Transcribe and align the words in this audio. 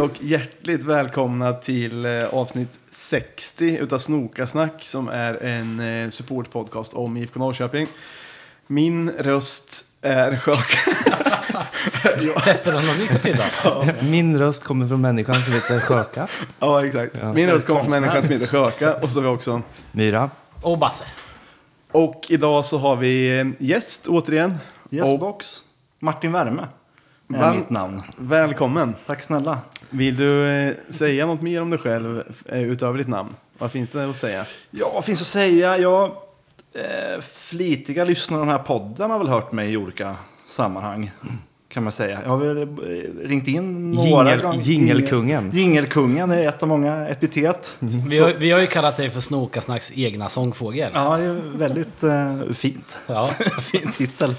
Hej 0.00 0.08
och 0.08 0.22
hjärtligt 0.24 0.84
välkomna 0.84 1.52
till 1.52 2.06
eh, 2.06 2.34
avsnitt 2.34 2.78
60 2.90 3.76
utav 3.76 3.98
Snokasnack 3.98 4.84
som 4.84 5.08
är 5.08 5.44
en 5.44 5.80
eh, 5.80 6.10
supportpodcast 6.10 6.94
om 6.94 7.16
IFK 7.16 7.38
Norrköping. 7.38 7.86
Min 8.66 9.10
röst 9.10 9.84
är 10.02 10.36
skök. 10.36 10.76
Testar 12.44 12.72
du 12.72 12.86
något 12.86 12.98
nytt 12.98 13.26
idag? 13.26 13.94
Min 14.10 14.38
röst 14.38 14.64
kommer 14.64 14.88
från 14.88 15.00
människan 15.00 15.42
som 15.42 15.52
heter 15.52 15.80
Sjöka. 15.80 16.28
ja, 16.58 16.86
exakt. 16.86 17.22
Min 17.34 17.50
röst 17.50 17.66
kommer 17.66 17.80
från 17.80 17.90
människan 17.90 18.22
som 18.22 18.32
heter 18.32 18.46
Sjöka. 18.46 18.94
Och 18.94 19.10
så 19.10 19.18
har 19.18 19.22
vi 19.22 19.28
också... 19.28 19.62
Myra. 19.92 20.30
Och 20.62 20.78
Basse. 20.78 21.04
Och 21.92 22.26
idag 22.28 22.64
så 22.64 22.78
har 22.78 22.96
vi 22.96 23.54
gäst 23.58 24.06
återigen. 24.06 24.58
Och 24.82 24.92
Yesbox. 24.92 25.46
Martin 25.98 26.32
Värme 26.32 26.66
är 27.34 27.40
Väl- 27.40 27.56
mitt 27.56 27.70
namn. 27.70 28.02
välkommen. 28.16 28.94
Tack 29.06 29.22
snälla. 29.22 29.58
Vill 29.90 30.16
du 30.16 30.46
eh, 30.48 30.74
säga 30.88 31.26
något 31.26 31.42
mer 31.42 31.62
om 31.62 31.70
dig 31.70 31.78
själv 31.78 32.22
eh, 32.46 32.62
utöver 32.62 32.98
ditt 32.98 33.08
namn? 33.08 33.28
Vad 33.58 33.72
finns 33.72 33.90
det 33.90 34.10
att 34.10 34.16
säga? 34.16 34.44
Ja, 34.70 34.90
vad 34.94 35.04
finns 35.04 35.20
att 35.20 35.26
säga? 35.26 35.78
Jag, 35.78 36.04
eh, 36.74 37.20
flitiga 37.22 38.04
lyssnare 38.04 38.40
av 38.40 38.46
den 38.46 38.56
här 38.56 38.62
podden 38.62 39.10
har 39.10 39.18
väl 39.18 39.28
hört 39.28 39.52
mig 39.52 39.72
i 39.72 39.76
olika 39.76 40.16
sammanhang. 40.48 41.10
Kan 41.68 41.82
man 41.82 41.92
säga. 41.92 42.20
Jag 42.22 42.30
har 42.30 42.36
väl 42.38 42.62
eh, 42.62 43.28
ringt 43.28 43.48
in 43.48 43.90
några 43.90 44.30
Jingel- 44.36 44.42
gånger. 44.42 44.60
jingelkungen. 44.62 45.50
Jingelkungen 45.54 46.30
är 46.30 46.48
ett 46.48 46.62
av 46.62 46.68
många 46.68 47.08
epitet. 47.08 47.76
Vi 47.78 48.18
har, 48.20 48.32
vi 48.38 48.50
har 48.50 48.60
ju 48.60 48.66
kallat 48.66 48.96
dig 48.96 49.10
för 49.10 49.20
Snokasnacks 49.20 49.92
egna 49.94 50.28
sångfågel. 50.28 50.90
Ja, 50.94 51.16
det 51.16 51.24
är 51.24 51.40
väldigt 51.56 52.02
eh, 52.02 52.36
fint. 52.54 52.98
Ja. 53.06 53.26
fin 53.60 53.90
titel. 53.92 54.34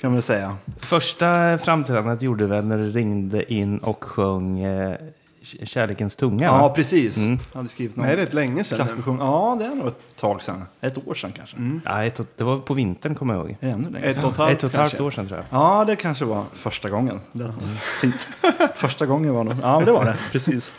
Kan 0.00 0.12
man 0.12 0.22
säga. 0.22 0.56
Första 0.80 1.58
framträdandet 1.58 2.22
gjorde 2.22 2.44
du 2.44 2.48
väl 2.48 2.64
när 2.64 2.78
du 2.78 2.90
ringde 2.90 3.52
in 3.52 3.78
och 3.78 4.04
sjöng 4.04 4.60
eh, 4.60 4.96
Kärlekens 5.62 6.16
tunga? 6.16 6.44
Ja, 6.46 6.58
va? 6.58 6.68
precis. 6.68 7.16
Mm. 7.16 7.38
Jag 7.52 7.56
hade 7.58 7.68
skrivit 7.68 7.94
Det 7.94 8.00
någon 8.00 8.06
här 8.08 8.16
är 8.16 8.20
rätt 8.20 8.34
länge 8.34 8.64
sedan 8.64 8.76
klappversion. 8.76 9.18
Ja, 9.20 9.56
det 9.58 9.64
är 9.64 9.74
nog 9.74 9.86
ett 9.86 10.16
tag 10.16 10.42
sedan. 10.42 10.64
Ett 10.80 11.08
år 11.08 11.14
sedan 11.14 11.32
kanske. 11.36 11.56
Ja, 11.84 12.04
ett, 12.04 12.20
och- 12.20 12.26
det 12.36 12.44
var 12.44 12.58
på 12.58 12.74
vintern 12.74 13.14
kommer 13.14 13.34
jag 13.34 13.44
ihåg. 13.46 13.56
Det 13.60 13.66
ännu 13.70 13.90
längre 13.90 14.06
Ett 14.08 14.24
och 14.24 14.30
ett 14.30 14.36
halvt 14.36 14.52
ett 14.52 14.64
och 14.64 14.70
ett 14.70 14.76
halvt 14.76 15.00
år 15.00 15.10
sedan 15.10 15.26
tror 15.26 15.38
jag. 15.50 15.60
Ja, 15.60 15.84
det 15.84 15.96
kanske 15.96 16.24
var 16.24 16.44
första 16.52 16.90
gången. 16.90 17.20
Lät 17.32 17.50
Fint. 18.00 18.28
Första 18.74 19.06
gången 19.06 19.34
var 19.34 19.44
nog... 19.44 19.54
Ja, 19.62 19.82
det 19.86 19.92
var 19.92 20.04
det. 20.04 20.16
Precis. 20.32 20.74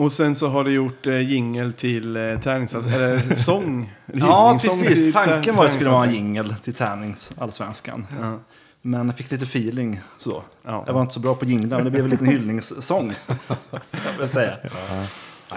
Och 0.00 0.12
sen 0.12 0.34
så 0.34 0.48
har 0.48 0.64
du 0.64 0.72
gjort 0.72 1.06
eh, 1.06 1.20
jingel 1.30 1.72
till 1.72 2.16
eh, 2.16 2.40
tävlings... 2.40 2.74
Eller 2.74 3.34
sång. 3.34 3.92
Ja, 4.14 4.58
precis. 4.62 5.12
Tanken 5.14 5.56
var 5.56 5.64
att 5.64 5.70
det 5.70 5.74
skulle 5.74 5.90
vara 5.90 6.06
en 6.06 6.14
jingel 6.14 6.54
till 6.54 6.74
tävlingsallsvenskan. 6.74 8.06
Ja. 8.20 8.38
Men 8.82 9.06
jag 9.06 9.16
fick 9.16 9.30
lite 9.30 9.44
feeling 9.44 10.00
så. 10.18 10.42
Ja. 10.62 10.84
Jag 10.86 10.94
var 10.94 11.00
inte 11.02 11.14
så 11.14 11.20
bra 11.20 11.34
på 11.34 11.44
jinglar, 11.44 11.76
men 11.76 11.84
det 11.84 11.90
blev 11.90 12.04
en 12.04 12.10
liten 12.10 12.26
hyllningssång. 12.26 13.12
Kan 13.26 13.80
jag 14.20 14.28
säga. 14.30 14.54
Ja. 14.62 15.06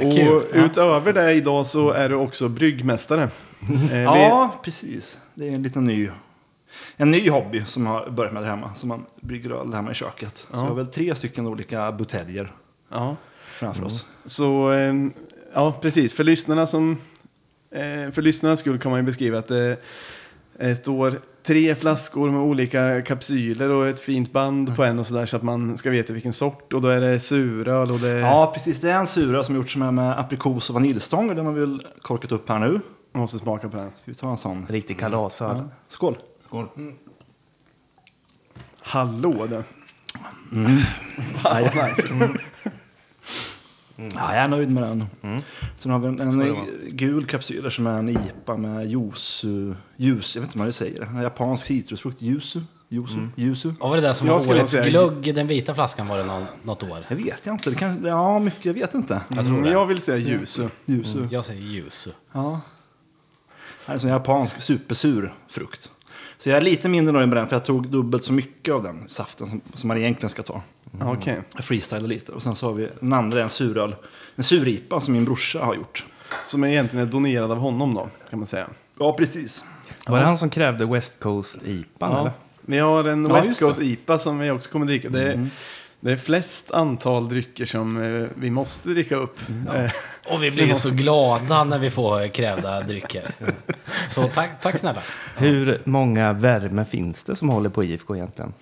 Och 0.07 0.43
utöver 0.53 1.13
det 1.13 1.33
idag 1.33 1.65
så 1.65 1.91
är 1.91 2.09
du 2.09 2.15
också 2.15 2.47
bryggmästare. 2.49 3.29
Eh, 3.91 4.01
Ja, 4.03 4.55
precis. 4.63 5.19
Det 5.33 5.49
är 5.49 5.51
en 5.55 5.63
liten 5.63 5.83
ny, 5.83 6.09
en 6.97 7.11
ny 7.11 7.29
hobby 7.29 7.63
som 7.65 7.85
har 7.85 8.09
börjat 8.09 8.33
med 8.33 8.43
det 8.43 8.49
hemma. 8.49 8.75
Som 8.75 8.89
man 8.89 9.05
brygger 9.21 9.49
öl 9.49 9.73
hemma 9.73 9.91
i 9.91 9.93
köket. 9.93 10.37
Så 10.37 10.45
Ja. 10.51 10.61
vi 10.61 10.67
har 10.67 10.75
väl 10.75 10.87
tre 10.87 11.15
stycken 11.15 11.47
olika 11.47 11.91
buteljer 11.91 12.51
ja. 12.91 13.15
Framför 13.53 13.85
oss. 13.85 14.05
Så, 14.25 14.71
eh, 14.71 14.93
ja 15.53 15.77
precis. 15.81 16.13
För 16.13 16.23
lyssnarna 16.23 16.67
som... 16.67 16.97
Eh, 17.71 18.11
för 18.11 18.21
lyssnarnas 18.21 18.59
skull 18.59 18.79
kan 18.79 18.91
man 18.91 18.99
ju 18.99 19.05
beskriva 19.05 19.39
att 19.39 19.47
det 19.47 19.77
eh, 20.59 20.75
står 20.75 21.13
tre 21.43 21.75
flaskor 21.75 22.29
med 22.29 22.41
olika 22.41 23.01
kapsyler 23.01 23.69
och 23.69 23.87
ett 23.87 23.99
fint 23.99 24.31
band 24.31 24.75
på 24.75 24.83
en 24.83 24.99
och 24.99 25.07
sådär 25.07 25.25
så 25.25 25.37
att 25.37 25.43
man 25.43 25.77
ska 25.77 25.89
veta 25.89 26.13
vilken 26.13 26.33
sort. 26.33 26.73
Och 26.73 26.81
då 26.81 26.87
är 26.87 27.01
det 27.01 27.19
suröl 27.19 27.91
och 27.91 27.99
det... 27.99 28.19
Ja, 28.19 28.51
precis. 28.53 28.79
Det 28.79 28.91
är 28.91 28.99
en 28.99 29.07
sura 29.07 29.43
som 29.43 29.55
gjorts 29.55 29.75
med, 29.75 29.93
med 29.93 30.19
aprikos 30.19 30.69
och 30.69 30.73
vaniljstång. 30.73 31.29
och 31.29 31.35
Den 31.35 31.45
har 31.45 31.53
vi 31.53 31.59
väl 31.59 31.87
korkat 32.01 32.31
upp 32.31 32.49
här 32.49 32.59
nu. 32.59 32.79
Måste 33.13 33.39
smaka 33.39 33.69
på 33.69 33.77
den. 33.77 33.91
Ska 33.95 34.11
vi 34.11 34.15
ta 34.15 34.31
en 34.31 34.37
sån? 34.37 34.65
Riktig 34.69 34.99
kalasöl. 34.99 35.57
Ja. 35.57 35.69
Skål! 35.87 36.17
Skål. 36.45 36.67
Hallå 38.79 39.47
du. 39.49 39.63
Ja, 41.43 41.59
nice. 41.59 42.13
Ja, 43.95 44.05
jag 44.35 44.35
är 44.43 44.47
nöjd 44.47 44.71
med 44.71 44.83
den. 44.83 45.05
Sen 45.77 45.91
har 45.91 45.99
vi 45.99 46.07
en, 46.07 46.15
det 46.15 46.23
en 46.23 46.65
gul 46.89 47.25
kapsyl 47.25 47.71
som 47.71 47.87
är 47.87 47.99
en 47.99 48.09
IPA 48.09 48.57
med 48.57 48.91
yuzu. 48.91 49.73
Ljus, 49.97 50.35
jag 50.35 50.41
vet 50.41 50.47
inte 50.49 50.59
hur 50.59 50.65
man 50.65 50.73
säger 50.73 50.99
det. 50.99 51.05
En 51.05 51.21
japansk 51.21 51.65
citrusfrukt. 51.65 52.21
Yuzu. 52.21 52.59
Yuzu. 52.89 53.19
Yuzu. 53.37 53.71
Och 53.79 53.89
var 53.89 53.95
det 53.95 54.01
där 54.01 54.13
som 54.13 54.27
Jag 54.27 54.39
var 54.39 54.55
årets 54.55 54.71
säga- 54.71 55.11
i 55.23 55.31
den 55.31 55.47
vita 55.47 55.73
flaskan 55.73 56.07
var 56.07 56.17
det 56.17 56.23
någon, 56.25 56.45
något 56.63 56.83
år? 56.83 56.97
Jag 57.07 57.15
vet 57.15 57.45
jag 57.45 57.55
inte. 57.55 57.69
Det 57.69 57.75
kan, 57.75 58.05
ja, 58.05 58.39
mycket. 58.39 58.65
Jag 58.65 58.73
vet 58.73 58.93
inte. 58.93 59.21
Jag 59.27 59.35
tror 59.45 59.47
Mm, 59.47 59.63
det. 59.63 59.71
jag 59.71 59.85
vill 59.85 60.01
säga 60.01 60.17
yuzu. 60.17 60.67
Yuzu. 60.85 61.27
Jag 61.31 61.45
säger 61.45 61.61
ljus. 61.61 62.07
Ja. 62.31 62.61
Det 63.85 63.91
är 63.93 64.03
en 64.03 64.09
japansk 64.09 64.61
supersur 64.61 65.33
frukt. 65.47 65.91
Så 66.37 66.49
jag 66.49 66.57
är 66.57 66.61
lite 66.61 66.89
mindre 66.89 67.13
nöjd 67.13 67.27
med 67.29 67.37
den 67.37 67.47
för 67.47 67.55
jag 67.55 67.65
tog 67.65 67.87
dubbelt 67.89 68.23
så 68.23 68.33
mycket 68.33 68.73
av 68.73 68.83
den 68.83 69.09
saften 69.09 69.47
som, 69.47 69.61
som 69.73 69.87
man 69.87 69.97
egentligen 69.97 70.29
ska 70.29 70.43
ta. 70.43 70.61
Ja, 70.99 71.13
Okej. 71.13 71.41
Jag 71.55 71.65
freestylade 71.65 72.07
lite. 72.07 72.31
Och 72.31 72.43
sen 72.43 72.55
så 72.55 72.65
har 72.65 72.73
vi 72.73 72.89
den 72.99 73.13
andra, 73.13 73.43
en 73.43 73.49
suröl. 73.49 73.95
En 74.35 74.43
suripa 74.43 74.99
som 75.01 75.13
min 75.13 75.25
brorsa 75.25 75.59
har 75.65 75.75
gjort. 75.75 76.05
Som 76.45 76.63
egentligen 76.63 77.07
är 77.07 77.11
donerad 77.11 77.51
av 77.51 77.57
honom 77.57 77.93
då, 77.93 78.09
kan 78.29 78.39
man 78.39 78.45
säga. 78.45 78.67
Ja, 78.99 79.13
precis. 79.13 79.63
Var 80.07 80.19
det 80.19 80.25
han 80.25 80.37
som 80.37 80.49
krävde 80.49 80.85
West 80.85 81.19
Coast 81.19 81.63
IPA? 81.65 81.85
Ja. 81.99 82.19
Eller? 82.19 82.31
Vi 82.61 82.79
har 82.79 83.03
en 83.03 83.25
Ja, 83.25 83.33
West 83.33 83.47
just 83.47 83.59
det. 83.59 83.65
Coast 83.65 83.81
IPA 83.81 84.17
som 84.19 84.39
vi 84.39 84.51
också 84.51 84.71
kommer 84.71 84.85
dricka. 84.85 85.09
Det 85.09 85.23
är, 85.33 85.49
det 85.99 86.11
är 86.11 86.17
flest 86.17 86.71
antal 86.71 87.29
drycker 87.29 87.65
som 87.65 88.03
eh, 88.03 88.27
vi 88.35 88.49
måste 88.49 88.89
dricka 88.89 89.15
upp. 89.15 89.39
Eh, 89.75 89.91
Och 90.33 90.43
vi 90.43 90.51
blir 90.51 90.73
så 90.73 90.89
glada 90.89 91.63
när 91.63 91.79
vi 91.79 91.89
får 91.89 92.27
krävda 92.27 92.81
drycker. 92.81 93.23
Så 94.09 94.27
tack, 94.27 94.61
tack 94.61 94.77
snälla. 94.77 95.01
Hur 95.37 95.81
många 95.83 96.33
värme 96.33 96.85
finns 96.85 97.23
det 97.23 97.35
som 97.35 97.49
håller 97.49 97.69
på 97.69 97.83
IFK 97.83 98.15
egentligen? 98.15 98.53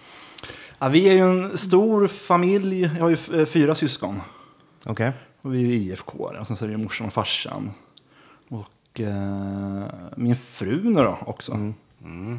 Ja, 0.84 0.88
vi 0.90 1.10
är 1.10 1.14
ju 1.14 1.20
en 1.20 1.58
stor 1.58 2.08
familj. 2.08 2.82
Jag 2.98 3.04
har 3.04 3.10
ju 3.10 3.40
eh, 3.42 3.46
fyra 3.46 3.76
syskon. 3.76 4.22
Okej. 4.86 5.12
Och 5.42 5.54
vi 5.54 5.58
är 5.58 5.68
ju 5.68 5.74
IFK. 5.74 6.14
Och 6.40 6.48
sen 6.48 6.58
så 6.58 6.66
är 6.66 6.70
det 6.70 6.78
morsan 6.78 7.08
och 7.08 7.14
farsan. 7.14 7.72
Och 8.50 9.02
eh, 9.02 9.86
min 10.16 10.36
fru 10.36 10.82
nu 10.84 11.02
då 11.04 11.18
också. 11.26 11.74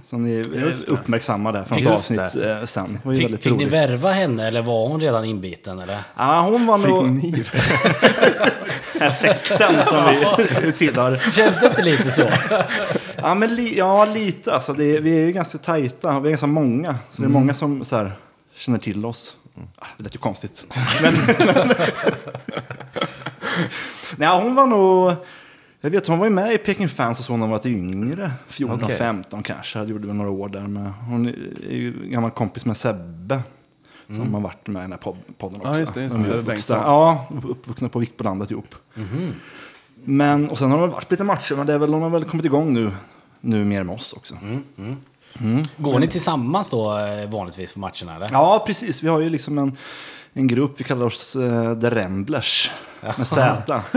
Som 0.07 0.23
ni 0.23 0.45
Just 0.55 0.87
det. 0.87 0.93
uppmärksammade 0.93 1.65
från 1.65 1.79
ett 1.79 1.85
Just 1.85 2.09
det. 2.09 2.25
avsnitt 2.27 2.45
eh, 2.47 2.65
sen. 2.65 2.99
Det 3.05 3.15
ju 3.15 3.29
Fick, 3.29 3.43
fick 3.43 3.57
ni 3.57 3.65
värva 3.65 4.13
henne 4.13 4.47
eller 4.47 4.63
var 4.63 4.89
hon 4.89 5.01
redan 5.01 5.25
inbiten? 5.25 5.79
Eller? 5.79 5.99
Ja, 6.17 6.41
hon 6.51 6.67
var 6.67 6.79
fick 6.79 6.89
nog 6.89 7.09
ni? 7.11 7.31
den 8.93 9.03
här 9.03 9.11
sekten 9.11 9.85
som 9.85 10.05
vi 10.63 10.73
tillhör. 10.79 11.17
Känns 11.33 11.61
det 11.61 11.67
inte 11.67 11.83
lite 11.83 12.11
så? 12.11 12.29
Ja, 13.17 13.35
men 13.35 13.55
li, 13.55 13.79
ja, 13.79 14.05
lite. 14.05 14.55
Alltså, 14.55 14.73
det 14.73 14.97
är, 14.97 15.01
vi 15.01 15.19
är 15.23 15.27
ju 15.27 15.33
ganska 15.33 15.59
tajta. 15.59 16.21
Vi 16.21 16.27
är 16.29 16.31
ganska 16.31 16.47
många. 16.47 16.97
Så 17.11 17.23
det 17.23 17.27
är 17.27 17.31
många 17.31 17.55
som 17.55 17.85
så 17.85 17.97
här, 17.97 18.13
känner 18.63 18.79
till 18.79 19.07
oss. 19.07 19.37
Ah, 19.79 19.87
det 19.97 20.03
lät 20.05 20.15
ju 20.15 20.19
konstigt. 20.19 20.67
Men, 21.03 21.15
Nej, 24.17 24.43
hon 24.43 24.55
var 24.55 24.67
nog... 24.67 25.13
Jag 25.81 25.91
vet, 25.91 26.07
hon 26.07 26.19
var 26.19 26.27
ju 26.27 26.31
med 26.33 26.53
i 26.55 26.59
Peking 26.59 26.89
Fans 26.89 27.19
och 27.19 27.25
så 27.25 27.33
när 27.33 27.41
hon 27.41 27.51
var 27.51 27.57
lite 27.59 27.69
yngre. 27.69 28.33
14, 28.49 28.81
Okej. 28.83 28.97
15 28.97 29.43
kanske. 29.43 29.79
Jag 29.79 29.89
gjorde 29.89 30.07
väl 30.07 30.17
några 30.17 30.31
år 30.31 30.49
där 30.49 30.61
med. 30.67 30.93
Hon 31.09 31.27
är 31.29 31.33
ju 31.77 32.09
gammal 32.09 32.31
kompis 32.31 32.65
med 32.65 32.77
Sebbe. 32.77 33.43
Som 34.07 34.35
har 34.35 34.41
varit 34.41 34.67
med 34.67 34.81
i 34.81 34.83
den 34.83 34.93
här 34.93 34.99
pod- 34.99 35.17
podden 35.39 35.61
också. 35.61 35.73
Ja, 35.73 35.79
just 35.79 35.95
det, 35.95 36.03
just. 36.03 36.15
De 36.17 36.31
uppvuxna, 36.33 36.77
ja, 36.77 37.27
uppvuxna 37.49 37.89
på 37.89 37.99
Vikbolandet 37.99 38.51
ihop. 38.51 38.75
Men, 40.05 40.51
och 40.51 40.59
sen 40.59 40.71
har 40.71 40.81
det 40.81 40.87
varit 40.87 41.11
lite 41.11 41.25
matcher, 41.25 41.55
men 41.55 41.67
det 41.67 41.73
är 41.73 41.79
väl, 41.79 41.91
de 41.91 42.03
har 42.03 42.11
väl 42.11 42.25
kommit 42.25 42.47
igång 42.47 42.73
nu, 42.75 42.91
nu 43.41 43.65
mer 43.65 43.83
med 43.83 43.95
oss 43.95 44.13
också. 44.13 44.35
Går 45.77 45.99
ni 45.99 46.07
tillsammans 46.09 46.71
då 46.71 46.99
eh, 46.99 47.31
vanligtvis 47.31 47.73
på 47.73 47.79
matcherna 47.79 48.17
eller? 48.17 48.29
Ja, 48.33 48.65
precis. 48.67 49.03
Vi 49.03 49.09
har 49.09 49.21
ju 49.21 49.29
liksom 49.29 49.59
en, 49.59 49.77
en 50.33 50.47
grupp, 50.47 50.81
vi 50.81 50.85
kallar 50.85 51.07
oss 51.07 51.37
uh, 51.37 51.81
The 51.81 51.91
Ramblers. 51.91 52.71
Med 53.01 53.27
Z. 53.27 53.83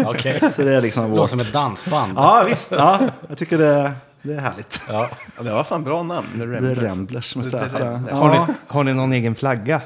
Så 0.55 0.61
det 0.61 0.75
är 0.75 0.81
liksom 0.81 1.03
Det 1.03 1.09
låter 1.09 1.21
vårt... 1.21 1.29
som 1.29 1.39
ett 1.39 1.53
dansband. 1.53 2.13
Ja, 2.17 2.43
visst. 2.49 2.71
Ja, 2.71 2.99
jag 3.29 3.37
tycker 3.37 3.57
det, 3.57 3.91
det 4.21 4.33
är 4.33 4.39
härligt. 4.39 4.81
Ja. 4.89 5.09
Ja, 5.37 5.43
det 5.43 5.51
var 5.51 5.63
fan 5.63 5.83
bra 5.83 6.03
namn. 6.03 6.27
The 6.33 6.39
The 6.39 6.45
Ramblers. 6.45 6.77
Ramblers 6.77 7.35
med 7.35 7.45
The 7.45 7.51
Z. 7.51 7.57
Ramblers. 7.79 8.13
Har, 8.13 8.35
Ja. 8.35 8.45
ni, 8.47 8.53
har 8.67 8.83
ni 8.83 8.93
någon 8.93 9.13
egen 9.13 9.35
flagga? 9.35 9.81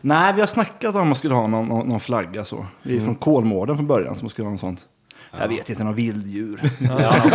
Nej, 0.00 0.32
vi 0.34 0.40
har 0.40 0.46
snackat 0.46 0.94
om 0.94 1.00
att 1.00 1.06
man 1.06 1.16
skulle 1.16 1.34
ha 1.34 1.46
någon, 1.46 1.88
någon, 1.88 2.00
flagga 2.00 2.44
så. 2.44 2.66
Vi 2.82 2.96
är 2.96 3.00
från 3.00 3.14
Kolmården 3.14 3.76
från 3.76 3.86
början, 3.86 4.14
som 4.14 4.24
man 4.24 4.30
skulle 4.30 4.46
ha 4.46 4.50
någon 4.50 4.58
sånt. 4.58 4.80
Jag 5.38 5.48
vet 5.48 5.70
inte, 5.70 5.84
någon 5.84 5.94
vilddjur. 5.94 6.60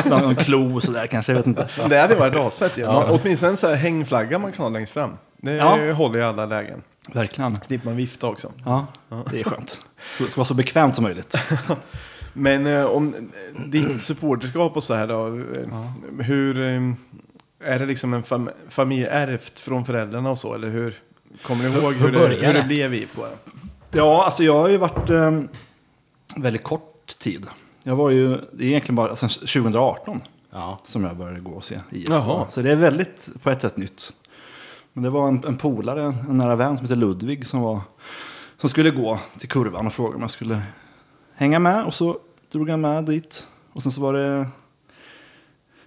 någon, 0.10 0.22
någon 0.22 0.36
klo 0.36 0.76
och 0.76 0.84
sådär 0.84 1.08
kanske, 1.08 1.32
jag 1.32 1.38
vet 1.38 1.48
inte. 1.48 1.68
Det 1.90 1.98
hade 2.00 2.16
varit 2.16 2.36
asfett 2.36 2.78
ju. 2.78 2.82
Ja. 2.82 3.20
Åtminstone 3.24 3.50
en 3.52 3.58
sån 3.58 3.70
här 3.70 3.78
hängflagga 3.78 4.40
man 4.40 4.52
kan 4.52 4.64
ha 4.64 4.70
längst 4.70 4.94
fram. 4.94 5.12
Det 5.38 5.52
Ja. 5.56 5.92
håller 5.94 6.20
i 6.20 6.24
alla 6.24 6.46
lägen. 6.46 6.82
Verkligen. 7.14 7.62
Slipper 7.62 7.86
man 7.86 7.96
vifta 7.96 8.28
också. 8.28 8.52
Ja, 8.66 8.88
det 9.32 9.40
är 9.40 9.44
skönt. 9.44 9.70
Så 10.18 10.24
det 10.24 10.30
ska 10.30 10.40
vara 10.40 10.46
så 10.48 10.54
bekvämt 10.54 10.96
som 10.96 11.04
möjligt. 11.04 11.36
Men 12.34 12.68
eh, 12.68 12.86
om 12.86 13.14
eh, 13.16 13.62
ditt 13.66 14.02
supporterskap 14.02 14.76
och 14.76 14.84
så 14.84 14.94
här 14.94 15.08
då. 15.08 15.28
Eh, 15.28 16.24
Hur... 16.26 16.60
Eh, 16.62 16.92
är 17.64 17.80
det 17.80 17.86
liksom 17.86 18.14
en 18.14 18.24
fam 18.24 18.50
familj 18.70 19.06
ärvt 19.06 19.60
från 19.60 19.86
föräldrarna 19.86 20.32
och 20.32 20.38
så? 20.38 20.54
Eller 20.54 20.70
hur? 20.70 20.94
Kommer 21.42 21.64
du 21.64 21.70
ihåg 21.70 21.94
hur, 21.94 22.00
hur 22.06 22.12
det, 22.12 22.20
började 22.20 22.46
hur 22.48 22.54
det 22.54 22.62
det? 22.62 22.68
blev 22.68 22.94
IFK? 22.94 23.22
då? 23.22 23.98
Ja, 24.00 24.26
alltså 24.26 24.44
jag 24.44 24.54
har 24.60 24.70
ju 24.70 24.78
varit 24.78 25.10
eh, 25.10 25.40
väldigt 26.36 26.64
kort 26.64 27.18
tid. 27.20 27.46
Jag 27.84 27.96
var 27.96 28.10
ju, 28.10 28.38
det 28.52 28.64
är 28.64 28.68
egentligen 28.68 28.96
bara 28.96 29.16
sen 29.16 29.30
2018 29.30 30.22
Ja. 30.54 30.80
som 30.86 31.04
jag 31.04 31.18
började 31.18 31.40
gå 31.40 31.52
och 31.52 31.64
se 31.64 31.80
IFK. 31.90 32.14
Jaha. 32.14 32.46
Så 32.52 32.62
det 32.62 32.72
är 32.72 32.76
väldigt, 32.76 33.30
på 33.44 33.50
ett 33.50 33.62
sätt, 33.62 33.78
nytt. 33.78 34.14
Men 34.94 35.04
det 35.04 35.10
var 35.10 35.28
en, 35.28 35.44
en 35.48 35.58
polare, 35.58 36.14
en 36.30 36.38
nära 36.38 36.56
vän 36.56 36.78
som 36.78 36.86
heter 36.86 36.96
Ludvig 36.96 37.48
som, 37.48 37.62
var, 37.62 37.82
som 38.58 38.70
skulle 38.70 38.92
gå 38.92 39.20
till 39.40 39.50
kurvan 39.50 39.88
och 39.88 39.94
frågade 39.94 40.16
om 40.16 40.22
jag 40.22 40.32
skulle 40.32 40.62
hänga 41.36 41.60
med. 41.60 41.84
Och 41.86 41.94
så 41.94 42.18
drog 42.52 42.70
han 42.70 42.82
med 42.82 43.04
dit. 43.06 43.48
Och 43.74 43.84
sen 43.84 43.92
så 43.92 44.02
var 44.02 44.14
det 44.14 44.48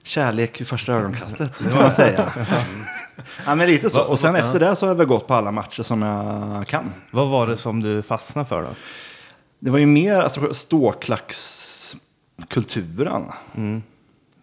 kärlek 0.03 0.61
vid 0.61 0.69
första 0.69 0.93
ögonkastet, 0.93 1.59
kan 1.63 1.79
man 1.79 1.93
säga. 1.93 2.33
ja, 3.47 3.55
men 3.55 3.67
lite 3.67 3.91
så. 3.91 4.03
Och 4.03 4.19
sen 4.19 4.37
efter 4.37 4.61
det 4.61 4.77
så 4.77 4.87
har 4.87 4.91
jag 4.91 4.97
väl 4.97 5.07
gått 5.07 5.27
på 5.27 5.35
alla 5.35 5.53
matcher 5.53 5.83
som 5.83 6.03
jag 6.03 6.67
kan. 6.67 6.93
Vad 7.11 7.29
var 7.29 7.47
det 7.47 7.57
som 7.57 7.81
du 7.83 8.03
fastnade 8.03 8.49
för 8.49 8.63
då? 8.63 8.69
Det 9.59 9.71
var 9.71 9.79
ju 9.79 9.87
mer 9.87 10.15
alltså, 10.15 10.55
ståklackskulturen. 12.39 13.25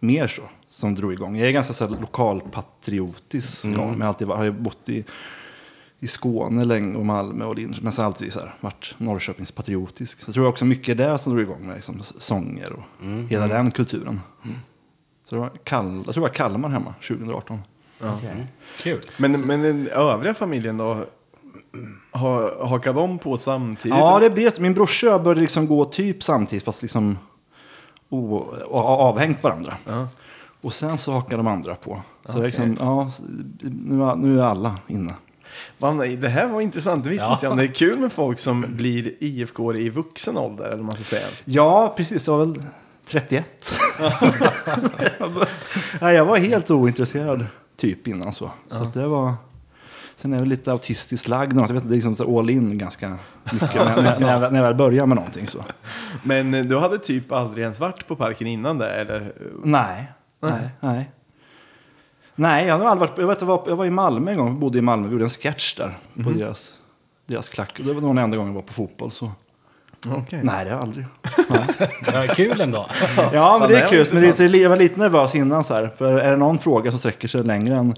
Mer 0.00 0.26
så, 0.26 0.42
som 0.68 0.94
drog 0.94 1.12
igång. 1.12 1.36
Jag 1.36 1.48
är 1.48 1.52
ganska 1.52 1.74
så 1.74 1.84
här, 1.88 2.00
lokalpatriotisk. 2.00 3.64
Mm. 3.64 3.76
Men 3.78 3.90
jag 3.90 4.04
har 4.04 4.08
alltid 4.08 4.28
varit- 4.28 4.38
har 4.38 4.44
ju 4.44 4.50
bott 4.52 4.88
i, 4.88 5.04
i 6.00 6.06
Skåne 6.06 6.64
länge 6.64 6.96
och 6.96 7.06
Malmö 7.06 7.44
och 7.44 7.56
Linköping. 7.56 7.84
Men 7.84 7.92
så 7.92 8.02
har 8.02 8.04
jag 8.04 8.12
alltid 8.12 8.32
så 8.32 8.40
här, 8.40 8.54
varit 8.60 8.94
Norrköpingspatriotisk. 8.98 10.20
Så 10.20 10.28
jag 10.28 10.34
tror 10.34 10.46
också 10.46 10.64
mycket 10.64 10.98
det 10.98 11.18
som 11.18 11.32
drog 11.32 11.42
igång 11.42 11.66
med 11.66 11.74
liksom, 11.76 12.02
sånger 12.18 12.72
och 12.72 13.04
hela 13.28 13.46
den 13.46 13.70
kulturen. 13.70 14.20
Så 15.24 15.34
det 15.34 15.40
var 15.40 15.50
Kall, 15.64 15.94
jag 15.94 16.04
tror 16.04 16.14
det 16.14 16.20
var 16.20 16.28
Kalmar 16.28 16.68
hemma 16.68 16.94
2018. 17.08 17.58
Kul. 18.78 19.00
Men, 19.16 19.40
men 19.40 19.62
den 19.62 19.88
övriga 19.88 20.34
familjen 20.34 20.76
då? 20.76 21.04
Ha, 22.12 22.66
hakade 22.66 22.98
de 23.00 23.18
på 23.18 23.36
samtidigt? 23.36 23.98
Ja, 23.98 24.18
det 24.18 24.30
blir 24.30 24.60
Min 24.60 24.74
brorsa 24.74 25.06
jag 25.06 25.22
började 25.22 25.40
liksom 25.40 25.66
gå 25.66 25.84
typ 25.84 26.22
samtidigt 26.22 26.64
fast 26.64 26.82
liksom 26.82 27.18
avhängt 28.72 29.42
varandra. 29.42 29.74
Ja. 29.86 30.08
Och 30.60 30.72
sen 30.74 30.98
så 30.98 31.12
hakar 31.12 31.36
de 31.36 31.46
andra 31.46 31.74
på. 31.74 32.02
Så 32.24 32.38
är 32.38 32.42
liksom, 32.42 32.76
ja, 32.80 33.10
nu, 33.60 34.02
är- 34.04 34.16
nu 34.16 34.40
är 34.40 34.44
alla 34.44 34.78
inne. 34.86 35.14
Det 36.20 36.28
här 36.28 36.46
var 36.46 36.60
intressant, 36.60 37.04
det 37.04 37.10
visste 37.10 37.24
Ja. 37.26 37.32
inte 37.32 37.46
jag. 37.46 37.56
Det 37.56 37.62
är 37.64 37.66
kul 37.66 37.98
med 37.98 38.12
folk 38.12 38.38
som 38.38 38.64
blir 38.68 39.12
IFK 39.20 39.74
i 39.74 39.88
vuxen 39.88 40.38
ålder, 40.38 40.64
eller 40.64 40.82
man 40.82 40.92
ska 40.94 41.04
säga. 41.04 41.26
Ja, 41.44 41.94
precis. 41.96 42.26
Jag 42.26 42.38
var 42.38 42.44
väl 42.46 42.62
31. 43.06 43.72
Nej, 46.00 46.14
jag 46.16 46.24
var 46.24 46.36
helt 46.36 46.70
ointresserad 46.70 47.46
typ 47.76 48.08
innan 48.08 48.32
så. 48.32 48.50
Så 48.70 48.82
att 48.82 48.94
det 48.94 49.06
var... 49.06 49.32
Sen 50.22 50.32
är 50.32 50.36
jag 50.36 50.40
väl 50.40 50.48
lite 50.48 50.72
autistiskt 50.72 51.28
lagd. 51.28 51.56
Jag 51.56 51.62
vet 51.62 51.70
inte, 51.70 51.88
det 51.88 51.92
är 51.92 51.96
liksom 51.96 52.16
så 52.16 52.38
all 52.38 52.50
in 52.50 52.78
ganska 52.78 53.18
mycket 53.52 53.74
när, 53.74 54.02
när, 54.02 54.20
när, 54.20 54.32
jag, 54.32 54.52
när 54.52 54.58
jag 54.60 54.66
väl 54.66 54.74
börjar 54.74 55.06
med 55.06 55.16
någonting 55.16 55.48
så. 55.48 55.64
Men 56.22 56.54
eh, 56.54 56.64
du 56.64 56.78
hade 56.78 56.98
typ 56.98 57.32
aldrig 57.32 57.62
ens 57.62 57.80
varit 57.80 58.06
på 58.06 58.16
parken 58.16 58.46
innan 58.46 58.78
det, 58.78 58.90
eller? 58.90 59.32
Nej, 59.64 60.12
nej, 60.40 60.68
nej. 60.80 61.10
Nej, 62.34 62.66
jag 62.66 62.78
har 62.78 62.86
aldrig 62.86 63.10
varit... 63.10 63.18
Jag, 63.18 63.26
vet, 63.26 63.40
jag, 63.40 63.48
var, 63.48 63.62
jag 63.66 63.76
var 63.76 63.84
i 63.84 63.90
Malmö 63.90 64.30
en 64.30 64.36
gång, 64.36 64.60
bodde 64.60 64.78
i 64.78 64.82
Malmö, 64.82 65.06
vi 65.06 65.12
gjorde 65.12 65.24
en 65.24 65.30
sketch 65.30 65.74
där 65.74 65.98
på 66.24 66.30
deras, 66.30 66.72
deras 67.26 67.48
klack. 67.48 67.76
Och 67.78 67.84
det 67.84 67.92
var 67.92 68.00
nog 68.00 68.10
den 68.10 68.24
enda 68.24 68.36
gången 68.36 68.52
jag 68.52 68.60
var 68.60 68.66
på 68.66 68.72
fotboll 68.72 69.10
så. 69.10 69.30
Okej. 70.08 70.40
Nej, 70.42 70.64
det 70.64 70.70
har 70.70 70.76
jag 70.76 70.82
aldrig. 70.82 71.06
Ja, 72.26 72.34
kul 72.34 72.60
ändå. 72.60 72.86
Ja, 73.32 73.56
men 73.60 73.68
det 73.68 73.74
det 73.74 73.80
är 73.80 73.88
kul. 73.88 74.06
Men 74.12 74.22
det 74.22 74.58
jag 74.58 74.70
var 74.70 74.76
lite 74.76 75.00
nervös 75.00 75.34
innan 75.34 75.64
så 75.64 75.74
här. 75.74 75.92
För 75.96 76.18
är 76.18 76.30
det 76.30 76.36
någon 76.36 76.58
fråga 76.58 76.90
som 76.90 76.98
sträcker 76.98 77.28
sig 77.28 77.44
längre 77.44 77.76
än 77.76 77.94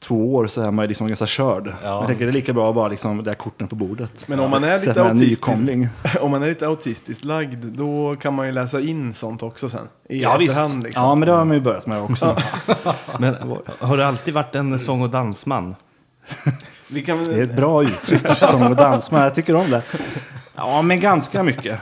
två 0.00 0.34
år 0.34 0.46
så 0.46 0.62
är 0.62 0.70
man 0.70 0.84
ju 0.84 0.88
liksom 0.88 1.06
ganska 1.08 1.26
körd. 1.26 1.68
Ja. 1.82 1.88
Jag 1.88 2.06
tänker 2.06 2.24
det 2.24 2.30
är 2.30 2.32
lika 2.32 2.52
bra 2.52 2.68
att 2.68 2.74
bara 2.74 2.88
liksom 2.88 3.24
det 3.24 3.30
här 3.30 3.34
korten 3.34 3.68
på 3.68 3.76
bordet. 3.76 4.28
Men 4.28 4.40
om 4.40 4.50
man 4.50 4.64
är 4.64 4.78
lite 4.78 5.02
autistisk, 5.02 5.48
om 6.20 6.30
man 6.30 6.42
är 6.42 6.46
lite 6.48 6.66
autistiskt 6.66 7.24
lagd, 7.24 7.64
då 7.64 8.16
kan 8.20 8.34
man 8.34 8.46
ju 8.46 8.52
läsa 8.52 8.80
in 8.80 9.14
sånt 9.14 9.42
också 9.42 9.68
sen. 9.68 9.88
I 10.08 10.22
Ja, 10.22 10.36
visst. 10.36 10.50
efterhand 10.50 10.82
liksom. 10.82 11.04
Ja, 11.04 11.14
men 11.14 11.26
det 11.26 11.32
har 11.32 11.44
man 11.44 11.56
ju 11.56 11.62
börjat 11.62 11.86
med 11.86 12.02
också. 12.02 12.36
Men 13.18 13.36
har 13.78 13.96
du 13.96 14.04
alltid 14.04 14.34
varit 14.34 14.54
en 14.54 14.78
sång 14.78 15.02
och 15.02 15.10
dansman? 15.10 15.74
Vi 16.90 17.02
kan 17.02 17.24
Det 17.24 17.34
är 17.34 17.42
ett 17.42 17.56
bra 17.56 17.82
uttryck, 17.82 18.26
sång 18.36 18.62
och 18.62 18.76
dans. 18.76 19.10
Men 19.10 19.22
jag 19.22 19.34
tycker 19.34 19.54
om 19.56 19.70
det. 19.70 19.82
Ja, 20.54 20.82
men 20.82 21.00
ganska 21.00 21.42
mycket. 21.42 21.80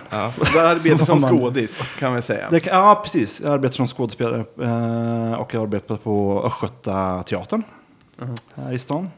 Du 0.52 0.60
arbetar 0.60 1.04
som 1.04 1.20
skådis, 1.20 1.82
kan 1.98 2.14
vi 2.14 2.22
säga. 2.22 2.50
Det, 2.50 2.66
ja, 2.66 3.00
precis. 3.04 3.40
Jag 3.44 3.52
arbetar 3.52 3.74
som 3.74 3.86
skådespelare 3.86 4.44
eh, 4.62 5.40
och 5.40 5.54
jag 5.54 5.62
arbetar 5.62 5.96
på 5.96 6.42
Östgötateatern 6.46 7.62
här 8.54 8.72
i 8.72 8.78
stan. 8.78 9.10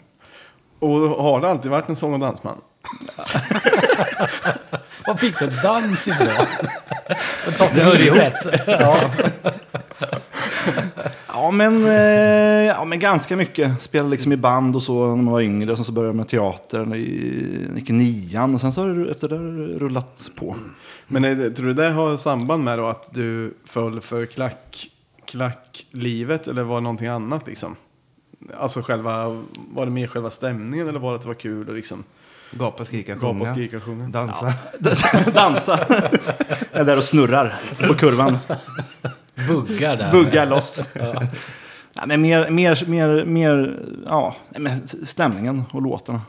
Och 0.78 0.90
har 0.98 1.40
det 1.40 1.48
alltid 1.48 1.70
varit 1.70 1.88
en 1.88 1.96
sång 1.96 2.14
och 2.14 2.20
dansman? 2.20 2.58
Vad 5.06 5.20
fick 5.20 5.38
du 5.38 5.46
dans 5.46 6.08
ifrån? 6.08 6.46
Det 7.74 7.82
hör 7.82 7.96
ju 7.96 8.10
rätt. 8.10 8.46
Ja. 8.66 9.00
Ja 11.32 11.50
men, 11.50 11.86
eh, 11.86 12.66
ja, 12.66 12.84
men 12.84 12.98
ganska 12.98 13.36
mycket. 13.36 13.82
Spelade 13.82 14.10
liksom 14.10 14.32
i 14.32 14.36
band 14.36 14.76
och 14.76 14.82
så 14.82 15.06
när 15.06 15.16
man 15.22 15.32
var 15.32 15.40
yngre. 15.40 15.76
Sen 15.76 15.84
så 15.84 15.92
började 15.92 16.08
jag 16.08 16.16
med 16.16 16.28
teater 16.28 16.96
i, 16.96 17.68
gick 17.74 17.90
i 17.90 17.92
nian. 17.92 18.54
Och 18.54 18.60
sen 18.60 18.72
så 18.72 18.82
har 18.82 18.88
det 18.88 19.10
efter 19.10 19.28
det 19.28 19.38
rullat 19.78 20.30
på. 20.36 20.56
Men 21.06 21.24
är 21.24 21.34
det, 21.34 21.50
tror 21.50 21.66
du 21.66 21.74
det 21.74 21.90
har 21.90 22.16
samband 22.16 22.64
med 22.64 22.78
då 22.78 22.86
att 22.86 23.14
du 23.14 23.54
föll 23.64 24.00
för 24.00 24.26
klack, 24.26 24.90
klacklivet 25.24 26.48
eller 26.48 26.62
var 26.62 26.76
det 26.76 26.80
någonting 26.82 27.08
annat 27.08 27.46
liksom? 27.46 27.76
Alltså 28.58 28.82
själva, 28.82 29.42
var 29.70 29.84
det 29.86 29.92
mer 29.92 30.06
själva 30.06 30.30
stämningen 30.30 30.88
eller 30.88 30.98
var 30.98 31.10
det 31.10 31.16
att 31.16 31.22
det 31.22 31.28
var 31.28 31.34
kul 31.34 31.68
och 31.68 31.74
liksom 31.74 32.04
Gapa, 32.52 32.84
skrika, 32.84 33.14
gapa 33.14 33.26
sjunga, 33.38 33.52
skrika 33.52 33.76
och 33.76 33.82
sjunga? 33.82 34.08
dansa. 34.08 34.52
Dansa. 35.34 35.86
Jag 36.72 36.80
är 36.80 36.84
där 36.84 36.96
och 36.96 37.04
snurrar 37.04 37.60
på 37.88 37.94
kurvan. 37.94 38.38
Buggar 39.48 39.96
där. 39.96 40.12
Buggar 40.12 40.46
loss. 40.46 40.88
Nej, 40.94 42.06
men 42.06 42.20
mer, 42.20 42.50
mer, 42.50 42.84
mer, 42.86 43.24
mer, 43.24 43.80
ja, 44.06 44.36
nej, 44.48 44.60
men 44.60 44.88
stämningen 44.88 45.62
och 45.70 45.82
låtarna. 45.82 46.20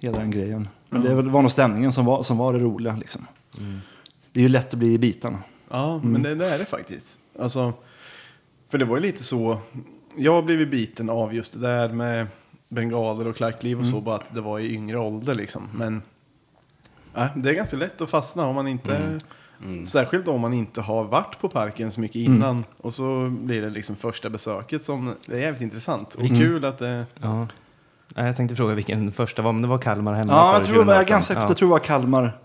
Hela 0.00 0.18
den 0.18 0.30
grejen. 0.30 0.68
Men 0.88 1.02
det 1.02 1.14
var- 1.14 1.42
nog 1.42 1.50
stämningen 1.50 1.92
som 1.92 2.04
var, 2.06 2.22
som 2.22 2.36
var 2.38 2.52
det 2.52 2.58
roliga 2.58 2.96
liksom. 2.96 3.26
Det 4.32 4.40
är 4.40 4.42
ju 4.42 4.48
lätt 4.48 4.72
att 4.72 4.78
bli 4.78 4.92
i 4.92 4.98
bitarna. 4.98 5.38
Ja, 5.70 6.00
men 6.04 6.22
det, 6.22 6.34
det 6.34 6.48
är 6.48 6.58
det 6.58 6.64
faktiskt. 6.64 7.18
Alltså, 7.38 7.72
för 8.70 8.78
det 8.78 8.84
var 8.84 8.96
ju 8.96 9.02
lite 9.02 9.24
så. 9.24 9.58
Jag 10.16 10.32
har 10.32 10.42
blivit 10.42 10.70
biten 10.70 11.10
av 11.10 11.34
just 11.34 11.52
det 11.52 11.58
där 11.58 11.88
med 11.88 12.26
bengaler 12.68 13.26
och 13.26 13.36
klackliv 13.36 13.78
och 13.78 13.86
så. 13.86 14.00
Bara 14.00 14.16
att 14.16 14.34
det 14.34 14.40
var 14.40 14.58
i 14.58 14.74
yngre 14.74 14.98
ålder 14.98 15.34
liksom. 15.34 15.68
Men 15.74 16.02
ja, 17.14 17.28
det 17.36 17.50
är 17.50 17.54
ganska 17.54 17.76
lätt 17.76 18.00
att 18.00 18.10
fastna 18.10 18.46
om 18.46 18.54
man 18.54 18.68
inte... 18.68 19.20
Särskilt 19.84 20.28
om 20.28 20.40
man 20.40 20.52
inte 20.52 20.80
har 20.80 21.04
varit 21.04 21.38
på 21.40 21.48
parken 21.48 21.92
så 21.92 22.00
mycket 22.00 22.16
innan. 22.16 22.64
Och 22.76 22.94
så 22.94 23.28
blir 23.30 23.62
det 23.62 23.70
liksom 23.70 23.96
första 23.96 24.30
besöket 24.30 24.82
som... 24.82 25.14
Det 25.26 25.36
är 25.36 25.40
jävligt 25.40 25.62
intressant. 25.62 26.14
Och 26.14 26.26
kul 26.26 26.64
att 26.64 26.78
det... 26.78 27.06
Ja. 27.20 27.46
Ja, 28.14 28.26
Jag 28.26 28.36
tänkte 28.36 28.56
fråga 28.56 28.74
vilken 28.74 29.12
första 29.12 29.42
var, 29.42 29.52
men 29.52 29.62
det 29.62 29.68
var 29.68 29.78
Kalmar 29.78 30.14
hemma. 30.14 30.32
Ja, 30.32 30.56
jag 30.56 30.66
tror 30.66 30.78
det 30.78 30.84
var 30.84 30.94
2018. 30.94 31.14
ganska 31.14 31.34
jag 31.34 31.56
tror 31.56 31.68
det 31.68 31.72
var 31.72 31.78
Kalmar, 31.78 32.38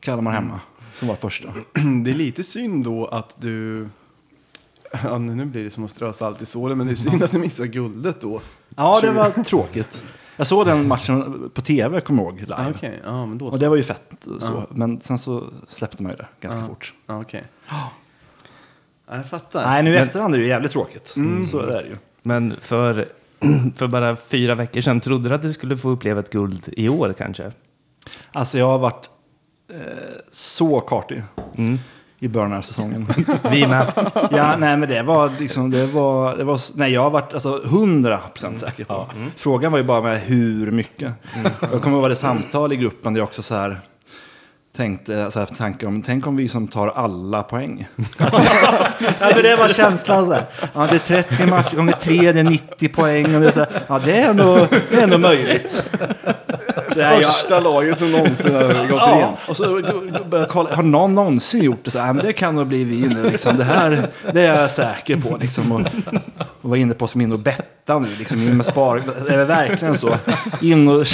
Kalmar 0.00 0.30
hemma 0.32 0.60
som 0.98 1.08
var 1.08 1.16
första. 1.16 1.48
Det 2.04 2.10
är 2.10 2.14
lite 2.14 2.42
synd 2.42 2.84
då 2.84 3.06
att 3.06 3.36
du... 3.40 3.88
Ja, 5.04 5.18
nu 5.18 5.44
blir 5.44 5.64
det 5.64 5.70
som 5.70 5.84
att 5.84 5.90
strö 5.90 6.12
salt 6.12 6.42
i 6.42 6.46
såren, 6.46 6.78
men 6.78 6.86
det 6.86 6.92
är 6.92 6.96
synd 6.96 7.22
att 7.22 7.32
du 7.32 7.38
missar 7.38 7.64
guldet 7.64 8.20
då. 8.20 8.40
Ja, 8.76 9.00
det 9.00 9.10
var 9.10 9.30
tråkigt. 9.44 10.02
Jag 10.36 10.46
såg 10.46 10.66
den 10.66 10.88
matchen 10.88 11.50
på 11.54 11.60
tv, 11.60 12.00
kommer 12.00 12.22
jag 12.22 12.32
ihåg, 12.32 12.40
live. 12.40 12.54
Ah, 12.56 12.70
Okej, 12.70 13.00
ja 13.04 13.26
men 13.26 13.38
då 13.38 13.48
så. 13.48 13.52
Och 13.52 13.58
det 13.58 13.68
var 13.68 13.76
ju 13.76 13.82
fett 13.82 14.12
så. 14.38 14.46
Ja. 14.52 14.66
Men 14.70 15.00
sen 15.00 15.18
så 15.18 15.44
släppte 15.68 16.02
man 16.02 16.12
ju 16.12 16.16
det 16.16 16.26
ganska 16.40 16.66
fort. 16.66 16.94
Ja, 17.06 17.20
okej. 17.20 17.44
Ja, 17.68 17.90
jag 19.16 19.28
fattar. 19.28 19.66
Nej, 19.66 19.82
nu 19.82 19.94
i 19.94 19.96
efterhand 19.96 20.34
är 20.34 20.38
det 20.38 20.44
ju 20.44 20.50
jävligt 20.50 20.72
tråkigt. 20.72 21.08
Så 21.50 21.58
är 21.58 21.82
det 21.82 21.88
ju. 21.88 21.96
Men 22.22 22.54
för, 22.60 23.08
för 23.76 23.86
bara 23.86 24.16
fyra 24.16 24.54
veckor 24.54 24.80
sedan, 24.80 25.00
trodde 25.00 25.28
du 25.28 25.34
att 25.34 25.42
du 25.42 25.52
skulle 25.52 25.76
få 25.76 25.90
uppleva 25.90 26.20
ett 26.20 26.30
guld 26.30 26.62
i 26.76 26.88
år 26.88 27.14
kanske? 27.18 27.52
Alltså 28.32 28.58
jag 28.58 28.66
har 28.66 28.78
varit 28.78 29.10
eh, 29.72 29.78
så 30.30 30.80
kartig 30.80 31.22
Mm. 31.56 31.78
I 32.22 32.28
början 32.28 32.52
av 32.52 32.62
säsongen. 32.62 33.06
Vi 33.50 33.66
med. 33.66 33.92
ja, 34.30 34.56
nej 34.56 34.76
men 34.76 34.88
det 34.88 35.02
var 35.02 35.32
liksom, 35.40 35.70
det 35.70 35.86
var, 35.86 36.36
det 36.36 36.44
var, 36.44 36.60
nej 36.74 36.92
jag 36.92 37.02
har 37.02 37.10
varit 37.10 37.34
alltså 37.34 37.62
100% 37.64 38.56
säker 38.56 38.84
på. 38.84 39.06
Frågan 39.36 39.72
var 39.72 39.78
ju 39.78 39.84
bara 39.84 40.02
med 40.02 40.20
hur 40.20 40.70
mycket. 40.70 41.12
Jag 41.72 41.82
kommer 41.82 41.98
ihåg 41.98 42.08
det 42.10 42.16
samtal 42.16 42.72
i 42.72 42.76
gruppen 42.76 43.14
där 43.14 43.20
jag 43.20 43.26
också 43.26 43.42
så 43.42 43.54
här 43.54 43.80
tänkte, 44.76 45.30
så 45.30 45.38
här, 45.38 45.46
tankar 45.46 45.86
om, 45.86 46.02
tänk 46.02 46.26
om 46.26 46.36
vi 46.36 46.48
som 46.48 46.68
tar 46.68 46.88
alla 46.88 47.42
poäng. 47.42 47.88
ja, 48.18 48.30
men 49.20 49.42
det 49.42 49.56
var 49.58 49.68
känslan 49.68 50.26
så 50.26 50.32
här. 50.32 50.44
Ja, 50.74 50.86
det 50.90 50.94
är 50.94 51.22
30 51.22 51.46
matcher 51.46 51.76
gånger 51.76 51.92
3, 52.00 52.32
det 52.32 52.40
är 52.40 52.44
90 52.44 52.88
poäng. 52.88 53.34
Och 53.34 53.40
det 53.40 53.46
är 53.46 53.50
så 53.52 53.58
här, 53.60 53.68
ja, 53.88 53.98
det 54.04 54.12
är 54.20 54.30
ändå, 54.30 54.66
det 54.90 54.96
är 54.96 55.02
ändå 55.02 55.18
möjligt. 55.18 55.84
Det 56.94 57.02
här, 57.04 57.12
jag- 57.20 57.24
Första 57.32 57.60
laget 57.60 57.98
som 57.98 58.12
någonsin 58.12 58.54
har 58.54 58.62
gått 58.88 58.90
Ja, 58.90 59.18
rent. 59.20 59.48
och 59.48 59.56
så 59.56 59.64
började 59.64 60.38
jag 60.38 60.48
kolla, 60.48 60.74
har 60.76 60.82
någon 60.82 61.14
någonsin 61.14 61.62
gjort 61.62 61.84
det 61.84 61.90
så 61.90 61.98
här? 61.98 62.12
Men 62.12 62.24
det 62.26 62.32
kan 62.32 62.54
nog 62.54 62.66
bli 62.66 62.84
vi 62.84 63.08
nu 63.08 63.30
liksom. 63.30 63.56
Det 63.56 63.64
här, 63.64 64.08
det 64.32 64.40
är 64.40 64.60
jag 64.60 64.70
säker 64.70 65.16
på 65.16 65.36
liksom. 65.40 65.72
Och, 65.72 65.80
Och 66.62 66.70
var 66.70 66.76
inne 66.76 66.94
på 66.94 67.06
som 67.06 67.20
in 67.20 67.32
och 67.32 67.38
betta 67.38 67.98
nu, 67.98 68.08
liksom 68.18 68.38
in 68.42 68.56
med 68.56 68.66
spar. 68.66 69.02
Det 69.28 69.34
är 69.34 69.44
verkligen 69.44 69.98
så. 69.98 70.16
In 70.60 70.88
och, 70.88 71.06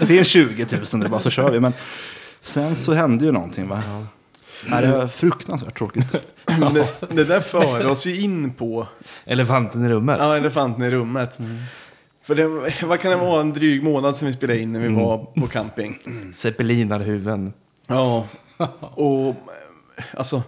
det 0.00 0.18
är 0.18 0.24
20 0.24 0.66
000 0.92 1.02
det 1.02 1.08
bara, 1.08 1.20
så 1.20 1.30
kör 1.30 1.50
vi. 1.50 1.60
Men 1.60 1.72
sen 2.40 2.74
så 2.76 2.92
hände 2.92 3.24
ju 3.24 3.32
någonting 3.32 3.68
va? 3.68 3.82
Ja, 4.70 4.80
det 4.80 4.96
var 4.96 5.06
fruktansvärt 5.06 5.78
tråkigt. 5.78 6.12
Det, 6.74 7.14
det 7.14 7.24
där 7.24 7.40
för 7.40 7.86
oss 7.86 8.06
ju 8.06 8.20
in 8.20 8.52
på 8.52 8.86
Elefanten 9.24 9.84
i 9.84 9.88
rummet. 9.88 10.16
ja, 10.20 10.36
elefanten 10.36 10.84
i 10.84 10.90
rummet. 10.90 11.38
För 12.22 12.34
det, 12.34 12.46
vad 12.86 13.00
kan 13.00 13.10
det 13.10 13.16
vara, 13.16 13.40
en 13.40 13.52
dryg 13.52 13.82
månad 13.82 14.16
sedan 14.16 14.28
vi 14.28 14.34
spelade 14.34 14.60
in 14.60 14.72
när 14.72 14.80
vi 14.80 14.88
var 14.88 15.18
på 15.18 15.46
camping. 15.46 15.98
Zeppelinarhuven. 16.34 17.52
Ja, 17.86 18.26
och 18.80 19.34
alltså. 20.14 20.42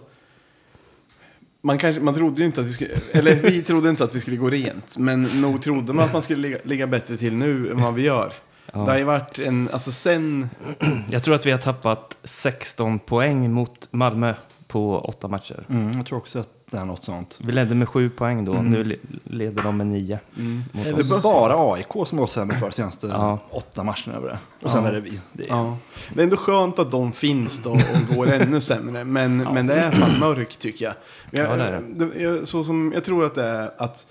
Man, 1.61 1.77
kanske, 1.77 2.01
man 2.01 2.13
trodde 2.13 2.39
ju 2.39 2.45
inte 2.45 2.61
att 2.61 2.67
vi 2.67 2.73
skulle, 2.73 2.91
eller 3.11 3.35
vi 3.35 3.61
trodde 3.61 3.89
inte 3.89 4.03
att 4.03 4.15
vi 4.15 4.19
skulle 4.19 4.37
gå 4.37 4.49
rent. 4.49 4.97
Men 4.97 5.23
nog 5.23 5.61
trodde 5.61 5.93
man 5.93 6.05
att 6.05 6.13
man 6.13 6.21
skulle 6.21 6.41
ligga, 6.41 6.57
ligga 6.63 6.87
bättre 6.87 7.17
till 7.17 7.33
nu 7.33 7.71
än 7.71 7.81
vad 7.81 7.93
vi 7.93 8.01
gör. 8.01 8.33
Det 8.73 8.79
har 8.79 8.97
ju 8.97 9.03
varit 9.03 9.39
en, 9.39 9.69
alltså 9.73 9.91
sen, 9.91 10.49
Jag 11.09 11.23
tror 11.23 11.35
att 11.35 11.45
vi 11.45 11.51
har 11.51 11.57
tappat 11.57 12.17
16 12.23 12.99
poäng 12.99 13.51
mot 13.51 13.87
Malmö 13.91 14.33
på 14.67 14.99
åtta 14.99 15.27
matcher. 15.27 15.65
Mm, 15.69 15.91
jag 15.91 16.05
tror 16.05 16.17
också 16.17 16.39
att 16.39 16.49
det 16.69 16.77
är 16.77 16.85
något 16.85 17.03
sånt. 17.03 17.39
Vi 17.43 17.51
ledde 17.51 17.75
med 17.75 17.89
sju 17.89 18.09
poäng 18.09 18.45
då. 18.45 18.51
Nu 18.53 18.83
le- 18.83 18.95
leder 19.23 19.63
de 19.63 19.77
med 19.77 19.87
nio. 19.87 20.19
Mot 20.71 20.83
Det 20.83 20.93
oss. 20.93 21.11
är 21.11 21.19
bara 21.21 21.73
AIK 21.73 22.07
som 22.07 22.17
gått 22.17 22.31
sämre 22.31 22.57
för 22.57 22.69
senaste 22.69 23.07
Ja. 23.07 23.39
åtta 23.49 23.83
matcherna 23.83 24.13
över 24.17 24.29
det. 24.29 24.37
Och 24.65 24.71
sen 24.71 24.83
Ja. 24.83 24.89
är 24.89 24.93
det 24.93 24.99
vi. 24.99 25.19
Det 25.33 25.43
är, 25.43 25.47
ja. 25.47 25.77
Det 26.13 26.19
är 26.19 26.23
ändå 26.23 26.37
skönt 26.37 26.79
att 26.79 26.91
de 26.91 27.11
finns 27.11 27.59
då 27.59 27.71
och 27.71 28.15
går 28.15 28.27
ännu 28.27 28.61
sämre. 28.61 29.03
Men, 29.03 29.37
men 29.37 29.67
det 29.67 29.73
är 29.75 29.91
fan 29.91 30.19
mörkt 30.19 30.59
tycker 30.59 30.85
jag. 30.85 30.93
jag, 31.31 31.51
Ja, 31.51 31.55
det 31.55 31.63
är 31.63 31.81
det. 31.95 32.21
jag 32.23 32.47
så 32.47 32.63
som, 32.63 32.91
jag 32.95 33.03
tror 33.03 33.25
att 33.25 33.35
det 33.35 33.43
är 33.43 33.71
att 33.77 34.07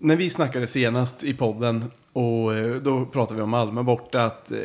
när 0.00 0.16
vi 0.16 0.30
snackade 0.30 0.66
senast 0.66 1.24
i 1.24 1.34
podden 1.34 1.84
och 2.12 2.54
eh, 2.54 2.74
då 2.74 3.04
pratade 3.06 3.36
vi 3.36 3.42
om 3.42 3.50
Malmö 3.50 3.82
borta 3.82 4.24
att, 4.24 4.50
eh, 4.52 4.58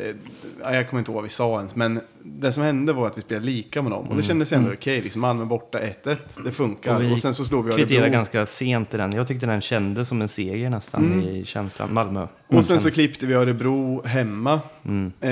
ja, 0.62 0.74
jag 0.74 0.88
kommer 0.90 0.98
inte 0.98 1.10
ihåg 1.10 1.14
vad 1.14 1.24
vi 1.24 1.30
sa 1.30 1.56
ens, 1.56 1.76
men 1.76 2.00
det 2.22 2.52
som 2.52 2.62
hände 2.62 2.92
var 2.92 3.06
att 3.06 3.18
vi 3.18 3.22
spelade 3.22 3.46
lika 3.46 3.82
med 3.82 3.92
dem 3.92 4.06
och 4.08 4.16
det 4.16 4.22
kändes 4.22 4.52
ändå 4.52 4.72
okej, 4.72 5.02
liksom 5.02 5.20
Malmö 5.20 5.44
borta 5.44 5.78
1-1, 5.78 6.16
det 6.44 6.52
funkar 6.52 6.90
Mm. 6.90 7.06
Och 7.06 7.10
och, 7.12 7.16
vi 7.16 7.20
sen 7.20 7.34
så 7.34 7.44
slog 7.44 7.64
vi 7.66 7.72
Örebro. 7.96 8.12
ganska 8.12 8.46
sent 8.46 8.94
i 8.94 8.96
den. 8.96 9.12
Jag 9.12 9.26
tyckte 9.26 9.46
den 9.46 9.60
kändes 9.60 10.08
som 10.08 10.22
en 10.22 10.28
seger 10.28 10.70
nästan 10.70 11.22
i 11.22 11.42
känslan. 11.46 11.94
Malmö. 11.94 12.26
Och 12.48 12.64
sen 12.64 12.80
så 12.80 12.90
klippte 12.90 13.26
vi 13.26 13.34
Örebro 13.34 14.02
hemma 14.06 14.60
Mm. 14.84 15.12
eh, 15.20 15.30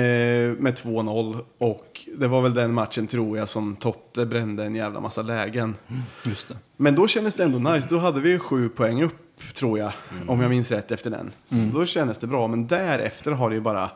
med 0.61 0.73
2-0 0.75 1.39
och 1.57 2.01
det 2.17 2.27
var 2.27 2.41
väl 2.41 2.53
den 2.53 2.73
matchen 2.73 3.07
tror 3.07 3.37
jag 3.37 3.49
som 3.49 3.75
Totte 3.75 4.25
brände 4.25 4.63
en 4.65 4.75
jävla 4.75 4.99
massa 4.99 5.21
lägen. 5.21 5.75
Det. 6.23 6.53
Men 6.77 6.95
då 6.95 7.07
kändes 7.07 7.35
det 7.35 7.43
ändå 7.43 7.71
nice. 7.71 7.87
Då 7.89 7.97
hade 7.99 8.21
vi 8.21 8.29
ju 8.29 8.39
sju 8.39 8.69
poäng 8.69 9.03
upp, 9.03 9.15
tror 9.53 9.79
jag. 9.79 9.91
Om 10.27 10.41
jag 10.41 10.49
minns 10.49 10.71
rätt 10.71 10.91
efter 10.91 11.09
den. 11.11 11.31
Så 11.43 11.77
då 11.77 11.85
kändes 11.85 12.17
det 12.17 12.27
bra. 12.27 12.47
Men 12.47 12.67
därefter 12.67 13.31
har 13.31 13.49
det 13.49 13.55
ju 13.55 13.61
bara... 13.61 13.89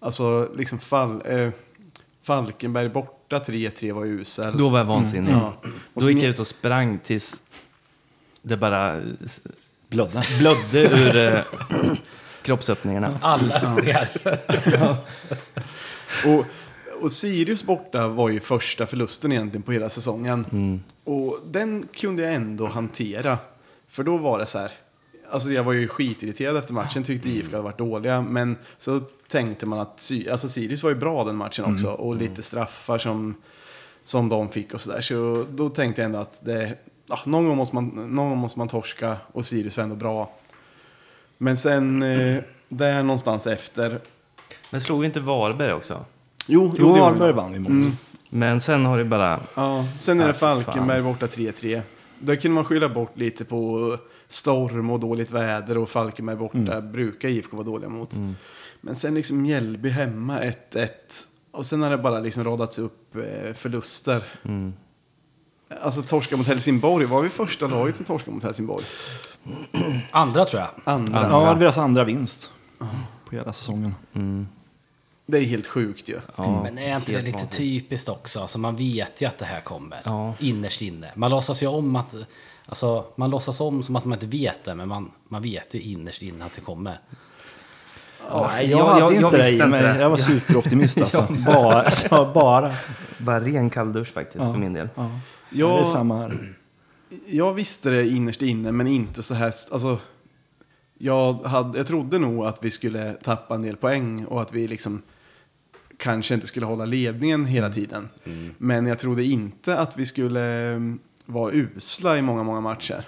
Alltså, 0.00 0.48
liksom 0.56 0.78
fall, 0.78 1.22
eh, 1.24 1.50
Falkenberg 2.22 2.88
borta 2.88 3.38
3-3 3.38 3.92
var 3.92 4.04
usel. 4.04 4.58
Då 4.58 4.68
var 4.68 4.78
jag 4.78 4.84
vansinnig. 4.84 5.32
Ja. 5.32 5.54
Då 5.94 6.10
gick 6.10 6.22
jag 6.22 6.30
ut 6.30 6.38
och 6.38 6.46
sprang 6.46 6.98
tills 6.98 7.40
det 8.42 8.56
bara 8.56 9.00
Blödda. 9.88 10.22
blödde 10.38 10.80
ur 10.80 11.16
eh, 11.16 11.40
kroppsöppningarna. 12.42 13.18
Alla 13.22 13.60
övningar. 13.60 14.10
Och, 16.26 16.44
och 17.02 17.12
Sirius 17.12 17.64
borta 17.64 18.08
var 18.08 18.28
ju 18.28 18.40
första 18.40 18.86
förlusten 18.86 19.32
egentligen 19.32 19.62
på 19.62 19.72
hela 19.72 19.90
säsongen. 19.90 20.46
Mm. 20.52 20.80
Och 21.04 21.38
den 21.46 21.86
kunde 21.94 22.22
jag 22.22 22.34
ändå 22.34 22.66
hantera. 22.66 23.38
För 23.94 24.04
då 24.04 24.16
var 24.16 24.38
det 24.38 24.46
så 24.46 24.58
här. 24.58 24.70
Alltså 25.30 25.50
jag 25.50 25.64
var 25.64 25.72
ju 25.72 25.88
skitirriterad 25.88 26.56
efter 26.56 26.74
matchen, 26.74 27.02
tyckte 27.02 27.28
IFK 27.28 27.50
hade 27.50 27.62
varit 27.62 27.78
dåliga. 27.78 28.20
Men 28.20 28.56
så 28.78 29.00
tänkte 29.28 29.66
man 29.66 29.78
att 29.78 30.10
alltså 30.30 30.48
Sirius 30.48 30.82
var 30.82 30.90
ju 30.90 30.96
bra 30.96 31.24
den 31.24 31.36
matchen 31.36 31.74
också. 31.74 31.88
Och 31.88 32.16
lite 32.16 32.42
straffar 32.42 32.98
som, 32.98 33.34
som 34.02 34.28
de 34.28 34.48
fick 34.48 34.74
och 34.74 34.80
sådär. 34.80 35.00
Så 35.00 35.46
då 35.50 35.68
tänkte 35.68 36.02
jag 36.02 36.06
ändå 36.06 36.18
att 36.18 36.44
det, 36.44 36.78
ja, 37.06 37.18
någon, 37.26 37.48
gång 37.48 37.56
måste 37.56 37.74
man, 37.74 37.86
någon 37.86 38.28
gång 38.28 38.38
måste 38.38 38.58
man 38.58 38.68
torska 38.68 39.16
och 39.32 39.44
Sirius 39.44 39.76
var 39.76 39.84
ändå 39.84 39.96
bra. 39.96 40.32
Men 41.38 41.56
sen 41.56 42.02
eh, 42.02 42.42
där 42.68 43.02
någonstans 43.02 43.46
efter. 43.46 44.00
Men 44.70 44.80
slog 44.80 45.04
inte 45.04 45.20
Varberg 45.20 45.72
också? 45.72 46.04
Jo, 46.46 46.74
Jo, 46.78 46.94
Varberg 46.94 47.32
vann 47.32 47.52
vi 47.52 47.58
mot. 47.58 47.70
Mm. 47.70 47.92
Men 48.28 48.60
sen 48.60 48.86
har 48.86 48.98
det 48.98 49.04
bara... 49.04 49.40
Ja, 49.54 49.84
sen 49.98 50.20
är 50.20 50.26
det 50.26 50.32
fy 50.32 50.38
Falkenberg 50.38 51.02
borta 51.02 51.26
3-3. 51.26 51.82
Där 52.24 52.36
kunde 52.36 52.54
man 52.54 52.64
skylla 52.64 52.88
bort 52.88 53.18
lite 53.18 53.44
på 53.44 53.98
storm 54.28 54.90
och 54.90 55.00
dåligt 55.00 55.30
väder 55.30 55.78
och 55.78 55.88
Falkenberg 55.88 56.36
borta 56.36 56.80
brukar 56.80 57.28
IFK 57.28 57.56
vara 57.56 57.66
dåliga 57.66 57.88
mot. 57.88 58.14
Men 58.80 58.94
sen 58.96 59.14
liksom 59.14 59.42
Mjällby 59.42 59.88
hemma 59.88 60.40
1-1. 60.40 60.88
Och 61.50 61.66
sen 61.66 61.82
har 61.82 61.90
det 61.90 61.98
bara 61.98 62.20
liksom 62.20 62.44
radats 62.44 62.78
upp 62.78 63.16
eh, 63.16 63.54
förluster. 63.54 64.24
Mm. 64.42 64.72
Alltså 65.82 66.02
torska 66.02 66.36
mot 66.36 66.46
Helsingborg. 66.46 67.06
Var 67.06 67.22
vi 67.22 67.28
första 67.28 67.66
laget 67.66 67.96
som 67.96 68.04
torskade 68.04 68.34
mot 68.34 68.42
Helsingborg? 68.42 68.84
Andra 70.10 70.44
tror 70.44 70.62
jag. 70.62 70.70
Andra. 70.84 71.20
Ja, 71.20 71.22
det 71.24 71.46
var 71.46 71.56
deras 71.56 71.78
andra 71.78 72.04
vinst 72.04 72.50
på 73.24 73.36
hela 73.36 73.52
säsongen. 73.52 73.94
Det 75.26 75.38
är 75.38 75.44
helt 75.44 75.66
sjukt 75.66 76.08
ju. 76.08 76.20
Ja, 76.36 76.62
Men 76.62 76.78
är 76.78 76.96
inte 76.96 77.12
det 77.12 77.22
lite 77.22 77.46
typiskt 77.46 78.08
också? 78.08 78.40
Alltså 78.40 78.58
man 78.58 78.76
vet 78.76 79.22
ju 79.22 79.26
att 79.26 79.38
det 79.38 79.44
här 79.44 79.60
kommer. 79.60 80.00
Ja. 80.04 80.34
Innerst 80.38 80.82
inne. 80.82 81.10
Man 81.14 81.30
låtsas 81.30 81.62
ju 81.62 81.66
om 81.66 81.96
att... 81.96 82.14
Alltså, 82.66 83.04
man 83.16 83.30
låtsas 83.30 83.60
om 83.60 83.82
som 83.82 83.96
att 83.96 84.04
man 84.04 84.12
inte 84.16 84.26
vet 84.26 84.64
det, 84.64 84.74
men 84.74 84.88
man, 84.88 85.10
man 85.28 85.42
vet 85.42 85.74
ju 85.74 85.80
innerst 85.80 86.22
inne 86.22 86.44
att 86.44 86.52
det 86.54 86.60
kommer. 86.60 86.98
Nej, 88.32 88.70
jag- 88.70 88.80
jag, 88.80 88.84
hade 88.86 89.00
jag- 89.00 89.14
jag 89.14 89.22
inte 89.24 89.36
det 89.36 89.50
i 89.50 89.56
mig. 89.58 89.64
inte 89.64 89.92
det. 89.92 90.00
Jag 90.00 90.10
var 90.10 90.16
superoptimist 90.16 90.98
alltså. 91.00 91.26
bara, 91.46 91.82
alltså, 91.82 92.30
bara. 92.34 92.72
Bara 93.18 93.40
ren 93.40 93.70
kalldusch 93.70 94.12
faktiskt 94.12 94.44
för 94.44 94.56
min 94.56 94.72
del. 94.72 94.88
Ja. 94.94 95.02
Ja. 95.50 95.66
Det 95.66 95.74
är 95.74 95.78
Jag, 95.78 95.88
samma 95.88 96.18
här. 96.18 96.54
jag 97.26 97.52
visste 97.54 97.90
det 97.90 98.08
innerst 98.08 98.42
inne, 98.42 98.72
men 98.72 98.86
inte 98.86 99.22
så 99.22 99.34
här... 99.34 99.46
Alltså, 99.46 99.98
jag, 100.98 101.32
hade, 101.44 101.78
jag 101.78 101.86
trodde 101.86 102.18
nog 102.18 102.46
att 102.46 102.58
vi 102.64 102.70
skulle 102.70 103.12
tappa 103.12 103.54
en 103.54 103.62
del 103.62 103.76
poäng 103.76 104.24
och 104.26 104.42
att 104.42 104.52
vi 104.52 104.68
liksom 104.68 105.02
kanske 105.98 106.34
inte 106.34 106.46
skulle 106.46 106.66
hålla 106.66 106.84
ledningen 106.84 107.46
hela 107.46 107.70
tiden. 107.70 108.08
Men 108.58 108.86
jag 108.86 108.98
trodde 108.98 109.24
inte 109.24 109.78
att 109.78 109.96
vi 109.96 110.06
skulle 110.06 110.42
mm, 110.68 110.98
vara 111.26 111.52
usla 111.52 112.18
i 112.18 112.22
många, 112.22 112.42
många 112.42 112.60
matcher. 112.60 113.04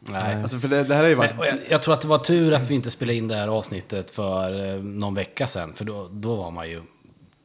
Nej. 0.00 0.42
Alltså 0.42 0.58
för 0.58 0.68
det, 0.68 0.84
det 0.84 0.94
här 0.94 1.02
har 1.02 1.08
ju 1.08 1.14
varit... 1.14 1.30
Jag, 1.38 1.58
jag 1.68 1.82
tror 1.82 1.94
att 1.94 2.00
det 2.00 2.08
var 2.08 2.18
tur 2.18 2.52
att 2.52 2.70
vi 2.70 2.74
inte 2.74 2.90
spelade 2.90 3.18
in 3.18 3.28
det 3.28 3.34
här 3.34 3.48
avsnittet 3.48 4.10
för 4.10 4.74
eh, 4.74 4.82
någon 4.82 5.14
vecka 5.14 5.46
sedan. 5.46 5.72
För 5.74 5.84
då, 5.84 6.08
då 6.12 6.36
var 6.36 6.50
man 6.50 6.70
ju 6.70 6.82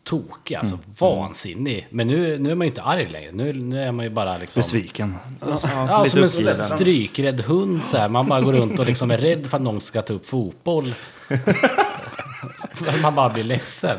tokig, 0.04 0.56
alltså 0.56 0.80
vansinnig. 1.00 1.88
Men 1.90 2.08
nu, 2.08 2.38
nu 2.40 2.52
är 2.52 2.56
man 2.56 2.66
ju 2.68 2.72
inte 2.72 2.82
arg 2.82 3.10
längre. 3.10 3.32
Nu, 3.32 3.54
nu 3.54 3.82
är 3.82 3.92
man 3.92 4.06
ju 4.06 4.12
bara 4.12 4.38
liksom... 4.38 4.60
Besviken. 4.60 5.16
Ja, 5.40 6.04
lite 6.04 6.30
som 6.30 6.48
en 6.48 6.54
strykrädd 6.54 7.42
hund 7.42 7.84
så 7.84 7.98
här. 7.98 8.10
Man 8.10 8.28
bara 8.28 8.42
går 8.42 8.54
runt 8.54 8.80
och 8.80 8.86
liksom 8.86 9.12
är 9.12 9.18
rädd 9.18 9.48
för 9.48 9.58
att 9.58 9.64
någon 9.64 9.82
ska 9.82 10.02
ta 10.02 10.14
upp 10.14 10.26
fotboll. 10.26 10.94
man 13.02 13.16
bara 13.16 13.30
blir 13.30 13.44
ledsen. 13.44 13.98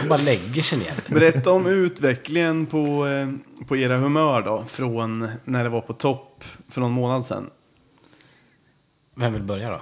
Man 0.00 0.08
bara 0.08 0.18
lägger 0.20 0.62
sig 0.62 0.78
ner. 0.78 0.92
Berätta 1.14 1.50
om 1.50 1.66
utvecklingen 1.66 2.66
på, 2.66 3.06
eh, 3.06 3.28
på 3.66 3.76
era 3.76 3.96
humör 3.96 4.42
då, 4.42 4.64
från 4.66 5.28
när 5.44 5.64
det 5.64 5.70
var 5.70 5.80
på 5.80 5.92
topp 5.92 6.44
för 6.68 6.80
någon 6.80 6.92
månad 6.92 7.26
sedan. 7.26 7.50
Vem 9.14 9.32
vill 9.32 9.42
börja 9.42 9.70
då? 9.70 9.80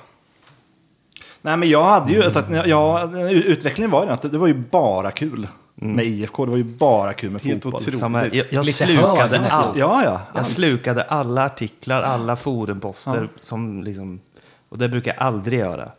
Nej, 1.42 1.56
men 1.56 1.68
jag 1.68 1.84
hade 1.84 2.12
ju, 2.12 2.30
så 2.30 2.38
att, 2.38 2.66
ja, 2.66 3.10
utvecklingen 3.30 3.90
var 3.90 4.02
den 4.04 4.10
att 4.14 4.22
det 4.32 4.38
var 4.38 4.46
ju 4.46 4.54
bara 4.54 5.10
kul 5.10 5.48
med 5.74 6.04
IFK. 6.04 6.44
Det 6.44 6.50
var 6.50 6.58
ju 6.58 6.64
bara 6.64 7.12
kul 7.12 7.30
med 7.30 7.42
Helt 7.42 7.62
fotboll. 7.62 7.80
otroligt. 7.82 8.00
Samma, 8.00 8.26
jag, 8.26 8.46
jag, 8.50 8.64
Lite 8.66 8.86
slukade 8.86 9.50
all, 9.50 9.78
Ja, 9.78 10.02
ja. 10.04 10.20
jag 10.34 10.46
slukade 10.46 11.02
alla 11.02 11.44
artiklar, 11.44 12.02
alla 12.02 12.36
forumposter 12.36 13.28
som 13.40 13.82
liksom... 13.82 14.20
Och 14.68 14.78
det 14.78 14.88
brukar 14.88 15.14
jag 15.14 15.22
aldrig 15.26 15.58
göra. 15.60 15.90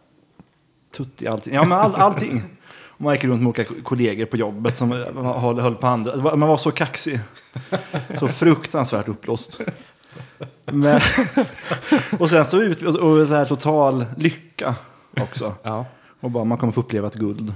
Tutti, 0.91 1.27
allting. 1.27 1.53
Ja, 1.53 1.63
men 1.63 1.77
all, 1.77 1.95
allting. 1.95 2.43
Och 2.87 3.01
man 3.01 3.13
gick 3.13 3.23
runt 3.23 3.41
med 3.41 3.47
olika 3.49 3.73
kollegor 3.83 4.25
på 4.25 4.37
jobbet 4.37 4.77
som 4.77 4.91
höll, 4.91 5.59
höll 5.59 5.75
på 5.75 5.87
andra. 5.87 6.15
Var- 6.15 6.35
Man 6.35 6.49
var 6.49 6.57
så 6.57 6.71
kaxig. 6.71 7.19
Så 8.19 8.27
fruktansvärt 8.27 9.07
uppblåst. 9.07 9.59
Men, 10.65 10.99
och 12.19 12.29
sen 12.29 12.45
så 12.45 12.61
ut, 12.61 12.81
och, 12.81 13.27
så 13.27 13.33
här 13.33 13.45
total 13.45 14.05
lycka 14.17 14.75
också. 15.21 15.53
Ja. 15.63 15.85
Och 16.19 16.31
bara 16.31 16.43
man 16.43 16.57
kommer 16.57 16.73
få 16.73 16.79
uppleva 16.81 17.07
ett 17.07 17.15
guld. 17.15 17.53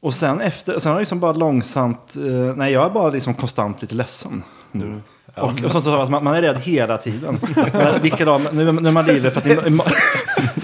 Och 0.00 0.14
sen 0.14 0.40
efter, 0.40 0.78
sen 0.78 0.90
har 0.90 0.96
det 0.96 1.02
liksom 1.02 1.20
bara 1.20 1.32
långsamt, 1.32 2.16
eh, 2.16 2.56
nej 2.56 2.72
jag 2.72 2.86
är 2.86 2.90
bara 2.90 3.08
liksom 3.10 3.34
konstant 3.34 3.82
lite 3.82 3.94
ledsen 3.94 4.42
nu. 4.72 5.00
Och, 5.36 5.64
och 5.64 5.72
sånt 5.72 5.84
så 5.84 5.94
att 6.00 6.10
man, 6.10 6.24
man 6.24 6.34
är 6.34 6.42
rädd 6.42 6.58
hela 6.58 6.98
tiden. 6.98 7.38
Men 7.72 8.02
Vilka 8.02 8.24
dagar, 8.24 8.52
nu, 8.52 8.72
nu 8.72 8.88
är 8.88 8.92
man 8.92 9.06
livrädd 9.06 9.32
för 9.32 9.40
att 9.40 9.46
im- 9.46 9.64
im- 9.66 9.92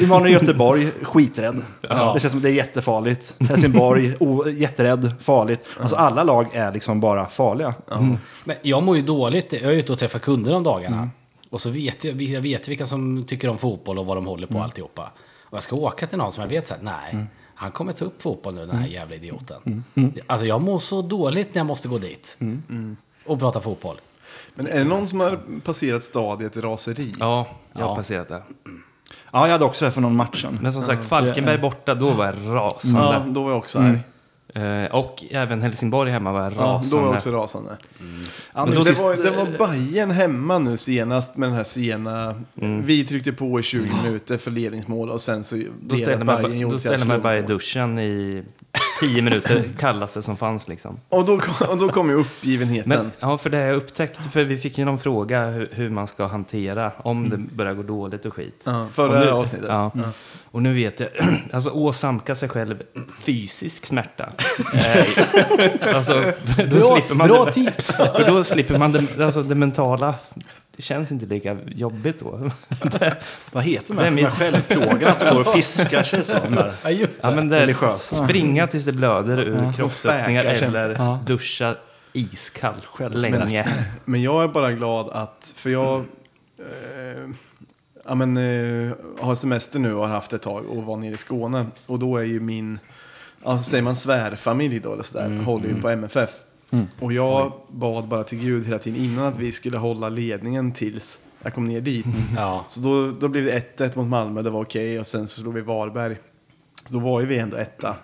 imorgon 0.03 0.27
är 0.27 0.31
Göteborg 0.31 0.91
skiträdd. 1.03 1.63
Ja. 1.81 2.13
Det 2.15 2.21
känns 2.21 2.31
som 2.33 2.39
att 2.39 2.43
det 2.43 2.51
är 2.51 2.55
jättefarligt. 2.55 3.35
Helsingborg, 3.49 4.15
o, 4.21 4.49
jätterädd, 4.49 5.13
farligt. 5.21 5.65
Alltså 5.81 5.97
alla 5.97 6.23
lag 6.25 6.47
är 6.55 6.73
liksom 6.73 7.01
bara 7.01 7.27
farliga. 7.29 7.75
Men 8.45 8.57
jag 8.63 8.83
mår 8.83 8.97
ju 8.97 9.03
dåligt. 9.03 9.53
Jag 9.53 9.63
är 9.63 9.71
ute 9.71 9.93
och 9.93 9.99
träffar 9.99 10.19
kunder 10.19 10.55
om 10.55 10.63
dagarna. 10.63 11.09
Och 11.51 11.61
så 11.61 11.71
vet 11.71 12.05
jag, 12.05 12.23
jag 12.23 12.41
vet 12.41 12.69
vilka 12.69 12.87
som 12.87 13.25
tycker 13.25 13.49
om 13.49 13.59
fotboll 13.59 13.99
och 13.99 14.07
vad 14.07 14.17
de 14.17 14.27
håller 14.27 14.47
på 14.47 14.63
alltihopa. 14.63 15.11
Och 15.43 15.57
jag 15.57 15.63
ska 15.63 15.77
åka 15.77 16.07
till 16.07 16.19
någon 16.19 16.33
som 16.33 16.43
jag 16.43 16.49
vet 16.49 16.67
så 16.69 16.75
här, 16.75 16.83
nej, 16.83 17.27
han 17.55 17.71
kommer 17.71 17.93
ta 17.93 18.05
upp 18.05 18.23
fotboll 18.23 18.55
nu 18.55 18.67
den 18.67 18.77
här 18.77 18.89
jävla 18.89 19.15
idioten. 19.15 19.85
Alltså 20.27 20.47
jag 20.47 20.61
mår 20.63 20.79
så 20.79 21.03
dåligt 21.03 21.55
när 21.55 21.61
jag 21.61 21.67
måste 21.67 21.89
gå 21.89 21.99
dit. 21.99 22.37
Och 23.27 23.39
prata 23.39 23.61
fotboll. 23.61 23.97
Men 24.55 24.67
är 24.67 24.79
det 24.79 24.85
någon 24.85 25.09
som 25.09 25.21
har 25.21 25.39
passerat 25.65 26.05
stadiet 26.05 26.57
i 26.57 26.61
raseri? 26.61 27.13
Ja, 27.21 27.47
jag 27.73 27.81
har 27.81 27.89
Ja. 27.89 27.97
passerat 27.97 28.29
det. 28.29 28.43
Ja, 29.33 29.47
jag 29.47 29.53
hade 29.53 29.65
också 29.65 29.85
det 29.85 29.91
för 29.91 30.01
någon 30.01 30.17
match 30.17 30.43
sedan. 30.43 30.59
Men 30.63 30.73
som 30.73 30.83
sagt, 30.83 31.05
Falkenberg 31.05 31.59
borta, 31.59 31.95
då 31.95 32.11
var 32.11 32.25
jag 32.27 32.35
rasande. 32.47 33.01
Ja, 33.01 33.25
då 33.29 33.43
var 33.43 33.51
jag 33.51 33.59
också 33.59 33.79
här. 33.79 34.01
Eh, 34.55 34.95
och 34.95 35.25
även 35.31 35.63
Helsingborg 35.63 36.11
hemma 36.13 36.33
var 36.33 36.43
jag 36.43 36.53
Ja, 36.53 36.57
rasande. 36.59 36.91
då 36.91 36.97
var 36.97 37.07
jag 37.07 37.15
också 37.15 37.31
rasande. 37.31 37.77
Men 38.55 38.69
nu 38.69 38.75
det, 38.75 38.85
sist- 38.85 39.03
var, 39.03 39.17
det 39.17 39.31
var 39.31 39.67
Bayern 39.69 40.11
hemma 40.11 40.59
nu 40.59 40.77
senast 40.77 41.37
med 41.37 41.49
den 41.49 41.57
här 41.57 41.65
sena... 41.65 42.43
Vi 42.85 43.05
tryckte 43.07 43.33
på 43.33 43.61
i 43.61 43.63
20 43.63 43.93
minuter 44.05 44.39
för 44.39 44.51
ledningsmål 44.51 45.11
och 45.11 45.21
sen 45.21 45.45
så 45.45 45.63
Då 45.83 45.97
ställde 45.97 46.25
man, 46.25 46.37
Bayern 46.43 46.51
ba- 46.51 46.57
gjorde 46.57 46.73
då 46.75 46.77
ett 46.77 46.85
jävla 46.85 46.99
ställde 46.99 47.15
man 47.15 47.23
bara 47.23 47.39
i 47.39 47.43
duschen 47.43 47.99
i 47.99 48.45
tio 49.01 49.23
minuter, 49.23 49.65
kallaste 49.79 50.23
som 50.23 50.37
fanns 50.37 50.69
liksom. 50.69 51.01
Och 51.09 51.25
då, 51.25 51.39
kom- 51.39 51.69
och 51.69 51.79
då 51.79 51.89
kom 51.89 52.09
ju 52.11 52.15
uppgivenheten. 52.17 52.89
Men 52.89 53.13
ja, 53.21 53.39
för 53.39 53.51
det 53.51 53.57
har 53.57 53.65
jag 53.65 53.77
upptäckt, 53.77 54.33
för 54.33 54.45
vi 54.45 54.57
fick 54.57 54.79
ju 54.79 54.85
någon 54.85 54.99
fråga 54.99 55.47
hur, 55.47 55.69
hur 55.73 55.91
man 55.91 56.09
ska 56.09 56.27
hantera 56.27 56.93
om 56.99 57.31
det 57.31 57.37
börjar 57.37 57.75
gå 57.75 57.83
dåligt 57.83 58.25
och 58.27 58.35
skit. 58.35 58.63
ja, 58.67 58.83
Och 58.83 58.91
förra 58.95 59.21
nu, 59.21 59.31
avsnittet. 59.31 59.69
Ja. 59.69 59.91
Och 60.51 60.63
nu 60.63 60.75
vet 60.75 61.01
jag, 61.01 61.09
alltså 61.53 61.71
åsamka 61.71 62.35
sig 62.35 62.49
själv 62.49 62.83
fysisk 63.21 63.87
smärta. 63.87 64.29
Eh, 64.75 65.97
alltså, 65.97 66.13
då 66.57 66.67
Bra, 66.67 66.97
slipper 66.97 67.15
man 67.15 67.29
bra 67.29 67.45
det, 67.45 67.53
tips! 67.53 67.97
För 68.17 68.25
då 68.27 68.45
slipper 68.45 68.79
man 68.79 68.93
det, 68.93 69.25
alltså 69.25 69.43
det 69.43 69.55
mentala. 69.55 70.15
Det 70.79 70.83
känns 70.83 71.13
inte 71.13 71.27
lika 71.27 71.57
jobbigt 71.67 72.21
då. 72.21 72.31
Vad 73.53 73.65
heter 73.65 73.95
de 73.95 73.99
här, 74.03 74.11
här 74.11 74.31
självplågarna 74.31 75.15
som 75.15 75.29
går 75.29 75.49
och 75.49 75.55
piskar 75.55 76.03
sig 76.03 76.25
så? 76.25 76.37
Ja, 76.83 76.91
just 76.91 77.23
det. 77.23 77.29
Ja, 77.29 77.35
men 77.35 77.49
det, 77.49 77.61
religiösa. 77.61 78.25
springa 78.25 78.67
tills 78.67 78.85
det 78.85 78.93
blöder 78.93 79.39
ur 79.39 79.73
kroppsöppningar 79.73 80.43
späkar 80.43 80.55
sig. 80.59 80.69
eller 80.69 80.91
Ja. 80.91 81.21
duscha 81.27 81.75
iskallt 82.13 82.89
länge. 83.11 83.69
Men 84.05 84.23
jag 84.23 84.45
är 84.45 84.49
bara 84.49 84.73
glad 84.73 85.09
att, 85.11 85.55
för 85.57 85.71
jag 85.71 85.99
eh, 86.59 87.29
ja, 88.07 88.15
men, 88.15 88.37
eh, 88.37 88.93
har 89.21 89.35
semester 89.35 89.79
nu 89.79 89.95
och 89.95 90.07
har 90.07 90.15
haft 90.15 90.33
ett 90.33 90.43
tag 90.43 90.67
och 90.67 90.85
var 90.85 90.97
nere 90.97 91.15
i 91.15 91.17
Skåne. 91.17 91.67
Och 91.87 91.99
då 91.99 92.17
är 92.17 92.25
ju 92.25 92.41
min, 92.41 92.79
alltså, 93.43 93.71
säger 93.71 93.83
man 93.85 93.97
svärfamilj 93.97 94.81
då 94.81 94.93
eller 94.93 95.03
sådär, 95.03 95.43
håller 95.43 95.69
ju 95.69 95.81
på 95.83 95.89
MFF. 95.89 96.31
Och 97.01 97.13
jag 97.13 97.53
bad 97.69 98.09
bara 98.09 98.25
till 98.25 98.39
Gud 98.39 98.67
hela 98.67 98.79
tiden 98.79 99.01
innan 99.01 99.27
att 99.27 99.39
vi 99.39 99.53
skulle 99.53 99.79
hålla 99.79 100.09
ledningen 100.09 100.73
tills 100.73 101.21
jag 101.43 101.55
kom 101.55 101.69
ner 101.69 101.81
dit. 101.81 102.07
Ja. 102.37 102.65
Så 102.67 102.81
då, 102.81 103.11
då 103.11 103.29
blev 103.29 103.45
det 103.45 103.77
1-1 103.79 103.99
mot 103.99 104.09
Malmö, 104.09 104.43
det 104.43 104.51
var 104.51 104.63
okej. 104.63 105.01
Och 105.01 105.07
sen 105.07 105.29
så 105.29 105.41
slog 105.41 105.55
vi 105.55 105.61
Varberg. 105.61 106.17
Så 106.85 106.95
då 106.95 107.01
var 107.01 107.21
ju 107.21 107.27
vi 107.27 107.39
ändå 107.39 107.57
etta. 107.57 107.97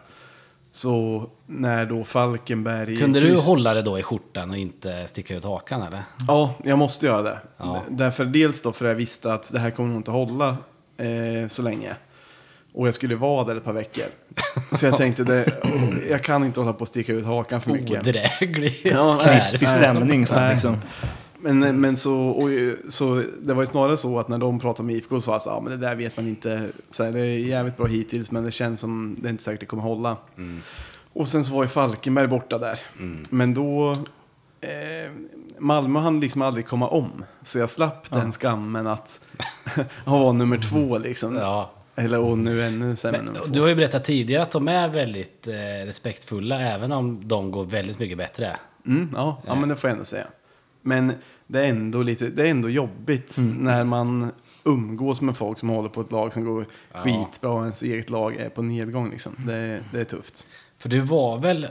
Så 0.70 1.26
när 1.46 1.86
då 1.86 2.04
Falkenberg... 2.04 2.96
Kunde 2.96 3.20
du 3.20 3.36
hålla 3.36 3.74
det 3.74 3.82
då 3.82 3.98
i 3.98 4.02
skjortan 4.02 4.50
och 4.50 4.56
inte 4.56 5.06
sticka 5.06 5.36
ut 5.36 5.44
hakan 5.44 5.82
eller? 5.82 6.02
Ja, 6.28 6.54
jag 6.64 6.78
måste 6.78 7.06
göra 7.06 7.22
det. 7.22 7.38
Ja. 7.56 7.82
Därför 7.88 8.24
dels 8.24 8.62
då 8.62 8.72
för 8.72 8.86
jag 8.86 8.94
visste 8.94 9.34
att 9.34 9.52
det 9.52 9.58
här 9.58 9.70
kommer 9.70 9.88
nog 9.88 9.98
inte 9.98 10.10
hålla 10.10 10.56
eh, 10.96 11.48
så 11.48 11.62
länge. 11.62 11.96
Och 12.74 12.86
jag 12.86 12.94
skulle 12.94 13.16
vara 13.16 13.44
där 13.44 13.56
ett 13.56 13.64
par 13.64 13.72
veckor. 13.72 14.04
Så 14.72 14.86
jag 14.86 14.96
tänkte, 14.96 15.24
det, 15.24 15.52
jag 16.10 16.22
kan 16.22 16.44
inte 16.44 16.60
hålla 16.60 16.72
på 16.72 16.80
och 16.80 16.88
sticka 16.88 17.12
ut 17.12 17.24
hakan 17.24 17.60
för 17.60 17.70
mycket. 17.70 18.00
Odräglig 18.00 18.80
Ja. 18.84 19.20
Krispig 19.24 19.68
stämning 19.68 20.26
så 20.26 20.48
liksom. 20.50 20.76
Men, 21.38 21.80
men 21.80 21.96
så, 21.96 22.14
och, 22.14 22.50
så 22.88 23.22
det 23.42 23.54
var 23.54 23.62
ju 23.62 23.66
snarare 23.66 23.96
så 23.96 24.18
att 24.18 24.28
när 24.28 24.38
de 24.38 24.60
pratade 24.60 24.86
med 24.86 24.96
IFK 24.96 25.14
så 25.14 25.20
sa 25.20 25.32
jag 25.32 25.42
så, 25.42 25.50
ja, 25.50 25.60
men 25.60 25.80
det 25.80 25.86
där 25.86 25.94
vet 25.94 26.16
man 26.16 26.28
inte. 26.28 26.68
Så 26.90 27.04
här, 27.04 27.12
det 27.12 27.20
är 27.20 27.38
jävligt 27.38 27.76
bra 27.76 27.86
hittills 27.86 28.30
men 28.30 28.44
det 28.44 28.50
känns 28.50 28.80
som 28.80 29.16
det 29.20 29.28
är 29.28 29.30
inte 29.30 29.42
säkert 29.42 29.60
det 29.60 29.66
kommer 29.66 29.82
hålla. 29.82 30.16
Och 31.12 31.28
sen 31.28 31.44
så 31.44 31.54
var 31.54 31.62
ju 31.62 31.68
Falkenberg 31.68 32.26
borta 32.26 32.58
där. 32.58 32.78
Men 33.30 33.54
då, 33.54 33.90
eh, 34.60 35.10
Malmö 35.58 36.00
hann 36.00 36.20
liksom 36.20 36.42
aldrig 36.42 36.66
komma 36.66 36.88
om. 36.88 37.24
Så 37.42 37.58
jag 37.58 37.70
slapp 37.70 38.10
den 38.10 38.32
skammen 38.32 38.86
att 38.86 39.20
vara 40.04 40.32
nummer 40.32 40.58
två 40.58 40.98
liksom. 40.98 41.36
Ja. 41.36 41.70
Eller 41.94 42.18
och 42.18 42.38
nu 42.38 42.62
ännu 42.62 42.96
sämre 42.96 43.22
Men, 43.22 43.52
du 43.52 43.60
har 43.60 43.68
ju 43.68 43.74
berättat 43.74 44.04
tidigare 44.04 44.42
att 44.42 44.50
de 44.50 44.68
är 44.68 44.88
väldigt 44.88 45.48
eh, 45.48 45.54
respektfulla 45.84 46.60
även 46.60 46.92
om 46.92 47.28
de 47.28 47.50
går 47.50 47.64
väldigt 47.64 47.98
mycket 47.98 48.18
bättre. 48.18 48.56
Mm, 48.86 49.10
ja, 49.14 49.42
ja, 49.46 49.54
men 49.54 49.68
det 49.68 49.76
får 49.76 49.88
jag 49.88 49.92
ändå 49.92 50.04
säga. 50.04 50.26
Men 50.82 51.12
det 51.46 51.60
är 51.60 51.68
ändå, 51.68 52.02
lite, 52.02 52.28
det 52.28 52.42
är 52.42 52.50
ändå 52.50 52.70
jobbigt 52.70 53.36
när 53.38 53.84
man 53.84 54.30
umgås 54.64 55.20
med 55.20 55.36
folk 55.36 55.58
som 55.58 55.68
håller 55.68 55.88
på 55.88 56.00
ett 56.00 56.12
lag 56.12 56.32
som 56.32 56.44
går 56.44 56.66
skitbra 56.92 57.50
och 57.50 57.60
ens 57.60 57.82
eget 57.82 58.10
lag 58.10 58.36
är 58.36 58.48
på 58.48 58.62
nedgång. 58.62 59.10
Liksom. 59.10 59.36
Det, 59.46 59.80
det 59.92 60.00
är 60.00 60.04
tufft. 60.04 60.46
För 60.78 60.88
du 60.88 61.00
var 61.00 61.38
väl 61.38 61.66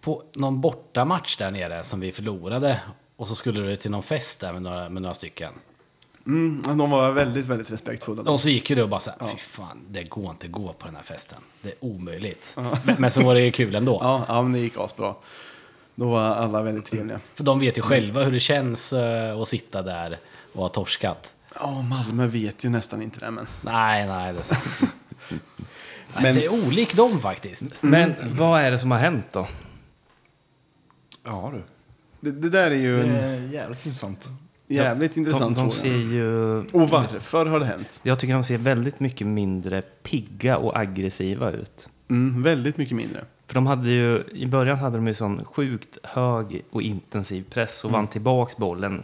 på 0.00 0.22
någon 0.34 0.60
bortamatch 0.60 1.36
där 1.36 1.50
nere 1.50 1.82
som 1.82 2.00
vi 2.00 2.12
förlorade 2.12 2.80
och 3.16 3.28
så 3.28 3.34
skulle 3.34 3.60
du 3.60 3.76
till 3.76 3.90
någon 3.90 4.02
fest 4.02 4.40
där 4.40 4.52
med 4.52 4.62
några, 4.62 4.88
med 4.88 5.02
några 5.02 5.14
stycken. 5.14 5.52
Mm, 6.26 6.62
de 6.78 6.90
var 6.90 7.12
väldigt, 7.12 7.46
väldigt 7.46 7.72
respektfulla. 7.72 8.22
Och 8.22 8.40
så 8.40 8.48
gick 8.48 8.70
ju 8.70 8.76
du 8.76 8.82
och 8.82 8.88
bara 8.88 9.00
så 9.00 9.10
här, 9.10 9.28
fy 9.28 9.36
fan, 9.38 9.80
det 9.90 10.04
går 10.04 10.30
inte 10.30 10.46
att 10.46 10.52
gå 10.52 10.72
på 10.72 10.86
den 10.86 10.96
här 10.96 11.02
festen. 11.02 11.38
Det 11.62 11.68
är 11.68 11.74
omöjligt. 11.80 12.56
Men, 12.84 12.96
men 12.98 13.10
så 13.10 13.24
var 13.24 13.34
det 13.34 13.40
ju 13.40 13.52
kul 13.52 13.74
ändå. 13.74 13.98
Ja, 14.02 14.24
ja, 14.28 14.42
men 14.42 14.52
det 14.52 14.58
gick 14.58 14.76
asbra. 14.76 15.14
Då 15.94 16.08
var 16.10 16.22
alla 16.22 16.62
väldigt 16.62 16.84
trevliga. 16.84 17.20
För 17.34 17.44
de 17.44 17.60
vet 17.60 17.78
ju 17.78 17.82
själva 17.82 18.24
hur 18.24 18.32
det 18.32 18.40
känns 18.40 18.92
eh, 18.92 19.40
att 19.40 19.48
sitta 19.48 19.82
där 19.82 20.18
och 20.52 20.62
ha 20.62 20.68
torskat. 20.68 21.34
Ja, 21.54 21.82
Malmö 21.82 22.26
vet 22.26 22.64
ju 22.64 22.68
nästan 22.68 23.02
inte 23.02 23.20
det, 23.20 23.30
men... 23.30 23.46
Nej, 23.60 24.06
nej, 24.06 24.32
det 24.32 24.38
är 24.38 24.42
sant. 24.42 24.92
Men-. 26.14 26.34
Det 26.34 26.44
är 26.44 26.66
olik 26.66 26.96
dem 26.96 27.20
faktiskt. 27.20 27.62
Men 27.80 28.14
vad 28.22 28.60
är 28.60 28.70
det 28.70 28.78
som 28.78 28.90
har 28.90 28.98
hänt 28.98 29.26
då? 29.32 29.48
Ja 31.24 31.52
du. 31.54 31.62
Det, 32.20 32.40
det 32.40 32.50
där 32.50 32.70
är 32.70 32.74
ju 32.74 32.96
Det 32.96 33.08
en 33.08 33.14
är 33.14 33.52
jävligt 33.52 33.86
intressant. 33.86 34.28
Jävligt 34.66 35.14
De, 35.14 35.20
intressant 35.20 35.56
de 35.56 35.60
fråga. 35.60 35.70
ser 35.70 36.12
ju... 36.12 36.58
Och 36.58 36.90
varför 36.90 37.46
har 37.46 37.60
det 37.60 37.66
hänt? 37.66 38.00
Jag 38.02 38.18
tycker 38.18 38.34
de 38.34 38.44
ser 38.44 38.58
väldigt 38.58 39.00
mycket 39.00 39.26
mindre 39.26 39.82
pigga 39.82 40.56
och 40.56 40.78
aggressiva 40.78 41.50
ut. 41.50 41.88
Mm, 42.08 42.42
väldigt 42.42 42.76
mycket 42.76 42.96
mindre. 42.96 43.24
För 43.46 43.54
de 43.54 43.66
hade 43.66 43.90
ju, 43.90 44.24
i 44.32 44.46
början 44.46 44.78
hade 44.78 44.96
de 44.96 45.06
ju 45.06 45.14
sån 45.14 45.44
sjukt 45.44 45.98
hög 46.02 46.64
och 46.70 46.82
intensiv 46.82 47.44
press 47.50 47.84
och 47.84 47.90
vann 47.90 48.06
tillbaks 48.06 48.56
bollen 48.56 49.02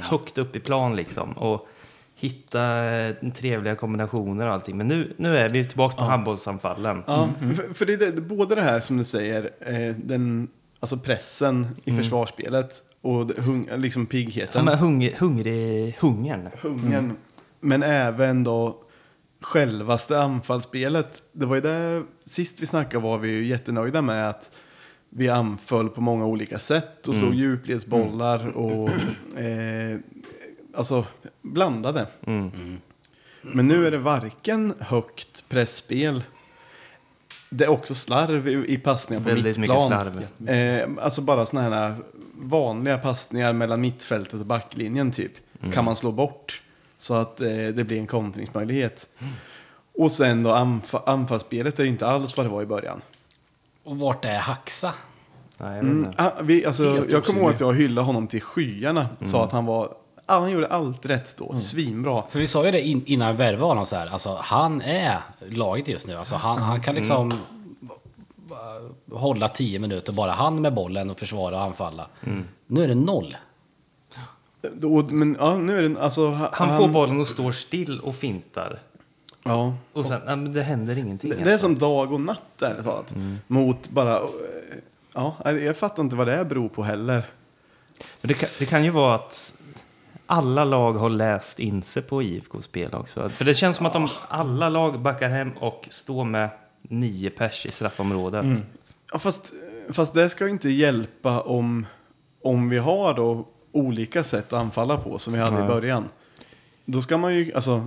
högt 0.00 0.38
upp 0.38 0.56
i 0.56 0.60
plan 0.60 0.96
liksom. 0.96 1.32
Och 1.32 1.68
hitta 2.14 2.84
eh, 2.84 3.14
trevliga 3.34 3.74
kombinationer 3.74 4.46
och 4.46 4.52
allting. 4.52 4.76
Men 4.76 4.88
nu, 4.88 5.14
nu 5.16 5.38
är 5.38 5.48
vi 5.48 5.64
tillbaka 5.64 5.96
på 5.96 6.02
handbollsanfallen. 6.02 7.02
Ja, 7.06 7.28
för, 7.56 7.74
för 7.74 7.86
det 7.86 7.92
är 7.92 8.12
det, 8.12 8.20
både 8.20 8.54
det 8.54 8.62
här 8.62 8.80
som 8.80 8.96
du 8.96 9.04
säger, 9.04 9.50
eh, 9.60 9.94
den, 9.96 10.48
alltså 10.80 10.96
pressen 10.98 11.66
i 11.84 11.96
försvarsspelet 11.96 12.82
och 13.02 13.30
hung, 13.30 13.68
liksom 13.76 14.02
Ja, 14.02 14.08
piggheten, 14.10 14.64
men 14.64 14.78
hunger, 14.78 15.12
hungrig, 15.18 15.96
hungern. 16.00 16.48
hungern, 16.60 17.16
men 17.60 17.82
även 17.82 18.44
då 18.44 18.82
självaste 19.40 20.20
anfallsspelet. 20.22 21.22
Det 21.32 21.46
var 21.46 21.54
ju 21.54 21.60
det, 21.60 22.02
sist 22.24 22.62
vi 22.62 22.66
snackade 22.66 23.02
var 23.02 23.18
vi 23.18 23.28
ju 23.30 23.46
jättenöjda 23.46 24.02
med 24.02 24.28
att 24.28 24.52
vi 25.10 25.28
anföll 25.28 25.88
på 25.88 26.00
många 26.00 26.26
olika 26.26 26.58
sätt 26.58 27.08
och 27.08 27.16
slog 27.16 27.34
djupledsbollar 27.34 28.56
och 28.56 28.88
eh, 29.36 29.98
alltså 30.74 31.06
blandade. 31.42 32.06
Mm. 32.26 32.50
Men 33.42 33.66
nu 33.68 33.86
är 33.86 33.90
det 33.90 33.98
varken 33.98 34.74
högt 34.80 35.48
pressspel 35.48 36.22
det 37.50 37.64
är 37.64 37.68
också 37.68 37.94
slarv 37.94 38.48
i, 38.48 38.72
i 38.72 38.78
passningar 38.78 39.22
på 39.22 39.28
Väldigt 39.28 39.58
mycket 39.58 39.76
mittplan. 39.76 39.88
slarv. 40.38 40.48
Eh, 40.48 40.88
alltså 41.04 41.22
bara 41.22 41.46
sådana 41.46 41.68
här 41.68 41.94
vanliga 42.38 42.98
passningar 42.98 43.52
mellan 43.52 43.80
mittfältet 43.80 44.40
och 44.40 44.46
backlinjen 44.46 45.10
typ. 45.10 45.32
Mm. 45.60 45.72
Kan 45.72 45.84
man 45.84 45.96
slå 45.96 46.12
bort 46.12 46.62
så 46.98 47.14
att 47.14 47.40
eh, 47.40 47.46
det 47.46 47.84
blir 47.84 47.98
en 47.98 48.06
kontringsmöjlighet. 48.06 49.08
Och 49.98 50.12
sen 50.12 50.42
då 50.42 50.52
anfa 50.52 51.02
anfallsspelet 51.06 51.78
är 51.78 51.82
ju 51.82 51.88
inte 51.88 52.06
alls 52.06 52.36
vad 52.36 52.46
det 52.46 52.50
var 52.50 52.62
i 52.62 52.66
början. 52.66 53.00
Och 53.84 53.98
vart 53.98 54.24
är 54.24 54.38
Haxa? 54.38 54.92
Nej, 55.56 55.76
jag 55.76 55.84
Mm, 55.84 56.10
ah, 56.16 56.30
vi, 56.42 56.66
alltså, 56.66 57.06
jag 57.08 57.24
kommer 57.24 57.40
ihåg 57.40 57.50
att 57.50 57.60
jag 57.60 57.74
hyllade 57.74 58.06
honom 58.06 58.26
till 58.26 58.42
skyarna. 58.42 59.00
Mm. 59.00 59.16
Sa 59.20 59.44
att 59.44 59.52
han 59.52 59.66
var, 59.66 59.94
ah, 60.26 60.40
han 60.40 60.50
gjorde 60.50 60.66
allt 60.66 61.06
rätt 61.06 61.36
då, 61.38 61.56
svinbra. 61.56 62.22
För 62.30 62.38
vi 62.38 62.46
sa 62.46 62.64
ju 62.64 62.70
det 62.70 62.80
in, 62.80 63.02
innan 63.06 63.36
vi 63.36 63.38
värvade 63.38 63.64
honom 63.64 63.86
så 63.86 63.96
här. 63.96 64.06
Alltså 64.06 64.38
han 64.40 64.80
är 64.80 65.18
laget 65.48 65.88
just 65.88 66.06
nu. 66.06 66.16
Alltså 66.16 66.36
han, 66.36 66.58
han 66.58 66.82
kan 66.82 66.94
liksom 66.94 67.32
eh, 67.32 67.38
hålla 69.12 69.48
tio 69.48 69.78
minuter 69.78 70.12
bara 70.12 70.32
han 70.32 70.60
med 70.62 70.74
bollen 70.74 71.10
och 71.10 71.18
försvara 71.18 71.56
och 71.56 71.62
anfalla. 71.62 72.06
Nu 72.66 72.84
är 72.84 72.88
det 72.88 72.94
noll. 72.94 73.36
Då, 74.72 75.02
men 75.08 75.36
ja, 75.40 75.56
nu 75.56 75.78
är 75.78 75.88
det, 75.88 76.00
alltså, 76.00 76.28
ha- 76.30 76.50
Han 76.52 76.76
får 76.78 76.88
bollen 76.88 77.20
och 77.20 77.28
står 77.28 77.52
still 77.52 78.00
och 78.00 78.14
fintar. 78.14 78.78
Ja. 79.44 79.74
Och 79.92 80.06
sen, 80.06 80.20
nej, 80.26 80.36
men 80.36 80.52
det 80.52 80.62
händer 80.62 80.98
ingenting. 80.98 81.30
Det, 81.30 81.36
det 81.44 81.52
är 81.52 81.58
som 81.58 81.78
dag 81.78 82.12
och 82.12 82.20
natt 82.20 82.62
ärligt 82.62 82.84
talat. 82.84 83.14
Mot 83.46 83.88
bara, 83.88 84.16
eh, 84.16 84.22
ja, 85.14 85.52
jag 85.52 85.76
fattar 85.76 86.02
inte 86.02 86.16
vad 86.16 86.26
det 86.26 86.44
beror 86.44 86.68
på 86.68 86.82
heller. 86.82 87.24
Men 88.20 88.28
det, 88.28 88.34
kan, 88.34 88.48
det 88.58 88.66
kan 88.66 88.84
ju 88.84 88.90
vara 88.90 89.14
att 89.14 89.54
alla 90.26 90.64
lag 90.64 90.92
har 90.92 91.10
läst 91.10 91.58
in 91.58 91.82
sig 91.82 92.02
på 92.02 92.22
IFK-spel 92.22 92.94
också. 92.94 93.28
För 93.28 93.44
det 93.44 93.54
känns 93.54 93.76
som 93.76 93.86
att 93.86 93.92
de 93.92 94.08
alla 94.28 94.68
lag 94.68 95.00
backar 95.00 95.28
hem 95.28 95.52
och 95.52 95.88
står 95.90 96.24
med 96.24 96.50
nio 96.82 97.30
pers 97.30 97.66
i 97.66 97.68
straffområdet. 97.68 98.46
Ja, 99.12 99.18
fast, 99.18 99.52
fast 99.88 100.14
det 100.14 100.28
ska 100.28 100.44
ju 100.44 100.50
inte 100.50 100.70
hjälpa 100.70 101.40
om, 101.40 101.86
om 102.42 102.68
vi 102.68 102.78
har 102.78 103.14
då 103.14 103.48
olika 103.72 104.24
sätt 104.24 104.52
att 104.52 104.60
anfalla 104.60 104.96
på 104.96 105.18
som 105.18 105.32
vi 105.32 105.38
hade 105.38 105.56
i 105.56 105.58
Nej. 105.58 105.68
början. 105.68 106.08
Då 106.84 107.02
ska 107.02 107.18
man 107.18 107.34
ju, 107.34 107.54
alltså, 107.54 107.86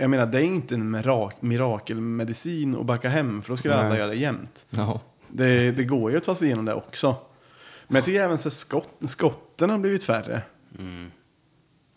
jag 0.00 0.10
menar 0.10 0.26
det 0.26 0.38
är 0.38 0.42
inte 0.44 0.74
en 0.74 0.90
mirak 0.90 1.42
mirakelmedicin 1.42 2.76
att 2.76 2.86
backa 2.86 3.08
hem 3.08 3.42
för 3.42 3.50
då 3.50 3.56
skulle 3.56 3.74
alla 3.74 3.88
Nej. 3.88 3.98
göra 3.98 4.08
det 4.08 4.16
jämt. 4.16 4.66
Ja. 4.70 5.00
Det, 5.28 5.70
det 5.70 5.84
går 5.84 6.10
ju 6.10 6.16
att 6.16 6.24
ta 6.24 6.34
sig 6.34 6.46
igenom 6.46 6.64
det 6.64 6.74
också. 6.74 7.16
Men 7.86 7.94
jag 7.96 8.04
tycker 8.04 8.20
även 8.20 8.34
att 8.34 8.52
skott, 8.52 8.90
skotten 9.06 9.70
har 9.70 9.78
blivit 9.78 10.04
färre. 10.04 10.42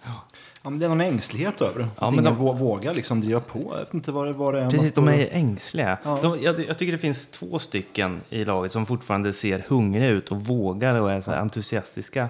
Ja, 0.03 0.25
men 0.69 0.79
det 0.79 0.85
är 0.85 0.89
någon 0.89 1.01
ängslighet 1.01 1.61
över 1.61 1.79
det. 1.79 1.87
Ja, 1.99 2.11
men 2.11 2.23
de- 2.23 2.37
vå- 2.37 2.57
vågar 2.57 2.93
liksom 2.93 3.21
driva 3.21 3.39
på. 3.39 3.71
Jag 3.73 3.79
vet 3.79 3.93
inte 3.93 4.11
vad 4.11 4.27
det, 4.27 4.33
vad 4.33 4.53
det 4.53 4.59
är. 4.61 4.69
Precis, 4.69 4.93
de 4.93 5.07
är 5.07 5.29
ängsliga. 5.31 5.97
Ja. 6.03 6.19
De, 6.21 6.41
jag, 6.41 6.59
jag 6.59 6.77
tycker 6.77 6.91
det 6.91 6.97
finns 6.97 7.27
två 7.27 7.59
stycken 7.59 8.21
i 8.29 8.45
laget 8.45 8.71
som 8.71 8.85
fortfarande 8.85 9.33
ser 9.33 9.63
hungriga 9.67 10.07
ut 10.09 10.31
och 10.31 10.41
vågar 10.41 11.01
och 11.01 11.11
är 11.11 11.21
så 11.21 11.31
entusiastiska. 11.31 12.29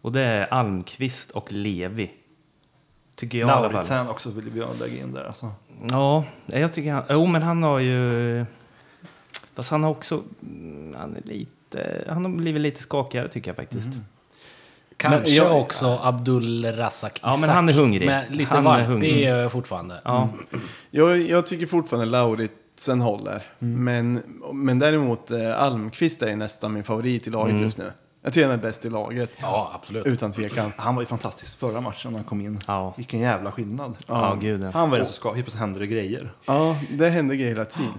Och 0.00 0.12
det 0.12 0.20
är 0.20 0.46
Almqvist 0.54 1.30
och 1.30 1.52
Levi. 1.52 2.10
Tycker 3.16 3.38
jag. 3.38 3.46
Lauritsen 3.46 4.08
också 4.08 4.30
vill 4.30 4.50
vi 4.50 4.60
lägga 4.80 5.02
in 5.02 5.12
där. 5.12 5.24
Alltså. 5.24 5.50
Ja, 5.90 6.24
jag 6.46 6.72
tycker 6.72 6.92
han... 6.92 7.02
Jo, 7.10 7.26
men 7.26 7.42
han 7.42 7.62
har 7.62 7.78
ju... 7.78 8.44
Fast 9.54 9.70
han 9.70 9.82
har 9.84 9.90
också... 9.90 10.22
mm, 10.42 10.94
Han 10.98 11.16
är 11.16 11.22
lite... 11.24 12.04
Han 12.08 12.24
har 12.24 12.32
blivit 12.32 12.62
lite 12.62 12.82
skakigare 12.82 13.28
tycker 13.28 13.50
jag 13.50 13.56
faktiskt. 13.56 13.88
Kanske 14.98 15.20
Men 15.20 15.34
jag- 15.34 15.60
också 15.60 15.98
Abdul 16.02 16.64
Razak 16.76 17.20
Ja, 17.22 17.36
men 17.40 17.50
han 17.50 17.68
är 17.68 17.72
hungrig. 17.72 18.06
Med 18.06 18.36
lite 18.36 18.50
Han 18.50 18.58
är 18.66 18.70
valpig 18.70 18.86
hungrig. 18.86 19.28
eh, 19.42 19.48
fortfarande. 19.48 20.00
Ja. 20.04 20.28
Jag, 20.90 21.18
jag 21.20 21.46
tycker 21.46 21.66
fortfarande 21.66 22.06
Lauritsen 22.06 23.00
håller. 23.00 23.42
Men, 23.58 24.22
men 24.52 24.78
däremot 24.78 25.30
eh, 25.30 25.62
Almqvist 25.62 26.22
är 26.22 26.36
nästan 26.36 26.72
min 26.72 26.84
favorit 26.84 27.26
i 27.26 27.30
laget 27.30 27.60
just 27.60 27.78
nu. 27.78 27.92
Jag 28.22 28.32
tycker 28.32 28.46
han 28.48 28.58
är 28.58 28.62
bäst 28.62 28.84
i 28.84 28.90
laget. 28.90 29.30
Ja, 29.40 29.72
absolut. 29.74 30.06
Utan 30.06 30.32
tvekan. 30.32 30.72
Han 30.76 30.94
var 30.94 31.02
ju 31.02 31.06
fantastisk 31.06 31.58
förra 31.58 31.80
matchen 31.80 32.12
när 32.12 32.18
han 32.18 32.24
kom 32.28 32.40
in. 32.40 32.58
Ja. 32.66 32.94
Vilken 32.96 33.20
jävla 33.20 33.52
skillnad. 33.52 33.96
Ja, 34.06 34.38
gud 34.40 34.64
ja. 34.64 34.70
Han 34.70 34.90
var 34.90 34.96
den 34.96 35.06
som 35.06 35.14
skakade. 35.14 35.40
Helt 35.42 35.54
hände 35.54 35.78
det 35.78 35.86
grejer. 35.86 36.32
Ja, 36.46 36.76
det 36.90 37.08
händer 37.08 37.34
grejer 37.34 37.50
hela 37.50 37.64
tiden. 37.64 37.92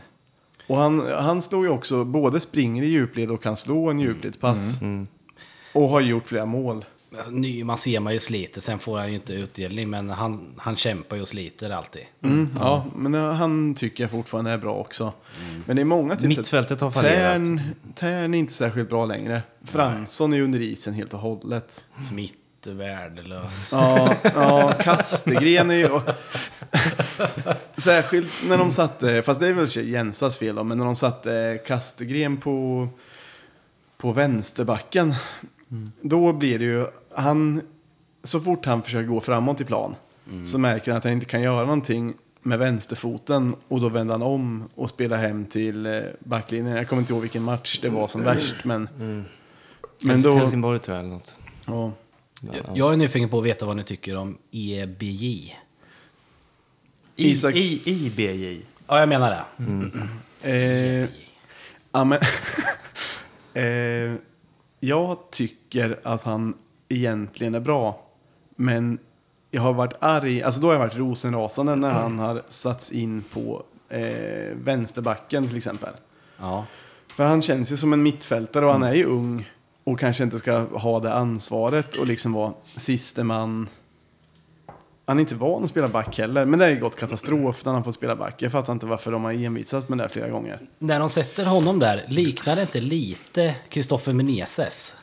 Och 0.68 0.78
han, 0.78 1.08
han 1.18 1.42
slår 1.42 1.66
ju 1.66 1.72
också, 1.72 2.04
både 2.04 2.40
springer 2.40 2.84
i 2.84 2.88
djupled 2.88 3.32
och 3.32 3.44
kan 3.44 3.56
slå 3.56 3.90
en 3.90 4.00
djupledspass. 4.00 4.82
Mm. 4.82 5.08
Och 5.74 5.90
har 5.90 6.02
gjort 6.02 6.28
flera 6.28 6.46
mål. 6.46 6.86
Nyman 7.30 7.78
ser 7.78 8.00
man 8.00 8.14
ju 8.14 8.20
sliter, 8.20 8.62
sen 8.62 8.80
får 8.80 8.98
han 8.98 9.10
ju 9.10 9.16
inte 9.16 9.34
utdelning, 9.34 9.90
men 9.90 10.10
han, 10.10 10.54
han 10.58 10.76
kämpar 10.76 11.16
ju 11.16 11.22
och 11.22 11.28
sliter 11.28 11.70
alltid. 11.70 12.02
Mm, 12.22 12.50
ja, 12.60 12.86
men 12.96 13.14
han 13.14 13.76
tycker 13.76 14.04
jag 14.04 14.12
fortfarande 14.12 14.52
är 14.52 14.58
bra 14.58 14.76
också. 14.76 15.14
Men 15.66 15.76
det 15.76 15.82
är 15.82 15.86
många 15.86 16.16
typ 16.16 16.28
Mittfältet 16.28 16.82
har 16.82 16.92
fallerat. 16.92 17.42
Tärn 17.96 18.34
är 18.34 18.38
inte 18.38 18.54
särskilt 18.54 18.90
bra 18.90 19.06
längre. 19.06 19.42
Fransson 19.64 20.34
är 20.34 20.42
under 20.42 20.62
isen 20.62 20.94
helt 20.94 21.14
och 21.14 21.20
hållet. 21.20 21.86
Smith 22.10 22.34
är 22.68 22.74
värdelös. 22.74 23.70
Ja, 23.72 24.16
ja 24.24 24.74
Kastegren 24.82 25.72
är 25.72 25.76
ju... 25.76 26.00
Särskilt 27.78 28.32
när 28.48 28.58
de 28.58 28.72
satte, 28.72 29.22
fast 29.22 29.40
det 29.40 29.48
är 29.48 29.54
väl 29.54 29.88
Jensas 29.90 30.38
fel 30.38 30.56
då, 30.56 30.64
men 30.64 30.78
när 30.78 30.86
de 30.86 30.96
satte 30.96 31.60
Kastegren 31.68 32.38
på, 32.38 32.88
på 33.98 34.12
vänsterbacken. 34.12 35.16
Då 36.02 36.34
blir 36.34 36.60
det 36.60 36.66
ju, 36.66 36.86
han, 37.16 37.62
så 38.24 38.40
fort 38.40 38.66
han 38.66 38.84
försöker 38.84 39.08
gå 39.08 39.22
framåt 39.22 39.62
i 39.62 39.66
plan 39.66 39.96
så 40.46 40.58
märker 40.58 40.92
han 40.92 40.98
att 40.98 41.04
han 41.04 41.14
inte 41.14 41.26
kan 41.26 41.42
göra 41.42 41.62
någonting 41.66 42.14
med 42.42 42.60
vänsterfoten 42.60 43.56
och 43.68 43.82
då 43.82 43.90
vänder 43.90 44.14
han 44.14 44.22
om 44.22 44.70
och 44.76 44.90
spelar 44.90 45.18
hem 45.18 45.46
till 45.46 45.86
eh, 45.86 46.00
backlinjen. 46.20 46.76
Jag 46.76 46.88
kommer 46.88 47.02
inte 47.02 47.14
ihåg 47.14 47.22
vilken 47.22 47.44
match 47.44 47.80
det 47.82 47.90
var 47.90 48.08
som 48.08 48.24
värst, 48.24 48.56
men, 48.66 48.90
men 50.04 50.22
då... 50.22 50.34
Helsingborg 50.34 50.80
tror 50.80 50.98
jag 50.98 51.06
eller 51.06 51.14
något. 51.16 51.36
Ja. 51.68 51.92
Jag, 52.74 52.94
är 52.94 52.98
nyfiken 52.98 53.30
på 53.30 53.38
att 53.40 53.46
veta 53.46 53.66
vad 53.66 53.76
ni 53.78 53.84
tycker 53.84 54.16
om 54.16 54.38
EBJ. 54.52 55.56
Isak- 57.16 57.56
I, 57.56 57.82
I, 57.86 58.06
IBJ. 58.08 58.62
Ja, 58.88 59.00
jag 59.00 59.10
menar 59.10 59.30
det. 59.32 59.44
Eh, 60.52 61.10
ja, 61.92 62.04
men, 62.04 62.20
eh, 63.54 64.16
jag 64.80 65.18
tycker 65.32 66.00
att 66.04 66.24
han 66.24 66.54
egentligen 66.90 67.56
är 67.56 67.60
bra. 67.60 68.06
Men 68.56 69.00
jag 69.52 69.62
har 69.62 69.74
varit 69.74 69.94
arg, 70.00 70.44
alltså 70.44 70.62
då 70.62 70.68
har 70.68 70.74
jag 70.74 70.80
varit 70.80 70.96
rosenrasande 70.96 71.76
när 71.76 71.92
han 71.92 72.20
har 72.20 72.44
satts 72.48 72.92
in 72.92 73.24
på 73.34 73.64
eh, 73.90 74.56
vänsterbacken 74.56 75.48
till 75.48 75.58
exempel. 75.58 75.94
Ja. 76.38 76.66
För 77.08 77.26
han 77.26 77.42
känns 77.42 77.72
ju 77.72 77.78
som 77.78 77.94
en 77.94 78.04
mittfältare 78.04 78.66
och 78.66 78.72
han 78.72 78.84
är 78.84 78.94
ju 78.94 79.06
ung. 79.06 79.50
Och 79.84 80.00
kanske 80.00 80.24
inte 80.24 80.40
ska 80.40 80.58
ha 80.58 81.00
det 81.00 81.14
ansvaret 81.14 81.96
och 81.96 82.08
liksom 82.08 82.34
vara 82.34 82.54
siste 82.64 83.24
man. 83.24 83.68
Han 85.10 85.18
är 85.18 85.22
inte 85.22 85.36
van 85.36 85.64
att 85.64 85.70
spela 85.70 85.88
back 85.88 86.18
heller. 86.18 86.46
Men 86.46 86.60
det 86.60 86.66
har 86.66 86.70
ju 86.70 86.80
gått 86.80 86.96
katastrof 87.00 87.66
när 87.66 87.74
han 87.74 87.84
får 87.84 87.92
spela 87.92 88.16
back. 88.16 88.42
Jag 88.42 88.52
fattar 88.52 88.74
inte 88.74 88.86
varför 88.86 89.12
de 89.12 89.24
har 89.24 89.32
envisats 89.34 89.90
med 89.90 89.98
det 89.98 90.04
här 90.04 90.10
flera 90.10 90.30
gånger. 90.30 90.60
När 90.80 91.00
de 91.00 91.10
sätter 91.10 91.46
honom 91.46 91.80
där, 91.80 92.06
liknar 92.08 92.56
det 92.56 92.62
inte 92.62 92.82
lite 92.82 93.56
Kristoffer 93.70 94.14
Meneses? 94.14 94.96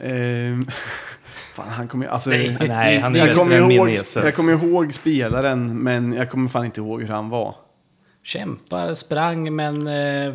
Ehm, 0.00 0.66
fan, 1.54 1.68
han 1.68 1.88
kommer. 1.88 2.06
Alltså, 2.06 2.30
Nej, 2.30 2.98
han 2.98 3.16
är 3.16 3.26
jag, 3.26 3.36
kommer 3.36 3.70
ihåg, 3.70 3.96
jag 4.14 4.34
kommer 4.34 4.52
ihåg 4.52 4.94
spelaren, 4.94 5.78
men 5.78 6.12
jag 6.12 6.30
kommer 6.30 6.48
fan 6.48 6.64
inte 6.64 6.80
ihåg 6.80 7.02
hur 7.02 7.08
han 7.08 7.28
var. 7.28 7.54
Kämpar, 8.26 8.94
sprang 8.94 9.56
men 9.56 9.86
eh, 9.86 10.34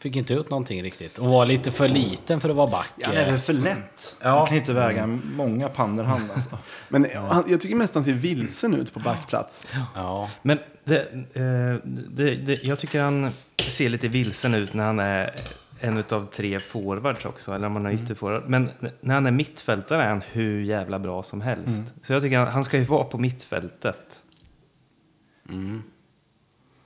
fick 0.00 0.16
inte 0.16 0.34
ut 0.34 0.50
någonting 0.50 0.82
riktigt. 0.82 1.18
Och 1.18 1.26
var 1.26 1.46
lite 1.46 1.70
för 1.70 1.88
liten 1.88 2.40
för 2.40 2.48
att 2.50 2.56
vara 2.56 2.70
back. 2.70 2.92
Ja, 2.96 3.06
han 3.06 3.16
är 3.16 3.30
väl 3.30 3.38
för 3.38 3.52
lätt. 3.52 4.16
Ja. 4.22 4.38
Han 4.38 4.46
kan 4.46 4.56
inte 4.56 4.72
väga 4.72 5.06
många 5.06 5.68
pannor 5.68 6.02
han 6.02 6.30
alltså. 6.34 6.58
Men 6.88 7.06
han, 7.14 7.44
jag 7.48 7.60
tycker 7.60 7.76
mest 7.76 7.94
han 7.94 8.04
ser 8.04 8.12
vilsen 8.12 8.74
ut 8.74 8.94
på 8.94 9.00
backplats. 9.00 9.66
Ja. 9.94 10.30
Men 10.42 10.58
det, 10.84 11.00
eh, 11.12 11.76
det, 11.84 12.34
det, 12.34 12.62
jag 12.62 12.78
tycker 12.78 13.00
han 13.00 13.30
ser 13.56 13.88
lite 13.88 14.08
vilsen 14.08 14.54
ut 14.54 14.74
när 14.74 14.84
han 14.84 14.98
är 14.98 15.34
en 15.80 16.04
av 16.10 16.26
tre 16.26 16.60
forwards 16.60 17.24
också, 17.24 17.54
eller 17.54 17.66
om 17.66 17.76
han 17.76 17.86
är 17.86 17.92
ytterforward. 17.92 18.42
Men 18.46 18.70
när 19.00 19.14
han 19.14 19.26
är 19.26 19.30
mittfältare 19.30 20.02
är 20.02 20.08
han 20.08 20.22
hur 20.32 20.62
jävla 20.62 20.98
bra 20.98 21.22
som 21.22 21.40
helst. 21.40 21.84
Så 22.02 22.12
jag 22.12 22.22
tycker 22.22 22.38
han, 22.38 22.48
han 22.48 22.64
ska 22.64 22.78
ju 22.78 22.84
vara 22.84 23.04
på 23.04 23.18
mittfältet. 23.18 24.22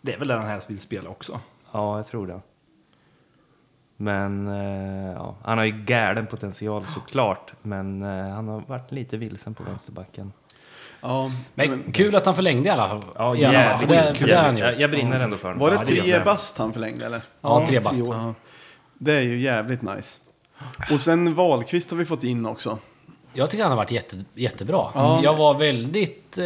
Det 0.01 0.15
är 0.15 0.19
väl 0.19 0.29
där 0.29 0.37
han 0.37 0.47
helst 0.49 0.71
vill 0.71 0.81
spela 0.81 1.11
också. 1.11 1.41
Ja, 1.73 1.97
jag 1.97 2.07
tror 2.07 2.27
det. 2.27 2.41
Men 3.97 4.49
eh, 4.49 5.13
ja, 5.13 5.37
han 5.45 5.59
har 5.59 5.65
ju 5.65 5.73
galen 5.73 6.27
potential 6.27 6.87
såklart. 6.87 7.53
Men 7.63 8.03
eh, 8.03 8.29
han 8.35 8.49
har 8.49 8.61
varit 8.67 8.93
lite 8.93 9.17
vilsen 9.17 9.55
på 9.55 9.63
vänsterbacken. 9.63 10.33
Ja, 11.01 11.31
Men 11.55 11.93
kul 11.93 12.15
att 12.17 12.27
han 12.27 12.35
förlängde 12.35 12.69
i 12.69 12.73
alla 12.73 12.89
fall. 12.89 13.05
Ja, 13.15 13.37
I 13.37 13.45
alla 13.45 13.79
fall, 13.79 13.89
det, 13.89 14.37
han 14.37 14.57
gjort. 14.57 14.67
jag, 14.67 14.81
jag 14.81 14.91
brinner 14.91 15.21
ändå 15.21 15.37
för 15.37 15.49
honom. 15.49 15.61
var 15.61 15.71
det 15.71 15.95
jag 15.95 16.07
tre 16.07 16.25
bast 16.25 16.59
han 16.59 16.73
förlängde 16.73 17.07
eller? 17.07 17.23
Ja, 17.41 17.67
tre 17.69 17.81
bast. 17.81 18.01
Ja. 18.07 18.35
Det 18.99 19.13
är 19.13 19.21
ju 19.21 19.41
jävligt 19.41 19.83
nice. 19.83 20.21
Och 20.93 21.01
sen 21.01 21.35
Wahlqvist 21.35 21.91
har 21.91 21.99
vi 21.99 22.05
fått 22.05 22.25
in 22.25 22.47
också. 22.47 22.79
Jag 23.33 23.51
tycker 23.51 23.63
han 23.63 23.73
har 23.73 23.77
varit 23.77 23.91
jätte, 23.91 24.25
jättebra. 24.35 24.91
Ja. 24.95 25.21
Jag 25.23 25.37
var 25.37 25.59
väldigt 25.59 26.39
eh, 26.39 26.45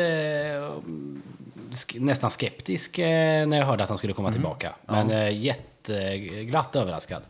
nästan 1.95 2.31
skeptisk 2.31 2.99
eh, 2.99 3.47
när 3.47 3.57
jag 3.59 3.65
hörde 3.67 3.83
att 3.83 3.89
han 3.89 3.99
skulle 3.99 4.13
komma 4.13 4.33
tillbaka. 4.33 4.75
Men 4.87 5.11
eh, 5.11 5.39
jätteglatt 5.45 6.77
överraskad. 6.77 7.23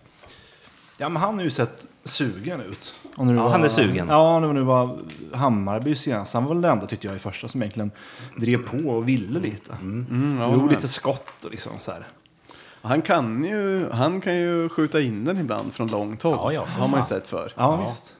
Ja, 0.99 1.09
men 1.09 1.23
han 1.23 1.35
har 1.35 1.43
ju 1.45 1.51
sett 1.51 1.87
sugen 2.05 2.61
ut. 2.61 2.95
Och 3.17 3.27
nu 3.27 3.35
Ja, 3.35 3.49
han 3.49 3.65
är 3.65 3.69
sugen. 3.69 4.09
Ja, 4.09 4.41
nu, 4.41 4.53
nu 4.53 4.63
var 4.63 4.99
Hammarby 5.33 5.95
senast. 5.95 6.35
Han 6.35 6.45
var 6.45 6.55
väl 6.55 6.63
den 6.63 6.71
enda 6.73 6.87
tyckte 6.87 7.07
jag 7.07 7.17
i 7.17 7.19
första 7.19 7.49
som 7.49 7.63
egentligen 7.63 7.91
drev 8.37 8.57
på 8.59 8.77
och 8.91 9.09
ville 9.09 9.41
lite. 9.41 9.73
Mm, 9.73 10.39
ja, 10.41 10.47
Drog 10.49 10.59
men- 10.63 10.69
lite 10.75 10.89
skott 10.89 11.45
och 11.45 11.51
liksom 11.51 11.73
så 11.79 11.91
här. 11.93 12.05
Han 12.83 13.03
kan, 13.03 13.45
ju, 13.45 13.91
han 13.91 14.21
kan 14.21 14.37
ju 14.37 14.69
skjuta 14.69 15.01
in 15.01 15.25
den 15.25 15.39
ibland 15.41 15.73
från 15.73 15.89
långt 15.89 16.23
håll. 16.23 16.37
Ja, 16.37 16.53
ja, 16.53 16.65
har 16.81 16.89
man 16.89 17.01
ju 17.01 17.05
sett 17.05 17.27
för. 17.27 17.53
Ja, 17.57 17.79
Ja. 17.81 17.87
visst. 17.87 18.17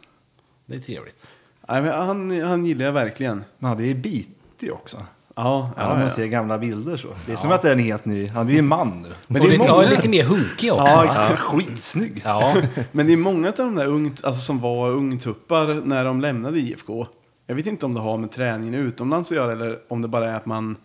Det 0.67 0.75
är 0.77 0.81
trevligt. 0.81 1.31
Nej, 1.69 1.83
men 1.83 1.93
han, 2.07 2.41
han 2.43 2.67
gillar 2.67 2.85
jag 2.85 2.93
verkligen. 2.93 3.45
Men 3.59 3.69
han 3.69 3.77
blir 3.77 3.87
ju 3.87 3.95
bitig 3.95 4.73
också. 4.73 5.03
Ja, 5.37 5.71
Ja, 5.77 5.83
ja, 5.83 5.89
man 5.89 6.01
ja. 6.01 6.09
ser 6.09 6.27
gamla 6.27 6.59
bilder 6.59 6.97
så. 6.97 7.09
Det 7.27 7.33
är 7.33 7.37
som 7.37 7.51
att 7.53 7.63
det 7.63 7.69
är 7.69 7.73
en 7.73 7.79
helt 7.79 8.05
ny. 8.05 8.27
Han 8.27 8.47
blir 8.47 8.57
ju 8.57 8.63
man 8.63 9.03
nu. 9.03 9.09
Men 9.27 9.43
det 9.43 9.49
är 9.49 9.51
lite, 9.51 9.69
många- 9.71 9.83
ja, 9.85 9.91
lite 9.91 10.09
mer 10.09 10.25
hunkig 10.25 10.73
också. 10.73 10.85
Ja, 10.97 11.05
va? 11.31 11.37
skitsnygg. 11.37 12.23
Ja, 12.25 12.55
Men 12.93 13.07
det 13.07 13.13
är 13.13 13.17
många 13.17 13.49
av 13.49 13.55
de 13.57 13.75
där 13.75 13.87
ungt, 13.87 14.25
alltså 14.25 14.41
som 14.41 14.61
var 14.61 14.91
ungtuppar 14.91 15.83
när 15.85 16.05
de 16.05 16.21
lämnade 16.21 16.59
IFK. 16.59 17.07
Jag 17.47 17.55
vet 17.55 17.67
inte 17.67 17.87
om 17.87 17.95
det 17.95 18.01
har 18.01 18.19
med 18.19 18.31
träningen 18.33 18.75
utomlands 18.75 19.31
att 19.31 19.37
göra 19.37 19.53
eller 19.53 19.79
om 19.89 20.03
det 20.03 20.09
bara 20.09 20.31
är 20.31 20.37
att 20.37 20.47
man 20.47 20.77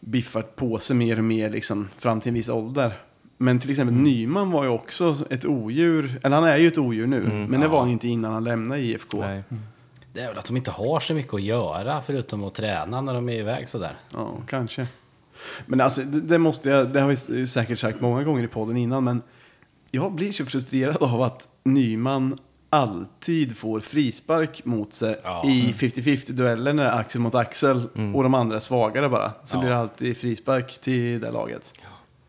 biffar 0.00 0.42
på 0.42 0.78
sig 0.78 0.96
mer 0.96 1.18
och 1.18 1.24
mer 1.24 1.50
liksom, 1.50 1.88
fram 1.98 2.20
till 2.20 2.28
en 2.30 2.34
viss 2.34 2.48
ålder. 2.48 2.92
Men 3.38 3.58
till 3.58 3.70
exempel 3.70 3.94
Nyman 3.96 4.50
var 4.50 4.62
ju 4.64 4.68
också 4.70 5.16
ett 5.30 5.44
odjur, 5.44 6.20
eller 6.22 6.36
han 6.36 6.44
är 6.48 6.56
ju 6.56 6.68
ett 6.68 6.78
odjur 6.78 7.06
nu, 7.06 7.46
men 7.50 7.60
det 7.60 7.68
var 7.68 7.80
han 7.80 7.88
inte 7.90 8.08
innan 8.08 8.32
han 8.32 8.44
lämnade 8.44 8.80
IFK. 8.80 9.20
Nej. 9.20 9.42
Det 10.12 10.20
är 10.20 10.28
väl 10.28 10.38
att 10.38 10.44
de 10.46 10.56
inte 10.56 10.70
har 10.70 11.00
så 11.00 11.14
mycket 11.14 11.34
att 11.34 11.42
göra 11.42 12.02
förutom 12.02 12.44
att 12.44 12.54
träna 12.54 13.00
när 13.00 13.14
de 13.14 13.28
är 13.28 13.32
iväg 13.32 13.68
sådär. 13.68 13.96
Ja, 14.12 14.32
kanske. 14.48 14.86
Men 15.66 15.80
alltså, 15.80 16.00
det, 16.02 16.20
det 16.20 16.38
måste 16.38 16.68
jag, 16.70 16.88
det 16.88 17.00
har 17.00 17.08
vi 17.32 17.46
säkert 17.46 17.78
sagt 17.78 18.00
många 18.00 18.24
gånger 18.24 18.44
i 18.44 18.48
podden 18.48 18.76
innan, 18.76 19.04
men 19.04 19.22
jag 19.90 20.12
blir 20.12 20.32
så 20.32 20.46
frustrerad 20.46 20.96
av 21.02 21.22
att 21.22 21.48
Nyman 21.64 22.38
alltid 22.70 23.56
får 23.56 23.80
frispark 23.80 24.64
mot 24.64 24.92
sig 24.92 25.14
Ja. 25.24 25.42
i 25.46 25.72
50-50 25.78 26.32
dueller 26.32 26.72
när 26.72 26.84
det 26.84 26.90
är 26.90 26.98
axel 26.98 27.20
mot 27.20 27.34
axel 27.34 27.88
och 28.14 28.22
de 28.22 28.34
andra 28.34 28.56
är 28.56 28.60
svagare 28.60 29.08
bara. 29.08 29.32
Så 29.44 29.56
Ja. 29.56 29.60
blir 29.60 29.70
det 29.70 29.76
alltid 29.76 30.16
frispark 30.16 30.78
till 30.78 31.20
det 31.20 31.30
laget. 31.30 31.74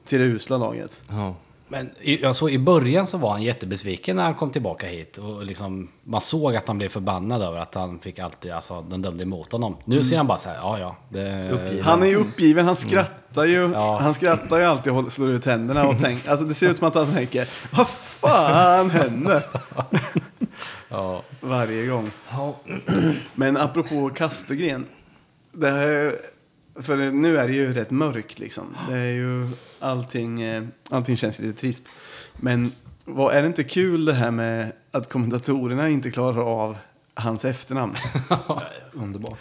Till 0.05 0.19
det 0.19 0.25
usla 0.25 0.57
laget. 0.57 1.03
Ja. 1.09 1.35
Men 1.71 1.89
i- 2.01 2.21
jag 2.21 2.35
såg, 2.35 2.51
i 2.51 2.59
början 2.59 3.07
så 3.07 3.17
var 3.17 3.31
han 3.31 3.43
jättebesviken 3.43 4.15
när 4.15 4.23
han 4.23 4.35
kom 4.35 4.49
tillbaka 4.51 4.87
hit. 4.87 5.17
Och 5.17 5.45
liksom, 5.45 5.89
man 6.03 6.21
såg 6.21 6.55
att 6.55 6.67
han 6.67 6.77
blev 6.77 6.89
förbannad 6.89 7.41
över 7.41 7.57
att 7.59 7.75
han 7.75 7.99
fick 7.99 8.19
alltid, 8.19 8.51
alltså 8.51 8.81
de 8.81 9.01
dömde 9.01 9.23
emot 9.23 9.51
honom. 9.51 9.75
Nu 9.85 10.03
ser 10.03 10.17
han 10.17 10.27
bara 10.27 10.37
så 10.37 10.49
här, 10.49 10.55
ja 10.55 10.79
ja. 10.79 10.95
Det. 11.09 11.81
Han 11.83 12.03
är 12.03 12.07
ju 12.07 12.15
uppgiven, 12.15 12.65
han 12.65 12.75
skrattar 12.75 13.45
ju. 13.45 13.71
Ja. 13.73 13.99
Han 14.01 14.13
skrattar 14.13 14.59
ju 14.59 14.65
alltid 14.65 14.93
och 14.93 15.11
slår 15.11 15.29
ut 15.29 15.45
händerna 15.45 15.87
och 15.87 15.99
tänker, 15.99 16.29
alltså 16.31 16.45
det 16.45 16.53
ser 16.53 16.69
ut 16.69 16.77
som 16.77 16.87
att 16.87 16.95
han 16.95 17.13
tänker, 17.13 17.47
vad 17.71 17.87
fan 17.89 18.89
händer? 18.89 19.41
ja. 20.89 21.23
Varje 21.41 21.87
gång. 21.87 22.11
Men 23.35 23.57
apropå 23.57 24.09
Kastegren. 24.15 24.85
Det 25.51 25.69
här, 25.71 26.15
för 26.81 27.11
nu 27.11 27.37
är 27.37 27.47
det 27.47 27.53
ju 27.53 27.73
rätt 27.73 27.91
mörkt 27.91 28.39
liksom. 28.39 28.75
Det 28.89 28.97
är 28.97 29.11
ju 29.13 29.47
allting, 29.79 30.41
eh, 30.41 30.63
allting 30.89 31.17
känns 31.17 31.39
lite 31.39 31.59
trist. 31.59 31.89
Men 32.33 32.71
vad, 33.05 33.33
är 33.35 33.41
det 33.41 33.47
inte 33.47 33.63
kul 33.63 34.05
det 34.05 34.13
här 34.13 34.31
med 34.31 34.71
att 34.91 35.09
kommentatorerna 35.09 35.89
inte 35.89 36.11
klarar 36.11 36.41
av 36.63 36.77
hans 37.13 37.45
efternamn? 37.45 37.95
Underbart. 38.93 39.39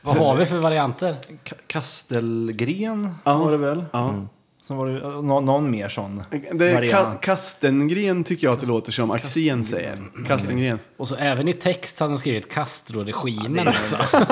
Vad 0.00 0.16
har 0.16 0.36
vi 0.36 0.46
för 0.46 0.58
varianter? 0.58 1.16
Ka- 1.44 1.54
Kastelgren 1.66 3.14
Ja. 3.24 3.38
var 3.38 3.50
det 3.50 3.56
väl? 3.58 3.84
Ja. 3.92 4.26
Sen 4.68 4.76
var 4.76 4.86
det 4.88 5.00
eh, 5.02 5.22
nå- 5.22 5.40
någon 5.40 5.70
mer 5.70 5.88
sån 5.88 6.22
Det 6.52 6.66
är 6.68 6.70
ka 6.70 6.74
variant. 6.74 7.20
Kastengren 7.20 8.24
tycker 8.24 8.46
jag 8.46 8.54
att 8.54 8.60
det 8.60 8.66
låter 8.66 8.92
som 8.92 9.10
Axén 9.10 9.64
säger. 9.64 9.98
Kastengren. 10.26 10.78
Och 10.96 11.08
så 11.08 11.14
även 11.16 11.48
i 11.48 11.52
text 11.52 12.00
har 12.00 12.08
de 12.08 12.18
skrivit 12.18 12.48
Castro-regimen 12.52 13.68
också. 13.68 13.96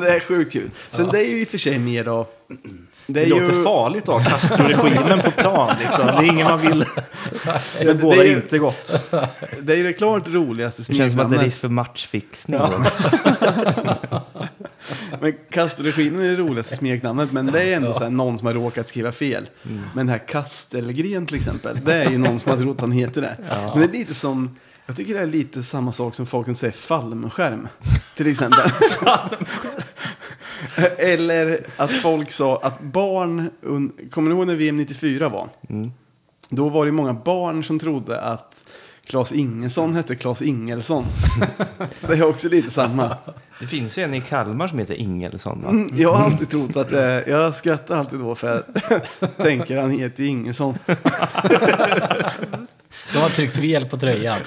Det 0.00 0.08
är 0.10 0.20
sjukt 0.20 0.52
kul. 0.52 0.70
Sen 0.90 1.08
det 1.12 1.18
är 1.18 1.28
ju 1.28 1.40
i 1.40 1.44
och 1.44 1.48
för 1.48 1.58
sig 1.58 1.78
mer 1.78 2.04
då... 2.04 2.26
Det 2.48 3.12
Det 3.12 3.22
är 3.22 3.26
låter 3.26 3.52
ju, 3.54 3.64
farligt 3.64 4.08
att 4.08 4.22
ha 4.22 4.30
Castro-regimen 4.30 5.22
på 5.22 5.30
plan. 5.30 5.74
Liksom. 5.80 6.06
Det 6.06 6.12
är 6.12 6.22
ingen 6.22 6.46
man 6.48 6.60
vill. 6.60 6.84
Det 7.80 7.94
bådar 7.94 8.24
ju- 8.24 8.32
inte 8.36 8.58
gott. 8.58 9.10
det 9.60 9.72
är 9.72 9.76
ju 9.76 9.82
det 9.82 9.92
klart 9.92 10.28
roligaste 10.28 10.82
Det 10.88 10.94
känns 10.94 11.12
som 11.12 11.20
att 11.20 11.30
det 11.30 11.36
är 11.36 11.38
smeknamnet. 11.38 11.46
risk 11.46 11.60
för 11.60 11.68
matchfixning. 11.68 12.60
Men 15.20 15.34
Kastelregimen 15.50 16.20
är 16.20 16.28
det 16.28 16.36
roligaste 16.36 16.76
smeknamnet, 16.76 17.32
men 17.32 17.46
det 17.46 17.62
är 17.62 17.76
ändå 17.76 17.92
så 17.92 18.04
här 18.04 18.10
någon 18.10 18.38
som 18.38 18.46
har 18.46 18.54
råkat 18.54 18.86
skriva 18.86 19.12
fel. 19.12 19.48
Mm. 19.62 19.82
Men 19.94 20.06
det 20.06 20.12
här 20.12 20.28
Kastelgren 20.28 21.26
till 21.26 21.36
exempel, 21.36 21.78
det 21.84 21.94
är 21.94 22.10
ju 22.10 22.18
någon 22.18 22.40
som 22.40 22.50
har 22.50 22.58
trott 22.58 22.80
han 22.80 22.92
heter 22.92 23.22
det. 23.22 23.36
Men 23.48 23.78
det 23.78 23.84
är 23.84 23.98
lite 23.98 24.14
som, 24.14 24.56
jag 24.86 24.96
tycker 24.96 25.14
det 25.14 25.20
är 25.20 25.26
lite 25.26 25.62
samma 25.62 25.92
sak 25.92 26.14
som 26.14 26.26
folk 26.26 26.46
kan 26.46 26.54
säga 26.54 26.72
fallskärm, 26.72 27.68
till 28.16 28.26
exempel. 28.26 28.70
Eller 30.98 31.66
att 31.76 31.92
folk 31.92 32.32
sa 32.32 32.60
att 32.62 32.80
barn, 32.80 33.50
kommer 34.10 34.30
ni 34.30 34.36
ihåg 34.36 34.46
när 34.46 34.56
VM 34.56 34.76
94 34.76 35.28
var? 35.28 35.48
Mm. 35.68 35.92
Då 36.48 36.68
var 36.68 36.86
det 36.86 36.92
många 36.92 37.14
barn 37.14 37.64
som 37.64 37.78
trodde 37.78 38.20
att 38.20 38.66
Claes 39.06 39.32
Ingesson 39.32 39.94
hette 39.94 40.14
Claes 40.16 40.42
Ingelsson. 40.42 41.04
det 42.00 42.12
är 42.12 42.22
också 42.28 42.48
lite 42.48 42.70
samma. 42.70 43.16
Det 43.60 43.66
finns 43.66 43.98
ju 43.98 44.02
en 44.02 44.14
i 44.14 44.20
Kalmar 44.20 44.68
som 44.68 44.78
heter 44.78 44.94
Ingelsson. 44.94 45.62
Va? 45.62 45.68
Mm, 45.70 45.88
Jag 45.94 46.12
har 46.12 46.24
alltid 46.24 46.50
trott 46.50 46.76
att, 46.76 46.92
eh, 46.92 47.00
jag 47.02 47.54
skrattar 47.54 47.96
alltid 47.96 48.18
då 48.18 48.34
för 48.34 48.64
jag 48.90 49.30
tänker 49.36 49.80
han 49.80 49.90
heter 49.90 50.22
ju 50.22 50.28
Ingesson. 50.28 50.78
De 53.12 53.18
har 53.18 53.28
tryckt 53.28 53.56
fel 53.56 53.86
på 53.86 53.96
tröjan. 53.96 54.38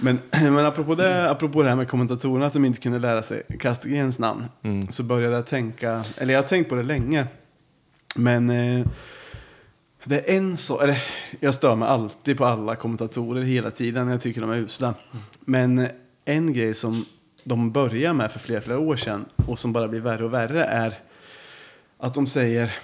Men, 0.00 0.18
men 0.30 0.58
apropå, 0.66 0.94
det, 0.94 1.30
apropå 1.30 1.62
det 1.62 1.68
här 1.68 1.76
med 1.76 1.88
kommentatorerna, 1.88 2.46
att 2.46 2.52
de 2.52 2.64
inte 2.64 2.80
kunde 2.80 2.98
lära 2.98 3.22
sig 3.22 3.42
Kastegrens 3.60 4.18
namn. 4.18 4.44
Så 4.88 5.02
började 5.02 5.34
jag 5.34 5.46
tänka, 5.46 6.04
eller 6.18 6.34
jag 6.34 6.42
har 6.42 6.48
tänkt 6.48 6.68
på 6.68 6.74
det 6.74 6.82
länge. 6.82 7.26
Men 8.16 8.50
eh, 8.50 8.86
det 10.04 10.30
är 10.30 10.36
en 10.36 10.56
så, 10.56 10.80
eller 10.80 11.02
jag 11.40 11.54
stör 11.54 11.76
mig 11.76 11.88
alltid 11.88 12.38
på 12.38 12.44
alla 12.44 12.76
kommentatorer 12.76 13.42
hela 13.42 13.70
tiden. 13.70 14.08
Jag 14.08 14.20
tycker 14.20 14.40
de 14.40 14.50
är 14.50 14.56
usla. 14.56 14.94
Men 15.40 15.88
en 16.24 16.52
grej 16.52 16.74
som 16.74 17.04
de 17.44 17.72
började 17.72 18.14
med 18.14 18.32
för 18.32 18.38
flera, 18.38 18.60
flera 18.60 18.78
år 18.78 18.96
sedan 18.96 19.24
och 19.46 19.58
som 19.58 19.72
bara 19.72 19.88
blir 19.88 20.00
värre 20.00 20.24
och 20.24 20.34
värre 20.34 20.64
är 20.64 20.94
att 21.98 22.14
de 22.14 22.26
säger, 22.26 22.74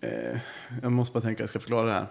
eh, 0.00 0.38
jag 0.82 0.92
måste 0.92 1.12
bara 1.12 1.20
tänka, 1.20 1.42
jag 1.42 1.48
ska 1.48 1.58
förklara 1.58 1.86
det 1.86 1.92
här. 1.92 2.06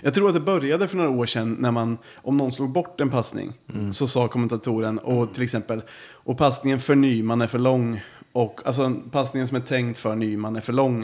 Jag 0.00 0.14
tror 0.14 0.28
att 0.28 0.34
det 0.34 0.40
började 0.40 0.88
för 0.88 0.96
några 0.96 1.10
år 1.10 1.26
sedan 1.26 1.56
när 1.60 1.70
man, 1.70 1.98
om 2.14 2.36
någon 2.36 2.52
slog 2.52 2.72
bort 2.72 3.00
en 3.00 3.10
passning, 3.10 3.52
så 3.92 4.06
sa 4.06 4.28
kommentatoren, 4.28 4.98
och 4.98 5.34
till 5.34 5.42
exempel, 5.42 5.82
och 6.12 6.38
passningen 6.38 6.80
för 6.80 6.94
Nyman 6.94 7.40
är 7.40 7.46
för 7.46 7.58
lång, 7.58 8.00
och 8.32 8.60
alltså 8.64 8.94
passningen 9.10 9.48
som 9.48 9.56
är 9.56 9.60
tänkt 9.60 9.98
för 9.98 10.16
Nyman 10.16 10.56
är 10.56 10.60
för 10.60 10.72
lång. 10.72 11.02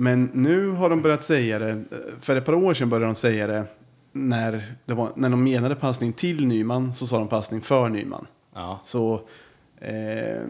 Men 0.00 0.30
nu 0.32 0.68
har 0.70 0.90
de 0.90 1.02
börjat 1.02 1.24
säga 1.24 1.58
det, 1.58 1.84
för 2.20 2.36
ett 2.36 2.44
par 2.44 2.54
år 2.54 2.74
sedan 2.74 2.90
började 2.90 3.06
de 3.06 3.14
säga 3.14 3.46
det, 3.46 3.64
när, 4.12 4.74
det 4.84 4.94
var, 4.94 5.08
när 5.14 5.28
de 5.28 5.44
menade 5.44 5.74
passning 5.74 6.12
till 6.12 6.46
Nyman 6.46 6.92
så 6.94 7.06
sa 7.06 7.18
de 7.18 7.28
passning 7.28 7.60
för 7.60 7.88
Nyman. 7.88 8.26
Ja. 8.54 8.80
Så, 8.84 9.20
eh, 9.80 10.42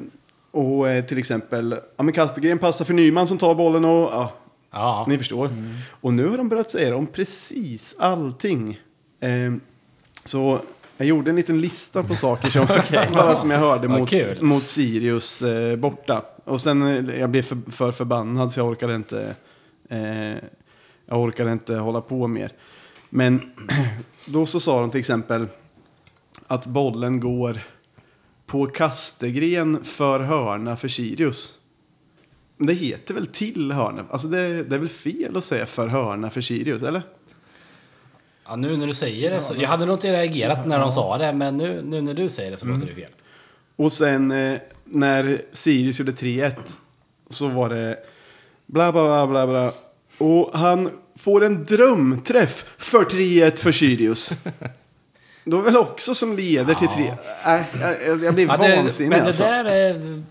och 0.50 0.88
eh, 0.88 1.04
till 1.04 1.18
exempel, 1.18 1.76
ja 1.96 2.02
men 2.02 2.14
Kastegren 2.14 2.58
passar 2.58 2.84
för 2.84 2.94
Nyman 2.94 3.26
som 3.26 3.38
tar 3.38 3.54
bollen 3.54 3.84
och, 3.84 4.10
ja, 4.12 4.32
Ja. 4.72 5.04
ni 5.08 5.18
förstår. 5.18 5.50
Och 6.00 6.14
nu 6.14 6.28
har 6.28 6.36
de 6.38 6.48
börjat 6.48 6.70
säga 6.70 6.88
det 6.88 6.94
om 6.94 7.06
precis 7.06 7.96
allting. 7.98 8.80
Eh, 9.20 9.52
så 10.24 10.58
jag 10.96 11.06
gjorde 11.06 11.30
en 11.30 11.36
liten 11.36 11.60
lista 11.60 12.02
på 12.02 12.16
saker 12.16 12.48
som, 12.48 12.66
bara 13.14 13.36
som 13.36 13.50
jag 13.50 13.58
hörde 13.58 13.88
mot, 13.88 14.12
mot 14.40 14.66
Sirius 14.66 15.42
eh, 15.42 15.76
borta. 15.76 16.22
Och 16.50 16.60
sen 16.60 16.82
eh, 16.82 17.18
jag 17.18 17.30
blev 17.30 17.42
för, 17.42 17.70
för 17.70 17.92
förbannad 17.92 18.52
så 18.52 18.60
jag 18.60 18.68
orkade 18.68 18.94
inte, 18.94 19.34
eh, 19.88 20.34
jag 21.06 21.20
orkade 21.20 21.52
inte 21.52 21.74
hålla 21.74 22.00
på 22.00 22.26
mer. 22.26 22.52
Men 23.10 23.52
då 24.26 24.46
så 24.46 24.60
sa 24.60 24.80
de 24.80 24.90
till 24.90 25.00
exempel 25.00 25.46
att 26.46 26.66
bollen 26.66 27.20
går 27.20 27.60
på 28.46 28.66
Kastegren 28.66 29.84
för 29.84 30.20
hörna 30.20 30.76
för 30.76 30.88
Sirius. 30.88 31.58
Men 32.56 32.66
Det 32.66 32.74
heter 32.74 33.14
väl 33.14 33.26
till 33.26 33.72
hörna? 33.72 34.04
Alltså 34.10 34.28
det, 34.28 34.62
det 34.62 34.74
är 34.74 34.78
väl 34.78 34.88
fel 34.88 35.36
att 35.36 35.44
säga 35.44 35.66
för 35.66 35.88
hörna 35.88 36.30
för 36.30 36.40
Sirius, 36.40 36.82
eller? 36.82 37.02
ja, 38.46 38.56
nu 38.56 38.76
när 38.76 38.86
du 38.86 38.94
säger 38.94 39.30
det 39.30 39.40
så. 39.40 39.54
Jag 39.58 39.68
hade 39.68 39.86
nog 39.86 39.96
inte 39.96 40.12
reagerat 40.12 40.66
när 40.66 40.78
de 40.78 40.90
sa 40.90 41.18
det, 41.18 41.32
men 41.32 41.56
nu, 41.56 41.82
nu 41.82 42.00
när 42.00 42.14
du 42.14 42.28
säger 42.28 42.50
det 42.50 42.56
så 42.56 42.66
låter 42.66 42.86
det 42.86 42.94
fel. 42.94 43.10
Och 43.76 43.92
sen 43.92 44.30
eh, 44.30 44.58
när 44.90 45.42
Sirius 45.52 45.98
gjorde 45.98 46.12
3-1 46.12 46.52
så 47.30 47.48
var 47.48 47.68
det 47.68 47.98
bla 48.66 48.92
bla 48.92 49.02
bla 49.02 49.26
bla 49.26 49.46
bla. 49.46 49.72
Och 50.18 50.50
han 50.58 50.90
får 51.18 51.44
en 51.44 51.64
drömträff 51.64 52.64
för 52.78 53.04
3-1 53.04 53.62
för 53.62 53.72
Sirius. 53.72 54.32
Då 55.44 55.58
är 55.58 55.62
väl 55.62 55.76
också 55.76 56.14
som 56.14 56.36
leder 56.36 56.74
till 56.74 56.88
3 56.88 57.14
Nej, 57.46 57.64
jag, 58.06 58.24
jag 58.24 58.34
blir 58.34 58.46
Ja, 58.46 58.56
det, 58.56 58.76
vansinnig 58.76 59.10
men 59.10 59.20
det 59.20 59.26
alltså. 59.26 59.42
där 59.42 59.64
är... 59.64 60.22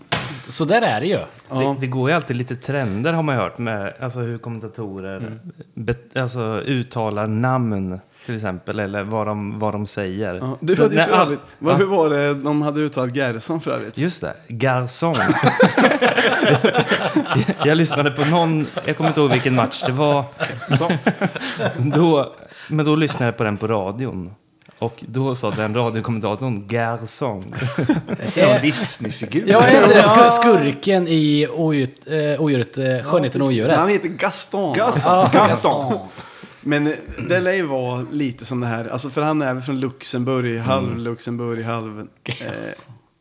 Så 0.48 0.64
där 0.64 0.82
är 0.82 1.00
det 1.00 1.06
ju. 1.06 1.18
Ja. 1.48 1.56
Det, 1.58 1.76
det 1.80 1.86
går 1.86 2.10
ju 2.10 2.16
alltid 2.16 2.36
lite 2.36 2.56
trender 2.56 3.12
har 3.12 3.22
man 3.22 3.36
hört 3.36 3.58
med 3.58 3.94
alltså 4.00 4.18
hur 4.20 4.38
kommentatorer 4.38 5.38
bet, 5.74 6.16
alltså, 6.16 6.62
uttalar 6.66 7.26
namn 7.26 8.00
till 8.30 8.36
exempel 8.36 8.80
eller 8.80 9.02
vad 9.02 9.26
de, 9.26 9.58
vad 9.58 9.74
de 9.74 9.86
säger. 9.86 10.34
Ja, 10.34 10.58
det 10.60 10.76
Så 10.76 10.88
när 10.88 11.04
för 11.06 11.12
all- 11.12 11.26
övrigt, 11.26 11.40
vad, 11.58 11.76
hur 11.78 11.84
var 11.84 12.10
det 12.10 12.34
de 12.34 12.62
hade 12.62 12.80
uttalat 12.80 13.16
Gerson 13.16 13.60
för 13.60 13.70
övrigt? 13.70 13.98
Just 13.98 14.20
det, 14.20 14.34
garçon. 14.48 15.14
jag 17.64 17.76
lyssnade 17.76 18.10
på 18.10 18.24
någon, 18.24 18.66
jag 18.84 18.96
kommer 18.96 19.10
inte 19.10 19.20
ihåg 19.20 19.30
vilken 19.30 19.54
match 19.54 19.82
det 19.86 19.92
var. 19.92 20.24
Då, 21.96 22.32
men 22.68 22.86
då 22.86 22.96
lyssnade 22.96 23.24
jag 23.24 23.36
på 23.36 23.44
den 23.44 23.56
på 23.56 23.66
radion. 23.66 24.30
Och 24.78 25.04
då 25.08 25.34
sa 25.34 25.50
den 25.50 25.74
radiokommentatorn 25.74 26.68
garçon. 26.68 27.54
En 28.34 28.62
Disney-figur. 28.62 29.44
Jag 29.48 29.64
är 29.68 29.82
inte 29.84 30.02
skur- 30.02 30.30
skurken 30.30 31.08
i 31.08 31.48
odjuret, 31.52 32.78
eh, 32.78 32.86
eh, 32.88 33.04
Skönheten 33.04 33.42
och 33.42 33.48
odjuret. 33.48 33.76
Han 33.76 33.88
heter 33.88 34.08
Gaston. 34.08 34.76
Gaston. 34.76 35.12
Ja, 35.12 35.30
Gaston. 35.32 35.98
Men 36.60 36.86
eh, 36.86 36.92
det 37.28 37.40
lär 37.40 37.52
ju 37.52 37.62
vara 37.62 38.06
lite 38.12 38.44
som 38.44 38.60
det 38.60 38.66
här, 38.66 38.88
alltså 38.88 39.10
för 39.10 39.22
han 39.22 39.42
är 39.42 39.54
väl 39.54 39.62
från 39.62 39.80
Luxemburg, 39.80 40.58
halv 40.58 40.98
Luxemburg, 40.98 41.64
halv 41.64 42.08
eh, 42.24 42.46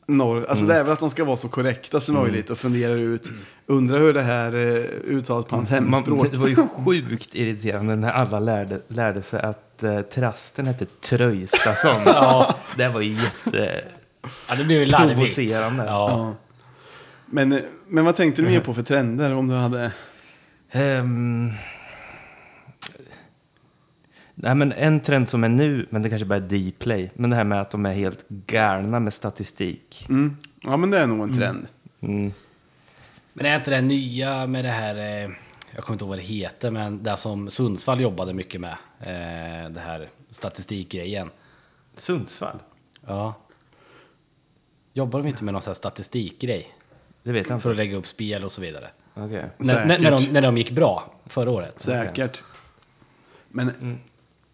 norr. 0.08 0.46
Alltså 0.50 0.66
det 0.66 0.76
är 0.76 0.84
väl 0.84 0.94
att 0.94 1.00
de 1.00 1.10
ska 1.10 1.24
vara 1.26 1.38
så 1.38 1.50
korrekta 1.50 2.00
som 2.00 2.16
möjligt 2.16 2.50
och 2.50 2.58
fundera 2.58 2.92
ut, 2.92 3.32
undrar 3.66 4.00
hur 4.00 4.14
det 4.14 4.22
här 4.22 4.56
eh, 4.56 4.84
uttalas 5.16 5.46
på 5.46 5.56
hans 5.56 5.70
Man, 5.72 5.94
hemspråk. 5.94 6.32
det 6.32 6.38
var 6.38 6.48
ju 6.48 6.56
sjukt 6.56 7.36
irriterande 7.36 7.96
när 7.96 8.12
alla 8.12 8.40
lärde, 8.40 8.82
lärde 8.88 9.24
sig 9.24 9.42
att 9.42 9.84
eh, 9.84 10.02
trasten 10.02 10.68
hette 10.68 10.86
Tröjstason. 10.86 11.96
Ja. 12.06 12.56
Det 12.78 12.90
var 12.90 13.02
ju 13.02 13.14
jätte... 13.14 13.82
Ja, 14.50 14.56
det 14.56 14.64
blev 14.64 14.80
ju 14.80 14.86
larvigt. 14.86 15.16
Provocerande. 15.16 15.86
Ja. 15.86 16.10
Ja. 16.10 16.36
Men, 17.26 17.62
men 17.88 18.06
vad 18.06 18.16
tänkte 18.16 18.42
du 18.42 18.48
mer 18.48 18.60
på 18.60 18.74
för 18.74 18.84
trender 18.84 19.34
om 19.34 19.48
du 19.48 19.56
hade... 19.56 19.92
Ehm, 20.72 21.52
nej, 24.42 24.56
men 24.56 24.72
en 24.72 25.00
trend 25.00 25.30
som 25.30 25.44
är 25.44 25.50
nu, 25.50 25.88
men 25.90 26.02
det 26.02 26.10
kanske 26.10 26.26
bara 26.26 26.36
är 26.36 26.72
Dplay, 26.72 27.12
men 27.14 27.30
det 27.30 27.36
här 27.36 27.44
med 27.44 27.62
att 27.62 27.72
de 27.72 27.86
är 27.86 27.94
helt 27.94 28.30
galna 28.30 29.00
med 29.00 29.14
statistik. 29.14 30.06
Mm. 30.10 30.38
Ja, 30.62 30.78
men 30.78 30.92
det 30.92 30.98
är 30.98 31.08
nog 31.08 31.30
en 31.30 31.38
trend. 31.38 31.68
Mm. 32.02 32.34
Men 33.34 33.46
är 33.46 33.56
inte 33.56 33.72
det 33.72 33.82
nya 33.82 34.48
med 34.48 34.66
det 34.66 34.70
här, 34.70 34.96
eh, 34.96 35.32
jag 35.76 35.84
kommer 35.84 35.96
inte 35.96 36.04
ihåg 36.04 36.10
vad 36.10 36.18
det 36.18 36.24
heter, 36.24 36.72
men 36.72 37.04
det 37.04 37.18
som 37.18 37.50
Sundsvall 37.50 38.02
jobbade 38.02 38.34
mycket 38.34 38.62
med, 38.62 38.76
eh, 39.00 39.70
det 39.70 39.80
här 39.80 40.10
statistikgrejen. 40.30 41.30
Sundsvall? 41.96 42.60
Ja. 43.06 43.34
Jobbar 44.94 45.24
de 45.24 45.30
inte 45.30 45.44
med 45.44 45.54
någon 45.54 45.62
sån 45.62 45.72
här 45.72 45.76
statistikgrej? 45.76 46.76
Det 47.24 47.32
vet 47.32 47.40
jag 47.40 47.48
För 47.48 47.56
inte. 47.56 47.70
att 47.70 47.76
lägga 47.76 47.98
upp 47.98 48.08
spel 48.08 48.44
och 48.44 48.52
så 48.52 48.62
vidare. 48.62 48.88
Okej. 49.14 49.46
När, 49.58 49.86
när, 49.86 50.00
när, 50.00 50.12
de, 50.12 50.24
när 50.24 50.42
de 50.42 50.58
gick 50.58 50.72
bra 50.72 51.14
förra 51.26 51.52
året. 51.52 51.82
Säkert. 51.82 52.44
Men... 53.50 54.00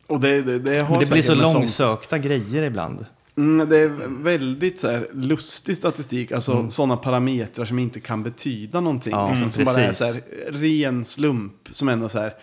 Och 0.07 0.19
det, 0.19 0.41
det, 0.41 0.59
det 0.59 0.79
har 0.83 0.89
Men 0.89 0.99
det 0.99 1.11
blir 1.11 1.21
så 1.21 1.35
med 1.35 1.47
sånt- 1.47 1.53
långsökta 1.53 2.17
grejer 2.17 2.63
ibland. 2.63 3.05
Mm, 3.37 3.69
det 3.69 3.77
är 3.77 3.91
väldigt 4.23 4.79
så 4.79 4.89
här, 4.91 5.07
lustig 5.13 5.77
statistik, 5.77 6.31
alltså 6.31 6.51
Mm. 6.51 6.69
sådana 6.69 6.97
parametrar 6.97 7.65
som 7.65 7.79
inte 7.79 7.99
kan 7.99 8.23
betyda 8.23 8.79
någonting. 8.79 9.11
Ja, 9.13 9.29
liksom, 9.29 9.51
som 9.51 9.63
bara 9.63 9.75
är 9.81 9.87
precis. 9.87 9.97
så 10.07 10.13
här, 10.13 10.21
ren 10.51 11.05
slump. 11.05 11.53
Som 11.71 11.89
ändå 11.89 12.09
så 12.09 12.19
här, 12.19 12.33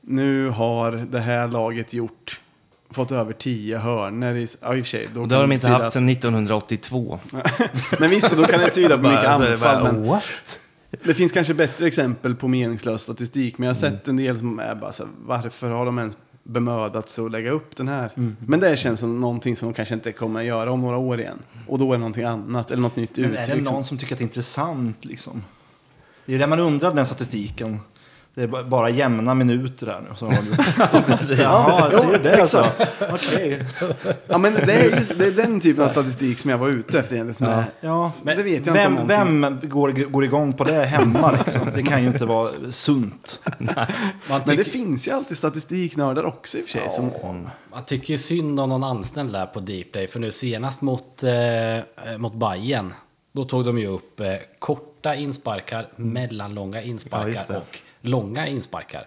nu 0.00 0.48
har 0.48 0.92
det 0.92 1.18
här 1.18 1.48
laget 1.48 1.92
gjort, 1.92 2.40
fått 2.90 3.12
över 3.12 3.32
tio 3.32 3.78
hörnor. 3.78 4.34
I, 4.36 4.46
ja, 4.60 4.74
i 4.76 4.80
och 4.80 4.84
för 4.84 4.90
sig. 4.90 5.08
Då 5.14 5.20
Och 5.20 5.28
det 5.28 5.34
har 5.34 5.42
de 5.42 5.52
inte 5.52 5.68
haft 5.68 5.84
att- 5.84 5.92
sedan 5.92 6.08
1982. 6.08 7.18
Men 8.00 8.10
visst, 8.10 8.36
då 8.36 8.44
kan 8.44 8.60
det 8.60 8.68
tyda 8.70 8.96
på 8.98 9.02
mycket 9.02 9.26
anfall. 9.26 9.58
bara, 9.58 9.92
Men 9.92 10.06
What? 10.06 10.60
det 11.04 11.14
finns 11.14 11.32
kanske 11.32 11.54
bättre 11.54 11.86
exempel 11.86 12.34
på 12.34 12.48
meningslös 12.48 13.02
statistik. 13.02 13.58
Men 13.58 13.68
jag 13.68 13.74
har 13.74 13.82
Mm. 13.86 13.98
sett 13.98 14.08
en 14.08 14.16
del 14.16 14.38
som 14.38 14.58
är 14.60 14.74
bara 14.74 14.92
så 14.92 15.02
här, 15.02 15.12
varför 15.26 15.70
har 15.70 15.86
de 15.86 15.98
ens 15.98 16.16
bemödat 16.42 17.08
sig 17.08 17.24
att 17.24 17.30
lägga 17.30 17.50
upp 17.50 17.76
den 17.76 17.88
här? 17.88 18.10
Mm. 18.16 18.36
Men 18.46 18.60
det 18.60 18.76
känns 18.76 19.00
som 19.00 19.20
någonting 19.20 19.56
som 19.56 19.68
de 19.68 19.74
kanske 19.74 19.94
inte 19.94 20.12
kommer 20.12 20.40
att 20.40 20.46
göra 20.46 20.72
om 20.72 20.80
några 20.80 20.96
år 20.96 21.20
igen. 21.20 21.38
Och 21.66 21.78
då 21.78 21.88
är 21.88 21.92
det 21.92 21.98
någonting 21.98 22.24
annat, 22.24 22.70
eller 22.70 22.82
något 22.82 22.96
nytt 22.96 23.16
Men 23.16 23.24
uttryck. 23.30 23.48
är 23.48 23.56
det 23.56 23.62
någon 23.62 23.84
som 23.84 23.98
tycker 23.98 24.14
att 24.14 24.18
det 24.18 24.22
är 24.22 24.26
intressant 24.26 25.04
liksom? 25.04 25.44
Det 26.26 26.34
är 26.34 26.38
det 26.38 26.46
man 26.46 26.60
undrar 26.60 26.94
den 26.94 27.06
statistiken. 27.06 27.78
Det 28.34 28.42
är 28.42 28.46
ba- 28.46 28.64
bara 28.64 28.90
jämna 28.90 29.34
minuter 29.34 29.86
där 29.86 30.00
nu. 30.00 30.08
Så 30.16 30.26
har 30.26 30.32
du... 30.42 31.34
Jaha, 31.42 31.90
ser 31.90 32.12
du 32.12 32.18
det 32.18 32.40
alltså? 32.40 32.66
Okej. 33.12 33.64
Ja, 34.28 34.38
men 34.38 34.54
det 34.54 34.72
är, 34.72 34.96
just, 34.98 35.18
det 35.18 35.26
är 35.26 35.30
den 35.30 35.60
typen 35.60 35.84
av 35.84 35.88
statistik 35.88 36.38
som 36.38 36.50
jag 36.50 36.58
var 36.58 36.68
ute 36.68 36.98
efter 36.98 37.14
egentligen. 37.14 37.34
Som 37.34 37.46
är, 37.46 37.64
Ja, 37.80 38.12
Men 38.22 38.36
det 38.36 38.42
vet 38.42 38.66
jag 38.66 38.72
vem, 38.74 38.98
inte 38.98 39.16
om 39.22 39.40
någonting. 39.40 39.60
vem 39.62 39.70
går, 39.70 39.90
går 40.10 40.24
igång 40.24 40.52
på 40.52 40.64
det 40.64 40.84
hemma 40.84 41.32
liksom? 41.44 41.68
Det 41.74 41.82
kan 41.82 42.02
ju 42.02 42.08
inte 42.08 42.24
vara 42.24 42.48
sunt. 42.70 43.42
Man, 43.58 43.86
Men 44.46 44.56
det 44.56 44.64
finns 44.64 45.08
ju 45.08 45.12
alltid 45.12 45.36
statistiknördar 45.38 46.24
också 46.24 46.58
i 46.58 46.62
och 46.62 46.64
för 46.68 46.78
sig. 46.78 46.90
Som, 46.90 47.10
man 47.72 47.84
tycker 47.86 48.12
ju 48.14 48.18
synd 48.18 48.60
om 48.60 48.68
någon 48.68 48.84
anställd 48.84 49.32
där 49.32 49.46
på 49.46 49.60
Dplay. 49.60 50.06
För 50.08 50.20
nu 50.20 50.30
senast 50.30 50.80
mot, 50.82 51.22
eh, 51.22 52.18
mot 52.18 52.34
Bayern 52.34 52.94
då 53.32 53.44
tog 53.44 53.64
de 53.64 53.78
ju 53.78 53.86
upp 53.86 54.20
eh, 54.20 54.26
korta 54.58 55.14
insparkar, 55.14 55.88
mellanlånga 55.96 56.78
Ja, 56.80 56.86
insparkar 56.86 57.40
det. 57.48 57.56
och 57.56 57.78
långa 58.00 58.46
insparkar. 58.48 59.06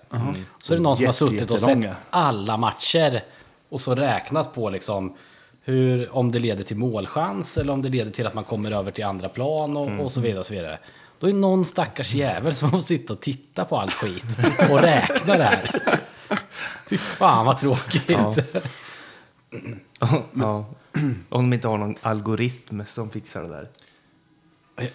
Så 0.61 0.73
är 0.73 0.77
det 0.77 0.83
någon 0.83 0.97
som 0.97 1.05
har 1.05 1.13
Jätte- 1.13 1.17
suttit 1.27 1.51
och 1.51 1.59
sett 1.59 1.85
alla 2.09 2.57
matcher 2.57 3.23
och 3.69 3.81
så 3.81 3.95
räknat 3.95 4.53
på 4.53 4.69
liksom 4.69 5.15
hur, 5.61 6.15
om 6.15 6.31
det 6.31 6.39
leder 6.39 6.63
till 6.63 6.77
målchans 6.77 7.57
eller 7.57 7.73
om 7.73 7.81
det 7.81 7.89
leder 7.89 8.11
till 8.11 8.27
att 8.27 8.33
man 8.33 8.43
kommer 8.43 8.71
över 8.71 8.91
till 8.91 9.03
andra 9.05 9.29
plan 9.29 9.77
och, 9.77 9.99
och 10.05 10.11
så 10.11 10.21
vidare. 10.21 10.39
Och 10.39 10.45
så 10.45 10.53
vidare. 10.53 10.79
Då 11.19 11.29
är 11.29 11.33
någon 11.33 11.65
stackars 11.65 12.13
jävel 12.13 12.55
som 12.55 12.71
får 12.71 12.79
sitta 12.79 13.13
och 13.13 13.19
titta 13.19 13.65
på 13.65 13.77
allt 13.77 13.93
skit 13.93 14.23
och 14.71 14.81
räkna 14.81 15.37
det 15.37 15.43
här. 15.43 15.81
Fy 16.89 16.97
fan 16.97 17.45
vad 17.45 17.59
tråkigt. 17.59 18.03
Ja. 19.99 20.23
ja. 20.33 20.65
Om 21.29 21.49
de 21.49 21.53
inte 21.53 21.67
har 21.67 21.77
någon 21.77 21.95
algoritm 22.01 22.83
som 22.87 23.09
fixar 23.09 23.43
det 23.43 23.49
där. 23.49 23.67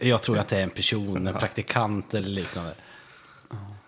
Jag 0.09 0.23
tror 0.23 0.39
att 0.39 0.49
det 0.49 0.57
är 0.59 0.63
en 0.63 0.71
person, 0.71 1.27
en 1.27 1.35
praktikant 1.35 2.15
eller 2.15 2.29
liknande. 2.29 2.75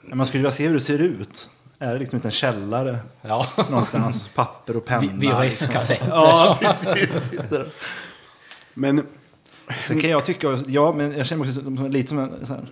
Men 0.03 0.17
Man 0.19 0.27
skulle 0.27 0.39
vilja 0.39 0.51
se 0.53 0.67
hur 0.67 0.75
det 0.75 0.81
ser 0.81 0.99
ut. 0.99 1.49
Är 1.79 1.93
det 1.93 1.99
liksom 1.99 2.17
inte 2.17 2.29
en 2.29 2.33
källare 2.33 2.99
Ja, 3.23 3.47
någonstans? 3.71 4.29
Papper 4.35 4.77
och 4.77 4.85
penna. 4.87 5.13
VHS-kassetter. 5.13 6.07
Ja, 6.09 6.59
precis. 6.61 7.29
men 8.75 9.07
Sen 9.83 10.01
kan 10.01 10.11
jag 10.11 10.25
tycka, 10.25 10.59
ja, 10.67 10.93
men 10.97 11.13
jag 11.19 11.27
känner 11.27 11.45
mig 11.45 11.51
också 11.51 11.65
som, 11.65 11.91
lite 11.91 12.09
som 12.09 12.19
en 12.19 12.47
så 12.47 12.53
här, 12.53 12.63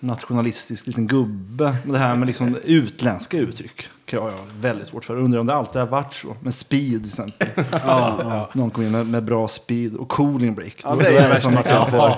nationalistisk 0.00 0.86
liten 0.86 1.06
gubbe. 1.06 1.76
Det 1.84 1.98
här 1.98 2.16
med 2.16 2.26
liksom 2.26 2.56
utländska 2.64 3.36
uttryck 3.38 3.88
kan 4.04 4.22
jag 4.22 4.30
ha 4.30 4.38
väldigt 4.60 4.86
svårt 4.88 5.04
för. 5.04 5.16
Undrar 5.16 5.40
om 5.40 5.46
det 5.46 5.54
alltid 5.54 5.80
har 5.80 5.88
varit 5.88 6.14
så. 6.14 6.36
Med 6.40 6.54
speed 6.54 7.02
till 7.02 7.06
exempel. 7.06 7.48
ja, 7.72 8.48
Någon 8.52 8.70
kommer 8.70 8.86
in 8.86 8.92
med, 8.92 9.06
med 9.06 9.24
bra 9.24 9.48
speed 9.48 9.96
och 9.96 10.08
cooling 10.08 10.54
break. 10.54 10.80
Ja, 10.84 10.90
Då- 10.90 10.96
det 11.00 11.06
är 11.08 11.22
det 11.22 11.28
värsta 11.28 11.40
som 11.40 12.14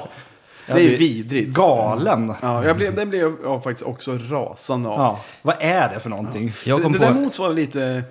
Ja. 0.70 0.76
det 0.76 0.94
är 0.94 0.98
vidrigt. 0.98 1.56
Galen. 1.56 2.34
Ja, 2.42 2.64
jag 2.64 2.76
blev, 2.76 2.94
det 2.94 3.06
blev 3.06 3.36
jag 3.42 3.64
faktiskt 3.64 3.86
också 3.86 4.18
rasande 4.30 4.88
av. 4.88 4.98
Ja, 4.98 5.20
vad 5.42 5.56
är 5.60 5.94
det 5.94 6.00
för 6.00 6.10
någonting? 6.10 6.52
Jag 6.64 6.78
det 6.78 6.82
kom 6.82 6.92
det 6.92 6.98
på... 6.98 7.04
där 7.04 7.12
motsvarar 7.12 7.54
lite... 7.54 8.02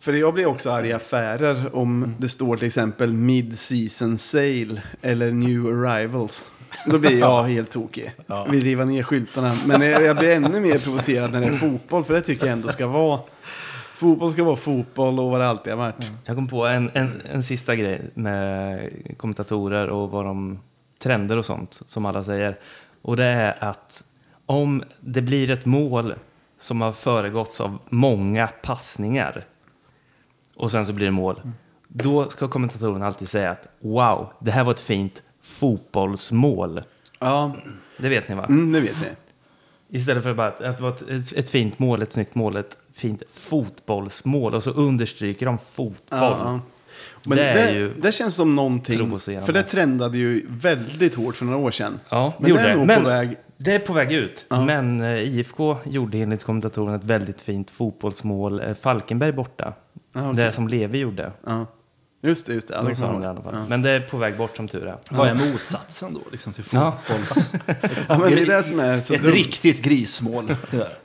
För 0.00 0.12
jag 0.12 0.34
blir 0.34 0.46
också 0.46 0.70
arg 0.70 0.88
i 0.88 0.92
affärer 0.92 1.76
om 1.76 2.14
det 2.18 2.28
står 2.28 2.56
till 2.56 2.66
exempel 2.66 3.12
mid-season 3.12 4.18
sale 4.18 4.82
eller 5.02 5.32
new 5.32 5.66
arrivals. 5.66 6.52
Då 6.86 6.98
blir 6.98 7.18
jag 7.18 7.42
helt 7.48 7.70
tokig. 7.70 8.12
Ja. 8.26 8.46
Vi 8.50 8.60
river 8.60 8.84
ner 8.84 9.02
skyltarna. 9.02 9.56
Men 9.66 9.80
jag, 9.80 10.02
jag 10.02 10.16
blir 10.16 10.34
ännu 10.34 10.60
mer 10.60 10.78
provocerad 10.78 11.32
när 11.32 11.40
det 11.40 11.46
är 11.46 11.52
fotboll. 11.52 12.04
För 12.04 12.14
det 12.14 12.20
tycker 12.20 12.46
jag 12.46 12.52
ändå 12.52 12.68
ska 12.68 12.86
vara... 12.86 13.20
Fotboll 13.94 14.32
ska 14.32 14.44
vara 14.44 14.56
fotboll 14.56 15.20
och 15.20 15.30
vad 15.30 15.40
det 15.40 15.46
alltid 15.46 15.72
har 15.72 15.78
varit. 15.78 16.10
Jag 16.24 16.36
kom 16.36 16.48
på 16.48 16.66
en, 16.66 16.90
en, 16.94 17.22
en 17.32 17.42
sista 17.42 17.76
grej 17.76 18.00
med 18.14 18.80
kommentatorer 19.16 19.88
och 19.88 20.10
vad 20.10 20.24
de 20.24 20.58
trender 21.04 21.36
och 21.36 21.44
sånt 21.44 21.82
som 21.86 22.06
alla 22.06 22.24
säger. 22.24 22.58
Och 23.02 23.16
det 23.16 23.24
är 23.24 23.64
att 23.64 24.04
om 24.46 24.84
det 25.00 25.22
blir 25.22 25.50
ett 25.50 25.64
mål 25.66 26.14
som 26.58 26.80
har 26.80 26.92
föregåtts 26.92 27.60
av 27.60 27.78
många 27.88 28.46
passningar 28.62 29.44
och 30.56 30.70
sen 30.70 30.86
så 30.86 30.92
blir 30.92 31.06
det 31.06 31.12
mål. 31.12 31.40
Då 31.88 32.30
ska 32.30 32.48
kommentatorn 32.48 33.02
alltid 33.02 33.28
säga 33.28 33.50
att 33.50 33.68
wow, 33.80 34.32
det 34.40 34.50
här 34.50 34.64
var 34.64 34.70
ett 34.72 34.80
fint 34.80 35.22
fotbollsmål. 35.42 36.82
Ja, 37.20 37.52
Det 37.98 38.08
vet 38.08 38.28
ni 38.28 38.34
va? 38.34 38.44
mm, 38.48 38.72
det 38.72 38.80
vet 38.80 38.96
vi. 39.02 39.08
Istället 39.98 40.22
för 40.22 40.34
bara 40.34 40.48
att, 40.48 40.60
att 40.60 40.76
det 40.76 40.82
var 40.82 40.90
ett, 40.90 41.02
ett, 41.08 41.32
ett 41.32 41.48
fint 41.48 41.78
mål, 41.78 42.02
ett 42.02 42.12
snyggt 42.12 42.34
mål, 42.34 42.56
ett 42.56 42.78
fint 42.92 43.22
fotbollsmål 43.32 44.54
och 44.54 44.62
så 44.62 44.70
understryker 44.70 45.46
de 45.46 45.58
fotboll. 45.58 45.96
Ja, 46.20 46.38
ja. 46.44 46.60
Men 47.26 47.38
Det 47.38 47.44
det, 47.44 47.60
är 47.60 47.92
det, 47.96 48.12
känns 48.12 48.34
som 48.34 48.54
någonting. 48.56 49.18
För 49.18 49.52
det 49.52 49.62
trendade 49.62 50.18
ju 50.18 50.46
väldigt 50.48 51.14
hårt 51.14 51.36
för 51.36 51.44
några 51.44 51.58
år 51.58 51.70
sedan. 51.70 52.00
Ja, 52.08 52.34
det 52.38 52.42
Men 52.42 52.50
gjorde 52.50 52.62
det 52.62 52.68
är 52.68 52.72
det. 52.72 52.76
nog 52.78 52.86
Men 52.86 53.02
på 53.02 53.08
väg. 53.08 53.36
det 53.56 53.74
är 53.74 53.78
på 53.78 53.92
väg 53.92 54.12
ut. 54.12 54.46
Ja. 54.48 54.64
Men 54.64 55.00
eh, 55.00 55.08
IFK 55.38 55.76
gjorde 55.84 56.18
enligt 56.18 56.44
kommentatorn 56.44 56.94
ett 56.94 57.04
väldigt 57.04 57.40
fint 57.40 57.70
fotbollsmål. 57.70 58.60
Eh, 58.60 58.74
Falkenberg 58.74 59.32
borta. 59.32 59.72
Ja, 60.12 60.30
okej. 60.30 60.44
Det 60.44 60.52
som 60.52 60.68
Levi 60.68 60.98
gjorde. 60.98 61.32
Ja. 61.46 61.66
Just 62.22 62.46
det, 62.46 62.54
just 62.54 62.68
det. 62.68 62.74
Det 62.82 62.88
De 62.88 62.96
sa 62.96 63.06
kommer 63.06 63.12
de 63.20 63.22
i 63.24 63.26
alla 63.26 63.42
fall. 63.42 63.54
Ja. 63.54 63.64
Men 63.68 63.82
det 63.82 63.90
är 63.90 64.00
på 64.00 64.16
väg 64.16 64.36
bort 64.36 64.56
som 64.56 64.68
tur 64.68 64.86
är. 64.86 64.96
Vad 65.10 65.28
är 65.28 65.34
motsatsen 65.34 66.14
då 66.14 66.20
liksom, 66.32 66.52
till 66.52 66.64
fotbolls... 66.64 67.52
Ja, 68.08 68.18
men 68.18 68.30
det 68.30 68.42
är 68.42 68.46
det 68.46 68.62
som 68.62 68.80
är 68.80 69.00
så 69.00 69.14
Ett 69.14 69.22
dumt. 69.22 69.32
riktigt 69.32 69.82
grismål. 69.82 70.56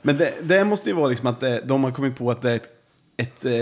Men 0.02 0.16
det, 0.16 0.34
det 0.42 0.64
måste 0.64 0.90
ju 0.90 0.96
vara 0.96 1.06
liksom 1.08 1.26
att 1.26 1.40
det, 1.40 1.60
de 1.64 1.84
har 1.84 1.90
kommit 1.90 2.16
på 2.16 2.30
att 2.30 2.42
det 2.42 2.50
är 2.50 2.54
ett, 2.56 2.68
ett, 3.16 3.44
eh, 3.44 3.52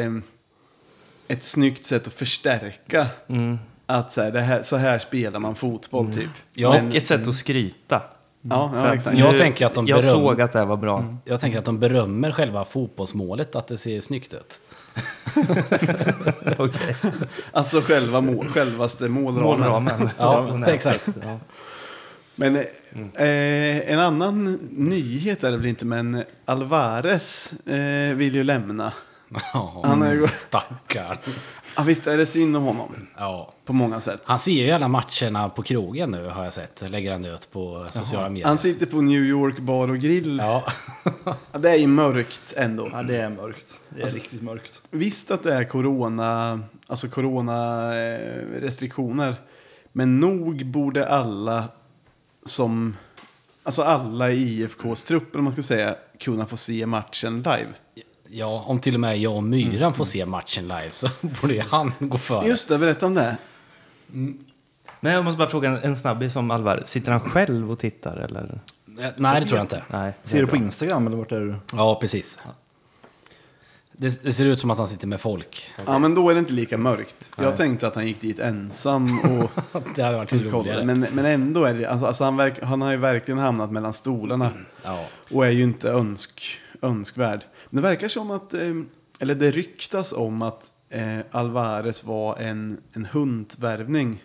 ett 1.28 1.42
snyggt 1.42 1.84
sätt 1.84 2.06
att 2.06 2.12
förstärka. 2.12 3.06
Mm. 3.28 3.58
Att 3.86 4.12
så 4.12 4.22
här, 4.22 4.30
det 4.30 4.40
här, 4.40 4.62
så 4.62 4.76
här 4.76 4.98
spelar 4.98 5.40
man 5.40 5.54
fotboll 5.54 6.12
typ. 6.12 6.30
Ja, 6.54 6.72
Men- 6.72 6.88
Och 6.88 6.94
ett 6.96 7.06
sätt 7.06 7.28
att 7.28 7.34
skryta. 7.34 8.02
ja, 8.42 8.72
ja 8.74 8.94
exakt. 8.94 9.18
Jag 9.18 9.32
nu- 9.32 9.38
tänker 9.38 9.66
att 9.66 9.74
de 9.74 9.86
Jag 9.86 9.98
beröm- 10.00 10.10
såg 10.14 10.40
att 10.40 10.52
det 10.52 10.58
här 10.58 10.66
var 10.66 10.76
bra. 10.76 11.16
Jag 11.24 11.40
tänker 11.40 11.58
att 11.58 11.64
de 11.64 11.78
berömmer 11.78 12.32
själva 12.32 12.64
fotbollsmålet, 12.64 13.56
att 13.56 13.66
det 13.66 13.76
ser 13.76 14.00
snyggt 14.00 14.34
ut. 14.34 14.60
Okej. 16.58 16.96
Alltså 17.52 17.80
själva 17.80 18.20
mål, 18.20 18.48
självaste 18.48 19.08
målramen. 19.08 19.58
Målramen. 19.60 20.10
Ja, 20.18 20.66
exakt. 20.66 21.08
Ja. 21.22 21.38
Men 22.34 22.56
eh, 22.56 22.64
en 23.92 23.98
annan 23.98 24.58
nyhet 24.70 25.44
är 25.44 25.50
det 25.50 25.56
väl 25.56 25.66
inte, 25.66 25.84
men 25.84 26.22
Alvarez 26.44 27.52
eh, 27.66 28.14
vill 28.16 28.34
ju 28.34 28.44
lämna. 28.44 28.92
Ja, 29.52 29.80
Han 29.84 30.02
är 30.02 30.12
ju- 30.12 30.18
stackarn. 30.18 31.16
Ja, 31.76 31.82
visst 31.82 32.06
är 32.06 32.16
det 32.16 32.26
synd 32.26 32.56
om 32.56 32.64
honom. 32.64 33.06
Ja. 33.16 33.52
På 33.64 33.72
många 33.72 34.00
sätt. 34.00 34.20
Han 34.26 34.38
ser 34.38 34.52
ju 34.64 34.70
alla 34.70 34.88
matcherna 34.88 35.48
på 35.48 35.62
krogen 35.62 36.10
nu 36.10 36.28
har 36.28 36.44
jag 36.44 36.52
sett. 36.52 36.90
Lägger 36.90 37.12
han 37.12 37.24
ut 37.24 37.52
på 37.52 37.86
sociala 37.90 38.28
medier. 38.28 38.46
Han 38.46 38.58
sitter 38.58 38.86
på 38.86 39.00
New 39.00 39.22
York 39.24 39.58
bar 39.58 39.88
och 39.88 39.98
grill. 39.98 40.38
Ja. 40.38 40.64
Ja, 41.52 41.58
det 41.58 41.70
är 41.70 41.76
ju 41.76 41.86
mörkt 41.86 42.54
ändå. 42.56 42.88
Ja, 42.92 43.02
det 43.02 43.16
är 43.16 43.28
mörkt. 43.28 43.78
Det 43.88 44.02
är 44.02 44.06
riktigt 44.06 44.42
mörkt. 44.42 44.80
Visst 44.90 45.30
att 45.30 45.42
det 45.42 45.54
är 45.54 45.64
corona, 45.64 46.60
alltså 46.86 47.08
corona 47.08 47.84
eh, 47.96 48.42
restriktioner. 48.60 49.36
Men 49.92 50.20
nog 50.20 50.66
borde 50.66 51.08
alla 51.08 51.64
som, 52.44 52.96
alltså 53.62 53.82
alla 53.82 54.30
i 54.30 54.62
IFKs 54.62 55.04
trupp, 55.04 55.36
om 55.36 55.44
man 55.44 55.52
ska 55.52 55.62
säga, 55.62 55.96
kunna 56.18 56.46
få 56.46 56.56
se 56.56 56.86
matchen 56.86 57.36
live. 57.36 57.68
Ja, 58.30 58.64
om 58.66 58.78
till 58.78 58.94
och 58.94 59.00
med 59.00 59.18
jag 59.18 59.36
och 59.36 59.42
Myran 59.42 59.94
får 59.94 60.04
se 60.04 60.26
matchen 60.26 60.62
live 60.62 60.90
så 60.90 61.08
borde 61.40 61.64
han 61.70 61.92
gå 61.98 62.18
före. 62.18 62.48
Just 62.48 62.68
det, 62.68 62.78
berätta 62.78 63.06
om 63.06 63.14
det. 63.14 63.36
Men 65.00 65.12
jag 65.12 65.24
måste 65.24 65.38
bara 65.38 65.48
fråga 65.48 65.80
en, 65.80 65.96
snabbis 65.96 66.36
om 66.36 66.50
Alvar. 66.50 66.82
Sitter 66.86 67.12
han 67.12 67.20
själv 67.20 67.70
och 67.70 67.78
tittar 67.78 68.16
eller? 68.16 68.60
Eh, 69.00 69.08
Nej, 69.16 69.40
det 69.40 69.46
tror 69.46 69.58
jag 69.58 69.64
inte. 69.64 69.82
Nej. 69.90 70.12
Ser 70.24 70.40
du 70.40 70.46
på. 70.46 70.56
Instagram 70.56 71.06
eller 71.06 71.16
vart 71.16 71.32
är 71.32 71.40
du? 71.40 71.54
Ja, 71.72 71.98
precis. 72.00 72.38
Det, 73.92 74.22
det 74.22 74.32
ser 74.32 74.44
ut 74.44 74.60
som 74.60 74.70
att 74.70 74.78
han 74.78 74.88
sitter 74.88 75.06
med 75.06 75.20
folk. 75.20 75.70
Ja, 75.86 75.98
men 75.98 76.14
då 76.14 76.30
är 76.30 76.34
det 76.34 76.38
inte 76.38 76.52
lika 76.52 76.78
mörkt. 76.78 77.30
Jag 77.36 77.56
tänkte 77.56 77.86
att 77.86 77.94
han 77.94 78.06
gick 78.06 78.20
dit 78.20 78.38
ensam 78.38 79.20
och 79.20 79.50
Det 79.94 80.02
hade 80.02 80.16
varit 80.16 80.32
roligare. 80.32 80.50
kollade. 80.50 80.84
Men, 80.84 81.00
men 81.00 81.24
ändå 81.24 81.64
är 81.64 81.74
det, 81.74 81.86
alltså, 81.86 82.06
alltså 82.06 82.24
han, 82.24 82.36
verk, 82.36 82.62
han 82.62 82.82
har 82.82 82.90
ju 82.90 82.96
verkligen 82.96 83.38
hamnat 83.38 83.72
mellan 83.72 83.92
stolarna. 83.92 84.50
Ja. 84.82 85.04
Och 85.30 85.46
är 85.46 85.50
ju 85.50 85.62
inte 85.62 85.90
önsk, 85.90 86.58
önskvärd. 86.82 87.44
Men 87.70 87.82
det 87.82 87.88
verkar 87.88 88.08
som 88.08 88.30
att, 88.30 88.54
eh, 88.54 88.74
eller 89.20 89.34
det 89.34 89.50
ryktas 89.50 90.12
om 90.12 90.42
att 90.42 90.70
eh, 90.88 91.18
Alvarez 91.30 92.04
var 92.04 92.36
en, 92.36 92.80
en 92.92 93.04
hundvärvning. 93.06 94.22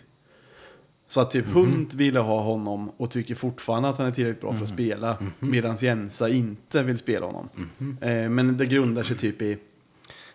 Så 1.07 1.21
att 1.21 1.31
typ 1.31 1.45
Hunt 1.47 1.93
ville 1.93 2.19
ha 2.19 2.41
honom 2.41 2.91
och 2.97 3.11
tycker 3.11 3.35
fortfarande 3.35 3.89
att 3.89 3.97
han 3.97 4.07
är 4.07 4.11
tillräckligt 4.11 4.41
bra 4.41 4.53
för 4.53 4.63
att 4.63 4.69
spela. 4.69 5.17
Medan 5.39 5.75
Jensa 5.75 6.29
inte 6.29 6.83
vill 6.83 6.97
spela 6.97 7.25
honom. 7.25 7.49
Eh, 8.01 8.29
men 8.29 8.57
det 8.57 8.65
grundar 8.65 9.03
sig 9.03 9.17
typ 9.17 9.41
i 9.41 9.57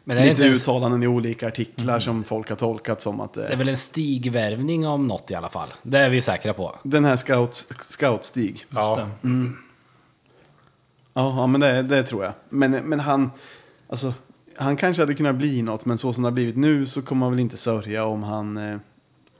Men 0.04 0.16
det 0.16 0.22
är, 0.22 0.28
lite 0.28 0.42
ens, 0.42 0.62
uttalanden 0.62 1.02
i 1.02 1.06
olika 1.06 1.48
artiklar 1.48 1.98
som 1.98 2.24
folk 2.24 2.48
har 2.48 2.56
tolkat 2.56 3.00
som 3.00 3.20
att 3.20 3.36
eh, 3.36 3.42
det 3.42 3.52
är 3.52 3.56
väl 3.56 3.68
en 3.68 3.76
stigvärvning 3.76 4.86
om 4.86 5.06
något 5.06 5.30
i 5.30 5.34
alla 5.34 5.48
fall. 5.48 5.68
Det 5.82 5.98
är 5.98 6.10
vi 6.10 6.20
säkra 6.20 6.54
på. 6.54 6.78
den 6.82 7.04
här 7.04 7.16
scout, 7.16 7.54
scoutstig. 7.80 8.66
Ja. 8.70 9.08
Ja, 11.18 11.34
ja 11.36 11.46
men 11.46 11.60
det, 11.60 11.82
det 11.82 12.02
tror 12.02 12.24
jag. 12.24 12.32
Men, 12.48 12.70
men 12.70 13.00
han, 13.00 13.30
alltså, 13.88 14.14
han 14.56 14.76
kanske 14.76 15.02
hade 15.02 15.14
kunnat 15.14 15.34
bli 15.34 15.62
något, 15.62 15.84
men 15.84 15.98
så 15.98 16.12
som 16.12 16.22
det 16.22 16.26
har 16.26 16.32
blivit 16.34 16.56
nu 16.56 16.86
så 16.86 17.02
kommer 17.02 17.20
man 17.20 17.30
väl 17.30 17.40
inte 17.40 17.56
sörja 17.56 18.04
om 18.04 18.22
han, 18.22 18.56
eh, 18.56 18.78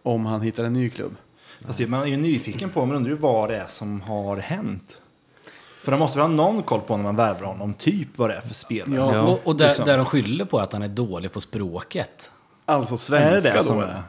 om 0.03 0.27
han 0.27 0.41
hittar 0.41 0.65
en 0.65 0.73
ny 0.73 0.91
klubb. 0.91 1.17
Alltså, 1.67 1.83
man 1.83 2.03
är 2.03 2.07
ju 2.07 2.17
nyfiken 2.17 2.71
på, 2.71 2.87
man 2.87 2.97
undrar 2.97 3.11
ju 3.11 3.17
vad 3.19 3.49
det 3.49 3.57
är 3.57 3.67
som 3.67 4.01
har 4.01 4.37
hänt. 4.37 5.01
För 5.85 5.91
de 5.93 5.99
måste 5.99 6.19
väl 6.19 6.27
ha 6.27 6.35
någon 6.35 6.63
koll 6.63 6.81
på 6.81 6.97
när 6.97 7.05
man 7.05 7.17
värvar 7.17 7.47
honom, 7.47 7.75
typ 7.75 8.09
vad 8.19 8.31
det 8.31 8.37
är 8.37 8.41
för 8.41 8.55
spelare. 8.55 8.95
Ja, 8.97 9.15
Ja, 9.15 9.23
och 9.23 9.41
och 9.47 9.57
där, 9.57 9.67
liksom. 9.67 9.85
där 9.85 9.97
de 9.97 10.07
skyller 10.07 10.45
på 10.45 10.59
att 10.59 10.73
han 10.73 10.83
är 10.83 10.89
dålig 10.89 11.33
på 11.33 11.41
språket. 11.41 12.31
Alltså 12.65 13.15
är 13.15 13.33
det 13.35 13.41
svenska 13.41 13.53
det 13.53 13.59
då. 13.59 13.65
som 13.65 13.81
är 13.81 14.03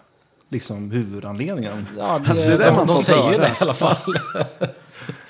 liksom 0.50 0.92
huvudanledningen? 0.92 1.88
Ja, 1.98 2.20
det, 2.20 2.34
Det 2.34 2.44
är 2.44 2.58
det 2.58 2.66
de, 2.66 2.76
man 2.76 2.88
de 2.88 2.98
säger 2.98 3.32
ju 3.32 3.38
höra. 3.38 3.42
det 3.42 3.48
i 3.48 3.56
alla 3.60 3.74
fall. 3.74 3.98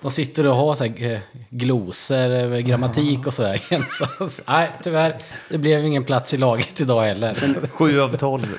De 0.00 0.10
sitter 0.10 0.46
och 0.46 0.56
har 0.56 0.74
så 0.74 0.84
här, 0.84 1.12
eh, 1.12 1.20
glosor, 1.50 2.30
eh, 2.30 2.58
grammatik 2.58 3.26
och 3.26 3.34
sådär. 3.34 3.60
Så, 4.28 4.42
nej, 4.48 4.70
tyvärr. 4.82 5.18
Det 5.48 5.58
blev 5.58 5.84
ingen 5.84 6.04
plats 6.04 6.34
i 6.34 6.36
laget 6.36 6.80
idag 6.80 7.02
heller. 7.02 7.66
Sju 7.72 8.00
av 8.00 8.16
tolv. 8.16 8.58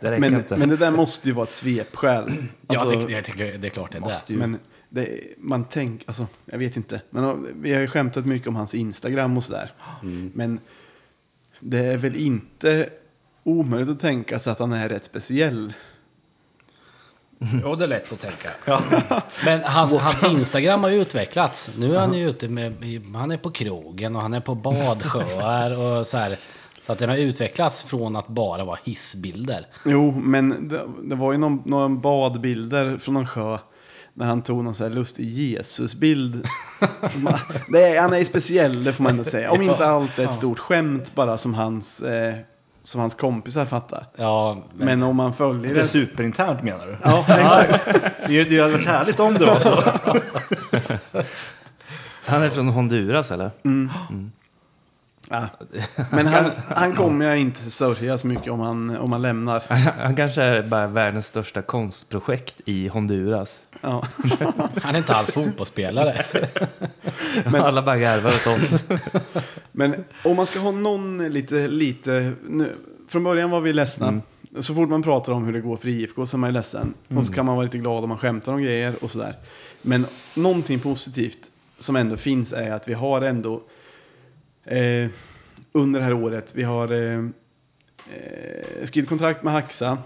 Det 0.00 0.10
räcker 0.10 0.20
Men, 0.20 0.34
inte. 0.34 0.56
men 0.56 0.68
det 0.68 0.76
där 0.76 0.90
måste 0.90 1.28
ju 1.28 1.34
vara 1.34 1.46
ett 1.46 1.52
svepskäl. 1.52 2.24
ja, 2.68 2.80
Alltså, 2.80 3.06
det, 3.06 3.12
jag 3.12 3.24
tycker 3.24 3.58
det 3.58 3.68
är 3.68 3.70
klart 3.70 3.92
det 3.92 3.98
är 3.98 4.00
det. 4.00 4.06
Måste 4.06 4.32
ju. 4.32 4.38
Men 4.38 4.58
det, 4.88 5.20
man 5.38 5.64
tänker, 5.64 6.08
alltså, 6.08 6.26
jag 6.44 6.58
vet 6.58 6.76
inte. 6.76 7.00
Men 7.10 7.24
ja, 7.24 7.36
vi 7.54 7.74
har 7.74 7.80
ju 7.80 7.86
skämtat 7.88 8.26
mycket 8.26 8.48
om 8.48 8.56
hans 8.56 8.74
Instagram 8.74 9.36
och 9.36 9.44
sådär. 9.44 9.72
Men 10.34 10.60
det 11.60 11.78
är 11.78 11.96
väl 11.96 12.16
inte 12.16 12.88
omöjligt 13.44 13.90
att 13.90 14.00
tänka 14.00 14.38
sig 14.38 14.50
att 14.50 14.58
han 14.58 14.72
är 14.72 14.88
rätt 14.88 15.04
speciell. 15.04 15.72
Jo, 17.64 17.74
det 17.74 17.84
är 17.84 17.88
lätt 17.88 18.12
att 18.12 18.20
tänka. 18.20 18.50
Men 19.44 19.60
hans, 19.64 19.94
hans 19.94 20.22
Instagram 20.22 20.82
har 20.82 20.90
utvecklats. 20.90 21.70
Nu 21.78 21.96
är 21.96 22.00
han 22.00 22.14
ju 22.14 22.28
ute 22.28 22.48
med, 22.48 22.74
han 23.14 23.30
är 23.30 23.36
på 23.36 23.50
krogen 23.50 24.16
och 24.16 24.22
han 24.22 24.34
är 24.34 24.40
på 24.40 24.54
badsjöar 24.54 25.70
och 25.78 26.06
så 26.06 26.18
här. 26.18 26.36
Så 26.86 26.92
att 26.92 26.98
den 26.98 27.08
har 27.08 27.16
utvecklats 27.16 27.82
från 27.82 28.16
att 28.16 28.28
bara 28.28 28.64
vara 28.64 28.78
hissbilder. 28.84 29.66
Jo, 29.84 30.10
men 30.24 30.68
det, 30.68 30.80
det 31.02 31.14
var 31.14 31.32
ju 31.32 31.38
någon, 31.38 31.62
några 31.64 31.88
badbilder 31.88 32.98
från 32.98 33.14
någon 33.14 33.26
sjö. 33.26 33.58
När 34.14 34.26
han 34.26 34.42
tog 34.42 34.64
någon 34.64 34.74
så 34.74 34.82
här 34.82 34.90
lustig 34.90 35.24
Jesusbild. 35.28 36.46
Ma- 37.00 37.38
det 37.72 37.82
är, 37.82 38.00
han 38.00 38.12
är 38.12 38.24
speciell, 38.24 38.84
det 38.84 38.92
får 38.92 39.02
man 39.04 39.10
ändå 39.12 39.24
säga. 39.24 39.50
Om 39.52 39.62
inte 39.62 39.86
allt 39.86 40.18
är 40.18 40.24
ett 40.24 40.34
stort 40.34 40.58
skämt 40.58 41.14
bara 41.14 41.38
som 41.38 41.54
hans, 41.54 42.00
eh, 42.02 42.34
som 42.88 43.00
hans 43.00 43.14
kompisar 43.14 43.64
fattar. 43.64 44.06
Ja, 44.16 44.58
men, 44.74 44.86
Men 44.86 45.02
om 45.02 45.16
man 45.16 45.34
följer 45.34 45.74
Det 45.74 45.80
är 45.80 45.84
superinternt 45.84 46.62
menar 46.62 46.86
du? 46.86 46.96
Ja, 47.02 47.24
exakt. 47.28 47.84
Det, 48.26 48.42
det 48.44 48.60
hade 48.60 48.72
varit 48.72 48.86
härligt 48.86 49.20
om 49.20 49.34
det 49.34 49.46
var 49.46 49.60
så. 49.60 49.82
Han 52.24 52.42
är 52.42 52.50
från 52.50 52.68
Honduras 52.68 53.30
eller? 53.30 53.50
Ja. 55.28 55.48
Men 56.10 56.26
han, 56.26 56.50
han 56.68 56.96
kommer 56.96 57.26
jag 57.26 57.38
inte 57.38 57.70
sörja 57.70 58.18
så 58.18 58.26
mycket 58.26 58.52
om 58.52 58.60
han, 58.60 58.96
om 58.96 59.12
han 59.12 59.22
lämnar. 59.22 59.62
Han 59.98 60.16
kanske 60.16 60.42
är 60.42 60.62
bara 60.62 60.86
världens 60.86 61.26
största 61.26 61.62
konstprojekt 61.62 62.60
i 62.64 62.88
Honduras. 62.88 63.66
Ja. 63.80 64.04
han 64.82 64.94
är 64.94 64.98
inte 64.98 65.14
alls 65.14 65.30
fotbollsspelare. 65.30 66.24
Alla 67.54 67.82
bara 67.82 67.96
garvar 67.96 68.30
åt 68.30 68.46
oss. 68.46 68.72
Men 69.72 70.04
om 70.24 70.36
man 70.36 70.46
ska 70.46 70.58
ha 70.58 70.70
någon 70.70 71.28
lite, 71.28 71.68
lite 71.68 72.32
nu, 72.48 72.76
från 73.08 73.24
början 73.24 73.50
var 73.50 73.60
vi 73.60 73.72
ledsna. 73.72 74.20
Så 74.60 74.74
fort 74.74 74.88
man 74.88 75.02
pratar 75.02 75.32
om 75.32 75.44
hur 75.44 75.52
det 75.52 75.60
går 75.60 75.76
för 75.76 75.88
IFK 75.88 76.26
så 76.26 76.36
är 76.36 76.38
man 76.38 76.52
ledsen. 76.52 76.94
Och 77.08 77.24
så 77.24 77.32
kan 77.32 77.46
man 77.46 77.56
vara 77.56 77.64
lite 77.64 77.78
glad 77.78 78.02
om 78.02 78.08
man 78.08 78.18
skämtar 78.18 78.52
om 78.52 78.62
grejer 78.62 78.94
och 79.00 79.10
sådär. 79.10 79.34
Men 79.82 80.06
någonting 80.34 80.78
positivt 80.78 81.50
som 81.78 81.96
ändå 81.96 82.16
finns 82.16 82.52
är 82.52 82.72
att 82.72 82.88
vi 82.88 82.94
har 82.94 83.22
ändå 83.22 83.62
Eh, 84.68 85.10
under 85.72 86.00
det 86.00 86.06
här 86.06 86.12
året, 86.12 86.52
vi 86.56 86.62
har 86.62 86.92
eh, 86.92 87.18
eh 87.18 88.84
skrivit 88.84 89.08
kontrakt 89.08 89.42
med 89.42 89.52
Haxa. 89.52 89.98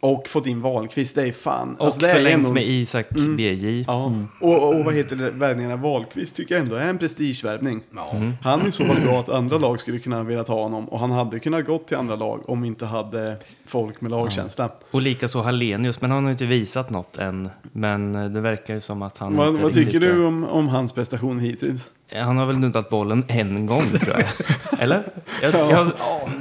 Och 0.00 0.28
fått 0.28 0.46
in 0.46 0.60
Wahlqvist, 0.60 1.14
det 1.14 1.22
är 1.28 1.32
fan. 1.32 1.76
Och 1.78 1.84
alltså, 1.86 2.00
det 2.00 2.10
är 2.10 2.14
förlängt 2.14 2.34
ändå- 2.36 2.52
med 2.52 2.62
Isak 2.66 3.10
BJ. 3.10 3.84
Ja, 3.86 4.12
och, 4.40 4.68
och 4.68 4.84
vad 4.84 4.94
heter 4.94 5.16
det, 5.16 5.30
värvningen 5.30 5.72
av 5.72 5.80
Wahlqvist 5.80 6.36
tycker 6.36 6.54
jag 6.54 6.62
ändå 6.62 6.76
är 6.76 6.88
en 6.88 6.98
prestigevärvning. 6.98 7.80
Ja. 7.96 8.12
Han 8.42 8.66
är 8.66 8.70
så 8.70 8.84
pass 8.84 8.98
bra 9.00 9.20
att 9.20 9.28
andra 9.28 9.58
lag 9.58 9.80
skulle 9.80 9.98
kunna 9.98 10.22
velat 10.22 10.48
ha 10.48 10.62
honom. 10.62 10.88
Och 10.88 11.00
han 11.00 11.10
hade 11.10 11.38
kunnat 11.38 11.66
gått 11.66 11.88
till 11.88 11.96
andra 11.96 12.16
lag 12.16 12.50
om 12.50 12.62
vi 12.62 12.68
inte 12.68 12.86
hade 12.86 13.36
folk 13.66 14.00
med 14.00 14.10
lagkänsla. 14.10 14.70
Och 14.90 15.02
likaså 15.02 15.40
Hallenius, 15.42 16.00
men 16.00 16.10
han 16.10 16.24
har 16.24 16.30
inte 16.30 16.46
visat 16.46 16.90
något 16.90 17.16
än. 17.16 17.50
Men 17.72 18.14
eh, 18.14 18.24
det 18.24 18.40
verkar 18.40 18.74
ju 18.74 18.80
som 18.80 19.02
att 19.02 19.18
han 19.18 19.36
Vad, 19.36 19.54
vad 19.56 19.72
tycker 19.72 19.80
riktigt 19.80 20.00
du 20.00 20.26
om, 20.26 20.44
om 20.44 20.68
hans 20.68 20.92
prestation 20.92 21.38
hittills? 21.40 21.90
Han 22.14 22.36
har 22.36 22.46
väl 22.46 22.58
nuddat 22.58 22.90
bollen 22.90 23.24
en 23.28 23.66
gång 23.66 23.80
tror 23.82 24.16
jag. 24.16 24.24
Eller? 24.82 25.02
Jag, 25.42 25.54
jag, 25.54 25.70
jag, 25.70 25.86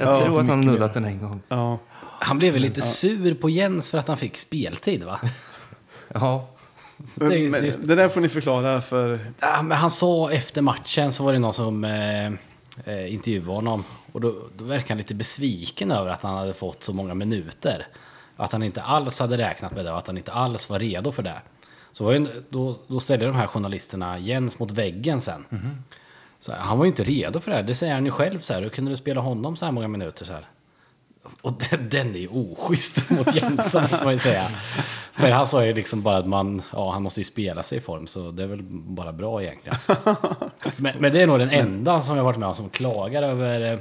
Ja, 0.01 0.17
tror 0.19 0.29
att 0.39 0.47
han 0.47 0.49
har 0.49 0.71
nuddat 0.71 0.93
den 0.93 1.05
en 1.05 1.19
gång. 1.21 1.41
Ja, 1.49 1.77
Han 2.19 2.37
blev 2.37 2.53
väl 2.53 2.61
lite 2.61 2.81
sur 2.81 3.33
på 3.33 3.49
Jens 3.49 3.89
för 3.89 3.97
att 3.97 4.07
han 4.07 4.17
fick 4.17 4.37
speltid 4.37 5.03
va? 5.03 5.19
Ja. 6.13 6.49
men, 7.15 7.29
Det- 7.29 7.51
men, 7.51 7.61
det- 7.63 7.87
det 7.87 7.95
där 7.95 8.09
får 8.09 8.21
ni 8.21 8.29
förklara 8.29 8.81
för... 8.81 9.19
Ja, 9.39 9.61
men 9.61 9.77
han 9.77 9.89
sa 9.91 10.31
efter 10.31 10.61
matchen 10.61 11.11
så 11.11 11.23
var 11.23 11.33
det 11.33 11.39
någon 11.39 11.53
som 11.53 11.83
eh, 11.83 12.25
eh, 12.85 13.13
intervjuade 13.13 13.51
honom. 13.51 13.83
Och 14.11 14.21
då, 14.21 14.35
då 14.57 14.63
verkade 14.63 14.89
han 14.89 14.97
lite 14.97 15.15
besviken 15.15 15.91
över 15.91 16.09
att 16.11 16.23
han 16.23 16.37
hade 16.37 16.53
fått 16.53 16.83
så 16.83 16.93
många 16.93 17.13
minuter. 17.13 17.87
Att 18.35 18.51
han 18.51 18.63
inte 18.63 18.81
alls 18.81 19.19
hade 19.19 19.37
räknat 19.37 19.75
med 19.75 19.85
det 19.85 19.91
och 19.91 19.97
att 19.97 20.07
han 20.07 20.17
inte 20.17 20.31
alls 20.31 20.69
var 20.69 20.79
redo 20.79 21.11
för 21.11 21.23
det. 21.23 21.41
Så 21.91 22.03
var 22.03 22.11
ju, 22.13 22.27
då, 22.49 22.75
då 22.87 22.99
ställde 22.99 23.25
de 23.25 23.35
här 23.35 23.47
journalisterna 23.47 24.17
Jens 24.19 24.59
mot 24.59 24.71
väggen 24.71 25.21
sen. 25.21 25.45
Så 26.39 26.51
här, 26.51 26.59
han 26.59 26.77
var 26.77 26.85
ju 26.85 26.89
inte 26.91 27.03
redo 27.03 27.39
för 27.39 27.51
det 27.51 27.57
här. 27.57 27.63
Det 27.63 27.75
säger 27.75 27.93
han 27.93 28.05
ju 28.05 28.11
själv. 28.11 28.39
Så 28.39 28.53
här, 28.53 28.61
hur 28.61 28.69
kunde 28.69 28.91
du 28.91 28.97
spela 28.97 29.21
honom 29.21 29.55
så 29.55 29.65
här 29.65 29.71
många 29.71 29.87
minuter? 29.87 30.25
Så 30.25 30.33
här? 30.33 30.45
Och 31.41 31.53
den, 31.69 31.89
den 31.89 32.15
är 32.15 32.19
ju 32.19 32.27
oschysst 32.27 33.09
mot 33.09 33.35
Jens, 33.35 33.75
måste 33.75 34.03
man 34.03 34.13
ju 34.13 34.19
säga. 34.19 34.47
Men 35.15 35.31
han 35.33 35.47
sa 35.47 35.65
ju 35.65 35.73
liksom 35.73 36.01
bara 36.01 36.17
att 36.17 36.27
man, 36.27 36.61
ja, 36.73 36.91
han 36.91 37.03
måste 37.03 37.19
ju 37.19 37.23
spela 37.23 37.63
sig 37.63 37.77
i 37.77 37.81
form, 37.81 38.07
så 38.07 38.31
det 38.31 38.43
är 38.43 38.47
väl 38.47 38.63
bara 38.71 39.13
bra 39.13 39.43
egentligen. 39.43 39.77
Men, 40.75 40.93
men 40.99 41.13
det 41.13 41.21
är 41.21 41.27
nog 41.27 41.39
den 41.39 41.49
enda 41.49 42.01
som 42.01 42.15
jag 42.15 42.23
har 42.23 42.31
varit 42.31 42.39
med 42.39 42.47
om 42.47 42.55
som 42.55 42.69
klagar 42.69 43.23
över, 43.23 43.61
eh, 43.73 43.79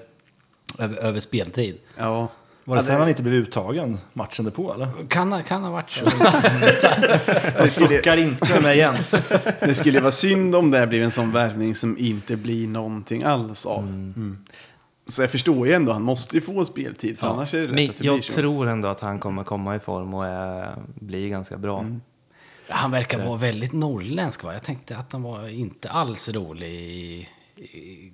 över, 0.78 0.96
över 0.96 1.20
speltid. 1.20 1.78
Ja, 1.96 2.28
Var 2.64 2.76
det 2.76 2.82
sen 2.82 3.00
han 3.00 3.08
inte 3.08 3.22
blev 3.22 3.34
uttagen 3.34 3.98
matchen 4.12 4.44
därpå 4.44 4.74
eller? 4.74 4.88
Kan, 5.08 5.42
kan 5.44 5.62
ha 5.64 5.70
varit 5.70 5.90
så. 5.90 6.04
Det 7.58 7.70
skulle, 7.70 7.88
Suckar 7.88 8.16
inte 8.16 8.60
med 8.60 8.76
Jens. 8.76 9.22
det 9.60 9.74
skulle 9.74 10.00
vara 10.00 10.12
synd 10.12 10.54
om 10.56 10.70
det 10.70 10.86
blir 10.86 11.02
en 11.02 11.10
sån 11.10 11.32
värvning 11.32 11.74
som 11.74 11.98
inte 11.98 12.36
blir 12.36 12.68
någonting 12.68 13.22
alls 13.22 13.66
av. 13.66 13.82
Mm. 13.82 14.38
Så 15.08 15.22
jag 15.22 15.30
förstår 15.30 15.66
ju 15.66 15.72
ändå, 15.72 15.92
han 15.92 16.02
måste 16.02 16.36
ju 16.36 16.42
få 16.42 16.64
speltid, 16.64 17.18
för 17.18 17.26
annars 17.26 17.54
är 17.54 17.58
det 17.58 17.64
rätt 17.66 17.74
Men 17.74 17.84
att 17.90 17.96
det 17.96 18.00
blir 18.00 18.12
jag 18.12 18.24
så. 18.24 18.32
tror 18.32 18.68
ändå 18.68 18.88
att 18.88 19.00
han 19.00 19.18
kommer 19.18 19.44
komma 19.44 19.76
i 19.76 19.78
form 19.78 20.14
och 20.14 20.26
är, 20.26 20.74
bli 20.94 21.28
ganska 21.28 21.56
bra. 21.56 21.80
Mm. 21.80 22.00
Han 22.68 22.90
verkar 22.90 23.26
vara 23.26 23.36
väldigt 23.38 23.72
norrländsk 23.72 24.44
va? 24.44 24.52
Jag 24.52 24.62
tänkte 24.62 24.96
att 24.96 25.12
han 25.12 25.22
var 25.22 25.48
inte 25.48 25.90
alls 25.90 26.28
rolig 26.28 26.68
i... 26.74 27.28
i 27.56 28.12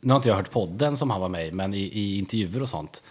nu 0.00 0.10
har 0.10 0.16
inte 0.16 0.28
jag 0.28 0.36
hört 0.36 0.50
podden 0.50 0.96
som 0.96 1.10
han 1.10 1.20
var 1.20 1.28
med 1.28 1.46
i, 1.48 1.52
men 1.52 1.74
i, 1.74 1.78
i 1.78 2.18
intervjuer 2.18 2.62
och 2.62 2.68
sånt. 2.68 3.02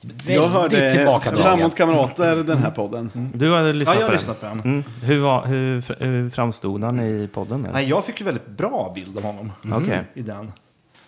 Väldigt 0.00 0.34
Jag 0.34 0.48
hörde. 0.48 1.20
Framåt 1.36 1.74
kamrater, 1.74 2.36
den 2.36 2.58
här 2.58 2.70
podden. 2.70 3.30
Du 3.34 3.54
hade 3.54 3.66
Ja, 3.66 3.72
lyssnat 3.72 3.96
jag 3.96 4.02
har 4.02 4.08
på 4.08 4.14
lyssnat 4.14 4.40
på 4.40 4.46
den. 4.46 4.56
den? 4.58 4.66
Mm. 4.70 4.84
Hur, 5.02 5.20
var, 5.20 5.46
hur, 5.46 6.04
hur 6.04 6.30
framstod 6.30 6.84
han 6.84 7.00
i 7.00 7.28
podden? 7.32 7.64
eller? 7.64 7.72
Nej, 7.74 7.88
jag 7.88 8.04
fick 8.04 8.20
ju 8.20 8.24
väldigt 8.26 8.46
bra 8.46 8.92
bild 8.94 9.16
av 9.16 9.22
honom 9.22 9.52
Okej. 9.72 10.02
i 10.14 10.22
den. 10.22 10.52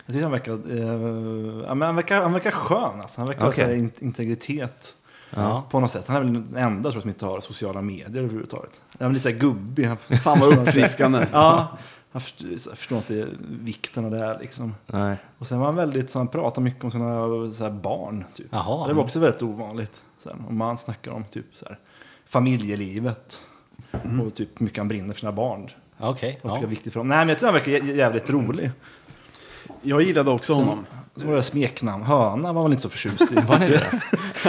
Jag 0.09 0.13
tyckte 0.15 0.25
han 0.25 0.33
verkar, 0.33 0.53
eh, 0.53 1.75
men 1.75 1.83
han 1.83 1.97
verkar, 1.97 2.23
han 2.23 2.33
verkar 2.33 2.51
skön. 2.51 3.01
Alltså. 3.01 3.21
Han 3.21 3.29
verkar 3.29 3.45
ha 3.45 3.53
så 3.53 3.61
här 3.63 3.73
in- 3.75 3.91
integritet 3.99 4.97
Ja. 5.31 5.65
på 5.71 5.81
något 5.81 5.91
sätt. 5.91 6.09
Han 6.09 6.17
är 6.17 6.21
väl 6.21 6.33
den 6.33 6.57
enda 6.57 6.83
tror 6.83 6.95
jag, 6.97 7.03
som 7.03 7.09
inte 7.09 7.27
har 7.27 7.41
sociala 7.41 7.83
medier 7.83 8.23
överhuvudtaget. 8.23 8.81
Han 8.99 9.09
är 9.09 9.13
lite 9.13 9.23
så 9.23 9.29
här 9.29 9.37
gubbig. 9.37 9.85
Han, 9.85 9.97
Fan 9.97 10.41
vad 10.41 10.59
uppfriskande. 10.59 11.27
ja, 11.33 11.69
han 12.13 12.21
förstår, 12.23 12.75
förstår 12.77 12.99
inte 12.99 13.29
vikten 13.49 14.05
av 14.05 14.11
det 14.11 14.19
här 14.19 14.39
liksom. 14.41 14.75
Nej. 14.87 15.17
Och 15.39 15.47
sen 15.47 15.59
var 15.59 15.67
han 15.67 15.75
väldigt, 15.77 16.11
så 16.11 16.19
han 16.19 16.29
pratade 16.29 16.65
mycket 16.65 16.85
om 16.85 16.91
sina 16.91 17.27
så 17.53 17.65
här, 17.65 17.71
barn. 17.71 18.25
Typ. 18.35 18.47
Jaha. 18.51 18.87
Det 18.89 18.93
var 18.95 19.03
också 19.03 19.19
väldigt 19.21 19.43
ovanligt. 19.43 20.03
Så 20.19 20.29
här, 20.31 20.39
om 20.49 20.59
man 20.59 20.79
snackar 20.79 21.11
om 21.13 21.25
typ 21.25 21.47
så 21.53 21.65
här, 21.67 21.79
familjelivet. 22.27 23.39
Och 24.27 24.35
typ 24.35 24.61
mycket 24.61 24.79
han 24.79 24.89
brinner 24.89 25.15
för 25.15 25.21
sina 25.21 25.33
barn. 25.33 25.71
Okej. 26.01 26.37
Ska 26.39 26.49
ja. 26.49 26.55
vara 26.55 26.67
viktigt 26.67 26.93
för 26.93 27.01
dem. 27.01 27.09
Nej, 27.09 27.19
men 27.19 27.29
jag 27.29 27.37
tyckte 27.37 27.47
han 27.47 27.55
verkar 27.55 27.73
jä- 27.73 27.95
jävligt 27.97 28.31
rolig. 28.31 28.71
Jag 29.83 30.03
gillade 30.03 30.31
också 30.31 30.53
honom. 30.53 30.87
Så 31.17 31.27
var 31.27 31.37
det 31.37 31.43
smeknamn. 31.43 32.03
Höna 32.03 32.53
var 32.53 32.63
väl 32.63 32.71
inte 32.73 32.83
så 32.83 32.89
förtjust 32.89 33.21
i. 33.33 33.35
Var 33.49 33.59
ni 33.59 33.69
det? 33.69 33.83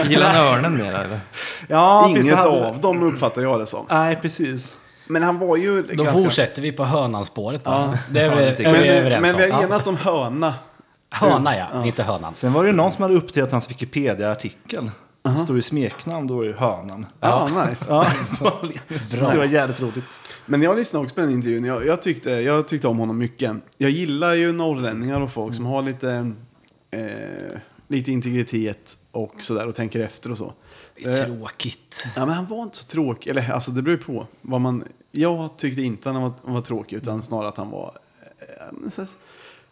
Gillar 0.10 0.34
ni 0.34 0.40
örnen 0.40 0.78
mer 0.78 0.92
eller? 0.94 1.20
ja, 1.68 2.04
precis, 2.14 2.26
Inget 2.26 2.38
han 2.40 2.52
hade- 2.54 2.68
av 2.68 2.80
dem 2.82 3.04
uppfattar 3.04 3.42
jag 3.42 3.60
det 3.60 3.66
som. 3.66 3.86
Nej, 3.90 4.16
precis. 4.22 4.78
Men 5.08 5.24
han 5.24 5.40
var 5.40 5.58
ju 5.58 5.82
Då 5.82 6.04
ganska... 6.04 6.24
fortsätter 6.24 6.62
vi 6.62 6.72
på 6.72 6.84
hönanspåret 6.84 7.66
va? 7.66 7.98
Det 8.10 8.20
är 8.22 8.26
Ja, 8.26 8.36
vi, 8.36 8.64
är 8.66 8.72
Men, 8.72 8.82
vi 8.82 8.88
överens 8.90 9.22
men 9.22 9.36
om. 9.36 9.42
vi 9.42 9.52
har 9.52 9.64
enats 9.64 9.88
om 9.88 9.98
höna. 9.98 10.54
Höna 11.12 11.58
ja, 11.58 11.86
inte 11.86 12.04
hönan. 12.04 12.36
Sen 12.36 12.54
var 12.54 12.64
det 12.64 12.70
ju 12.70 12.76
någon 12.76 12.92
som 12.92 13.02
hade 13.02 13.16
uppdaterat 13.16 13.52
hans 13.52 13.70
Wikipedia-artikel. 13.70 14.92
Det 15.34 15.44
står 15.44 15.56
ju 15.56 15.62
smeknamn, 15.62 16.28
då 16.28 16.42
är 16.42 16.48
det 16.48 16.54
hönan. 16.54 17.06
Ja, 17.20 17.66
nice. 17.70 17.86
Ja, 17.90 18.08
det 19.32 19.38
var 19.38 19.46
jävligt 19.46 19.80
roligt. 19.82 20.04
Men 20.46 20.62
jag 20.62 20.78
lyssnade 20.78 21.04
också 21.04 21.16
på 21.16 21.22
den 21.22 21.30
intervjun. 21.30 21.66
Jag, 21.66 21.86
jag, 21.86 22.02
tyckte, 22.02 22.30
jag 22.30 22.68
tyckte 22.68 22.88
om 22.88 22.98
honom 22.98 23.18
mycket. 23.18 23.56
Jag 23.78 23.92
gillar 23.92 24.34
ju 24.34 24.52
norrlänningar 24.52 25.22
och 25.22 25.32
folk 25.32 25.56
som 25.56 25.66
har 25.66 25.82
lite, 25.82 26.32
eh, 26.92 27.60
lite 27.88 28.12
integritet 28.12 28.98
och 29.12 29.34
sådär 29.40 29.68
och 29.68 29.76
tänker 29.76 30.00
efter 30.00 30.32
och 30.32 30.38
så. 30.38 30.54
Det 30.96 31.10
är 31.10 31.26
tråkigt. 31.26 32.08
Ja, 32.16 32.26
men 32.26 32.36
han 32.36 32.46
var 32.46 32.64
inte 32.64 32.78
så 32.78 32.86
tråkig. 32.86 33.30
Eller 33.30 33.52
alltså 33.52 33.72
det 33.72 33.82
beror 33.82 33.98
ju 33.98 34.04
på. 34.04 34.28
Vad 34.42 34.62
man, 34.62 34.84
jag 35.12 35.58
tyckte 35.58 35.82
inte 35.82 36.10
han 36.10 36.22
var, 36.22 36.32
han 36.44 36.54
var 36.54 36.62
tråkig 36.62 36.96
utan 36.96 37.22
snarare 37.22 37.50
att 37.50 37.58
han 37.58 37.70
var 37.70 37.98
eh, 38.40 39.00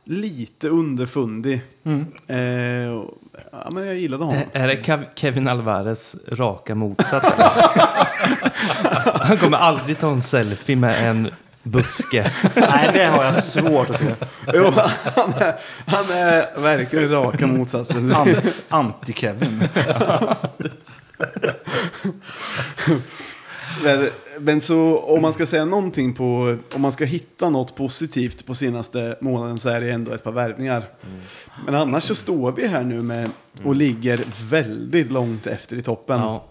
lite 0.07 0.69
underfundig. 0.69 1.61
Eh, 2.27 2.89
och, 2.93 3.17
ja, 3.51 3.69
men 3.71 3.85
jag 3.85 3.95
gillade 3.97 4.23
honom. 4.23 4.41
Är 4.53 4.67
det 4.67 4.75
Kev- 4.75 5.05
Kevin 5.15 5.47
Alvarez 5.47 6.15
raka 6.31 6.75
motsats? 6.75 7.25
Han 9.21 9.37
kommer 9.37 9.57
aldrig 9.57 9.99
ta 9.99 10.11
en 10.11 10.21
selfie 10.21 10.75
med 10.75 11.09
en 11.09 11.29
buske. 11.63 12.31
Nej, 12.55 12.89
det 12.93 13.05
har 13.05 13.23
jag 13.23 13.35
svårt 13.35 13.89
att 13.89 13.97
se. 13.97 14.05
Jo, 14.53 14.71
han, 15.15 15.33
är, 15.33 15.55
han 15.87 16.05
är 16.11 16.61
verkligen 16.61 17.09
raka 17.09 17.47
motsatsen. 17.47 18.15
An- 18.15 18.35
Anti-Kevin. 18.69 19.67
Men, 23.83 24.09
men 24.39 24.61
så 24.61 24.97
om 24.97 25.21
man 25.21 25.33
ska 25.33 25.45
säga 25.45 25.65
någonting 25.65 26.13
på, 26.13 26.57
om 26.73 26.81
man 26.81 26.91
ska 26.91 27.05
hitta 27.05 27.49
något 27.49 27.75
positivt 27.75 28.45
på 28.45 28.55
senaste 28.55 29.17
månaden 29.21 29.57
så 29.57 29.69
är 29.69 29.81
det 29.81 29.91
ändå 29.91 30.11
ett 30.11 30.23
par 30.23 30.31
värvningar. 30.31 30.83
Men 31.65 31.75
annars 31.75 32.03
så 32.03 32.15
står 32.15 32.51
vi 32.51 32.67
här 32.67 32.83
nu 32.83 33.01
med 33.01 33.29
och 33.63 33.75
ligger 33.75 34.19
väldigt 34.49 35.11
långt 35.11 35.47
efter 35.47 35.75
i 35.75 35.81
toppen. 35.81 36.19
Ja. 36.19 36.45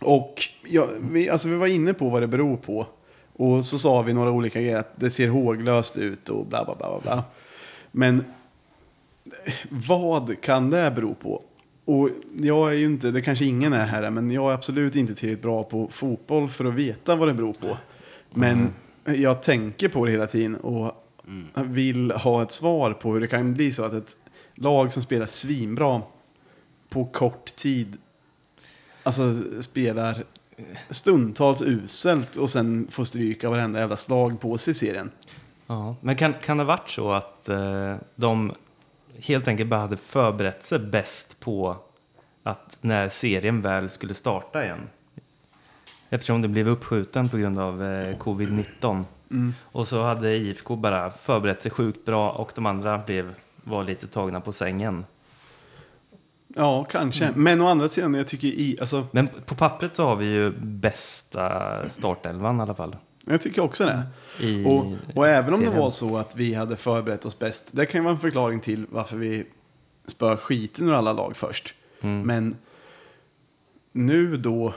Och 0.00 0.42
ja, 0.64 0.86
vi, 1.00 1.30
alltså 1.30 1.48
vi 1.48 1.56
var 1.56 1.66
inne 1.66 1.94
på 1.94 2.08
vad 2.08 2.22
det 2.22 2.26
beror 2.26 2.56
på. 2.56 2.86
Och 3.36 3.64
så 3.64 3.78
sa 3.78 4.02
vi 4.02 4.12
några 4.12 4.30
olika 4.30 4.60
grejer, 4.60 4.76
att 4.76 4.92
det 4.96 5.10
ser 5.10 5.28
håglöst 5.28 5.96
ut 5.96 6.28
och 6.28 6.46
bla 6.46 6.64
bla 6.64 6.74
bla 6.74 7.00
bla. 7.02 7.24
Men 7.90 8.24
vad 9.68 10.40
kan 10.40 10.70
det 10.70 10.92
bero 10.96 11.14
på? 11.14 11.42
Och 11.88 12.10
jag 12.40 12.70
är 12.70 12.74
ju 12.76 12.86
inte, 12.86 13.10
det 13.10 13.20
kanske 13.20 13.44
ingen 13.44 13.72
är 13.72 13.86
här, 13.86 14.10
men 14.10 14.30
jag 14.30 14.50
är 14.50 14.54
absolut 14.54 14.96
inte 14.96 15.14
tillräckligt 15.14 15.42
bra 15.42 15.64
på 15.64 15.88
fotboll 15.88 16.48
för 16.48 16.64
att 16.64 16.74
veta 16.74 17.16
vad 17.16 17.28
det 17.28 17.34
beror 17.34 17.52
på. 17.52 17.76
Men 18.30 18.68
jag 19.04 19.42
tänker 19.42 19.88
på 19.88 20.04
det 20.04 20.10
hela 20.10 20.26
tiden 20.26 20.56
och 20.56 21.04
vill 21.54 22.10
ha 22.10 22.42
ett 22.42 22.52
svar 22.52 22.92
på 22.92 23.12
hur 23.12 23.20
det 23.20 23.26
kan 23.26 23.54
bli 23.54 23.72
så 23.72 23.84
att 23.84 23.92
ett 23.92 24.16
lag 24.54 24.92
som 24.92 25.02
spelar 25.02 25.26
svinbra 25.26 26.02
på 26.88 27.04
kort 27.04 27.56
tid 27.56 27.96
alltså 29.02 29.22
spelar 29.60 30.24
stundtals 30.90 31.62
uselt 31.62 32.36
och 32.36 32.50
sen 32.50 32.86
får 32.90 33.04
stryka 33.04 33.50
varenda 33.50 33.80
jävla 33.80 33.96
slag 33.96 34.40
på 34.40 34.58
sig 34.58 34.70
i 34.70 34.74
serien. 34.74 35.10
Ja. 35.66 35.96
Men 36.00 36.16
kan, 36.16 36.34
kan 36.34 36.56
det 36.56 36.62
ha 36.62 36.68
varit 36.68 36.90
så 36.90 37.12
att 37.12 37.48
eh, 37.48 37.94
de 38.14 38.52
helt 39.18 39.48
enkelt 39.48 39.70
bara 39.70 39.80
hade 39.80 39.96
förberett 39.96 40.62
sig 40.62 40.78
bäst 40.78 41.40
på 41.40 41.76
att 42.42 42.78
när 42.80 43.08
serien 43.08 43.62
väl 43.62 43.90
skulle 43.90 44.14
starta 44.14 44.64
igen? 44.64 44.88
Eftersom 46.10 46.42
det 46.42 46.48
blev 46.48 46.68
uppskjuten 46.68 47.28
på 47.28 47.36
grund 47.36 47.58
av 47.58 47.82
eh, 47.82 48.16
covid-19. 48.16 49.04
Och 49.62 49.88
så 49.88 50.02
hade 50.02 50.36
IFK 50.36 50.76
bara 50.76 51.10
förberett 51.10 51.62
sig 51.62 51.70
sjukt 51.70 52.04
bra 52.04 52.30
och 52.30 52.52
de 52.54 52.66
andra 52.66 52.98
blev, 52.98 53.34
var 53.64 53.84
lite 53.84 54.06
tagna 54.06 54.40
på 54.40 54.52
sängen. 54.52 55.04
Ja, 56.48 56.84
kanske. 56.84 57.32
Men 57.34 57.60
å 57.60 57.66
andra 57.66 57.88
sidan, 57.88 58.14
jag 58.14 58.26
tycker 58.26 58.48
i, 58.48 58.76
alltså, 58.80 59.06
Men 59.10 59.28
på 59.46 59.54
pappret 59.54 59.96
så 59.96 60.06
har 60.06 60.16
vi 60.16 60.26
ju 60.26 60.50
bästa 60.60 61.88
startelvan 61.88 62.58
i 62.58 62.62
alla 62.62 62.74
fall. 62.74 62.96
Jag 63.30 63.40
tycker 63.40 63.62
också 63.62 63.84
det. 63.84 64.02
I 64.46 64.64
Och, 64.64 64.92
och 65.14 65.28
även 65.28 65.54
om 65.54 65.60
det 65.60 65.70
var 65.70 65.90
så 65.90 66.16
att 66.16 66.36
vi 66.36 66.54
hade 66.54 66.76
förberett 66.76 67.24
oss 67.24 67.38
bäst, 67.38 67.70
det 67.72 67.86
kan 67.86 68.00
ju 68.00 68.04
vara 68.04 68.14
en 68.14 68.20
förklaring 68.20 68.60
till 68.60 68.86
varför 68.90 69.16
vi 69.16 69.44
spöar 70.06 70.36
skiten 70.36 70.88
ur 70.88 70.92
alla 70.92 71.12
lag 71.12 71.36
först. 71.36 71.74
Men 72.00 72.56
nu 73.92 74.36
då, 74.36 74.74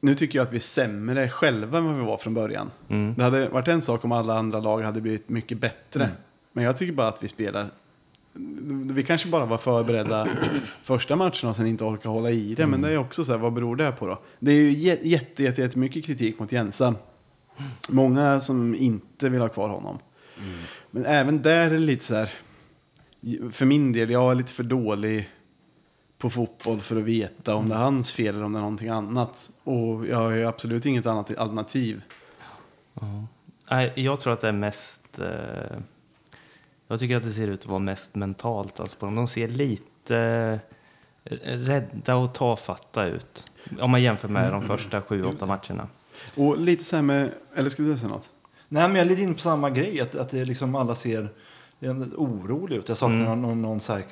nu 0.00 0.14
tycker 0.14 0.38
jag 0.38 0.44
att 0.44 0.52
vi 0.52 0.56
är 0.56 0.60
sämre 0.60 1.28
själva 1.28 1.78
än 1.78 1.84
vad 1.86 1.94
vi 1.94 2.04
var 2.04 2.16
från 2.16 2.34
början. 2.34 2.70
Det 3.16 3.22
hade 3.22 3.48
varit 3.48 3.68
en 3.68 3.82
sak 3.82 4.04
om 4.04 4.12
alla 4.12 4.38
andra 4.38 4.60
lag 4.60 4.82
hade 4.82 5.00
blivit 5.00 5.28
mycket 5.28 5.58
bättre. 5.58 6.08
Men 6.52 6.64
jag 6.64 6.76
tycker 6.76 6.92
bara 6.92 7.08
att 7.08 7.22
vi 7.22 7.28
spelar, 7.28 7.66
vi 8.92 9.02
kanske 9.02 9.28
bara 9.28 9.44
var 9.44 9.58
förberedda 9.58 10.28
första 10.82 11.16
matchen 11.16 11.48
och 11.48 11.56
sen 11.56 11.66
inte 11.66 11.84
orkar 11.84 12.10
hålla 12.10 12.30
i 12.30 12.54
det. 12.54 12.66
Men 12.66 12.80
det 12.82 12.92
är 12.92 12.98
också 12.98 13.24
så 13.24 13.32
här, 13.32 13.38
vad 13.38 13.52
beror 13.52 13.76
det 13.76 13.92
på 13.92 14.06
då? 14.06 14.18
Det 14.38 14.50
är 14.50 14.54
ju 14.56 14.70
jä- 14.70 14.98
jätte, 15.02 15.42
jätte, 15.42 15.60
jättemycket 15.62 16.04
kritik 16.04 16.38
mot 16.38 16.52
Jensa. 16.52 16.94
Många 17.88 18.40
som 18.40 18.74
inte 18.74 19.28
vill 19.28 19.40
ha 19.40 19.48
kvar 19.48 19.68
honom. 19.68 19.98
Men 20.90 21.06
även 21.06 21.42
där 21.42 21.66
är 21.66 21.70
det 21.70 21.78
lite 21.78 22.04
så 22.04 22.14
här, 22.14 22.30
för 23.52 23.64
min 23.64 23.92
del, 23.92 24.10
jag 24.10 24.30
är 24.30 24.34
lite 24.34 24.52
för 24.52 24.62
dålig 24.62 25.30
på 26.18 26.30
fotboll 26.30 26.80
för 26.80 26.96
att 26.96 27.02
veta 27.02 27.54
om 27.54 27.68
det 27.68 27.74
är 27.74 27.78
hans 27.78 28.12
fel 28.12 28.34
eller 28.34 28.44
om 28.44 28.52
det 28.52 28.58
är 28.58 28.60
någonting 28.60 28.88
annat. 28.88 29.50
Och 29.64 30.06
jag 30.06 30.16
har 30.16 30.30
ju 30.30 30.46
absolut 30.46 30.86
inget 30.86 31.06
annat 31.06 31.36
alternativ. 31.36 32.02
Nej, 33.70 33.92
jag 33.96 34.20
tror 34.20 34.32
att 34.32 34.40
det 34.40 34.48
är 34.48 34.52
mest... 34.52 35.18
Eh, 35.18 35.78
jag 36.88 37.00
tycker 37.00 37.16
att 37.16 37.22
det 37.22 37.30
ser 37.30 37.48
ut 37.48 37.60
att 37.60 37.66
vara 37.66 37.78
mest 37.78 38.14
mentalt. 38.14 38.80
Alltså 38.80 38.98
på 38.98 39.06
dem. 39.06 39.14
De 39.14 39.28
ser 39.28 39.48
lite 39.48 40.60
rädda 41.42 42.16
och 42.16 42.34
tafatta 42.34 43.06
ut. 43.06 43.50
Om 43.80 43.90
man 43.90 44.02
jämför 44.02 44.28
med 44.28 44.52
de 44.52 44.62
första 44.62 45.02
sju, 45.02 45.24
åtta 45.24 45.46
matcherna. 45.46 45.88
Och 46.34 46.58
lite 46.58 46.84
så 46.84 46.96
här 46.96 47.02
med, 47.02 47.30
eller 47.54 47.70
skulle 47.70 47.88
du 47.88 47.98
säga 47.98 48.08
något? 48.08 48.28
Nej, 48.68 48.88
men 48.88 48.96
jag 48.96 49.04
är 49.04 49.08
lite 49.08 49.22
inne 49.22 49.34
på 49.34 49.40
samma 49.40 49.70
grej. 49.70 50.00
Att, 50.00 50.14
att 50.14 50.28
det 50.28 50.44
liksom 50.44 50.74
alla 50.74 50.94
ser 50.94 51.28
det 51.78 51.86
är 51.86 51.92
orolig 52.16 52.76
ut. 52.76 52.88
Jag 52.88 52.98
saknar 52.98 53.16
någon, 53.24 53.42
någon, 53.42 53.62
någon 53.62 53.80
så 53.80 53.92
här, 53.92 54.02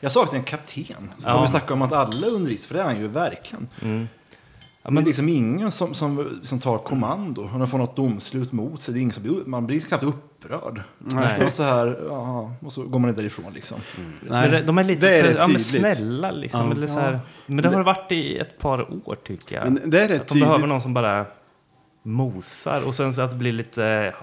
Jag 0.00 0.12
saknar 0.12 0.38
en 0.38 0.44
kapten. 0.44 1.12
Ja. 1.24 1.34
Om 1.34 1.42
vi 1.42 1.48
snackar 1.48 1.74
om 1.74 1.82
att 1.82 1.92
alla 1.92 2.26
är 2.26 2.30
under 2.30 2.50
is, 2.50 2.66
för 2.66 2.74
det 2.74 2.80
är 2.80 2.84
han 2.84 2.98
ju 3.00 3.08
verkligen. 3.08 3.68
det 3.80 5.00
är 5.00 5.04
liksom 5.04 5.28
ingen 5.28 5.70
som, 5.70 5.94
som, 5.94 6.38
som 6.42 6.60
tar 6.60 6.78
kommando. 6.78 7.42
Om 7.52 7.58
de 7.58 7.68
får 7.68 7.78
något 7.78 7.96
domslut 7.96 8.52
mot 8.52 8.82
sig. 8.82 8.94
Det 8.94 9.00
är 9.00 9.02
ingen 9.02 9.12
som 9.14 9.22
blir, 9.22 9.34
man 9.46 9.66
blir 9.66 9.80
knappt 9.80 10.04
upprörd. 10.04 10.82
Nej. 10.98 11.50
Så 11.50 11.62
här, 11.62 12.04
ja, 12.08 12.52
och 12.60 12.72
så 12.72 12.82
går 12.82 12.98
man 12.98 13.14
därifrån 13.14 13.52
liksom. 13.52 13.80
Men 14.22 14.50
det- 14.50 14.62
de 14.62 14.78
är 14.78 14.84
lite 14.84 15.06
det 15.06 15.12
är 15.16 15.22
för, 15.22 15.40
ja, 15.40 15.48
men 15.48 15.60
snälla 15.60 16.30
liksom. 16.30 16.60
Ja. 16.66 16.70
Eller 16.72 16.86
så 16.86 16.98
här, 16.98 17.20
men 17.46 17.62
det 17.62 17.68
har 17.68 17.76
det 17.76 17.82
varit 17.82 18.12
i 18.12 18.38
ett 18.38 18.58
par 18.58 19.08
år 19.08 19.16
tycker 19.24 19.56
jag. 19.56 19.64
Men 19.72 19.90
det 19.90 20.02
är 20.02 20.08
rätt 20.08 20.20
att 20.20 20.28
de 20.28 20.40
behöver 20.40 20.56
tydligt. 20.58 20.72
någon 20.72 20.80
som 20.80 20.94
bara 20.94 21.26
mosar 22.06 22.80
och 22.82 22.94
sen 22.94 23.14
så 23.14 23.20
att 23.20 23.30
det 23.30 23.36
blir 23.36 23.52
lite... 23.52 24.14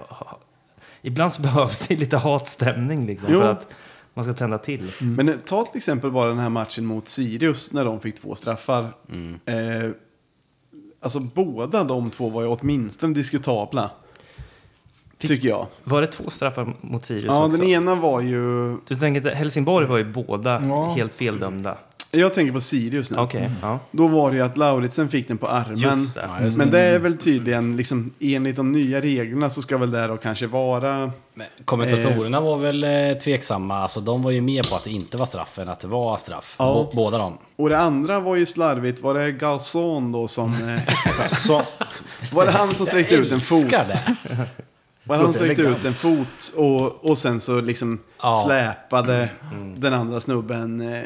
Ibland 1.02 1.32
så 1.32 1.42
behövs 1.48 1.78
det 1.78 1.96
lite 1.96 2.16
hatstämning 2.16 3.06
liksom 3.06 3.28
Jo. 3.32 3.38
för 3.40 3.50
att 3.50 3.74
man 4.14 4.24
ska 4.24 4.34
tända 4.34 4.58
till. 4.58 4.92
Men 5.00 5.28
eh, 5.28 5.34
ta 5.44 5.64
till 5.64 5.76
exempel 5.76 6.10
bara 6.10 6.28
den 6.28 6.38
här 6.38 6.48
matchen 6.48 6.86
mot 6.86 7.08
Sirius 7.08 7.72
när 7.72 7.84
de 7.84 8.00
fick 8.00 8.20
två 8.20 8.34
straffar. 8.34 8.82
Eh, 9.44 9.90
alltså 11.00 11.20
båda 11.20 11.84
de 11.84 12.10
två 12.10 12.28
var 12.30 12.42
ju 12.42 12.48
åtminstone 12.48 13.14
diskutabla. 13.14 13.90
Fick- 15.18 15.28
Tycker 15.30 15.48
jag. 15.48 15.66
Var 15.84 16.00
det 16.00 16.06
två 16.06 16.30
straffar 16.30 16.74
mot 16.80 17.04
Sirius 17.04 17.24
Ja, 17.24 17.46
också? 17.46 17.58
den 17.58 17.68
ena 17.68 17.94
var 17.94 18.20
ju... 18.20 18.70
Du 18.88 18.94
tänker 18.94 19.30
att 19.30 19.36
Helsingborg 19.36 19.86
var 19.86 19.98
ju 19.98 20.04
båda 20.04 20.62
Ja. 20.68 20.88
helt 20.88 21.14
feldömda. 21.14 21.78
Jag 22.14 22.34
tänker 22.34 22.52
på 22.52 22.60
Sirius 22.60 23.10
nu. 23.10 23.18
Okej, 23.18 23.50
ja. 23.62 23.78
Då 23.90 24.06
var 24.06 24.30
det 24.30 24.36
ju 24.36 24.42
att 24.42 24.56
Lauritsen 24.56 25.08
fick 25.08 25.28
den 25.28 25.38
på 25.38 25.48
armen. 25.48 25.76
Just 25.78 26.14
det. 26.14 26.28
Ja, 26.38 26.44
just 26.44 26.56
Men 26.58 26.70
det 26.70 26.80
är 26.80 26.98
väl 26.98 27.18
tydligen, 27.18 27.76
liksom, 27.76 28.10
enligt 28.20 28.56
de 28.56 28.72
nya 28.72 29.00
reglerna 29.00 29.50
så 29.50 29.62
ska 29.62 29.78
väl 29.78 29.90
det 29.90 30.06
då 30.06 30.16
kanske 30.16 30.46
vara... 30.46 31.10
Men 31.34 31.46
kommentatorerna 31.64 32.40
var 32.40 32.56
väl 32.56 32.84
eh, 32.84 33.12
tveksamma. 33.18 33.78
Alltså, 33.78 34.00
de 34.00 34.22
var 34.22 34.30
ju 34.30 34.40
med 34.40 34.68
på 34.70 34.76
att 34.76 34.84
det 34.84 34.90
inte 34.90 35.16
var 35.16 35.26
straff 35.26 35.58
än 35.58 35.68
att 35.68 35.80
det 35.80 35.88
var 35.88 36.16
straff. 36.16 36.56
Ja. 36.58 36.64
Bå- 36.92 36.96
Båda 36.96 37.18
de. 37.18 37.38
Och 37.56 37.68
det 37.68 37.78
andra 37.78 38.20
var 38.20 38.36
ju 38.36 38.46
slarvigt, 38.46 39.02
var 39.02 39.14
det 39.14 39.32
Galson 39.32 40.12
då 40.12 40.28
som... 40.28 40.54
Eh, 40.68 41.28
Så, 41.32 41.62
var 42.32 42.46
det 42.46 42.52
han 42.52 42.74
som 42.74 42.86
sträckte 42.86 43.14
ut 43.14 43.32
en 43.32 43.40
fot? 43.40 43.62
Älskar 43.72 43.84
det. 43.84 44.00
Var 45.04 45.16
det 45.16 45.22
han 45.22 45.32
som 45.32 45.44
sträckte 45.44 45.62
ut 45.62 45.84
en 45.84 45.94
fot 45.94 46.52
och, 46.56 47.04
och 47.10 47.18
sen 47.18 47.40
så 47.40 47.60
liksom 47.60 47.98
Ja. 48.22 48.42
släpade 48.46 49.28
den 49.76 49.94
andra 49.94 50.20
snubben 50.20 50.80
eh, 50.94 51.02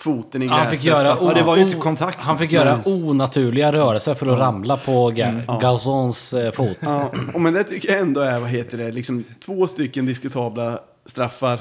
foten 0.00 0.42
i 0.42 0.46
Han 0.46 0.58
gräset. 0.60 0.78
fick 0.80 0.86
göra 0.88 1.12
att- 1.12 1.18
ja, 1.22 1.34
det 1.34 1.42
var 1.42 1.56
ju 1.56 1.62
o- 1.62 1.66
inte 1.66 1.78
kontakt. 1.78 2.20
Han 2.20 2.38
fick 2.38 2.52
göra 2.52 2.78
onaturliga 2.86 3.72
rörelser 3.72 4.14
för 4.14 4.32
att 4.32 4.38
ramla 4.38 4.76
på 4.76 5.10
Ga- 5.10 5.60
Gauzons 5.60 6.34
eh, 6.34 6.52
fot. 6.52 6.78
Ja, 6.80 7.10
och 7.34 7.40
men 7.40 7.54
det 7.54 7.64
tycker 7.64 7.88
jag 7.92 8.00
ändå 8.00 8.20
är, 8.20 8.40
vad 8.40 8.48
heter 8.48 8.78
det, 8.78 8.92
liksom 8.92 9.24
två 9.44 9.66
stycken 9.66 10.06
diskutabla 10.06 10.78
straffar 11.06 11.58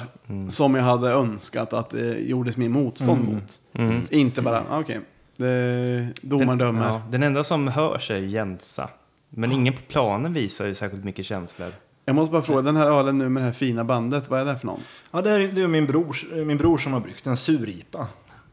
som 0.49 0.75
jag 0.75 0.83
hade 0.83 1.09
önskat 1.11 1.73
att 1.73 1.89
det 1.89 2.17
gjordes 2.19 2.57
mer 2.57 2.69
motstånd 2.69 3.23
mot. 3.33 3.59
Inte 4.11 4.41
bara, 4.41 4.63
ah, 4.71 4.79
okej, 4.79 4.99
det- 5.37 6.07
domaren 6.21 6.57
dömer. 6.57 6.87
Ja, 6.87 7.01
den 7.11 7.23
enda 7.23 7.43
som 7.43 7.67
hörs 7.67 8.11
är 8.11 8.17
Jensa. 8.17 8.89
Men 9.29 9.51
ingen 9.51 9.73
på 9.73 9.79
planen 9.87 10.33
visar 10.33 10.65
ju 10.65 10.75
särskilt 10.75 11.03
mycket 11.03 11.25
känslor. 11.25 11.71
Jag 12.05 12.15
måste 12.15 12.31
bara 12.31 12.41
fråga, 12.41 12.61
den 12.61 12.75
här 12.75 12.85
ölen 12.99 13.17
nu 13.17 13.29
med 13.29 13.43
det 13.43 13.45
här 13.45 13.53
fina 13.53 13.83
bandet, 13.83 14.29
vad 14.29 14.39
är 14.41 14.45
det 14.45 14.57
för 14.57 14.67
någon? 14.67 14.79
ja, 15.11 15.21
det 15.21 15.29
är, 15.31 15.39
det 15.39 15.61
är 15.61 15.67
min, 15.67 15.85
brors, 15.85 16.25
min 16.45 16.57
bror 16.57 16.77
som 16.77 16.93
har 16.93 16.99
bryggt 16.99 17.27
en 17.27 17.37
suripa. 17.37 18.07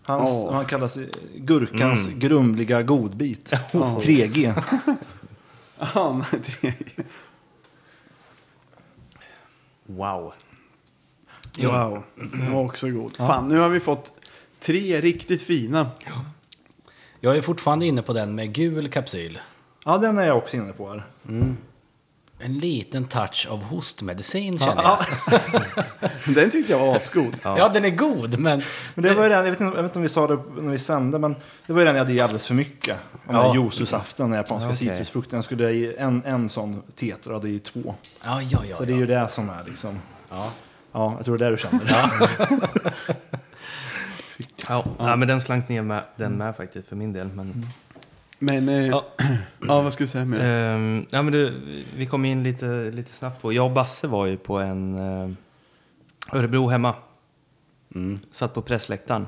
Hans, 0.06 0.28
Åh. 0.30 0.52
Han 0.52 0.66
kallas 0.66 0.98
gurkans 1.36 2.06
grumliga 2.06 2.82
godbit. 2.82 3.52
3G. 3.72 4.62
Ja, 5.94 6.24
nej, 6.32 6.42
det- 6.62 7.04
Wow. 9.86 10.32
wow, 11.72 12.02
den 12.14 12.52
var 12.52 12.64
också 12.64 12.88
god. 12.90 13.16
Fan, 13.16 13.48
nu 13.48 13.58
har 13.58 13.68
vi 13.68 13.80
fått 13.80 14.28
tre 14.60 15.00
riktigt 15.00 15.42
fina. 15.42 15.90
Jag 17.20 17.36
är 17.36 17.40
fortfarande 17.40 17.86
inne 17.86 18.02
på 18.02 18.12
den 18.12 18.34
med 18.34 18.52
gul 18.52 18.88
kapsyl. 18.88 19.38
Ja, 19.84 19.98
den 19.98 20.18
är 20.18 20.26
jag 20.26 20.36
också 20.38 20.56
inne 20.56 20.72
på 20.72 20.88
här. 20.90 21.02
En 22.38 22.58
liten 22.58 23.04
touch 23.04 23.46
av 23.50 23.62
hostmedicin 23.62 24.58
känner 24.58 24.82
jag. 24.82 24.98
Den 26.34 26.50
tyckte 26.50 26.72
jag 26.72 26.78
var 26.78 26.96
asgod. 26.96 27.36
Ja. 27.42 27.68
den 27.68 27.84
är 27.84 27.90
god, 27.90 28.38
men... 28.38 28.62
Men 28.94 29.02
det 29.04 29.14
var 29.14 29.22
ju 29.22 29.28
den, 29.28 29.44
jag 29.44 29.50
vet, 29.50 29.60
inte, 29.60 29.76
jag 29.76 29.82
vet 29.82 29.90
inte 29.90 29.98
om 29.98 30.02
vi 30.02 30.08
sa 30.08 30.26
det 30.26 30.38
när 30.56 30.70
vi 30.72 30.78
sände, 30.78 31.18
men 31.18 31.36
det 31.66 31.72
var 31.72 31.80
ju 31.80 31.86
den 31.86 31.94
jag 31.94 32.04
hade 32.04 32.12
i 32.12 32.20
alldeles 32.20 32.46
för 32.46 32.54
mycket. 32.54 32.96
Om 33.26 33.34
Ja. 33.34 33.54
Jususaften, 33.54 34.30
den 34.30 34.36
japanska 34.36 34.70
Okej. 34.70 34.88
citrusfrukten. 34.88 35.36
Jag 35.36 35.44
skulle 35.44 35.64
ha 35.64 35.70
i 35.70 35.96
en, 35.96 36.22
en 36.24 36.48
sån 36.48 36.82
tetra, 36.94 37.32
hade 37.34 37.48
i 37.48 37.58
två. 37.58 37.94
Ja, 38.24 38.42
ja, 38.42 38.64
ja. 38.70 38.76
Så 38.76 38.84
det 38.84 38.92
är 38.92 38.96
ju 38.96 39.06
det 39.06 39.28
som 39.28 39.50
är 39.50 39.64
liksom... 39.64 39.98
ja. 40.30 40.50
Ja, 40.92 41.14
jag 41.16 41.24
tror 41.24 41.38
det 41.38 41.46
är 41.46 41.50
det 41.50 41.56
du 41.56 41.62
känner. 41.62 42.08
Ja, 44.68 44.84
ja. 44.98 45.16
men 45.16 45.28
den 45.28 45.40
slank 45.40 45.68
ner 45.68 45.82
med, 45.82 46.02
den 46.16 46.32
med 46.32 46.56
faktiskt 46.56 46.88
för 46.88 46.96
min 46.96 47.12
del. 47.12 47.26
Men, 47.26 47.66
Men, 48.38 48.68
eh, 48.68 48.86
ja. 48.86 49.06
Ja. 49.60 49.82
vad 49.82 49.92
skulle 49.92 50.04
du 50.04 50.10
säga 50.10 50.24
mer? 50.24 50.40
Ehm, 50.40 51.06
ja, 51.10 51.22
men 51.22 51.32
du, 51.32 51.62
vi 51.96 52.06
kom 52.06 52.24
in 52.24 52.42
lite, 52.42 52.90
lite 52.90 53.10
snabbt 53.10 53.42
på... 53.42 53.52
Jag 53.52 53.66
och 53.66 53.72
Basse 53.72 54.06
var 54.06 54.26
ju 54.26 54.36
på 54.36 54.58
en 54.58 54.98
uh, 54.98 55.30
Örebro 56.32 56.68
hemma. 56.68 56.94
Mm. 57.94 58.20
Satt 58.30 58.54
på 58.54 58.62
pressläktaren. 58.62 59.26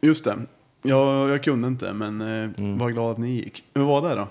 Just 0.00 0.24
det. 0.24 0.36
Jag, 0.82 1.28
jag 1.28 1.42
kunde 1.42 1.68
inte, 1.68 1.92
men 1.92 2.20
eh, 2.20 2.78
var 2.78 2.90
glad 2.90 3.10
att 3.10 3.18
ni 3.18 3.30
gick. 3.30 3.64
Hur 3.74 3.84
var 3.84 4.08
det 4.08 4.14
då? 4.14 4.28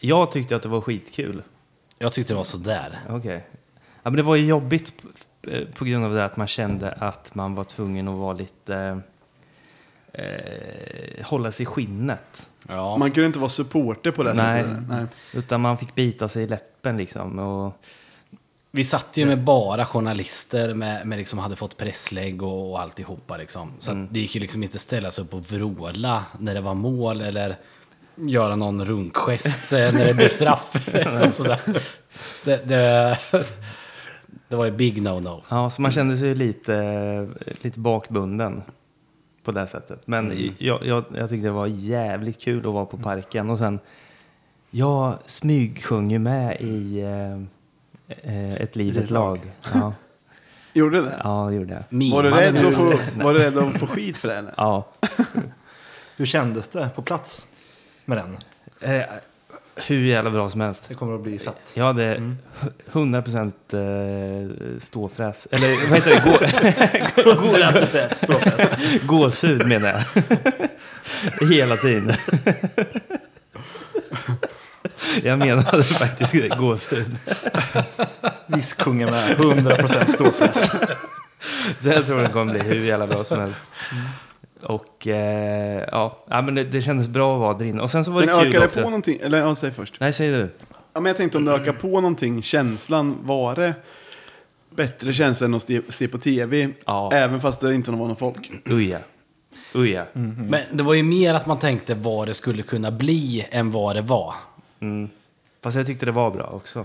Jag 0.00 0.32
tyckte 0.32 0.56
att 0.56 0.62
det 0.62 0.68
var 0.68 0.80
skitkul. 0.80 1.42
Jag 1.98 2.12
tyckte 2.12 2.32
det 2.32 2.36
var 2.36 2.44
sådär. 2.44 2.98
Okej. 3.08 3.46
Ja, 3.74 4.10
men 4.10 4.16
det 4.16 4.22
var 4.22 4.36
ju 4.36 4.46
jobbigt 4.46 4.92
eh, 5.42 5.68
på 5.68 5.84
grund 5.84 6.04
av 6.04 6.14
det 6.14 6.24
att 6.24 6.36
man 6.36 6.46
kände 6.46 6.92
att 6.92 7.34
man 7.34 7.54
var 7.54 7.64
tvungen 7.64 8.08
att 8.08 8.18
vara 8.18 8.32
lite... 8.32 8.76
Eh, 8.76 8.98
hålla 11.22 11.52
sig 11.52 11.62
i 11.62 11.66
skinnet. 11.66 12.46
Ja. 12.68 12.96
Man 12.96 13.10
kunde 13.10 13.26
inte 13.26 13.38
vara 13.38 13.48
supporter 13.48 14.10
på 14.10 14.22
det 14.22 14.32
Nej. 14.32 14.62
sättet. 14.62 14.88
Nej. 14.88 15.04
Utan 15.34 15.60
man 15.60 15.78
fick 15.78 15.94
bita 15.94 16.28
sig 16.28 16.42
i 16.42 16.46
läppen 16.46 16.96
liksom. 16.96 17.38
Och, 17.38 17.82
Vi 18.70 18.84
satt 18.84 19.16
ju 19.16 19.26
med 19.26 19.44
bara 19.44 19.84
journalister 19.84 20.74
med, 20.74 21.06
med 21.06 21.18
liksom 21.18 21.38
hade 21.38 21.56
fått 21.56 21.76
presslägg 21.76 22.42
och, 22.42 22.70
och 22.70 22.80
alltihopa 22.80 23.36
liksom. 23.36 23.72
Så 23.78 23.90
att 23.90 24.14
det 24.14 24.20
gick 24.20 24.34
ju 24.34 24.40
liksom 24.40 24.62
inte 24.62 24.78
ställa 24.78 25.10
sig 25.10 25.24
upp 25.24 25.34
och 25.34 25.52
vråla 25.52 26.24
när 26.38 26.54
det 26.54 26.60
var 26.60 26.74
mål 26.74 27.20
eller 27.20 27.56
göra 28.14 28.56
någon 28.56 28.84
runkgest 28.84 29.72
eh, 29.72 29.92
när 29.92 30.04
det 30.04 30.14
blev 30.14 30.28
straff. 30.28 30.90
Det, 32.44 32.68
det, 32.68 33.18
det 34.48 34.56
var 34.56 34.64
ju 34.64 34.70
big 34.70 35.02
no-no. 35.02 35.42
ja, 35.48 35.70
så 35.70 35.82
man 35.82 35.92
kände 35.92 36.16
sig 36.16 36.34
lite, 36.34 37.28
lite 37.62 37.80
bakbunden 37.80 38.62
på 39.48 39.52
det 39.52 39.66
sättet. 39.66 40.06
Men 40.06 40.52
jag, 40.58 40.84
jag, 40.86 41.04
jag 41.14 41.28
tyckte 41.30 41.46
det 41.46 41.52
var 41.52 41.66
jävligt 41.66 42.40
kul 42.40 42.58
att 42.58 42.72
vara 42.72 42.86
på 42.86 42.96
parken. 42.96 43.50
Och 43.50 43.58
sen, 43.58 43.78
jag 44.70 45.14
smygsjöng 45.26 46.10
ju 46.10 46.18
med 46.18 46.56
i 46.60 47.00
eh, 47.00 47.32
eh, 48.34 48.54
Ett 48.54 48.76
liv, 48.76 48.98
ett 48.98 49.10
lag. 49.10 49.40
Ja, 49.72 49.94
Gjorde 50.72 51.02
det? 51.02 51.20
ja, 51.24 51.46
det 51.50 51.54
gjorde 51.54 51.84
jag. 51.90 52.10
Var 52.10 52.22
du, 52.22 52.30
rädd 52.30 52.56
att 52.56 52.74
få, 52.74 52.98
var 53.14 53.34
du 53.34 53.38
rädd 53.40 53.58
att 53.58 53.80
få 53.80 53.86
skit 53.86 54.18
för 54.18 54.28
det? 54.28 54.34
Eller? 54.34 54.54
Ja. 54.56 54.88
Hur 56.16 56.26
kändes 56.26 56.68
det 56.68 56.90
på 56.94 57.02
plats 57.02 57.48
med 58.04 58.18
den? 58.18 58.36
Eh, 58.80 59.06
hur 59.86 60.06
jävla 60.06 60.30
bra 60.30 60.50
som 60.50 60.60
helst. 60.60 60.84
Det 60.88 60.94
kommer 60.94 61.14
att 61.14 61.20
bli 61.20 61.38
fett. 61.38 61.56
Jag 61.74 61.84
hade 61.84 62.34
100 62.92 63.22
procent 63.22 63.74
eh, 63.74 63.80
ståfräs. 64.78 65.48
Eller 65.50 65.88
vad 65.88 65.98
heter 65.98 66.10
det? 66.10 66.22
Gå, 67.22 67.32
gå, 69.06 69.16
gåshud 69.18 69.66
menar 69.66 69.88
jag. 69.88 70.22
Hela 71.48 71.76
tiden. 71.76 72.12
jag 75.22 75.38
menade 75.38 75.84
faktiskt 75.84 76.56
gåshud. 76.56 77.16
Visskungen 78.46 79.10
med 79.10 79.36
100% 79.36 80.06
ståfräs. 80.06 80.70
Så 81.78 81.88
jag 81.88 82.06
tror 82.06 82.22
det 82.22 82.28
kommer 82.28 82.52
bli 82.52 82.62
hur 82.62 82.84
jävla 82.84 83.06
bra 83.06 83.24
som 83.24 83.40
helst. 83.40 83.60
Och 84.68 85.06
eh, 85.06 85.84
ja, 85.92 86.18
ja, 86.28 86.42
men 86.42 86.54
det, 86.54 86.64
det 86.64 86.82
kändes 86.82 87.08
bra 87.08 87.34
att 87.34 87.40
vara 87.40 87.54
där 87.54 87.64
inne. 87.64 87.82
Och 87.82 87.90
sen 87.90 88.04
så 88.04 88.10
var 88.10 88.20
Men 88.20 88.26
det 88.26 88.42
kul 88.42 88.48
ökade 88.48 88.58
det 88.58 88.66
också. 88.66 88.82
på 88.82 88.90
någonting? 88.90 89.18
Eller 89.22 89.38
ja, 89.38 89.54
säg 89.54 89.70
först. 89.70 90.00
Nej, 90.00 90.12
säg 90.12 90.30
du. 90.30 90.48
Ja, 90.92 91.00
men 91.00 91.06
jag 91.06 91.16
tänkte 91.16 91.38
om 91.38 91.44
det 91.44 91.52
ökar 91.52 91.72
på 91.72 91.88
någonting, 91.88 92.42
känslan, 92.42 93.16
var 93.22 93.54
det 93.54 93.74
bättre 94.70 95.12
känsla 95.12 95.44
än 95.44 95.54
att 95.54 95.62
se, 95.62 95.80
se 95.88 96.08
på 96.08 96.18
tv? 96.18 96.68
Ja. 96.86 97.10
Även 97.12 97.40
fast 97.40 97.60
det 97.60 97.74
inte 97.74 97.90
var 97.90 97.98
någon 97.98 98.16
folk. 98.16 98.50
Uja. 98.64 98.98
Uja. 99.74 100.06
Men 100.12 100.60
det 100.72 100.82
var 100.82 100.94
ju 100.94 101.02
mer 101.02 101.34
att 101.34 101.46
man 101.46 101.58
tänkte 101.58 101.94
vad 101.94 102.28
det 102.28 102.34
skulle 102.34 102.62
kunna 102.62 102.90
bli 102.90 103.46
än 103.50 103.70
vad 103.70 103.96
det 103.96 104.02
var. 104.02 104.34
Mm. 104.80 105.10
Fast 105.62 105.76
jag 105.76 105.86
tyckte 105.86 106.06
det 106.06 106.12
var 106.12 106.30
bra 106.30 106.44
också. 106.46 106.84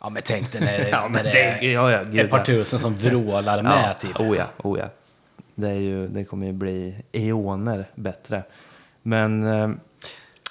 Ja 0.00 0.08
men 0.08 0.22
tänk 0.26 0.52
dig 0.52 0.60
när, 0.60 0.88
Ja, 0.90 1.02
när 1.02 1.08
men 1.08 1.24
det 1.24 1.30
det, 1.30 1.66
är 1.66 1.72
ja, 1.72 1.90
ja, 1.90 2.22
ett 2.22 2.30
par 2.30 2.44
tusen 2.44 2.78
som 2.78 2.94
vrålar 2.94 3.62
med 3.62 3.94
ja. 4.02 4.08
typ. 4.08 4.20
Oh 4.20 4.36
ja, 4.36 4.46
oh 4.62 4.78
ja. 4.78 4.88
Det, 5.60 5.68
är 5.68 5.74
ju, 5.74 6.08
det 6.08 6.24
kommer 6.24 6.46
ju 6.46 6.52
bli 6.52 6.94
eoner 7.12 7.84
bättre. 7.94 8.42
Men... 9.02 9.42
Eh, 9.46 9.68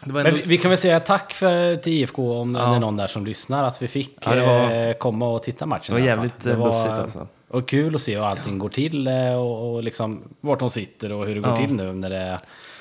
det 0.03 0.11
var 0.13 0.23
Men 0.23 0.25
ändå, 0.25 0.37
vi, 0.43 0.49
vi 0.49 0.57
kan 0.57 0.69
väl 0.71 0.77
säga 0.77 0.99
tack 0.99 1.33
för, 1.33 1.75
till 1.75 1.93
IFK 1.93 2.39
om 2.41 2.55
Ja. 2.55 2.69
det 2.69 2.75
är 2.75 2.79
någon 2.79 2.97
där 2.97 3.07
som 3.07 3.25
lyssnar 3.25 3.63
att 3.63 3.81
vi 3.81 3.87
fick 3.87 4.17
Ja, 4.25 4.35
det 4.35 4.45
var- 4.45 4.71
eh, 4.87 4.93
komma 4.93 5.27
och 5.29 5.43
titta 5.43 5.65
matchen. 5.65 5.95
Det 5.95 6.01
var 6.01 6.07
jävligt, 6.07 6.45
eh, 6.45 6.63
bussigt 6.63 6.91
alltså. 6.93 7.27
Och 7.47 7.67
kul 7.67 7.95
att 7.95 8.01
se 8.01 8.15
hur 8.17 8.23
allting 8.25 8.59
går 8.59 8.69
till 8.69 9.07
och, 9.07 9.75
och 9.75 9.83
liksom 9.83 10.21
vart 10.41 10.59
de 10.59 10.69
sitter 10.69 11.11
och 11.11 11.25
hur 11.25 11.35
det 11.35 11.41
går 11.41 11.49
Ja. 11.51 11.57
till 11.57 11.73
nu 11.75 11.93
när 11.93 12.09
det 12.09 12.39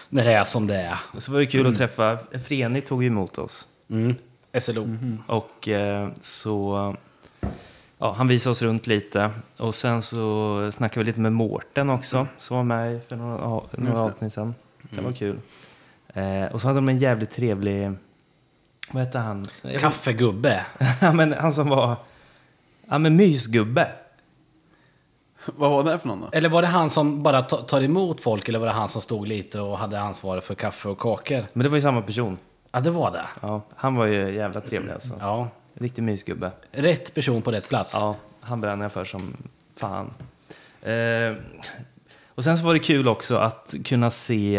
när 0.09 0.25
det 0.25 0.33
är 0.33 0.45
som 0.45 0.67
det 0.67 0.77
är. 0.77 0.99
Och 1.15 1.23
så 1.23 1.33
var 1.33 1.39
det 1.41 1.47
kul 1.47 1.67
att 1.67 1.77
träffa, 1.77 2.19
Freni 2.47 2.81
tog 2.81 3.05
emot 3.05 3.39
oss. 3.39 3.67
Mm. 3.91 4.15
SLO. 4.61 4.89
Och 5.27 5.69
eh, 5.69 6.09
så, 6.23 6.95
ja, 7.99 8.13
han 8.13 8.29
visade 8.29 8.51
oss 8.53 8.63
runt 8.63 8.87
lite. 8.87 9.31
Och 9.59 9.75
sen 9.75 10.03
så 10.03 10.71
snackade 10.73 11.01
vi 11.05 11.11
lite 11.11 11.21
med 11.21 11.33
Mårten 11.33 11.91
också, 11.91 12.27
som 12.39 12.57
var 12.57 12.65
med 12.65 13.01
för 13.09 13.17
några, 13.17 13.63
några 13.73 14.01
avsnitt 14.01 14.33
sen. 14.33 14.55
Det 14.91 15.01
var 15.01 15.13
kul. 15.13 15.39
Eh, 16.15 16.45
och 16.53 16.61
så 16.61 16.67
hade 16.67 16.79
de 16.79 16.89
en 16.89 16.99
jävligt 16.99 17.31
trevlig, 17.31 17.93
vad 18.93 19.03
hette 19.03 19.19
han? 19.19 19.47
Kaffegubbe. 19.81 20.67
ja, 21.01 21.13
men 21.13 21.33
han 21.33 21.53
som 21.53 21.69
var, 21.69 21.97
ja 22.89 22.99
men 22.99 23.17
mysgubbe. 23.17 23.93
Vad 25.57 25.71
var 25.71 25.85
det 25.85 25.99
för 25.99 26.09
någon 26.09 26.21
då? 26.21 26.29
Eller 26.33 26.49
var 26.49 26.63
det 26.63 26.69
han 26.69 26.91
som 26.91 27.23
bara 27.23 27.43
ta- 27.43 27.57
tar 27.63 27.83
emot 27.83 28.21
folk 28.21 28.49
eller 28.49 28.59
var 28.59 28.67
det 28.67 28.73
han 28.73 28.89
som 28.89 29.03
stod 29.03 29.27
lite 29.29 29.61
och 29.61 29.79
hade 29.79 30.01
ansvaret 30.01 30.45
för 30.45 30.55
kaffe 30.55 30.89
och 30.89 30.99
kakor? 30.99 31.45
Men 31.53 31.63
det 31.63 31.69
var 31.69 31.77
ju 31.77 31.83
samma 31.83 32.03
person. 32.03 32.37
Ja, 32.73 32.81
det 32.81 32.91
var 32.91 33.11
det. 33.11 33.25
Ja, 33.43 33.63
han 33.77 33.95
var 33.95 34.07
ju 34.07 34.35
jävla 34.35 34.61
trevlig 34.61 34.93
alltså. 34.93 35.15
Ja. 35.21 35.49
Riktig 35.79 36.03
mysgubbe. 36.03 36.51
Rätt 36.73 37.15
person 37.15 37.43
på 37.43 37.53
rätt 37.53 37.69
plats. 37.69 37.95
Ja, 37.95 38.17
han 38.41 38.61
bränner 38.61 38.85
jag 38.85 38.93
för 38.93 39.05
som 39.05 39.37
fan. 39.77 40.11
Eh, 40.83 41.35
och 42.27 42.45
sen 42.45 42.59
så 42.59 42.65
var 42.65 42.73
det 42.73 42.79
kul 42.79 43.09
också 43.09 43.37
att 43.37 43.75
kunna 43.85 44.11
se... 44.11 44.57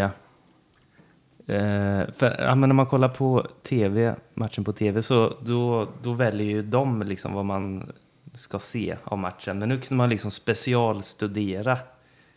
Eh, 1.47 2.01
för 2.13 2.35
ja, 2.39 2.55
men 2.55 2.69
när 2.69 2.73
man 2.73 2.85
kollar 2.85 3.09
på 3.09 3.47
tv, 3.63 4.15
matchen 4.33 4.63
på 4.63 4.73
tv, 4.73 5.03
så 5.03 5.33
då, 5.41 5.87
då 6.01 6.13
väljer 6.13 6.47
ju 6.47 6.61
de 6.61 7.03
liksom 7.03 7.33
vad 7.33 7.45
man 7.45 7.91
ska 8.33 8.59
se 8.59 8.95
av 9.03 9.17
matchen. 9.17 9.59
Men 9.59 9.69
nu 9.69 9.79
kunde 9.79 9.95
man 9.95 10.09
liksom 10.09 10.31
specialstudera 10.31 11.77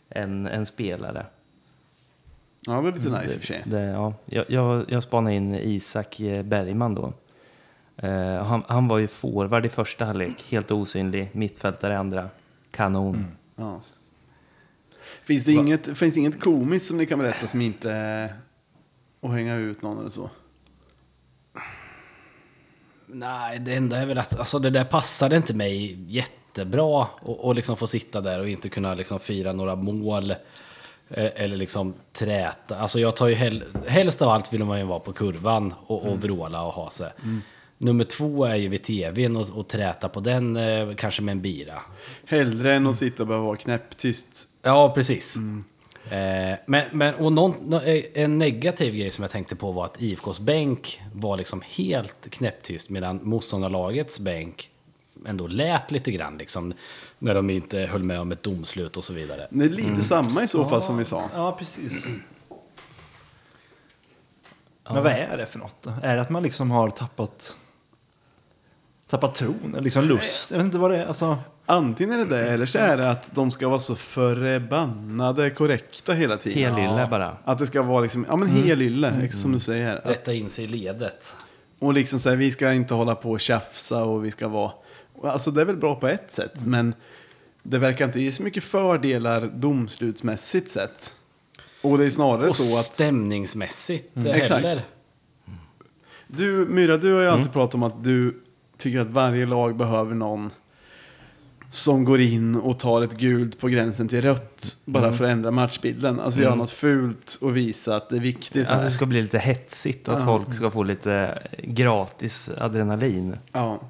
en, 0.09 0.47
en 0.47 0.65
spelare. 0.65 1.25
Ja, 2.67 2.73
det 2.73 2.81
var 2.81 2.91
lite 2.91 3.09
nice 3.09 3.33
i 3.33 3.37
och 3.37 3.41
för 3.41 3.47
sig. 3.47 3.63
Det, 3.65 3.81
ja, 3.81 4.13
jag, 4.25 4.45
jag, 4.47 4.85
jag 4.87 5.03
spanade 5.03 5.35
in 5.35 5.55
Isak 5.55 6.17
Bergman 6.43 6.93
då. 6.93 7.13
Eh, 7.97 8.43
han, 8.43 8.63
han 8.67 8.87
var 8.87 8.97
ju 8.97 9.07
forward 9.07 9.65
i 9.65 9.69
första 9.69 10.05
halvlek, 10.05 10.43
helt 10.49 10.71
osynlig. 10.71 11.29
Mittfältare 11.33 11.93
i 11.93 11.95
andra, 11.95 12.29
kanon. 12.71 13.25
Ja. 13.55 13.81
Finns 15.23 15.43
det 15.45 15.53
inget, 15.53 15.97
finns 15.97 16.13
det 16.13 16.19
inget 16.19 16.41
komiskt 16.41 16.85
som 16.87 16.97
ni 16.97 17.05
kan 17.05 17.19
berätta 17.19 17.47
som 17.47 17.61
inte 17.61 17.91
är 17.91 18.35
att 19.21 19.31
hänga 19.31 19.55
ut 19.55 19.81
någon 19.81 19.99
eller 19.99 20.09
så? 20.09 20.29
Nej, 23.07 23.59
det 23.59 23.73
enda 23.75 23.97
är 23.97 24.05
väl 24.05 24.17
att 24.17 24.39
alltså, 24.39 24.59
det 24.59 24.69
där 24.69 24.83
passade 24.85 25.35
inte 25.35 25.53
mig 25.53 25.97
jättebra. 26.07 27.07
Och, 27.21 27.45
och 27.45 27.55
liksom 27.55 27.77
få 27.77 27.87
sitta 27.87 28.21
där 28.21 28.39
och 28.39 28.49
inte 28.49 28.69
kunna 28.69 28.93
liksom 28.93 29.19
fira 29.19 29.53
några 29.53 29.75
mål. 29.75 30.31
eh, 30.31 30.37
Eller 31.35 31.57
liksom 31.57 31.93
träta. 32.13 32.77
Alltså 32.79 32.99
jag 32.99 33.15
tar 33.15 33.27
ju 33.27 33.35
hel, 33.35 33.63
helst 33.87 34.21
av 34.21 34.29
allt 34.29 34.53
vill 34.53 34.63
man 34.65 34.79
ju 34.79 34.85
vara 34.85 34.99
på 34.99 35.13
kurvan 35.13 35.73
och, 35.87 36.05
och 36.05 36.21
vråla 36.21 36.63
och 36.63 36.73
ha 36.73 36.89
sig. 36.89 37.11
Nummer 37.83 38.03
två 38.03 38.45
är 38.45 38.55
ju 38.55 38.67
vid 38.69 38.83
tvn 38.83 39.37
och, 39.37 39.49
och 39.49 39.67
träta 39.67 40.09
på 40.09 40.19
den, 40.19 40.55
eh, 40.57 40.95
kanske 40.95 41.21
med 41.21 41.31
en 41.31 41.41
bira. 41.41 41.81
Hellre 42.25 42.73
än 42.73 42.87
att 42.87 42.95
sitta 42.97 43.23
och 43.23 43.27
behöva 43.27 43.45
vara 43.45 43.57
knäpptyst. 43.57 44.47
Ja, 44.61 44.91
precis. 44.95 45.37
Eh, 46.09 46.57
men, 46.65 46.83
men 46.91 47.15
och 47.15 47.33
någon, 47.33 47.53
nå- 47.61 47.81
eh, 47.81 48.03
en 48.13 48.37
negativ 48.37 48.95
grej 48.95 49.09
som 49.09 49.21
jag 49.21 49.31
tänkte 49.31 49.55
på 49.55 49.71
var 49.71 49.85
att 49.85 50.01
IFKs 50.01 50.39
bänk 50.39 51.01
var 51.13 51.37
liksom 51.37 51.61
helt 51.65 52.29
knäpptyst 52.31 52.89
medan 52.89 53.19
motståndarlagets 53.23 54.19
bänk 54.19 54.69
ändå 55.25 55.47
lät 55.47 55.91
lite 55.91 56.11
grann 56.11 56.37
liksom 56.37 56.73
när 57.19 57.35
de 57.35 57.49
inte 57.49 57.79
höll 57.79 58.03
med 58.03 58.19
om 58.19 58.31
ett 58.31 58.43
domslut 58.43 58.97
och 58.97 59.03
så 59.03 59.13
vidare. 59.13 59.47
Det 59.49 59.65
är 59.65 59.69
lite 59.69 60.01
samma 60.01 60.43
i 60.43 60.47
så 60.47 60.65
fall 60.67 60.81
som 60.81 60.97
vi 60.97 61.05
sa. 61.05 61.29
Ja, 61.35 61.55
precis. 61.59 62.07
Men 64.83 65.03
vad 65.03 65.11
är 65.11 65.37
det 65.37 65.45
för 65.45 65.59
något 65.59 65.75
då? 65.81 65.93
Är 66.03 66.15
det 66.15 66.21
att 66.21 66.29
man 66.29 66.43
liksom 66.43 66.71
har 66.71 66.89
tappat, 66.89 67.55
tappat 69.11 69.35
tron? 69.35 69.71
Eller 69.71 69.81
liksom 69.81 70.03
lust? 70.03 70.51
Jag 70.51 70.57
vet 70.57 70.65
inte 70.65 70.77
vad 70.77 70.91
det 70.91 70.97
är. 70.97 71.05
Alltså, 71.05 71.37
Antingen 71.65 72.13
är 72.13 72.17
det 72.17 72.25
det, 72.25 72.49
eller 72.49 72.65
så 72.65 72.77
är 72.77 72.97
det 72.97 73.09
att 73.09 73.35
de 73.35 73.51
ska 73.51 73.69
vara 73.69 73.79
så 73.79 73.95
förbannade 73.95 75.49
korrekta 75.49 76.13
hela 76.13 76.37
tiden. 76.37 76.75
Helylle 76.75 77.07
bara. 77.09 77.37
Att 77.43 77.59
det 77.59 77.67
ska 77.67 77.81
vara 77.81 78.01
liksom, 78.01 78.25
ja 78.29 78.35
men 78.35 78.49
helylle, 78.49 79.07
mm. 79.07 79.31
som 79.31 79.51
du 79.51 79.59
säger. 79.59 79.95
Att, 79.95 80.05
Rätta 80.05 80.33
in 80.33 80.49
sig 80.49 80.65
i 80.65 80.67
ledet. 80.67 81.37
och 81.79 81.93
liksom 81.93 82.19
så 82.19 82.29
här, 82.29 82.35
vi 82.35 82.51
ska 82.51 82.73
inte 82.73 82.93
hålla 82.93 83.15
på 83.15 83.31
och 83.31 83.39
tjafsa 83.39 84.03
och 84.03 84.25
vi 84.25 84.31
ska 84.31 84.47
vara... 84.47 84.71
Alltså 85.23 85.51
det 85.51 85.61
är 85.61 85.65
väl 85.65 85.77
bra 85.77 85.95
på 85.95 86.07
ett 86.07 86.31
sätt, 86.31 86.65
men 86.65 86.95
det 87.63 87.77
verkar 87.77 88.05
inte 88.05 88.21
ge 88.21 88.31
så 88.31 88.43
mycket 88.43 88.63
fördelar 88.63 89.51
domslutsmässigt 89.53 90.69
sett. 90.69 91.15
Och 91.81 91.97
det 91.97 92.05
är 92.05 92.09
snarare 92.09 92.47
Och 92.47 92.55
så 92.55 92.79
att... 92.79 92.93
stämningsmässigt 92.93 94.17
Exakt. 94.25 94.65
heller. 94.65 94.81
Du, 96.27 96.65
Myra, 96.69 96.97
du 96.97 97.13
har 97.13 97.21
ju 97.21 97.27
alltid 97.27 97.53
pratat 97.53 97.75
om 97.75 97.83
att 97.83 98.03
du 98.03 98.41
tycker 98.81 98.99
att 98.99 99.09
varje 99.09 99.45
lag 99.45 99.75
behöver 99.77 100.15
någon 100.15 100.49
som 101.69 102.03
går 102.03 102.19
in 102.19 102.55
och 102.55 102.79
tar 102.79 103.01
ett 103.01 103.17
gult 103.17 103.59
på 103.59 103.67
gränsen 103.67 104.07
till 104.07 104.21
rött 104.21 104.77
bara 104.85 105.13
för 105.13 105.25
att 105.25 105.31
ändra 105.31 105.51
matchbilden. 105.51 106.19
Alltså 106.19 106.41
göra 106.41 106.55
något 106.55 106.71
fult 106.71 107.37
och 107.41 107.57
visa 107.57 107.95
att 107.95 108.09
det 108.09 108.15
är 108.15 108.19
viktigt. 108.19 108.67
Att 108.67 108.81
det 108.85 108.91
ska 108.91 109.05
bli 109.05 109.21
lite 109.21 109.39
hetsigt 109.39 110.07
och 110.07 110.13
att 110.13 110.19
Ja. 110.19 110.25
folk 110.25 110.53
ska 110.53 110.71
få 110.71 110.83
lite 110.83 111.43
gratis 111.63 112.49
adrenalin. 112.57 113.35
Ja, 113.51 113.81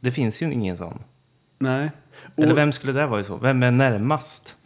Det 0.00 0.10
finns 0.12 0.42
ju 0.42 0.52
ingen 0.52 0.76
sån. 0.76 0.98
nej. 1.58 1.90
Eller 2.36 2.50
Och- 2.52 2.58
vem 2.58 2.72
skulle 2.72 2.92
det 2.92 3.06
vara 3.06 3.20
i 3.20 3.24
så? 3.24 3.36
Vem 3.36 3.62
är 3.62 3.70
närmast? 3.70 4.56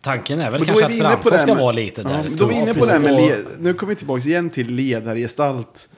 Tanken 0.00 0.40
är 0.40 0.50
väl 0.50 0.64
kanske 0.64 0.84
är 0.84 0.88
att 0.88 0.98
Fransson 0.98 1.32
det 1.32 1.38
ska 1.38 1.54
med- 1.54 1.62
vara 1.62 1.72
lite 1.72 2.02
Ja, 2.02 2.08
där. 2.08 2.24
då 2.36 2.44
är 2.44 2.48
vi 2.48 2.54
inne 2.54 2.74
på 2.74 2.84
det 2.84 2.92
här 2.92 2.98
med 2.98 3.12
och- 3.14 3.20
led, 3.20 3.44
Nu 3.58 3.74
kommer 3.74 3.90
vi 3.92 3.96
tillbaka 3.96 4.28
igen 4.28 4.50
till 4.50 4.74
ledargestalt. 4.74 5.88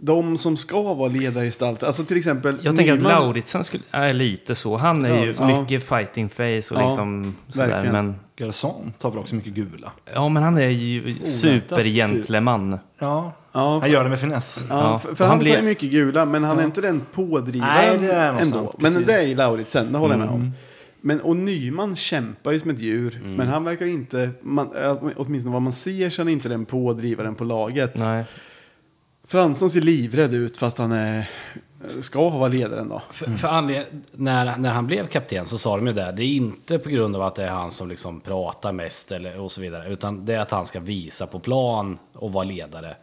De 0.00 0.38
som 0.38 0.56
ska 0.56 0.82
vara 0.94 1.08
ledargestalt, 1.08 1.82
alltså 1.82 2.04
till 2.04 2.16
exempel 2.16 2.58
Jag 2.62 2.76
tänker 2.76 2.92
att 2.92 2.98
Nyman- 2.98 3.08
Lauritsen 3.08 3.64
skulle, 3.64 3.82
är 3.90 4.12
lite 4.12 4.54
så. 4.54 4.76
Han 4.76 5.04
är 5.04 5.08
Ja, 5.08 5.24
ju 5.24 5.34
ja. 5.38 5.60
mycket 5.60 5.88
fighting 5.88 6.28
face 6.28 6.42
och 6.74 6.80
Ja, 6.80 6.86
liksom 6.88 7.34
sådär. 7.48 7.68
verkligen. 7.68 7.92
Men, 7.92 8.14
Garçon 8.36 8.92
tar 8.98 9.10
väl 9.10 9.18
också 9.18 9.34
mycket 9.34 9.52
gula. 9.54 9.92
ja, 10.14 10.28
men 10.28 10.42
han 10.42 10.58
är 10.58 10.68
ju 10.68 11.14
supergentleman. 11.24 12.78
Ja, 12.98 13.32
Ja, 13.52 13.78
han 13.80 13.90
gör 13.90 14.04
det 14.04 14.10
med 14.10 14.20
finess. 14.20 14.64
Ja, 14.68 14.98
för, 14.98 15.14
för 15.14 15.24
han 15.24 15.30
han, 15.30 15.38
blir- 15.38 15.50
tar 15.52 15.58
ju 15.58 15.64
mycket 15.64 15.90
gula, 15.90 16.24
men 16.24 16.44
han 16.44 16.58
är 16.58 16.64
inte 16.64 16.80
den 16.80 17.00
pådrivaren 17.14 18.00
Nej, 18.00 18.08
det 18.08 18.12
är 18.14 18.32
nog 18.32 18.40
ändå. 18.42 18.58
sant, 18.58 18.74
men 18.78 19.04
det 19.06 19.12
är 19.22 19.36
Lauritsen, 19.36 19.92
det 19.92 19.98
håller 19.98 20.14
jag 20.14 20.20
med 20.20 20.28
om. 20.28 20.52
Men, 21.00 21.20
och 21.20 21.36
Nyman 21.36 21.96
kämpar 21.96 22.52
ju 22.52 22.60
som 22.60 22.70
ett 22.70 22.80
djur, 22.80 23.20
men 23.36 23.46
han 23.48 23.64
verkar 23.64 23.86
inte, 23.86 24.30
man, 24.42 24.68
äh, 24.84 24.96
åtminstone 25.16 25.52
vad 25.52 25.62
man 25.62 25.72
ser 25.72 26.10
så 26.10 26.22
är 26.22 26.28
inte 26.28 26.48
den 26.48 26.64
pådrivaren 26.64 27.34
på 27.34 27.44
laget. 27.44 27.92
Nej. 27.98 28.24
Fransson 29.26 29.70
ser 29.70 29.80
livrädd 29.80 30.34
ut 30.34 30.56
fast 30.56 30.78
han 30.78 30.92
är, 30.92 31.30
ska 32.00 32.30
vara 32.30 32.48
ledaren 32.48 32.88
då. 32.88 33.02
För, 33.10 33.26
för 33.26 33.48
anled- 33.48 34.02
när, 34.12 34.56
när 34.56 34.72
han 34.72 34.86
blev 34.86 35.06
kapten 35.06 35.46
så 35.46 35.58
sa 35.58 35.76
de 35.76 35.86
ju 35.86 35.92
det. 35.92 36.12
Det 36.16 36.22
är 36.22 36.26
inte 36.26 36.78
på 36.78 36.88
grund 36.88 37.16
av 37.16 37.22
att 37.22 37.34
det 37.34 37.44
är 37.44 37.50
han 37.50 37.70
som 37.70 37.88
liksom 37.88 38.20
pratar 38.20 38.72
mest 38.72 39.12
eller, 39.12 39.40
och 39.40 39.52
så 39.52 39.60
vidare. 39.60 39.88
Utan 39.88 40.24
det 40.26 40.34
är 40.34 40.38
att 40.38 40.50
han 40.50 40.66
ska 40.66 40.80
visa 40.80 41.26
på 41.26 41.38
plan 41.38 41.98
och 42.12 42.32
vara 42.32 42.44
ledare. 42.44 42.96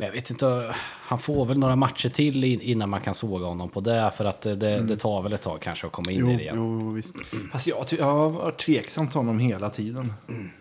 Men 0.00 0.06
jag 0.06 0.12
vet 0.12 0.30
inte, 0.30 0.74
han 0.80 1.18
får 1.18 1.46
väl 1.46 1.58
några 1.58 1.76
matcher 1.76 2.08
till 2.08 2.44
in- 2.44 2.60
innan 2.60 2.90
man 2.90 3.00
kan 3.00 3.14
såga 3.14 3.46
honom 3.46 3.68
på 3.68 3.80
det. 3.80 4.10
För 4.16 4.24
att 4.24 4.40
det, 4.40 4.56
det, 4.56 4.78
det 4.80 4.96
tar 4.96 5.22
väl 5.22 5.32
ett 5.32 5.42
tag 5.42 5.60
kanske 5.60 5.86
att 5.86 5.92
komma 5.92 6.10
in 6.10 6.18
Jo, 6.18 6.30
i 6.30 6.34
det 6.36 6.42
igen. 6.42 6.54
jo 6.56 6.90
visst. 6.92 7.16
Fast 7.52 7.66
jag, 7.66 7.86
jag 7.98 8.04
har 8.04 8.30
varit 8.30 8.58
tveksam 8.58 9.08
till 9.08 9.16
honom 9.16 9.38
hela 9.38 9.70
tiden. 9.70 10.12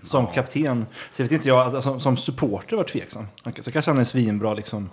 Som 0.03 0.27
kapten. 0.27 0.85
Så 1.11 1.23
vet 1.23 1.31
inte 1.31 1.47
jag, 1.47 1.57
alltså, 1.59 1.81
som, 1.81 1.99
som 1.99 2.17
supporter 2.17 2.75
var 2.77 2.83
tveksam. 2.83 3.27
Så 3.61 3.71
kanske 3.71 3.91
han 3.91 3.99
är 3.99 4.03
svinbra 4.03 4.53
liksom, 4.53 4.89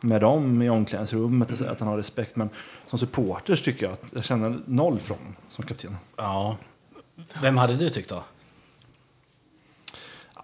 med 0.00 0.20
dem 0.20 0.62
i 0.62 0.70
omklädningsrummet 0.70 1.52
och 1.52 1.58
så, 1.58 1.64
att 1.66 1.80
han 1.80 1.88
har 1.88 1.96
respekt. 1.96 2.36
Men 2.36 2.48
som 2.86 2.98
supporter 2.98 3.56
tycker 3.56 3.86
jag 3.86 3.92
att 3.92 4.04
jag 4.14 4.24
känner 4.24 4.58
noll 4.66 4.98
från 4.98 5.18
honom 5.18 5.34
som 5.50 5.64
kapten. 5.66 5.96
Ja. 6.16 6.56
Vem 7.42 7.56
hade 7.56 7.74
du 7.76 7.90
tyckt 7.90 8.08
då? 8.10 8.24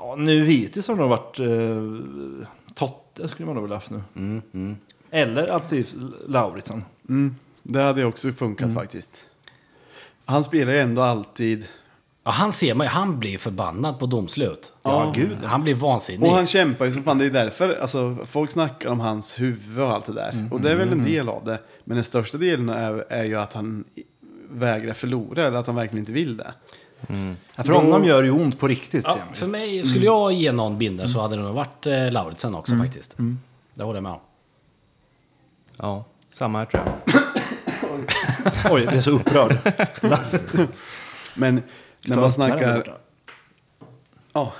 Ja, 0.02 0.14
nu 0.16 0.44
hittills 0.44 0.88
har 0.88 0.94
det 0.94 1.00
nog 1.00 1.10
varit 1.10 1.38
eh, 1.38 2.46
Totte 2.74 3.28
skulle 3.28 3.46
man 3.46 3.54
nog 3.54 3.64
vilja 3.64 3.76
haft 3.76 3.90
nu. 3.90 4.02
Mm, 4.16 4.76
Eller 5.10 5.48
alltid 5.48 5.86
Lauritsen. 6.28 6.84
Mm, 7.08 7.36
det 7.62 7.82
hade 7.82 8.00
ju 8.00 8.06
också 8.06 8.32
funkat 8.32 8.74
faktiskt. 8.74 9.26
Han 10.24 10.44
spelar 10.44 10.72
ju 10.72 10.78
ändå 10.78 11.02
alltid. 11.02 11.66
Ja, 12.24 12.30
han 12.30 12.52
ser 12.52 12.74
man 12.74 12.86
ju, 12.86 12.90
han 12.90 13.18
blir 13.18 13.38
förbannad 13.38 13.98
på 13.98 14.06
domslut. 14.06 14.72
Ja, 14.82 15.12
gud. 15.16 15.38
Han 15.44 15.62
blir 15.62 15.74
vansinnig. 15.74 16.30
Och 16.30 16.36
han 16.36 16.46
kämpar 16.46 16.84
ju 16.84 16.92
som 16.92 17.02
fan, 17.02 17.18
det 17.18 17.26
är 17.26 17.30
därför, 17.30 17.78
alltså 17.80 18.16
folk 18.26 18.50
snackar 18.50 18.90
om 18.90 19.00
hans 19.00 19.40
huvud 19.40 19.80
och 19.80 19.92
allt 19.92 20.06
det 20.06 20.12
där. 20.12 20.48
Och 20.50 20.60
det 20.60 20.70
är 20.70 20.76
väl 20.76 20.92
en 20.92 21.04
del 21.04 21.28
av 21.28 21.44
det. 21.44 21.58
Men 21.84 21.94
den 21.94 22.04
största 22.04 22.38
delen 22.38 22.68
är, 22.68 23.04
är 23.08 23.24
ju 23.24 23.36
att 23.36 23.52
han 23.52 23.84
vägrar 24.50 24.94
förlora, 24.94 25.42
eller 25.46 25.58
att 25.58 25.66
han 25.66 25.76
verkligen 25.76 25.98
inte 25.98 26.12
vill 26.12 26.36
det. 26.36 26.54
Ja, 27.56 27.64
för 27.64 27.72
honom 27.72 28.04
gör 28.04 28.22
det 28.22 28.26
ju 28.26 28.32
ont 28.32 28.58
på 28.58 28.68
riktigt. 28.68 29.04
Ja, 29.04 29.18
för 29.32 29.46
mig, 29.46 29.86
skulle 29.86 30.04
jag 30.04 30.32
ge 30.32 30.52
någon 30.52 30.78
binder 30.78 31.06
så 31.06 31.20
hade 31.20 31.36
det 31.36 31.42
nog 31.42 31.54
varit 31.54 31.86
eh, 31.86 32.10
Lauritsen 32.12 32.54
också 32.54 32.76
faktiskt. 32.76 33.16
Det 33.74 33.84
håller 33.84 33.96
jag 33.96 34.02
med 34.02 34.12
om. 34.12 34.20
Ja, 35.76 36.04
samma 36.34 36.58
här 36.58 36.66
tror 36.66 36.84
jag. 36.84 36.94
Oj, 38.72 38.82
jag 38.82 38.92
blev 38.92 39.00
så 39.00 39.10
upprörd. 39.10 39.58
Men 41.34 41.62
när 42.04 42.16
man 42.16 42.24
är 42.24 42.30
snackar. 42.30 42.98
Ja, 44.32 44.52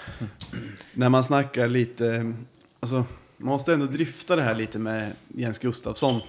när 0.92 1.08
man 1.08 1.24
snackar 1.24 1.68
lite, 1.68 2.34
alltså 2.80 3.04
man 3.36 3.52
måste 3.52 3.72
ändå 3.74 3.86
dryfta 3.86 4.36
det 4.36 4.42
här 4.42 4.54
lite 4.54 4.78
med 4.78 5.12
Jens 5.28 5.58
Gustafsson. 5.58 6.20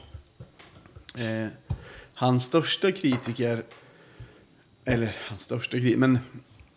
Eh, 1.16 1.48
hans 2.14 2.44
största 2.44 2.92
kritiker, 2.92 3.64
eller 4.86 5.16
hans 5.30 5.42
största 5.42 5.72
kritiker, 5.72 5.98
men 5.98 6.20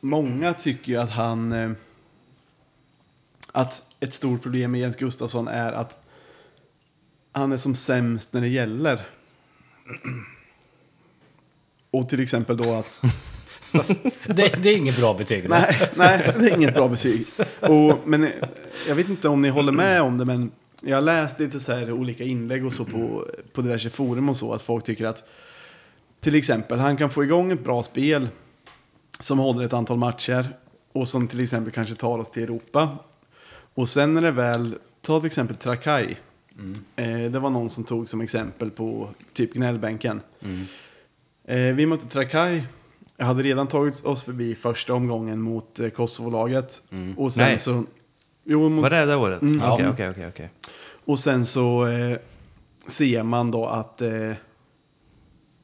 många 0.00 0.54
tycker 0.54 0.92
ju 0.92 0.98
att 0.98 1.10
han, 1.10 1.52
eh, 1.52 1.70
att 3.52 3.82
ett 4.00 4.12
stort 4.12 4.42
problem 4.42 4.70
med 4.70 4.80
Jens 4.80 4.96
Gustafsson 4.96 5.48
är 5.48 5.72
att 5.72 5.98
han 7.32 7.52
är 7.52 7.56
som 7.56 7.74
sämst 7.74 8.32
när 8.32 8.40
det 8.40 8.48
gäller. 8.48 9.00
Och 11.90 12.08
till 12.08 12.20
exempel 12.20 12.56
då 12.56 12.72
att 12.72 13.02
Det, 14.26 14.62
det 14.62 14.68
är 14.68 14.76
inget 14.76 14.96
bra 14.96 15.14
betyg. 15.14 15.48
Nej. 15.48 15.90
Nej, 15.94 16.22
nej, 16.26 16.34
det 16.38 16.50
är 16.50 16.56
inget 16.56 16.74
bra 16.74 16.88
betyg. 16.88 17.26
Och, 17.60 17.98
men 18.04 18.24
eh, 18.24 18.30
jag 18.88 18.94
vet 18.94 19.08
inte 19.08 19.28
om 19.28 19.42
ni 19.42 19.48
håller 19.48 19.72
med 19.72 20.02
om 20.02 20.18
det, 20.18 20.24
men 20.24 20.50
jag 20.82 20.96
har 20.96 21.02
läst 21.02 21.40
lite 21.40 21.60
så 21.60 21.72
här 21.72 21.92
olika 21.92 22.24
inlägg 22.24 22.66
och 22.66 22.72
så 22.72 22.84
på, 22.84 23.26
på 23.52 23.62
diverse 23.62 23.90
forum 23.90 24.28
och 24.28 24.36
så, 24.36 24.52
att 24.52 24.62
folk 24.62 24.84
tycker 24.84 25.06
att 25.06 25.24
till 26.26 26.34
exempel 26.34 26.78
han 26.78 26.96
kan 26.96 27.10
få 27.10 27.24
igång 27.24 27.52
ett 27.52 27.64
bra 27.64 27.82
spel 27.82 28.28
som 29.20 29.38
håller 29.38 29.64
ett 29.64 29.72
antal 29.72 29.98
matcher 29.98 30.56
och 30.92 31.08
som 31.08 31.28
till 31.28 31.40
exempel 31.40 31.72
kanske 31.72 31.94
tar 31.94 32.18
oss 32.18 32.30
till 32.30 32.42
Europa. 32.42 32.98
Och 33.74 33.88
sen 33.88 34.14
när 34.14 34.22
det 34.22 34.30
väl, 34.30 34.74
ta 35.00 35.20
till 35.20 35.26
exempel 35.26 35.56
Trakai. 35.56 36.16
Eh, 36.96 37.30
det 37.30 37.38
var 37.38 37.50
någon 37.50 37.70
som 37.70 37.84
tog 37.84 38.08
som 38.08 38.20
exempel 38.20 38.70
på 38.70 39.08
typ 39.32 39.54
gnällbänken. 39.54 40.20
Eh, 41.44 41.58
vi 41.58 41.86
mötte 41.86 42.06
Trakai. 42.06 42.62
Jag 43.16 43.26
hade 43.26 43.42
redan 43.42 43.66
tagit 43.66 44.04
oss 44.04 44.22
förbi 44.22 44.54
första 44.54 44.94
omgången 44.94 45.40
mot 45.40 45.80
eh, 45.80 45.88
Kosovo-laget. 45.88 46.82
Och 47.16 47.32
sen 47.32 47.44
Nej. 47.44 47.58
så... 47.58 47.84
Jo, 48.44 48.68
mot, 48.68 48.82
Var 48.82 48.90
det 48.90 49.06
det 49.06 49.16
året? 49.16 49.42
Mm. 49.42 49.62
Okej, 49.62 49.88
okej, 49.88 50.28
okej. 50.28 50.50
och 51.04 51.18
sen 51.18 51.46
så 51.46 51.86
eh, 51.86 52.18
ser 52.86 53.22
man 53.22 53.50
då 53.50 53.66
att 53.66 54.00
eh, 54.00 54.32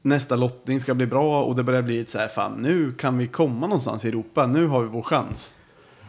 nästa 0.03 0.35
lottning 0.35 0.79
ska 0.79 0.93
bli 0.93 1.07
bra 1.07 1.43
och 1.43 1.55
det 1.55 1.63
börjar 1.63 1.81
bli 1.81 1.99
ett 1.99 2.09
så 2.09 2.17
här, 2.17 2.27
fan 2.27 2.61
nu 2.61 2.91
kan 2.91 3.17
vi 3.17 3.27
komma 3.27 3.67
någonstans 3.67 4.05
i 4.05 4.07
Europa, 4.07 4.47
nu 4.47 4.67
har 4.67 4.81
vi 4.83 4.87
vår 4.87 5.01
chans. 5.01 5.57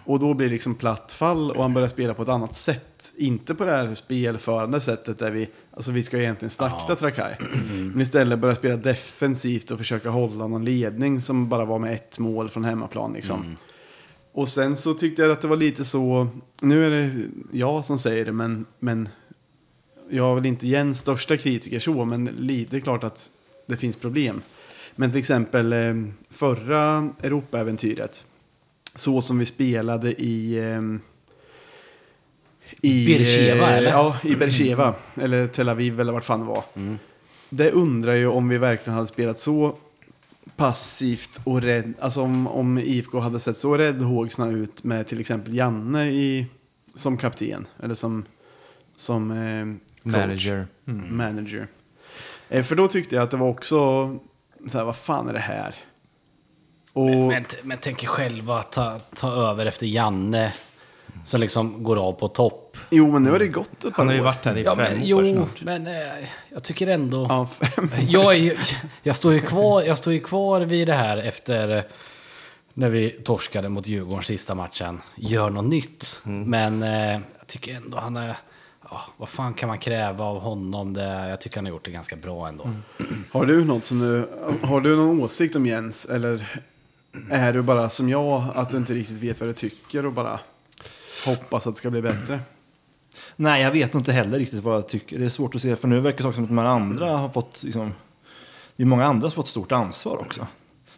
Och 0.06 0.18
då 0.18 0.34
blir 0.34 0.46
det 0.46 0.52
liksom 0.52 0.74
platt 0.74 1.12
fall 1.12 1.50
och 1.50 1.62
han 1.62 1.74
börjar 1.74 1.88
spela 1.88 2.14
på 2.14 2.22
ett 2.22 2.28
annat 2.28 2.54
sätt. 2.54 3.12
Inte 3.16 3.54
på 3.54 3.64
det 3.64 3.72
här 3.72 3.94
spelförande 3.94 4.80
sättet 4.80 5.18
där 5.18 5.30
vi, 5.30 5.48
alltså 5.70 5.92
vi 5.92 6.02
ska 6.02 6.18
egentligen 6.18 6.50
slakta 6.50 6.86
Ja. 6.88 6.96
Trakai. 6.96 7.34
Men 7.92 8.00
istället 8.00 8.38
börja 8.38 8.54
spela 8.54 8.76
defensivt 8.76 9.70
och 9.70 9.78
försöka 9.78 10.10
hålla 10.10 10.46
någon 10.46 10.64
ledning 10.64 11.20
som 11.20 11.48
bara 11.48 11.64
var 11.64 11.78
med 11.78 11.92
ett 11.92 12.18
mål 12.18 12.48
från 12.48 12.64
hemmaplan 12.64 13.12
liksom. 13.12 13.56
Och 14.32 14.48
sen 14.48 14.76
så 14.76 14.94
tyckte 14.94 15.22
jag 15.22 15.30
att 15.30 15.40
det 15.40 15.48
var 15.48 15.56
lite 15.56 15.84
så, 15.84 16.28
nu 16.60 16.86
är 16.86 16.90
det 16.90 17.10
jag 17.52 17.84
som 17.84 17.98
säger 17.98 18.24
det, 18.24 18.32
men, 18.32 18.66
men 18.78 19.08
jag 20.10 20.30
är 20.30 20.34
väl 20.34 20.46
inte 20.46 20.66
Jens 20.66 20.98
största 20.98 21.36
kritiker 21.36 21.80
så, 21.80 22.04
men 22.04 22.24
lite 22.24 22.80
klart 22.80 23.04
att 23.04 23.30
det 23.66 23.76
finns 23.76 23.96
problem. 23.96 24.42
Men 24.96 25.10
till 25.10 25.20
exempel 25.20 25.72
eh, 25.72 25.94
förra 26.30 27.10
Europaäventyret, 27.22 28.24
så 28.94 29.20
som 29.20 29.38
vi 29.38 29.46
spelade 29.46 30.22
i... 30.22 30.58
Eh, 30.58 30.82
i 32.80 33.14
eh, 33.48 33.76
eller? 33.76 33.90
Ja, 33.90 34.16
i 34.22 34.36
Beersheva, 34.36 34.94
eller 35.20 35.46
Tel 35.46 35.68
Aviv 35.68 36.00
eller 36.00 36.12
vart 36.12 36.24
fan 36.24 36.40
det 36.40 36.46
var. 36.46 36.64
Det 37.48 37.70
undrar 37.70 38.14
ju 38.14 38.26
om 38.26 38.48
vi 38.48 38.58
verkligen 38.58 38.94
hade 38.94 39.06
spelat 39.06 39.38
så 39.38 39.76
passivt 40.56 41.40
och 41.44 41.62
rädd. 41.62 41.94
Alltså 42.00 42.20
om, 42.22 42.46
om 42.46 42.78
IFK 42.78 43.20
hade 43.20 43.40
sett 43.40 43.56
så 43.56 43.78
räddhågsna 43.78 44.50
ut 44.50 44.84
med 44.84 45.06
till 45.06 45.20
exempel 45.20 45.54
Janne 45.54 46.10
i, 46.10 46.46
som 46.94 47.16
kapten. 47.16 47.66
Eller 47.82 47.94
som, 47.94 48.24
som 48.96 49.30
eh, 49.30 49.64
coach. 50.02 50.20
Manager. 50.20 50.66
Manager. 51.10 51.68
Eh, 52.54 52.62
för 52.64 52.76
då 52.76 52.88
tyckte 52.88 53.14
jag 53.14 53.22
att 53.24 53.30
det 53.30 53.36
var 53.36 53.48
också 53.48 53.76
så 54.66 54.78
här, 54.78 54.84
vad 54.84 54.96
fan 54.96 55.28
är 55.28 55.32
det 55.32 55.38
här? 55.38 55.74
Och, 56.92 57.10
Men, 57.10 57.44
men 57.62 57.78
tänk 57.80 58.02
er 58.04 58.06
själva 58.08 58.58
att 58.58 58.72
ta, 58.72 58.98
ta 59.14 59.32
över 59.32 59.66
efter 59.66 59.86
Janne. 59.86 60.52
Som 61.24 61.40
liksom 61.40 61.82
går 61.84 61.96
av 62.08 62.12
på 62.12 62.28
topp. 62.28 62.76
jo, 62.90 63.10
men 63.10 63.22
nu 63.22 63.30
har 63.30 63.38
det 63.38 63.48
gått 63.48 63.84
ett 63.84 63.90
par 63.90 63.90
Han 63.92 64.06
har 64.06 64.14
ju 64.14 64.20
år. 64.20 64.24
varit 64.24 64.44
här 64.44 64.56
i 64.56 64.62
Ja, 64.62 64.76
fem 64.76 64.84
men, 64.92 65.14
år 65.14 65.24
jo, 65.26 65.32
snart. 65.32 65.62
men 65.62 65.86
eh, 65.86 66.28
jag 66.48 66.62
tycker 66.62 66.86
ändå... 66.86 67.26
Ja, 67.28 67.46
fem. 67.46 67.90
Jag, 68.08 68.32
är, 68.34 68.38
ju- 68.38 68.56
jag, 69.02 69.16
står 69.16 69.32
ju 69.32 69.40
kvar, 69.40 69.82
jag 69.82 69.98
står 69.98 70.12
ju 70.12 70.20
kvar 70.20 70.60
vid 70.60 70.88
det 70.88 70.94
här 70.94 71.16
efter 71.16 71.76
eh, 71.76 71.82
när 72.74 72.88
vi 72.88 73.10
torskade 73.10 73.68
mot 73.68 73.86
Djurgården 73.86 74.24
sista 74.24 74.54
matchen. 74.54 75.00
Gör 75.16 75.50
något 75.50 75.64
nytt. 75.64 76.20
Men 76.24 76.82
eh, 76.82 77.12
jag 77.38 77.46
tycker 77.46 77.74
ändå 77.74 77.98
han 77.98 78.16
är... 78.16 78.36
Ja, 78.94 79.00
vad 79.16 79.28
fan 79.28 79.54
kan 79.54 79.68
man 79.68 79.78
kräva 79.78 80.24
av 80.24 80.40
honom? 80.40 80.92
Det, 80.94 81.28
jag 81.28 81.40
tycker 81.40 81.56
han 81.56 81.64
har 81.64 81.70
gjort 81.70 81.84
det 81.84 81.90
ganska 81.90 82.16
bra 82.16 82.48
ändå. 82.48 82.70
Har 83.32 83.46
du 83.46 83.64
något 83.64 83.84
som 83.84 83.98
du, 83.98 84.28
har 84.62 84.80
du 84.80 84.96
någon 84.96 85.22
åsikt 85.22 85.56
om 85.56 85.66
Jens? 85.66 86.04
Eller 86.04 86.62
är 87.30 87.52
du 87.52 87.62
bara 87.62 87.90
som 87.90 88.08
jag, 88.08 88.44
att 88.54 88.70
du 88.70 88.76
inte 88.76 88.94
riktigt 88.94 89.18
vet 89.18 89.40
vad 89.40 89.48
du 89.48 89.52
tycker 89.52 90.06
och 90.06 90.12
bara 90.12 90.40
hoppas 91.26 91.66
att 91.66 91.74
det 91.74 91.78
ska 91.78 91.90
bli 91.90 92.02
bättre? 92.02 92.40
Nej, 93.36 93.62
jag 93.62 93.70
vet 93.70 93.94
inte 93.94 94.12
heller 94.12 94.38
riktigt 94.38 94.62
vad 94.62 94.76
jag 94.76 94.88
tycker. 94.88 95.18
Det 95.18 95.24
är 95.24 95.28
svårt 95.28 95.54
att 95.54 95.62
se, 95.62 95.76
för 95.76 95.88
nu 95.88 96.00
verkar 96.00 96.26
det 96.26 96.32
som 96.32 96.44
att 96.44 96.48
de 96.48 96.58
här 96.58 96.64
andra 96.64 97.16
har 97.16 97.28
fått, 97.28 97.62
liksom, 97.62 97.92
det 98.76 98.82
är 98.82 98.86
många 98.86 99.04
andra 99.04 99.30
som 99.30 99.36
har 99.36 99.42
fått 99.42 99.48
stort 99.48 99.72
ansvar 99.72 100.16
också. 100.16 100.46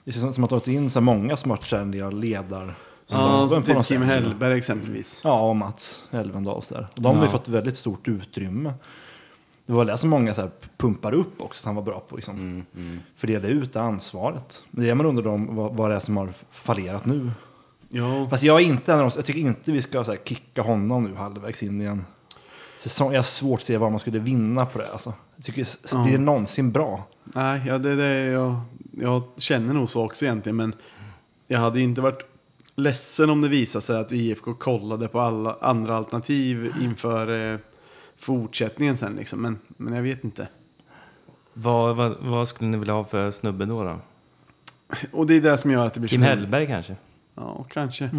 Det 0.05 0.13
känns 0.13 0.35
som 0.35 0.45
att 0.45 0.51
de 0.51 0.55
har 0.55 0.61
tagit 0.61 0.81
in 0.81 0.91
så 0.91 1.01
många 1.01 1.37
som 1.37 1.51
har 1.51 1.59
varit 1.73 2.15
ledarstaben 2.15 2.75
Ja, 3.09 3.49
på 3.51 3.63
typ 3.63 3.75
något 3.77 3.87
Kim. 3.87 4.03
Hellberg 4.03 4.59
exempelvis. 4.59 5.21
Ja, 5.25 5.49
och 5.49 5.57
Mats 5.57 6.03
Elvendals 6.11 6.69
där. 6.69 6.87
Och 6.97 7.03
de 7.03 7.17
har 7.17 7.23
ju 7.23 7.29
Ja. 7.29 7.33
fått 7.33 7.49
väldigt 7.49 7.77
stort 7.77 8.09
utrymme. 8.09 8.75
Det 9.67 9.73
var 9.73 9.85
det 9.85 9.99
som 9.99 10.11
många 10.11 10.35
så 10.35 10.41
här 10.41 10.51
pumpade 10.77 11.17
upp 11.17 11.41
också, 11.43 11.63
att 11.63 11.67
han 11.67 11.75
var 11.75 11.83
bra 11.83 12.01
på 12.09 12.17
liksom. 12.17 12.65
Mm, 12.77 13.01
fördela 13.17 13.49
ut 13.49 13.73
det 13.73 13.81
ansvaret. 13.81 14.65
Det 14.71 14.83
är 14.83 14.87
det 14.87 14.95
man 14.95 15.07
undrar 15.07 15.27
om 15.31 15.57
vad, 15.57 15.75
vad 15.77 15.91
det 15.91 15.95
är 15.97 16.01
som 16.01 16.17
har 16.17 16.29
fallerat 16.51 17.07
nu. 17.07 17.31
Ja, 17.89 18.29
Fast 18.31 18.43
jag 18.43 18.61
är 18.61 18.65
inte 18.65 18.93
en 18.93 18.99
av 18.99 19.11
de, 19.11 19.17
jag 19.17 19.25
tycker 19.25 19.41
inte 19.41 19.73
vi 19.73 19.83
ska 19.83 20.05
så 20.05 20.11
här, 20.11 20.19
kicka 20.25 20.63
honom 20.63 21.05
nu 21.05 21.15
halvvägs 21.15 21.63
in 21.63 21.81
i 21.83 21.85
en 21.85 22.05
säsong. 22.77 23.13
Jag 23.13 23.19
har 23.19 23.23
svårt 23.25 23.59
att 23.61 23.65
se 23.67 23.77
vad 23.77 23.91
man 23.91 24.01
skulle 24.01 24.19
vinna 24.19 24.67
på 24.67 24.79
det. 24.79 24.93
Alltså. 24.93 25.13
Jag 25.37 25.45
tycker, 25.45 25.67
Ja. 25.93 26.03
blir 26.03 26.13
det 26.13 26.25
någonsin 26.25 26.73
bra? 26.73 27.03
nej, 27.25 27.63
ja, 27.67 27.79
det, 27.79 27.97
det, 27.97 28.25
jag, 28.25 28.61
jag 29.01 29.23
känner 29.37 29.75
nog 29.75 29.89
så 29.91 30.05
också 30.05 30.25
egentligen. 30.25 30.57
Men 30.57 30.73
jag 31.47 31.59
hade 31.59 31.79
ju 31.79 31.85
inte 31.85 32.01
varit 32.01 32.23
ledsen 32.77 33.31
om 33.31 33.41
det 33.41 33.49
visade 33.49 33.83
sig 33.83 33.97
att 34.01 34.13
IFK 34.13 34.55
kollade 34.55 35.09
på 35.09 35.21
alla 35.21 35.57
andra 35.61 35.97
alternativ 35.97 36.73
inför 36.83 37.53
eh, 37.53 37.59
fortsättningen 38.19 38.97
sen. 38.97 39.17
Liksom. 39.17 39.43
Men, 39.43 39.59
men 39.77 39.95
jag 39.95 40.03
vet 40.03 40.25
inte. 40.25 40.49
Vad, 41.53 41.97
vad, 41.97 42.17
vad 42.21 42.49
skulle 42.49 42.71
ni 42.71 42.79
vilja 42.79 42.95
ha 42.95 43.05
för 43.05 43.31
snubbe 43.31 43.65
då? 43.65 43.83
då? 43.85 43.99
Och 45.13 45.27
det 45.27 45.37
är 45.37 45.41
det 45.41 45.59
som 45.59 45.71
gör 45.71 45.87
att 45.87 45.95
det 45.95 46.01
blir 46.01 46.09
Kim 46.09 46.23
Hellberg 46.23 46.67
kanske? 46.67 46.97
Ja, 47.35 47.65
kanske. 47.71 48.11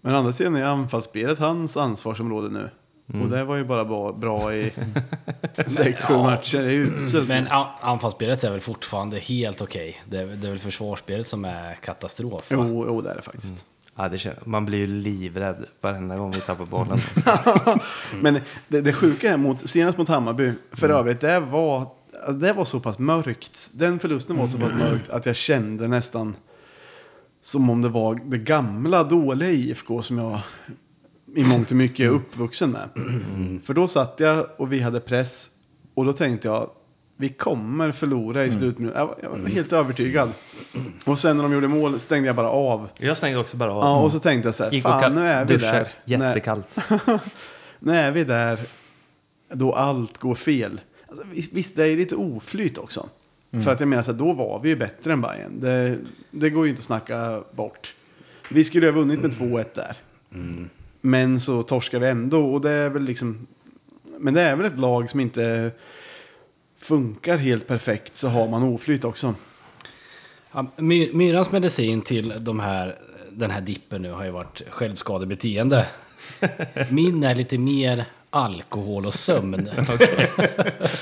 Men 0.00 0.14
å 0.14 0.18
andra 0.18 0.32
sidan 0.32 0.56
är 0.56 0.64
anfallsspelet 0.64 1.38
hans 1.38 1.76
ansvarsområde 1.76 2.48
nu. 2.48 2.70
Och 3.22 3.28
det 3.28 3.44
var 3.44 3.56
ju 3.56 3.64
bara 3.64 3.84
bra, 3.84 4.12
bra 4.12 4.54
i 4.54 4.72
sex, 5.66 6.04
sju 6.04 6.14
matcher. 6.16 6.58
Det 6.58 6.72
är 6.72 6.78
uselt. 6.78 7.28
Men 7.28 7.46
anfallsspelet 7.80 8.44
är 8.44 8.50
väl 8.50 8.60
fortfarande 8.60 9.18
helt 9.18 9.60
okej. 9.62 10.02
Det, 10.08 10.16
är- 10.20 10.26
det 10.26 10.46
är 10.46 10.50
väl 10.50 10.58
försvarsspelet 10.58 11.26
som 11.26 11.44
är 11.44 11.74
katastrof. 11.74 12.50
va? 12.50 12.56
Jo, 12.68 12.84
jo, 12.86 13.00
det 13.00 13.10
är 13.10 13.14
det 13.16 13.22
faktiskt. 13.22 13.66
Ja, 14.00 14.08
det 14.08 14.16
kän- 14.16 14.34
man 14.44 14.64
blir 14.66 14.78
ju 14.78 14.86
livrädd 14.86 15.64
varenda 15.80 16.16
gång 16.16 16.30
vi 16.30 16.40
tappar 16.40 16.64
bollen. 16.66 16.98
Men 18.22 18.40
det, 18.68 18.80
det 18.80 18.92
sjuka 18.92 19.32
är 19.32 19.36
mot, 19.36 19.68
senast 19.68 19.98
mot 19.98 20.08
Hammarby, 20.08 20.52
för 20.72 20.88
övrigt, 20.88 21.20
det 21.20 21.40
var, 21.40 21.80
alltså 22.26 22.38
det 22.40 22.52
var 22.52 22.64
så 22.64 22.80
pass 22.80 22.98
mörkt. 22.98 23.70
Den 23.72 23.98
förlusten 23.98 24.36
var 24.36 24.46
så 24.46 24.58
pass 24.58 24.72
mörkt 24.72 25.08
att 25.10 25.26
jag 25.26 25.36
kände 25.36 25.88
nästan 25.88 26.36
som 27.42 27.70
om 27.70 27.82
det 27.82 27.88
var 27.88 28.18
det 28.24 28.38
gamla, 28.38 29.04
dåliga 29.04 29.50
IFK 29.50 30.02
som 30.02 30.18
jag 30.18 30.40
i 31.36 31.44
mångt 31.44 31.70
och 31.70 31.76
mycket 31.76 32.06
är 32.06 32.10
uppvuxen 32.10 32.70
med. 32.70 32.88
För 33.64 33.74
då 33.74 33.86
satt 33.86 34.20
jag 34.20 34.46
och 34.56 34.72
vi 34.72 34.80
hade 34.80 35.00
press 35.00 35.50
och 35.94 36.04
då 36.04 36.12
tänkte 36.12 36.48
jag, 36.48 36.70
vi 37.20 37.28
kommer 37.28 37.92
förlora 37.92 38.44
i 38.44 38.50
slutminuten. 38.50 39.00
Jag, 39.00 39.14
jag 39.22 39.30
var 39.30 39.48
helt 39.48 39.72
övertygad. 39.72 40.30
Och 41.04 41.18
sen 41.18 41.36
när 41.36 41.42
de 41.42 41.52
gjorde 41.52 41.68
mål 41.68 42.00
stängde 42.00 42.26
jag 42.26 42.36
bara 42.36 42.50
av. 42.50 42.88
Jag 42.98 43.16
stängde 43.16 43.38
också 43.38 43.56
bara 43.56 43.72
av. 43.72 43.82
Ja, 43.84 44.00
och 44.00 44.12
så 44.12 44.18
tänkte 44.18 44.48
jag 44.48 44.54
så 44.54 44.64
här, 44.64 44.70
Gick 44.70 44.84
och 44.84 44.90
fan 44.90 45.14
nu 45.14 45.26
är 45.26 45.44
vi 45.44 45.54
duschade. 45.54 45.78
där. 45.78 45.92
Jättekallt. 46.04 46.78
nu 47.78 47.92
är 47.92 48.10
vi 48.10 48.24
där 48.24 48.58
då 49.52 49.72
allt 49.72 50.18
går 50.18 50.34
fel. 50.34 50.80
Alltså, 51.08 51.24
visst, 51.52 51.76
det 51.76 51.86
är 51.86 51.96
lite 51.96 52.16
oflyt 52.16 52.78
också. 52.78 53.08
För 53.64 53.70
att 53.70 53.80
jag 53.80 53.88
menar 53.88 54.02
så 54.02 54.12
här, 54.12 54.18
då 54.18 54.32
var 54.32 54.60
vi 54.60 54.68
ju 54.68 54.76
bättre 54.76 55.12
än 55.12 55.20
Bayern. 55.20 55.60
Det, 55.60 55.98
det 56.30 56.50
går 56.50 56.64
ju 56.64 56.70
inte 56.70 56.80
att 56.80 56.84
snacka 56.84 57.42
bort. 57.52 57.94
Vi 58.50 58.64
skulle 58.64 58.86
ha 58.86 58.92
vunnit 58.92 59.20
med 59.20 59.30
2-1 59.30 59.64
där. 59.74 59.96
Men 61.00 61.40
så 61.40 61.62
torskar 61.62 61.98
vi 61.98 62.08
ändå 62.08 62.54
och 62.54 62.60
det 62.60 62.70
är 62.70 62.90
väl 62.90 63.02
liksom... 63.02 63.46
Men 64.18 64.34
det 64.34 64.40
är 64.40 64.56
väl 64.56 64.66
ett 64.66 64.78
lag 64.78 65.10
som 65.10 65.20
inte 65.20 65.70
funkar 66.82 67.36
helt 67.36 67.66
perfekt 67.66 68.14
så 68.14 68.28
har 68.28 68.48
man 68.48 68.62
oflyt 68.62 69.04
också. 69.04 69.34
Ja, 70.52 70.66
My- 70.76 71.10
Myrans 71.12 71.52
medicin 71.52 72.02
till 72.02 72.32
de 72.40 72.60
här 72.60 72.96
den 73.30 73.50
här 73.50 73.60
dippen 73.60 74.02
nu 74.02 74.12
har 74.12 74.24
ju 74.24 74.30
varit 74.30 74.62
självskadebeteende. 74.70 75.86
Min 76.88 77.22
är 77.22 77.34
lite 77.34 77.58
mer 77.58 78.04
alkohol 78.30 79.06
och 79.06 79.14
sömn. 79.14 79.68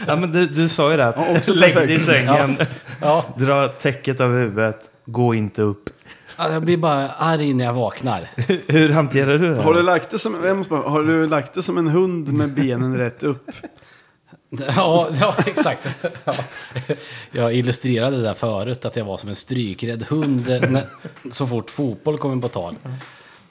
Ja, 0.06 0.16
men 0.16 0.32
du, 0.32 0.46
du 0.46 0.68
sa 0.68 0.90
ju 0.90 0.96
det, 0.96 1.06
att 1.08 1.14
Ja, 1.18 1.36
också 1.38 1.54
lägg 1.54 1.74
dig 1.74 1.94
i 1.94 1.98
sängen, 1.98 2.56
Ja, 3.00 3.24
dra 3.38 3.68
täcket 3.68 4.20
över 4.20 4.40
huvudet, 4.40 4.90
gå 5.04 5.34
inte 5.34 5.62
upp. 5.62 5.90
jag 6.36 6.62
blir 6.62 6.76
bara 6.76 7.08
arg 7.08 7.54
när 7.54 7.64
jag 7.64 7.72
vaknar. 7.74 8.28
Hur 8.72 8.88
hanterar 8.88 9.38
du 9.38 9.54
det? 9.54 9.62
Har 9.62 9.74
du, 9.74 9.82
lagt 9.82 10.10
det 10.10 10.18
som, 10.18 10.44
jag 10.44 10.56
måste 10.56 10.70
bara, 10.70 10.88
har 10.88 11.02
du 11.02 11.28
lagt 11.28 11.54
det 11.54 11.62
som 11.62 11.78
en 11.78 11.86
hund 11.88 12.32
med 12.32 12.54
benen 12.54 12.96
rätt 12.98 13.22
upp? 13.22 13.50
Ja, 14.76 15.06
ja 15.20 15.34
exakt. 15.46 15.88
Ja. 16.24 16.34
Jag 17.32 17.54
illustrerade 17.54 18.16
det 18.16 18.22
där 18.22 18.34
förut, 18.34 18.84
att 18.84 18.96
jag 18.96 19.04
var 19.04 19.16
som 19.16 19.28
en 19.28 19.36
strykrädd 19.36 20.02
hund 20.02 20.46
när, 20.48 20.84
så 21.32 21.46
fort 21.46 21.70
fotboll 21.70 22.18
kommer 22.18 22.42
på 22.42 22.48
tal. 22.48 22.76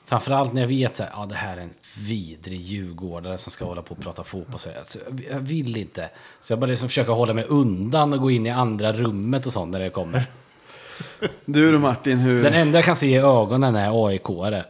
Framförallt 0.06 0.54
när 0.54 0.62
jag 0.62 0.68
vet 0.68 1.00
att 1.00 1.10
ja, 1.14 1.26
det 1.26 1.36
här 1.36 1.58
är 1.58 1.62
en 1.62 1.74
vidrig 1.98 2.62
djurgårdare 2.62 3.38
som 3.38 3.52
ska 3.52 3.66
hålla 3.66 3.82
på 3.82 3.92
och 3.94 4.00
prata 4.02 4.24
fotboll. 4.24 4.60
Så 4.60 4.70
jag, 4.70 5.22
jag- 5.32 5.40
vill 5.40 5.78
inte. 5.78 6.10
Så 6.42 6.52
jag 6.54 6.60
bara 6.60 6.68
liksom 6.68 6.90
försöker 6.90 7.12
hålla 7.12 7.34
mig 7.34 7.46
undan 7.48 8.14
och 8.14 8.20
gå 8.20 8.32
in 8.32 8.46
i 8.46 8.50
andra 8.50 8.94
rummet 8.94 9.46
och 9.46 9.54
sånt 9.54 9.72
när 9.72 9.80
det 9.80 9.90
kommer. 9.90 10.24
Du 11.46 11.72
då 11.72 11.80
Martin, 11.80 12.18
hur... 12.18 12.44
Den 12.44 12.54
enda 12.54 12.78
jag 12.78 12.86
kan 12.86 12.96
se 12.96 13.08
i 13.08 13.18
ögonen 13.18 13.76
är 13.76 13.90
AIK-are. 14.10 14.64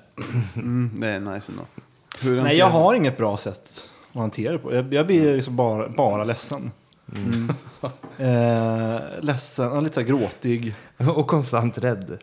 Mm, 0.56 0.92
det 0.96 1.08
är 1.08 1.20
nice 1.20 1.52
ändå. 1.52 2.42
Nej, 2.44 2.58
jag 2.58 2.70
har 2.70 2.94
inget 2.94 3.18
bra 3.18 3.38
sätt 3.38 3.90
att 4.20 4.24
hantera 4.24 4.52
det 4.54 4.60
på. 4.60 4.76
Jag, 4.76 4.94
jag 4.94 5.08
blir 5.08 5.36
liksom 5.36 5.56
bara, 5.56 5.90
bara 5.90 6.24
ledsen. 6.24 6.72
Mm. 7.16 7.54
Eh, 8.18 9.00
ledsen, 9.22 9.84
lite 9.84 9.94
så 9.96 10.00
här 10.02 10.08
gråtig. 10.08 10.76
Och 11.16 11.28
konstant 11.28 11.78
rädd. 11.78 12.18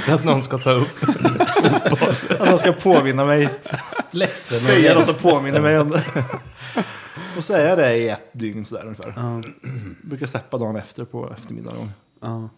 För 0.00 0.12
att 0.12 0.24
någon 0.24 0.42
ska 0.42 0.58
ta 0.58 0.70
upp. 0.72 0.88
Att 2.40 2.46
de 2.48 2.58
ska 2.58 2.72
påminna 2.72 3.24
mig. 3.24 3.48
Ledsen 4.10 4.56
och 4.56 4.60
Säga 4.62 4.90
rädd. 4.90 4.96
något 4.96 5.06
som 5.06 5.14
påminner 5.14 5.60
mig 5.60 5.78
om 5.78 5.90
det. 5.90 6.04
Och 7.36 7.44
säga 7.44 7.76
det 7.76 7.96
i 7.96 8.08
ett 8.08 8.28
dygn 8.32 8.64
sådär 8.64 8.82
ungefär. 8.82 9.12
Ja, 9.16 9.42
Brukar 10.02 10.26
släppa 10.26 10.58
dagen 10.58 10.76
efter 10.76 11.04
på 11.04 11.32
eftermiddagen. 11.32 11.90
ja, 12.22 12.48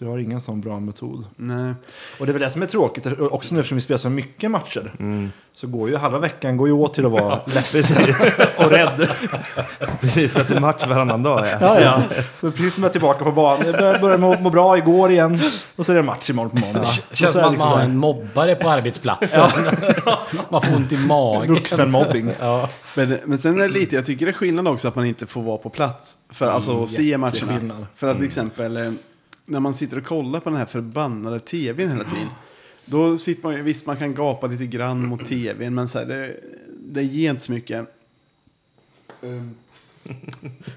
Så 0.00 0.04
jag 0.04 0.10
har 0.10 0.18
ingen 0.18 0.40
sån 0.40 0.60
bra 0.60 0.80
metod. 0.80 1.24
nej. 1.36 1.74
Och 2.18 2.26
det 2.26 2.30
är 2.30 2.32
väl 2.32 2.42
det 2.42 2.50
som 2.50 2.62
är 2.62 2.66
tråkigt, 2.66 3.06
också 3.20 3.54
nu 3.54 3.60
eftersom 3.60 3.76
vi 3.76 3.82
spelar 3.82 3.98
så 3.98 4.10
mycket 4.10 4.50
matcher. 4.50 4.94
Mm. 4.98 5.30
Så 5.52 5.66
går 5.66 5.88
ju 5.90 5.96
halva 5.96 6.18
veckan 6.18 6.56
går 6.56 6.68
ju 6.68 6.74
åt 6.74 6.94
till 6.94 7.06
att 7.06 7.12
vara 7.12 7.40
ledsen 7.46 8.14
och 8.56 8.70
rädd. 8.70 9.08
Precis, 10.00 10.32
för 10.32 10.40
att 10.40 10.48
det 10.48 10.54
är 10.54 10.60
match 10.60 10.86
varannan 10.86 11.22
dag. 11.22 11.46
Ja. 11.46 11.58
Ja, 11.60 11.80
ja. 11.80 12.02
Så 12.40 12.50
precis 12.50 12.76
när 12.76 12.82
jag 12.82 12.88
är 12.88 12.92
tillbaka 12.92 13.24
på 13.24 13.32
banan. 13.32 13.66
Jag 13.66 13.74
började 13.74 13.98
började 13.98 14.20
må, 14.22 14.40
må 14.40 14.50
bra 14.50 14.78
igår 14.78 15.10
igen. 15.10 15.40
Och 15.76 15.86
så 15.86 15.92
är 15.92 15.96
det 15.96 16.02
match 16.02 16.30
imorgon 16.30 16.50
på 16.50 16.66
måndag. 16.66 16.84
Det 17.10 17.16
känns 17.16 17.32
som 17.32 17.44
att 17.44 17.58
man 17.58 17.68
har 17.68 17.76
liksom 17.76 17.90
en 17.90 17.98
mobbare 17.98 18.54
på 18.54 18.70
arbetsplatsen. 18.70 19.50
man 20.48 20.62
får 20.62 20.76
ont 20.76 20.92
i 20.92 20.96
magen. 20.96 21.54
Vuxenmobbing. 21.54 22.30
Ja. 22.40 22.68
Men, 22.94 23.18
men 23.24 23.38
sen 23.38 23.58
är 23.58 23.62
det 23.62 23.74
lite, 23.74 23.94
jag 23.94 24.06
tycker 24.06 24.26
det 24.26 24.30
är 24.30 24.32
skillnad 24.32 24.68
också 24.68 24.88
att 24.88 24.96
man 24.96 25.06
inte 25.06 25.26
får 25.26 25.42
vara 25.42 25.58
på 25.58 25.70
plats. 25.70 26.16
För 26.30 26.50
alltså 26.50 26.82
att 26.82 26.90
se 26.90 27.18
matcherna. 27.18 27.86
För 27.94 28.08
att 28.08 28.16
till 28.16 28.26
exempel, 28.26 28.76
eh, 28.76 28.92
när 29.50 29.60
man 29.60 29.74
sitter 29.74 29.98
och 29.98 30.04
kollar 30.04 30.40
på 30.40 30.50
den 30.50 30.58
här 30.58 30.64
förbannade 30.66 31.40
tvn 31.40 31.88
hela 31.90 32.04
tiden. 32.04 32.28
Då 32.84 33.16
sitter 33.18 33.42
man 33.42 33.54
ju, 33.56 33.62
visst 33.62 33.86
man 33.86 33.96
kan 33.96 34.14
gapa 34.14 34.46
lite 34.46 34.66
grann 34.66 35.06
mot 35.06 35.26
tvn, 35.26 35.74
men 35.74 35.88
så 35.88 35.98
här, 35.98 36.06
det, 36.06 36.36
det 36.78 37.02
ger 37.02 37.30
inte 37.30 37.42
så 37.42 37.52
mycket. 37.52 37.86
Um, 39.22 39.54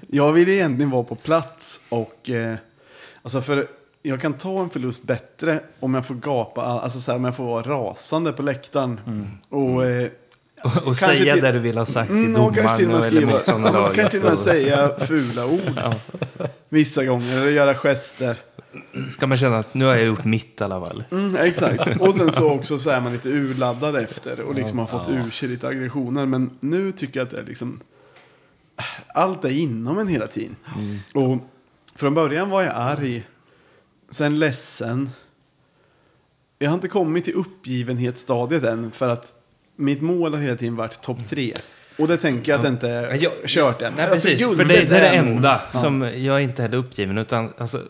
jag 0.08 0.32
vill 0.32 0.48
egentligen 0.48 0.90
vara 0.90 1.04
på 1.04 1.14
plats 1.14 1.80
och, 1.88 2.30
eh, 2.30 2.56
alltså 3.22 3.42
för 3.42 3.66
jag 4.02 4.20
kan 4.20 4.32
ta 4.32 4.60
en 4.62 4.70
förlust 4.70 5.02
bättre 5.02 5.60
om 5.80 5.94
jag 5.94 6.06
får 6.06 6.14
gapa, 6.14 6.62
alltså 6.62 7.00
så 7.00 7.10
här, 7.10 7.18
om 7.18 7.24
jag 7.24 7.36
får 7.36 7.44
vara 7.44 7.62
rasande 7.62 8.32
på 8.32 8.42
läktaren. 8.42 9.00
Och, 9.48 9.84
eh, 9.84 10.08
Och 10.64 10.70
Kanske 10.84 10.94
säga 10.94 11.34
till- 11.34 11.42
det 11.42 11.52
du 11.52 11.58
vill 11.58 11.78
ha 11.78 11.86
sagt 11.86 12.10
Mm, 12.10 12.34
till 12.34 12.42
och 12.42 12.54
kanske 12.54 12.76
till 12.76 12.84
och 12.86 12.90
domaren 12.92 13.02
med 13.02 13.06
eller 13.06 13.20
skriva, 13.20 13.32
motståndarlaget. 13.32 13.94
kanske 13.96 14.10
till 14.10 14.20
och 14.20 14.24
med 14.24 14.32
och- 14.32 14.38
säga 14.38 14.98
fula 14.98 15.46
ord. 15.46 15.80
Vissa 16.68 17.04
gånger, 17.04 17.36
eller 17.36 17.50
göra 17.50 17.74
gester. 17.74 18.36
Ska 19.12 19.26
man 19.26 19.38
känna 19.38 19.56
att 19.56 19.74
nu 19.74 19.84
har 19.84 19.94
jag 19.94 20.04
gjort 20.04 20.24
mitt 20.24 20.60
i 20.60 20.64
alla 20.64 20.80
fall. 20.86 21.04
Mm, 21.10 21.36
exakt. 21.36 22.00
Och 22.00 22.14
sen 22.14 22.32
så 22.32 22.50
också 22.50 22.78
så 22.78 22.90
är 22.90 23.00
man 23.00 23.12
lite 23.12 23.28
urladdad 23.28 23.96
efter 23.96 24.40
och 24.40 24.54
liksom 24.54 24.78
har 24.78 24.86
fått 24.86 25.08
ur 25.08 25.30
sig 25.30 25.48
lite 25.48 25.68
aggressioner. 25.68 26.26
Men 26.26 26.50
nu 26.60 26.92
tycker 26.92 27.20
jag 27.20 27.24
att 27.24 27.30
det 27.30 27.38
är 27.38 27.44
liksom... 27.44 27.80
Allt 29.14 29.44
är 29.44 29.50
inom 29.50 29.98
en 29.98 30.08
hela 30.08 30.26
tiden. 30.26 30.56
Och 31.14 31.38
från 31.96 32.14
början 32.14 32.50
var 32.50 32.62
jag 32.62 32.72
arg. 32.76 33.26
Sen 34.10 34.38
ledsen. 34.38 35.10
Jag 36.58 36.70
har 36.70 36.74
inte 36.74 36.88
kommit 36.88 37.24
till 37.24 37.34
uppgivenhetsstadiet 37.34 38.62
än. 38.64 38.90
För 38.90 39.08
att 39.08 39.32
mitt 39.76 40.02
mål 40.02 40.34
har 40.34 40.40
hela 40.40 40.56
tiden 40.56 40.76
varit 40.76 41.00
topp 41.00 41.26
tre. 41.28 41.54
Och 41.98 42.08
det 42.08 42.16
tänker 42.16 42.52
jag 42.52 42.56
att 42.58 42.62
det 42.62 42.68
inte 42.68 42.88
är 42.88 43.46
kört 43.46 43.82
än. 43.82 43.92
Nej, 43.96 44.06
Alltså, 44.06 44.28
precis. 44.28 44.46
För 44.46 44.54
guldet 44.56 44.68
det, 44.68 44.94
det 44.94 45.00
är 45.00 45.12
det 45.12 45.18
enda 45.18 45.62
som 45.72 46.02
jag 46.02 46.36
är 46.36 46.38
inte 46.38 46.62
heller 46.62 46.78
uppgiven. 46.78 47.18
Utan 47.18 47.52
alltså, 47.58 47.82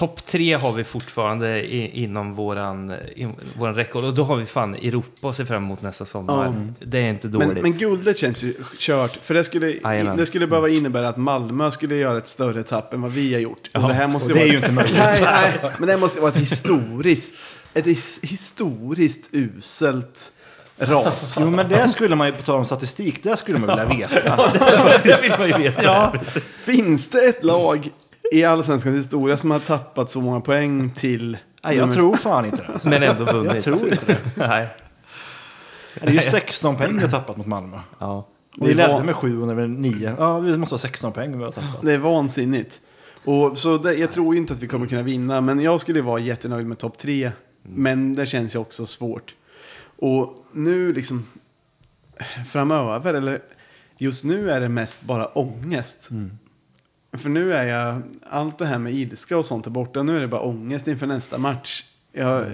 topp 0.00 0.26
tre 0.26 0.54
har 0.54 0.72
vi 0.72 0.84
fortfarande 0.84 1.62
i, 1.62 2.02
inom 2.02 2.34
våran, 2.34 2.90
i, 2.90 3.28
våran 3.58 3.74
räckhåll. 3.74 4.04
Och 4.04 4.14
då 4.14 4.24
har 4.24 4.36
vi 4.36 4.46
fan 4.46 4.74
Europa 4.74 5.28
att 5.28 5.36
se 5.36 5.44
fram 5.44 5.64
emot 5.64 5.82
nästa 5.82 6.04
sommar. 6.06 6.44
Ja. 6.44 6.86
Det 6.86 6.98
är 6.98 7.08
inte 7.08 7.28
Men, 7.28 7.48
dåligt. 7.48 7.62
men 7.62 7.78
guldet 7.78 8.18
känns 8.18 8.42
ju 8.42 8.54
kört. 8.78 9.18
För 9.22 9.34
det 9.34 9.44
skulle, 9.44 9.66
det 10.16 10.26
skulle 10.26 10.46
behöva 10.46 10.68
innebära 10.68 11.08
att 11.08 11.16
Malmö 11.16 11.70
skulle 11.70 11.96
göra 11.96 12.18
ett 12.18 12.28
större 12.28 12.62
tapp 12.62 12.94
än 12.94 13.02
vad 13.02 13.12
vi 13.12 13.32
har 13.34 13.40
gjort. 13.40 13.68
Och 13.74 13.88
det 13.88 13.94
här 13.94 14.08
måste 14.08 14.32
och 14.32 14.38
det 14.38 14.42
är 14.42 14.44
vara, 14.44 14.52
ju 14.52 14.56
inte 14.56 14.72
möjligt. 14.72 14.96
Nej, 14.98 15.58
nej, 15.62 15.72
men 15.78 15.88
det 15.88 15.96
måste 15.96 16.20
vara 16.20 16.30
ett 16.30 16.36
historiskt, 16.36 17.60
ett 17.74 17.86
his, 17.86 18.20
historiskt 18.22 19.28
uselt 19.32 20.32
ras. 20.78 21.38
Jo, 21.40 21.50
men 21.50 21.68
det 21.68 21.88
skulle 21.88 22.16
man 22.16 22.26
ju, 22.26 22.32
på 22.32 22.42
tal 22.42 22.58
om 22.58 22.64
statistik, 22.64 23.22
det 23.22 23.36
skulle 23.36 23.58
man 23.58 23.68
vilja 23.68 24.08
veta. 24.08 24.52
det 25.04 25.22
vill 25.22 25.34
man 25.38 25.48
ju 25.48 25.54
veta. 25.58 25.82
Ja. 25.82 26.14
Finns 26.56 27.08
det 27.08 27.28
ett 27.28 27.44
lag 27.44 27.90
i 28.30 28.44
allsvenskans 28.44 28.96
historia 28.96 29.36
som 29.36 29.50
har 29.50 29.58
tappat 29.58 30.10
så 30.10 30.20
många 30.20 30.40
poäng 30.40 30.90
till... 30.90 31.38
Nej, 31.64 31.76
jag 31.76 31.92
tror 31.92 32.16
fan 32.16 32.44
inte 32.44 32.56
det. 32.56 32.72
Alltså. 32.72 32.88
Men 32.88 33.02
ändå 33.02 33.24
vunnit. 33.24 33.52
Jag 33.54 33.62
tror 33.62 33.88
inte 33.92 34.06
det. 34.06 34.18
Nej. 34.48 34.68
Det 35.94 36.06
är 36.08 36.12
ju 36.12 36.20
16 36.20 36.76
poäng 36.76 36.96
vi 36.96 37.02
har 37.02 37.10
tappat 37.10 37.36
mot 37.36 37.46
Malmö. 37.46 37.78
Ja. 37.98 38.16
Och 38.16 38.26
Det 38.54 38.66
vi 38.66 38.74
ledde 38.74 39.04
med 39.04 39.16
7 39.16 39.40
och 39.40 39.46
när 39.46 39.54
vi 39.54 39.62
är 39.62 39.66
9. 39.68 40.14
Ja, 40.18 40.38
vi 40.38 40.56
måste 40.56 40.74
ha 40.74 40.78
16 40.78 41.12
poäng 41.12 41.38
vi 41.38 41.44
har 41.44 41.50
tappat. 41.50 41.82
Det 41.82 41.92
är 41.92 41.98
vansinnigt. 41.98 42.80
Och, 43.24 43.58
så 43.58 43.78
det, 43.78 43.94
jag 43.94 44.10
tror 44.10 44.34
ju 44.34 44.40
inte 44.40 44.52
att 44.52 44.62
vi 44.62 44.68
kommer 44.68 44.86
kunna 44.86 45.02
vinna, 45.02 45.40
men 45.40 45.60
jag 45.60 45.80
skulle 45.80 46.02
vara 46.02 46.20
jättenöjd 46.20 46.66
med 46.66 46.78
topp 46.78 46.98
tre. 46.98 47.32
Men 47.62 48.14
det 48.14 48.26
känns 48.26 48.54
ju 48.54 48.58
också 48.58 48.86
svårt. 48.86 49.34
Och 49.96 50.46
nu 50.52 50.92
liksom 50.92 51.26
framöver, 52.46 53.14
eller 53.14 53.40
just 53.98 54.24
nu 54.24 54.50
är 54.50 54.60
det 54.60 54.68
mest 54.68 55.02
bara 55.02 55.26
ångest. 55.26 56.08
För 57.12 57.28
nu 57.28 57.52
är 57.54 57.64
jag, 57.66 58.02
allt 58.30 58.58
det 58.58 58.66
här 58.66 58.78
med 58.78 58.94
ilska 58.94 59.36
och 59.36 59.46
sånt 59.46 59.66
är 59.66 59.70
borta. 59.70 60.02
Nu 60.02 60.16
är 60.16 60.20
det 60.20 60.28
bara 60.28 60.40
ångest 60.40 60.88
inför 60.88 61.06
nästa 61.06 61.38
match. 61.38 61.84
Jag, 62.12 62.44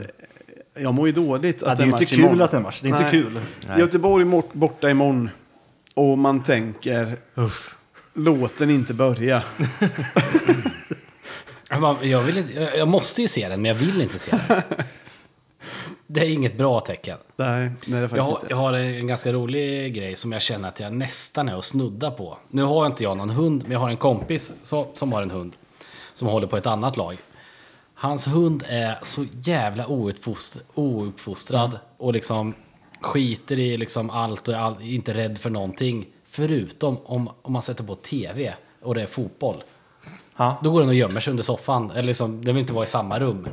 jag 0.75 0.95
mår 0.95 1.07
ju 1.09 1.13
dåligt 1.13 1.63
Ja, 1.65 1.71
att 1.71 1.79
det 1.79 1.83
är 1.83 1.87
ju 1.87 1.93
en 1.93 1.95
inte 1.95 2.03
match 2.05 2.11
kul 2.11 2.19
imorgon. 2.21 2.41
att 2.43 2.51
det 2.51 2.57
är 2.57 2.61
match. 2.61 2.81
Det 2.83 2.89
är 2.89 2.91
inte 2.91 3.03
Nej. 3.03 3.11
kul. 3.11 3.41
Nej. 3.69 3.81
Göteborg 3.81 4.25
mot- 4.25 4.53
borta 4.55 4.91
imorgon. 4.91 5.31
Och 5.95 6.19
man 6.19 6.43
tänker, 6.43 7.17
låt 8.15 8.59
den 8.59 8.71
inte 8.71 8.95
börja. 8.95 9.43
Jag 12.03 12.23
vill 12.23 12.39
inte, 12.39 12.53
jag 12.77 12.89
måste 12.89 13.23
ju 13.23 13.29
se 13.29 13.49
den, 13.49 13.63
men 13.63 13.69
jag 13.69 13.75
vill 13.77 14.03
inte 14.03 14.19
se 14.19 14.31
den. 14.49 14.63
Det 16.07 16.21
är 16.21 16.33
inget 16.33 16.59
bra 16.59 16.81
tecken. 16.81 17.19
Nej, 17.37 17.71
det 17.87 17.97
är 17.97 18.17
Jag 18.17 18.23
har, 18.23 18.31
inte. 18.31 18.47
jag 18.51 18.57
har 18.57 18.73
en 18.73 19.07
ganska 19.07 19.33
rolig 19.33 19.95
grej 19.95 20.17
som 20.17 20.33
jag 20.33 20.43
känner 20.43 20.69
att 20.69 20.81
jag 20.81 20.93
nästan 20.93 21.49
är 21.49 21.57
och 21.57 21.65
snudda 21.65 22.11
på. 22.11 22.39
Nu 22.49 22.63
har 22.63 22.87
inte 22.87 23.03
jag 23.03 23.17
någon 23.17 23.31
hund, 23.31 23.63
men 23.63 23.73
jag 23.73 23.79
har 23.79 23.89
en 23.89 23.97
kompis 23.97 24.53
som, 24.63 24.87
som 24.95 25.13
har 25.13 25.23
en 25.23 25.31
hund. 25.31 25.57
Som 26.15 26.29
håller 26.29 26.47
på 26.47 26.57
ett 26.57 26.67
annat 26.67 26.97
lag. 26.97 27.17
Hans 27.95 28.27
hund 28.27 28.65
är 28.69 28.99
så 29.03 29.25
jävla 29.33 29.87
ouppfost, 29.87 30.61
ouppfostrad 30.75 31.79
och 31.97 32.13
liksom 32.13 32.55
skiter 33.01 33.59
i 33.59 33.77
liksom 33.77 34.11
allt 34.11 34.49
och 34.49 34.55
är 34.55 34.59
all, 34.59 34.83
inte 34.83 35.15
rädd 35.15 35.39
för 35.39 35.51
någonting. 35.51 36.07
Förutom 36.25 36.99
om, 37.05 37.31
om 37.43 37.53
man 37.53 37.63
sätter 37.63 37.85
på 37.85 37.95
tv 37.95 38.55
och 38.83 38.95
det 38.95 39.03
är 39.03 39.07
fotboll. 39.07 39.63
Ja. 40.37 40.61
Då 40.63 40.71
går 40.71 40.81
den 40.81 40.89
och 40.89 40.95
gömmer 40.95 41.21
sig 41.21 41.31
under 41.31 41.45
soffan. 41.45 41.91
Eller 41.91 42.03
liksom, 42.03 42.45
den 42.45 42.55
vill 42.55 42.63
inte 42.63 42.73
vara 42.73 42.85
i 42.85 42.89
samma 42.89 43.21
rum. 43.21 43.49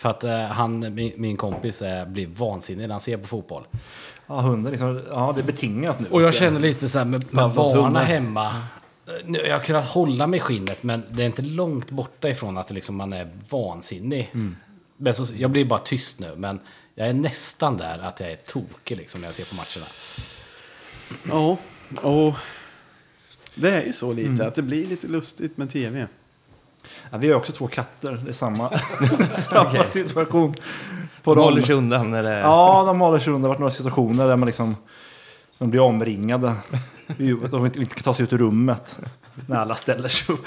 För 0.00 0.08
att 0.08 0.24
eh, 0.24 0.40
han, 0.40 0.94
min, 0.94 1.12
min 1.16 1.36
kompis 1.36 1.82
eh, 1.82 2.06
blir 2.08 2.26
vansinnig 2.26 2.82
när 2.88 2.94
han 2.94 3.00
ser 3.00 3.16
på 3.16 3.26
fotboll. 3.26 3.64
Ja, 4.26 4.40
hunden 4.40 4.72
liksom, 4.72 5.02
ja 5.10 5.32
det 5.36 5.40
är 5.40 5.44
betingat 5.46 6.00
nu. 6.00 6.06
Och 6.10 6.22
jag 6.22 6.34
känner 6.34 6.60
lite 6.60 6.88
så 6.88 6.98
här 6.98 7.04
med, 7.04 7.34
med 7.34 7.50
barnen 7.50 7.84
hundar. 7.84 8.02
hemma. 8.04 8.56
Nu- 9.24 9.38
Jag 9.38 9.58
har 9.58 9.64
kunnat 9.64 9.84
hålla 9.84 10.26
mig 10.26 10.36
i 10.36 10.40
skinnet 10.40 10.82
men 10.82 11.02
det 11.10 11.22
är 11.22 11.26
inte 11.26 11.42
långt 11.42 11.90
borta 11.90 12.28
ifrån 12.28 12.58
att 12.58 12.68
det 12.68 12.74
liksom, 12.74 12.96
man 12.96 13.12
är 13.12 13.28
vansinnig. 13.48 14.30
Men 14.96 15.14
så, 15.14 15.34
jag 15.36 15.50
blir 15.50 15.64
bara 15.64 15.78
tyst 15.78 16.18
nu 16.18 16.34
men 16.36 16.60
jag 16.94 17.08
är 17.08 17.12
nästan 17.12 17.76
där 17.76 17.98
att 17.98 18.20
jag 18.20 18.30
är 18.30 18.36
tokig 18.36 18.96
liksom, 18.96 19.20
när 19.20 19.28
jag 19.28 19.34
ser 19.34 19.44
på 19.44 19.54
matcherna. 19.54 19.86
Ja, 21.30 21.56
och 22.08 22.34
det 23.54 23.70
är 23.70 23.82
ju 23.84 23.92
så 23.92 24.12
lite 24.12 24.46
att 24.46 24.54
det 24.54 24.62
blir 24.62 24.86
lite 24.86 25.06
lustigt 25.06 25.56
med 25.56 25.70
tv. 25.72 26.06
Ja, 27.10 27.18
vi 27.18 27.28
har 27.30 27.36
också 27.36 27.52
två 27.52 27.68
katter. 27.68 28.12
Det 28.24 28.30
är 28.30 28.32
samma, 28.32 28.78
samma 29.30 29.68
Okej. 29.68 30.08
situation. 30.08 30.54
På 31.22 31.34
De 31.34 31.44
håller 31.44 31.62
sig 31.62 31.74
undan. 31.74 32.14
Eller? 32.14 32.40
Ja, 32.40 32.84
de 32.86 33.00
håller 33.00 33.18
sig 33.18 33.32
undan. 33.32 33.42
Det 33.42 33.46
har 33.48 33.52
varit 33.52 33.60
några 33.60 33.70
situationer 33.70 34.28
där 34.28 34.36
man 34.36 34.46
liksom, 34.46 34.76
de 35.58 35.70
blir 35.70 35.80
omringade. 35.80 36.54
De 37.50 37.64
inte, 37.66 37.78
inte 37.80 37.94
kan 37.94 38.02
ta 38.02 38.14
sig 38.14 38.24
ut 38.24 38.32
ur 38.32 38.38
rummet 38.38 38.98
när 39.46 39.56
alla 39.56 39.74
ställer 39.74 40.08
sig 40.08 40.34
upp. 40.34 40.46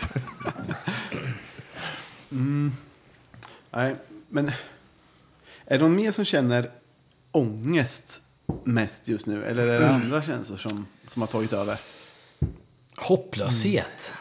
Nej, 3.71 3.95
men 4.29 4.47
är 5.65 5.77
det 5.77 5.83
någon 5.83 5.95
mer 5.95 6.11
som 6.11 6.25
känner 6.25 6.71
ångest 7.31 8.21
mest 8.63 9.07
just 9.07 9.27
nu? 9.27 9.43
Eller 9.45 9.67
är 9.67 9.79
det 9.79 9.89
andra 9.89 10.21
känslor 10.21 10.57
som, 10.57 10.85
som 11.05 11.21
har 11.21 11.27
tagit 11.27 11.53
över? 11.53 11.79
Hopplöshet. 12.95 14.13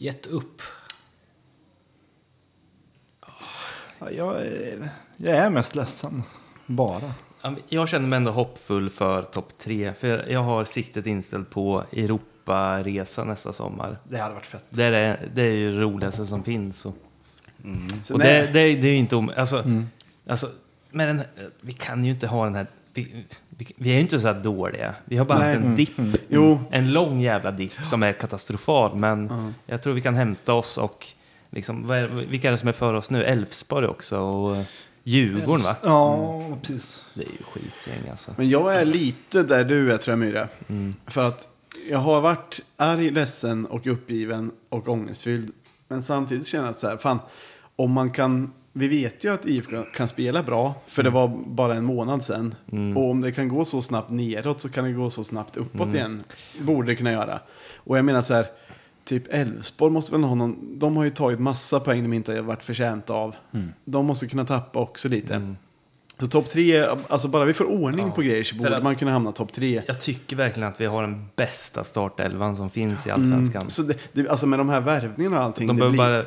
Gett 0.00 0.26
upp. 0.26 0.62
Ja, 3.98 4.10
jag, 4.10 4.40
är, 4.40 4.88
jag 5.16 5.36
är 5.36 5.50
mest 5.50 5.74
ledsen. 5.74 6.22
Bara. 6.66 7.12
Jag 7.68 7.88
känner 7.88 8.08
mig 8.08 8.16
ändå 8.16 8.30
hoppfull 8.30 8.90
för 8.90 9.22
topp 9.22 9.58
tre. 9.58 9.92
För 9.94 10.26
jag 10.30 10.42
har 10.42 10.64
siktet 10.64 11.06
inställt 11.06 11.50
på 11.50 11.84
Europaresa 11.92 13.24
nästa 13.24 13.52
sommar. 13.52 13.98
Det 14.08 14.18
hade 14.18 14.34
varit 14.34 14.46
fett. 14.46 14.64
Det 14.70 14.84
är 14.84 15.28
det 15.34 15.42
är 15.42 15.52
ju 15.52 15.72
det 15.74 15.80
roligaste 15.80 16.26
som 16.26 16.44
finns. 16.44 16.86
Och, 16.86 16.94
Så 18.02 18.14
och 18.14 18.20
det, 18.20 18.46
det, 18.52 18.52
det 18.52 18.88
är 18.88 18.92
ju 18.92 18.96
inte 18.96 19.16
om, 19.16 19.32
alltså, 19.36 19.64
alltså, 20.26 20.48
men 20.90 21.16
den, 21.16 21.26
vi 21.60 21.72
kan 21.72 22.04
ju 22.04 22.10
inte 22.10 22.26
ha 22.26 22.44
den 22.44 22.54
här... 22.54 22.66
Vi, 22.98 23.24
vi, 23.48 23.66
vi 23.76 23.90
är 23.90 23.94
ju 23.94 24.00
inte 24.00 24.20
så 24.20 24.26
här 24.26 24.42
dåliga. 24.42 24.94
Vi 25.04 25.16
har 25.16 25.24
bara 25.24 25.38
Nej. 25.38 25.48
haft 25.48 25.66
en 25.66 25.76
dipp. 25.76 26.00
Jo. 26.28 26.60
En 26.70 26.92
lång 26.92 27.20
jävla 27.20 27.50
dipp 27.50 27.72
som 27.72 28.02
är 28.02 28.12
katastrofal. 28.12 28.96
Men 28.96 29.54
jag 29.66 29.82
tror 29.82 29.94
vi 29.94 30.00
kan 30.00 30.14
hämta 30.14 30.54
oss 30.54 30.78
och 30.78 31.06
liksom, 31.50 31.86
vad 31.86 31.98
är, 31.98 32.06
vilka 32.08 32.48
är 32.48 32.52
det 32.52 32.58
som 32.58 32.68
är 32.68 32.72
för 32.72 32.94
oss 32.94 33.10
nu? 33.10 33.24
Elfsborg 33.24 33.86
också 33.86 34.18
och 34.18 34.64
Djurgården 35.02 35.64
va? 35.64 35.76
Ja, 35.82 36.58
precis. 36.62 37.04
Det 37.14 37.22
är 37.22 37.26
ju 37.26 37.42
skitgäng 37.52 38.10
alltså. 38.10 38.34
Men 38.36 38.48
jag 38.48 38.74
är 38.74 38.84
lite 38.84 39.42
där 39.42 39.64
du 39.64 39.92
är 39.92 39.96
tror 39.96 40.12
jag 40.12 40.18
Myra. 40.18 40.48
För 41.06 41.28
att 41.28 41.48
jag 41.90 41.98
har 41.98 42.20
varit 42.20 42.60
arg, 42.76 43.10
ledsen 43.10 43.66
och 43.66 43.86
uppgiven 43.86 44.50
och 44.68 44.88
ångestfylld. 44.88 45.50
Men 45.88 46.02
samtidigt 46.02 46.46
känner 46.46 46.66
jag 46.66 46.74
så 46.74 46.88
här, 46.88 46.96
fan, 46.96 47.18
om 47.76 47.92
man 47.92 48.10
kan, 48.10 48.52
vi 48.78 48.88
vet 48.88 49.24
ju 49.24 49.32
att 49.34 49.46
IFK 49.46 49.82
kan 49.94 50.08
spela 50.08 50.42
bra, 50.42 50.74
för 50.86 51.02
det 51.02 51.10
var 51.10 51.28
bara 51.46 51.74
en 51.74 51.84
månad 51.84 52.22
sedan. 52.22 52.54
Och 52.96 53.10
om 53.10 53.20
det 53.20 53.32
kan 53.32 53.48
gå 53.48 53.64
så 53.64 53.82
snabbt 53.82 54.10
neråt 54.10 54.60
så 54.60 54.68
kan 54.68 54.84
det 54.84 54.92
gå 54.92 55.10
så 55.10 55.24
snabbt 55.24 55.56
uppåt 55.56 55.94
igen. 55.94 56.22
Borde 56.60 56.88
det 56.88 56.96
kunna 56.96 57.12
göra. 57.12 57.40
Och 57.76 57.98
jag 57.98 58.04
menar 58.04 58.22
så 58.22 58.34
här, 58.34 58.46
typ 59.04 59.34
Elfsborg 59.34 59.92
måste 59.92 60.12
väl 60.12 60.24
ha 60.24 60.34
någon, 60.34 60.78
de 60.78 60.96
har 60.96 61.04
ju 61.04 61.10
tagit 61.10 61.38
massa 61.40 61.80
poäng 61.80 62.02
de 62.02 62.12
inte 62.12 62.32
har 62.34 62.42
varit 62.42 62.64
förtjänta 62.64 63.12
av. 63.12 63.36
De 63.84 64.06
måste 64.06 64.26
kunna 64.26 64.44
tappa 64.44 64.78
också 64.78 65.08
lite. 65.08 65.54
Så 66.20 66.26
topp 66.26 66.50
tre, 66.50 66.84
alltså 67.08 67.28
bara 67.28 67.44
vi 67.44 67.52
får 67.54 67.64
ordning 67.64 68.12
på 68.12 68.22
grejer 68.22 68.44
så 68.44 68.56
borde 68.56 68.76
att- 68.76 68.82
man 68.82 68.94
kunna 68.94 69.10
hamna 69.10 69.32
topp 69.32 69.52
tre. 69.52 69.82
Jag 69.86 70.00
tycker 70.00 70.36
verkligen 70.36 70.68
att 70.68 70.80
vi 70.80 70.86
har 70.86 71.02
den 71.02 71.26
bästa 71.36 71.84
startelvan 71.84 72.56
som 72.56 72.70
finns 72.70 73.06
i 73.06 73.10
Allsvenskan. 73.10 73.62
Så 73.70 73.82
det, 73.82 73.94
det, 74.12 74.28
alltså 74.28 74.46
med 74.46 74.58
de 74.58 74.68
här 74.68 74.80
värvningarna 74.80 75.36
och 75.36 75.42
allting. 75.42 75.66
De 75.66 75.76
behöver 75.76 75.90
blir, 75.90 75.98
bara... 75.98 76.24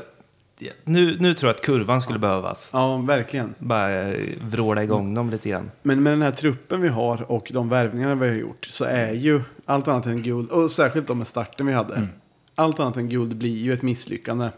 Nu, 0.83 1.17
nu 1.19 1.33
tror 1.33 1.49
jag 1.49 1.55
att 1.55 1.61
kurvan 1.61 2.01
skulle 2.01 2.19
behövas. 2.19 2.69
Ja, 2.73 2.97
verkligen. 2.97 3.53
Bara 3.59 4.07
eh, 4.07 4.29
vråla 4.41 4.83
igång 4.83 5.13
dem 5.13 5.29
lite 5.29 5.49
grann. 5.49 5.71
Men 5.83 6.03
med 6.03 6.13
den 6.13 6.21
här 6.21 6.31
truppen 6.31 6.81
vi 6.81 6.87
har 6.87 7.31
och 7.31 7.51
de 7.53 7.69
värvningarna 7.69 8.15
vi 8.15 8.27
har 8.27 8.35
gjort 8.35 8.65
så 8.65 8.85
är 8.85 9.13
ju 9.13 9.41
allt 9.65 9.87
annat 9.87 10.05
än 10.05 10.23
guld, 10.23 10.49
och 10.49 10.71
särskilt 10.71 11.07
de 11.07 11.17
med 11.17 11.27
starten 11.27 11.65
vi 11.65 11.73
hade. 11.73 12.07
Allt 12.55 12.79
annat 12.79 12.97
än 12.97 13.09
guld 13.09 13.35
blir 13.35 13.57
ju 13.57 13.73
ett 13.73 13.81
misslyckande. 13.81 14.49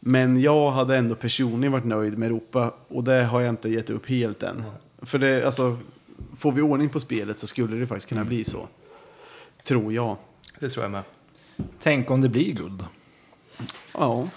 Men 0.00 0.40
jag 0.40 0.70
hade 0.70 0.96
ändå 0.96 1.14
personligen 1.14 1.72
varit 1.72 1.84
nöjd 1.84 2.18
med 2.18 2.26
Europa 2.26 2.74
och 2.88 3.04
det 3.04 3.24
har 3.24 3.40
jag 3.40 3.48
inte 3.48 3.68
gett 3.68 3.90
upp 3.90 4.08
helt 4.08 4.42
än. 4.42 4.64
För 5.02 5.18
det, 5.18 5.46
alltså, 5.46 5.78
får 6.38 6.52
vi 6.52 6.62
ordning 6.62 6.88
på 6.88 7.00
spelet 7.00 7.38
så 7.38 7.46
skulle 7.46 7.76
det 7.76 7.86
faktiskt 7.86 8.08
kunna 8.08 8.24
bli 8.24 8.44
så. 8.44 8.68
Tror 9.62 9.92
jag. 9.92 10.16
Det 10.58 10.68
tror 10.68 10.84
jag 10.84 10.90
med. 10.90 11.02
Tänk 11.80 12.10
om 12.10 12.20
det 12.20 12.28
blir 12.28 12.52
guld. 12.52 12.84
Ja. 13.92 14.28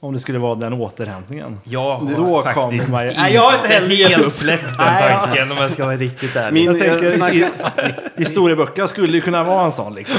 Om 0.00 0.12
det 0.12 0.18
skulle 0.18 0.38
vara 0.38 0.54
den 0.54 0.72
återhämtningen. 0.72 1.60
Jag 1.64 1.96
har 1.96 2.16
Då 2.16 2.42
faktiskt 2.42 2.90
man 2.90 3.06
ju- 3.06 3.12
Nej, 3.16 3.34
jag 3.34 3.42
har 3.42 3.54
inte 3.54 3.68
heller 3.68 4.08
helt 4.08 4.34
släppt 4.34 4.64
den 4.78 5.18
tanken 5.18 5.50
om 5.52 5.56
jag 5.58 5.70
ska 5.72 5.84
vara 5.84 5.96
riktigt 5.96 6.36
ärlig. 6.36 6.52
Min- 6.54 6.64
Jag 6.64 6.80
tänker, 6.88 7.04
jag 7.04 7.12
snackar- 7.14 7.50
historieböcker 8.16 8.86
skulle 8.86 9.12
ju 9.16 9.20
kunna 9.20 9.44
vara 9.44 9.64
en 9.64 9.72
sån 9.72 9.94
liksom. 9.94 10.16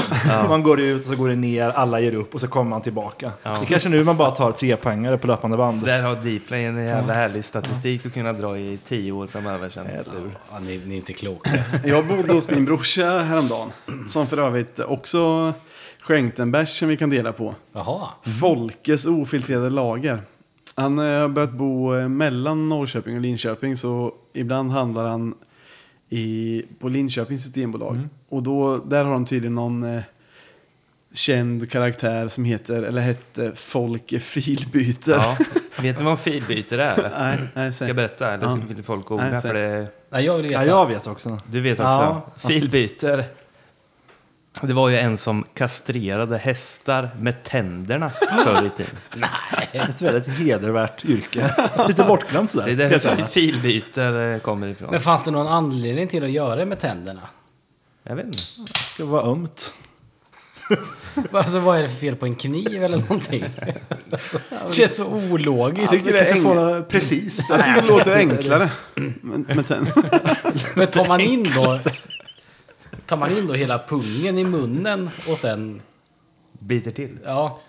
Man 0.48 0.62
går 0.62 0.80
ut 0.80 0.98
och 0.98 1.04
så 1.06 1.16
går 1.16 1.28
det 1.28 1.36
ner, 1.36 1.68
alla 1.70 2.00
ger 2.00 2.14
upp 2.14 2.34
och 2.34 2.40
så 2.40 2.48
kommer 2.48 2.70
man 2.70 2.82
tillbaka. 2.82 3.32
Ja. 3.42 3.50
Det 3.50 3.56
är 3.56 3.64
kanske 3.64 3.88
nu 3.88 4.04
man 4.04 4.16
bara 4.16 4.30
tar 4.30 4.52
tre 4.52 4.76
poängare 4.76 5.18
på 5.18 5.26
löpande 5.26 5.56
band. 5.56 5.84
Där 5.84 6.02
har 6.02 6.14
Dplay 6.14 6.64
en 6.64 6.84
jävla 6.86 7.12
härlig 7.14 7.44
statistik 7.44 8.06
att 8.06 8.14
kunna 8.14 8.32
dra 8.32 8.58
i 8.58 8.78
tio 8.88 9.12
år 9.12 9.26
framöver 9.26 9.68
sen. 9.68 9.86
Ja, 10.52 10.58
ni, 10.60 10.80
ni 10.86 10.94
är 10.94 10.96
inte 10.98 11.12
kloka. 11.12 11.50
Jag 11.84 12.06
bodde 12.06 12.32
hos 12.32 12.50
min 12.50 12.64
brorsa 12.64 13.18
häromdagen. 13.18 13.72
Som 14.08 14.26
för 14.26 14.38
övrigt 14.38 14.78
också 14.78 15.52
skänkte 16.02 16.42
en 16.42 16.50
bärs 16.52 16.68
som 16.78 16.88
vi 16.88 16.96
kan 16.96 17.10
dela 17.10 17.32
på. 17.32 17.54
Jaha. 17.72 18.08
Folkes 18.40 19.06
ofiltrerade 19.06 19.70
lager. 19.70 20.22
Han 20.74 20.98
eh, 20.98 21.04
har 21.20 21.28
börjat 21.28 21.52
bo 21.52 21.94
eh, 21.94 22.08
mellan 22.08 22.68
Norrköping 22.68 23.14
och 23.16 23.20
Linköping. 23.22 23.76
Så 23.76 24.14
ibland 24.32 24.70
handlar 24.70 25.04
han 25.08 25.34
i, 26.08 26.62
på 26.78 26.88
Linköpings 26.88 27.42
systembolag. 27.42 28.08
Och 28.28 28.42
då, 28.42 28.76
där 28.76 29.04
har 29.04 29.12
de 29.12 29.24
tydligen 29.24 29.54
någon 29.54 29.82
eh, 29.96 30.00
känd 31.12 31.70
karaktär 31.70 32.28
som 32.28 32.44
heter, 32.44 32.82
eller 32.82 33.00
hette 33.00 33.52
Folke 33.54 34.20
Filbyter. 34.20 35.12
Ja. 35.12 35.36
Vet 35.82 35.98
ni 35.98 36.04
vad 36.04 36.10
en 36.12 36.18
filbyte 36.18 36.82
är? 36.82 37.10
Nej, 37.20 37.38
nej, 37.54 37.72
Ska 37.72 37.86
jag 37.86 37.96
berätta? 37.96 38.32
Eller 38.32 38.44
Ja. 38.46 38.58
vill 38.68 38.82
folk 38.84 39.10
Nej, 39.10 39.18
googla? 39.18 39.40
säg. 39.40 39.50
För 39.50 39.58
det, 39.58 39.86
Nej, 40.10 40.24
jag 40.24 40.36
vill 40.36 40.42
veta. 40.46 40.66
Ja, 40.66 40.80
jag 40.80 40.86
vet 40.86 41.06
också. 41.06 41.38
du 41.46 41.60
vet 41.60 41.80
också. 41.80 41.82
Ja. 41.82 42.26
Filbyter. 42.48 43.24
Det 44.62 44.72
var 44.72 44.88
ju 44.88 44.98
en 44.98 45.18
som 45.18 45.44
kastrerade 45.54 46.38
hästar 46.38 47.10
med 47.20 47.42
tänderna 47.42 48.10
förr 48.10 48.66
i 48.66 48.70
tiden. 48.70 48.96
Nej. 49.14 49.68
Ett 49.72 50.02
väldigt 50.02 50.28
hedervärt 50.28 51.04
yrke. 51.04 51.54
Lite 51.88 52.04
bortglömt 52.04 52.50
sådär. 52.50 52.66
Det 52.66 52.72
är 52.72 52.76
där 52.76 52.88
Helt 52.88 53.06
enkelt. 53.06 53.30
filbyter 53.30 54.32
eh, 54.34 54.38
kommer 54.38 54.66
ifrån. 54.68 54.90
Men 54.90 55.00
fanns 55.00 55.24
det 55.24 55.30
någon 55.30 55.46
anledning 55.46 56.08
till 56.08 56.24
att 56.24 56.30
göra 56.30 56.56
det 56.56 56.66
med 56.66 56.80
tänderna? 56.80 57.20
Jag 58.02 58.16
vet 58.16 58.24
inte. 58.26 58.38
Det 58.66 58.78
ska 58.94 59.04
vara 59.04 59.22
ömt. 59.22 59.74
Alltså 61.32 61.58
vad 61.58 61.78
är 61.78 61.82
det 61.82 61.88
för 61.88 61.96
fel 61.96 62.16
på 62.16 62.26
en 62.26 62.34
kniv 62.34 62.84
eller 62.84 62.98
någonting? 62.98 63.44
Det 64.68 64.72
känns 64.74 64.96
så 64.96 65.06
ologiskt. 65.06 65.92
Jag 65.92 66.04
tycker 66.04 66.34
det 66.34 66.40
får 66.40 66.82
precis. 66.82 67.46
Jag 67.48 67.64
tycker 67.64 67.82
det 67.82 67.88
låter 67.88 68.16
enklare. 68.16 68.70
med, 68.94 69.56
med 69.56 69.66
ten. 69.66 69.86
Men 70.76 70.86
tar 70.86 71.08
man 71.08 71.20
in 71.20 71.46
då... 71.54 71.80
Tar 73.10 73.16
man 73.16 73.38
in 73.38 73.46
då 73.46 73.54
hela 73.54 73.78
pungen 73.78 74.38
i 74.38 74.44
munnen 74.44 75.10
och 75.28 75.38
sen... 75.38 75.82
Biter 76.58 76.90
till. 76.90 77.18
Ja, 77.24 77.60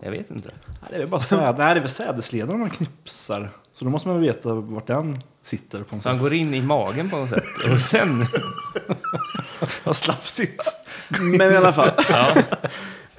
Jag 0.00 0.10
vet 0.10 0.30
inte. 0.30 0.48
Nej, 0.66 0.88
det 0.90 0.94
är 0.96 0.98
väl 1.00 1.08
bara 1.08 1.20
säd. 1.20 1.54
Nej, 1.58 1.74
det 1.74 1.78
är 1.78 1.80
väl 1.80 1.88
sädesledaren 1.88 2.60
man 2.60 2.70
knipsar. 2.70 3.50
Så 3.72 3.84
då 3.84 3.90
måste 3.90 4.08
man 4.08 4.16
väl 4.20 4.26
veta 4.26 4.54
vart 4.54 4.86
den 4.86 5.18
sitter 5.42 5.82
på 5.82 5.94
något 5.94 6.02
Så 6.02 6.08
han 6.08 6.16
sätt. 6.16 6.22
går 6.22 6.34
in 6.34 6.54
i 6.54 6.60
magen 6.62 7.10
på 7.10 7.16
något 7.16 7.28
sätt. 7.30 7.44
Och 7.72 7.80
sen... 7.80 8.26
Vad 9.84 9.96
slafsigt. 9.96 10.62
Men 11.08 11.52
i 11.52 11.56
alla 11.56 11.72
fall. 11.72 11.90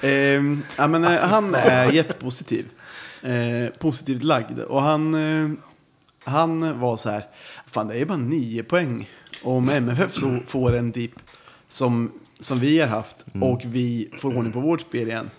Ehm, 0.02 0.64
ja, 0.78 0.88
men, 0.88 1.04
eh, 1.04 1.20
han 1.20 1.56
är 1.56 1.92
jättepositiv. 1.92 2.70
Eh, 3.24 3.70
positivt 3.80 4.24
lagd. 4.24 4.60
Och 4.60 4.82
han, 4.82 5.14
eh, 5.14 5.50
han 6.24 6.80
var 6.80 6.96
så 6.96 7.10
här. 7.10 7.24
Fan 7.68 7.88
det 7.88 7.96
är 8.02 8.06
bara 8.06 8.18
nio 8.18 8.64
poäng. 8.64 9.10
Om 9.44 9.70
MFF 9.70 10.14
så 10.14 10.40
får 10.48 10.76
en 10.76 10.92
dipp 10.92 11.16
som, 11.68 12.12
som 12.40 12.60
vi 12.60 12.80
har 12.80 12.88
haft. 12.88 13.26
Och 13.42 13.62
vi 13.66 14.10
får 14.18 14.38
ordning 14.38 14.54
på 14.54 14.60
vårt 14.60 14.82
spel 14.82 15.08
igen. 15.08 15.30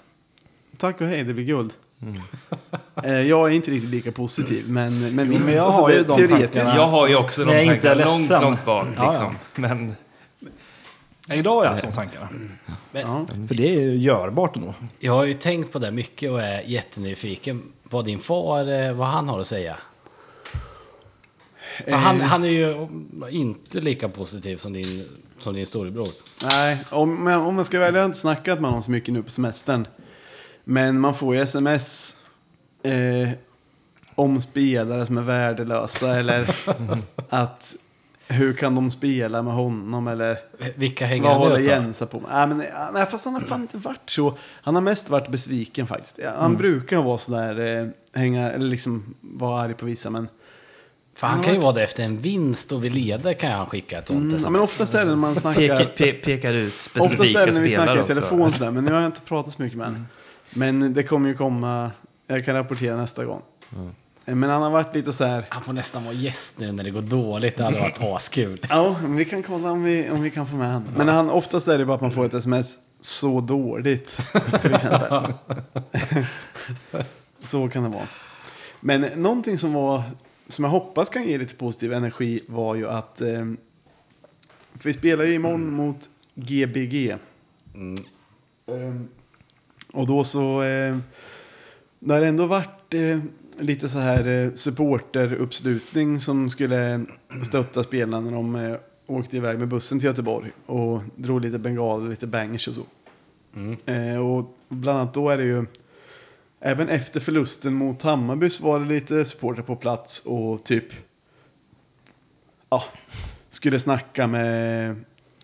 Tack 0.77 1.01
och 1.01 1.07
hej, 1.07 1.25
det 1.25 1.35
blir 1.35 1.45
guld. 1.45 1.73
Eh, 3.05 3.13
jag 3.13 3.49
är 3.51 3.55
inte 3.55 3.71
riktigt 3.71 3.91
lika 3.91 4.13
positiv. 4.13 4.65
Men, 4.69 5.15
men 5.15 5.27
Jo, 5.27 5.33
visst, 5.33 5.47
men 5.47 5.55
jag 5.55 5.67
alltså, 5.67 5.81
har 5.81 5.91
ju 5.91 6.03
de 6.03 6.05
teoretiskt. 6.17 6.53
tankarna. 6.55 6.77
Jag 6.77 6.87
har 6.87 7.09
ju 7.09 7.17
också 7.17 7.45
de 7.45 7.51
Nej, 7.51 7.67
inte 7.67 7.89
tankarna 7.89 8.11
långt, 8.11 8.43
långt 8.43 8.65
bak 8.65 8.87
Ja, 8.97 9.05
ja. 9.05 9.11
liksom. 9.11 9.37
Men 9.55 9.97
Idag 11.33 11.55
har 11.55 11.65
jag 11.65 11.71
haft 11.71 11.83
de 11.83 11.93
tankarna. 11.93 12.29
Ja. 12.93 13.27
För 13.49 13.55
det 13.55 13.75
är 13.77 13.81
ju 13.81 13.97
görbart 13.97 14.55
nog. 14.55 14.75
jag 14.99 15.13
har 15.13 15.25
ju 15.25 15.35
tänkt 15.35 15.73
på 15.73 15.79
det 15.79 15.91
mycket 15.91 16.31
och 16.31 16.43
är 16.43 16.61
jättenyfiken 16.61 17.63
vad 17.83 18.05
din 18.05 18.19
far, 18.19 18.83
eh, 18.83 18.93
vad 18.93 19.09
han 19.09 19.29
har 19.29 19.41
att 19.41 19.47
säga. 19.47 19.77
Han, 21.89 22.21
han 22.21 22.45
är 22.45 22.49
ju 22.49 22.89
inte 23.31 23.81
lika 23.81 24.09
positiv 24.09 24.57
som 24.57 24.73
din, 24.73 25.05
som 25.39 25.55
din 25.55 25.67
storebror. 25.67 26.09
Nej, 26.51 26.85
om, 26.91 27.27
om 27.27 27.55
man 27.55 27.65
ska 27.65 27.79
välja, 27.79 27.99
jag 27.99 28.03
har 28.03 28.07
inte 28.07 28.19
snackat 28.19 28.61
med 28.61 28.71
honom 28.71 28.83
så 28.83 28.91
mycket 28.91 29.15
nu 29.15 29.23
på 29.23 29.31
semestern. 29.31 29.87
Men 30.65 31.01
man 31.01 31.15
får 31.15 31.35
ju 31.35 31.41
sms 31.41 32.17
eh, 32.83 33.29
om 34.15 34.41
spelare 34.41 35.07
som 35.07 35.19
är 35.19 35.23
värdelösa 35.23 36.19
eller 36.19 36.51
att 37.29 37.77
hur 38.29 38.53
kan 38.53 38.75
de 38.75 38.91
spela 38.91 39.43
med 39.43 39.55
honom 39.55 40.09
eller 40.09 40.39
Vilka 40.77 41.07
hänger 41.07 41.29
vad 41.29 41.37
håller? 41.37 41.59
Jensa 41.59 42.07
på 42.07 42.21
med? 42.21 42.31
Nej, 42.31 42.47
men, 42.49 42.59
nej, 42.95 43.07
fast 43.07 43.25
han 43.25 43.35
har 43.35 43.41
fan 43.41 43.63
inte 43.63 43.79
varit 43.79 44.11
så. 44.11 44.39
Han 44.43 44.75
har 44.75 44.83
mest 44.83 45.11
varit 45.11 45.29
besviken 45.29 45.87
faktiskt. 45.87 46.21
Han 46.39 46.57
brukar 46.57 47.03
vara 47.03 47.19
sådär, 47.19 47.61
eh, 47.61 47.89
hänga, 48.21 48.51
eller 48.51 48.67
liksom 48.67 49.15
vara 49.21 49.63
arg 49.63 49.75
på 49.75 49.87
vissa, 49.87 50.11
men 50.11 50.29
För 51.19 51.27
han 51.27 51.43
kan 51.43 51.55
ju 51.55 51.61
vara 51.61 51.73
det 51.73 51.83
efter 51.83 52.05
en 52.05 52.19
vinst 52.19 52.73
och 52.73 52.85
vi 52.85 52.91
leder 52.91 53.33
kan 53.33 53.53
han 53.53 53.67
skicka 53.67 53.99
ett 53.99 54.09
sånt 54.09 54.33
Mm, 54.33 54.43
ja, 54.45 54.51
men 54.51 54.61
oftast 54.61 54.95
är 54.95 54.99
det 54.99 55.05
när 55.05 55.17
man 55.17 55.35
snackar... 55.35 55.61
Pekar, 55.61 55.85
pe, 55.85 56.13
pekar 56.13 56.53
ut 56.53 56.75
Oftast 56.75 56.97
är 56.97 57.07
specifika 57.07 57.47
det 57.47 57.53
när 57.53 57.61
vi 57.61 57.71
snackar 57.71 57.85
spelare 57.85 57.99
i 57.99 58.03
också. 58.03 58.15
telefon 58.15 58.53
sådär, 58.53 58.71
men 58.71 58.85
nu 58.85 58.93
har 58.93 59.01
jag 59.01 59.09
inte 59.09 59.21
pratat 59.21 59.53
så 59.55 59.63
mycket 59.63 59.79
med 59.79 59.87
honom. 59.87 60.07
Men 60.51 60.95
det 60.95 61.03
kommer 61.03 61.29
ju 61.29 61.35
komma, 61.37 61.91
jag 62.27 62.45
kan 62.45 62.55
rapportera 62.55 62.97
nästa 62.97 63.25
gång. 63.25 63.43
Eh, 64.27 64.35
Men 64.35 64.51
han 64.51 64.63
har 64.63 64.71
varit 64.71 64.95
lite 64.95 65.13
så 65.13 65.25
här, 65.25 65.45
Han 65.49 65.63
får 65.63 65.73
nästan 65.73 66.05
vara 66.05 66.15
gäst 66.15 66.59
nu 66.59 66.73
när 66.73 66.85
det 66.85 66.91
går 66.91 67.03
dåligt. 67.03 67.57
Det 67.57 67.65
hade 67.65 67.81
varit 67.81 68.03
askul. 68.03 68.67
ja, 68.69 68.97
men 69.03 69.17
vi 69.17 69.25
kan 69.25 69.43
kolla 69.43 69.71
om 69.71 69.85
vi, 69.85 70.11
om 70.11 70.23
vi 70.23 70.31
kan 70.31 70.47
få 70.47 70.57
med 70.57 70.73
honom. 70.73 70.89
Men 70.97 71.09
han, 71.09 71.31
oftast 71.31 71.69
är 71.69 71.79
det 71.79 71.85
bara 71.85 71.95
att 71.95 72.01
man 72.01 72.11
får 72.13 72.25
ett 72.25 72.35
sms, 72.35 72.79
så 73.01 73.41
dåligt, 73.41 74.21
till 74.63 74.75
exempel. 74.75 75.33
så 77.45 77.69
kan 77.69 77.83
det 77.83 77.89
vara. 77.89 78.07
Men 78.81 79.01
någonting 79.01 79.59
som 79.59 79.73
var, 79.73 80.03
som 80.49 80.65
jag 80.65 80.71
hoppas 80.71 81.11
kan 81.11 81.29
ge 81.29 81.39
lite 81.39 81.55
positiv 81.55 81.93
energi 81.93 82.41
var 82.47 82.75
ju 82.75 82.89
att, 82.89 83.21
eh, 83.21 83.47
vi 84.83 84.93
spelar 84.95 85.25
ju 85.25 85.35
imorgon 85.35 85.71
mot 85.73 86.09
GBG. 86.35 87.17
Ehm, 88.67 89.09
och 89.93 90.07
då 90.07 90.25
så, 90.25 90.63
eh, 90.63 90.99
det 91.99 92.15
har 92.15 92.23
ändå 92.23 92.47
varit 92.47 92.95
eh, 92.95 93.19
lite 93.59 93.89
så 93.89 93.99
här 93.99 94.27
eh, 94.27 94.53
supporteruppslutning 94.53 96.21
som 96.21 96.51
skulle 96.51 97.05
stötta 97.43 97.83
spelarna 97.83 98.21
när 98.21 98.33
de 98.33 98.55
eh, 98.57 98.77
åkte 99.07 99.37
iväg 99.37 99.59
med 99.59 99.69
bussen 99.69 99.99
till 99.99 100.07
Göteborg 100.07 100.51
och 100.67 101.03
drog 101.17 101.41
lite 101.41 101.59
bengaler 101.59 102.11
lite 102.11 102.27
bangers 102.27 102.69
och 102.69 102.75
så. 102.75 102.83
Eh, 103.93 104.19
och 104.19 104.57
bland 104.69 104.99
annat 104.99 105.15
då 105.15 105.31
är 105.31 105.39
det 105.39 105.45
ju, 105.45 105.67
även 106.61 106.89
efter 106.89 107.21
förlusten 107.21 107.75
mot 107.75 108.03
Hammarby 108.03 108.51
så 108.51 108.65
var 108.65 108.81
det 108.81 108.87
lite 108.87 109.25
supporter 109.25 109.63
på 109.63 109.77
plats 109.77 110.23
och 110.27 110.65
typ, 110.65 110.85
ja, 112.71 112.85
skulle 113.51 113.81
snacka 113.81 114.27
med, 114.27 114.97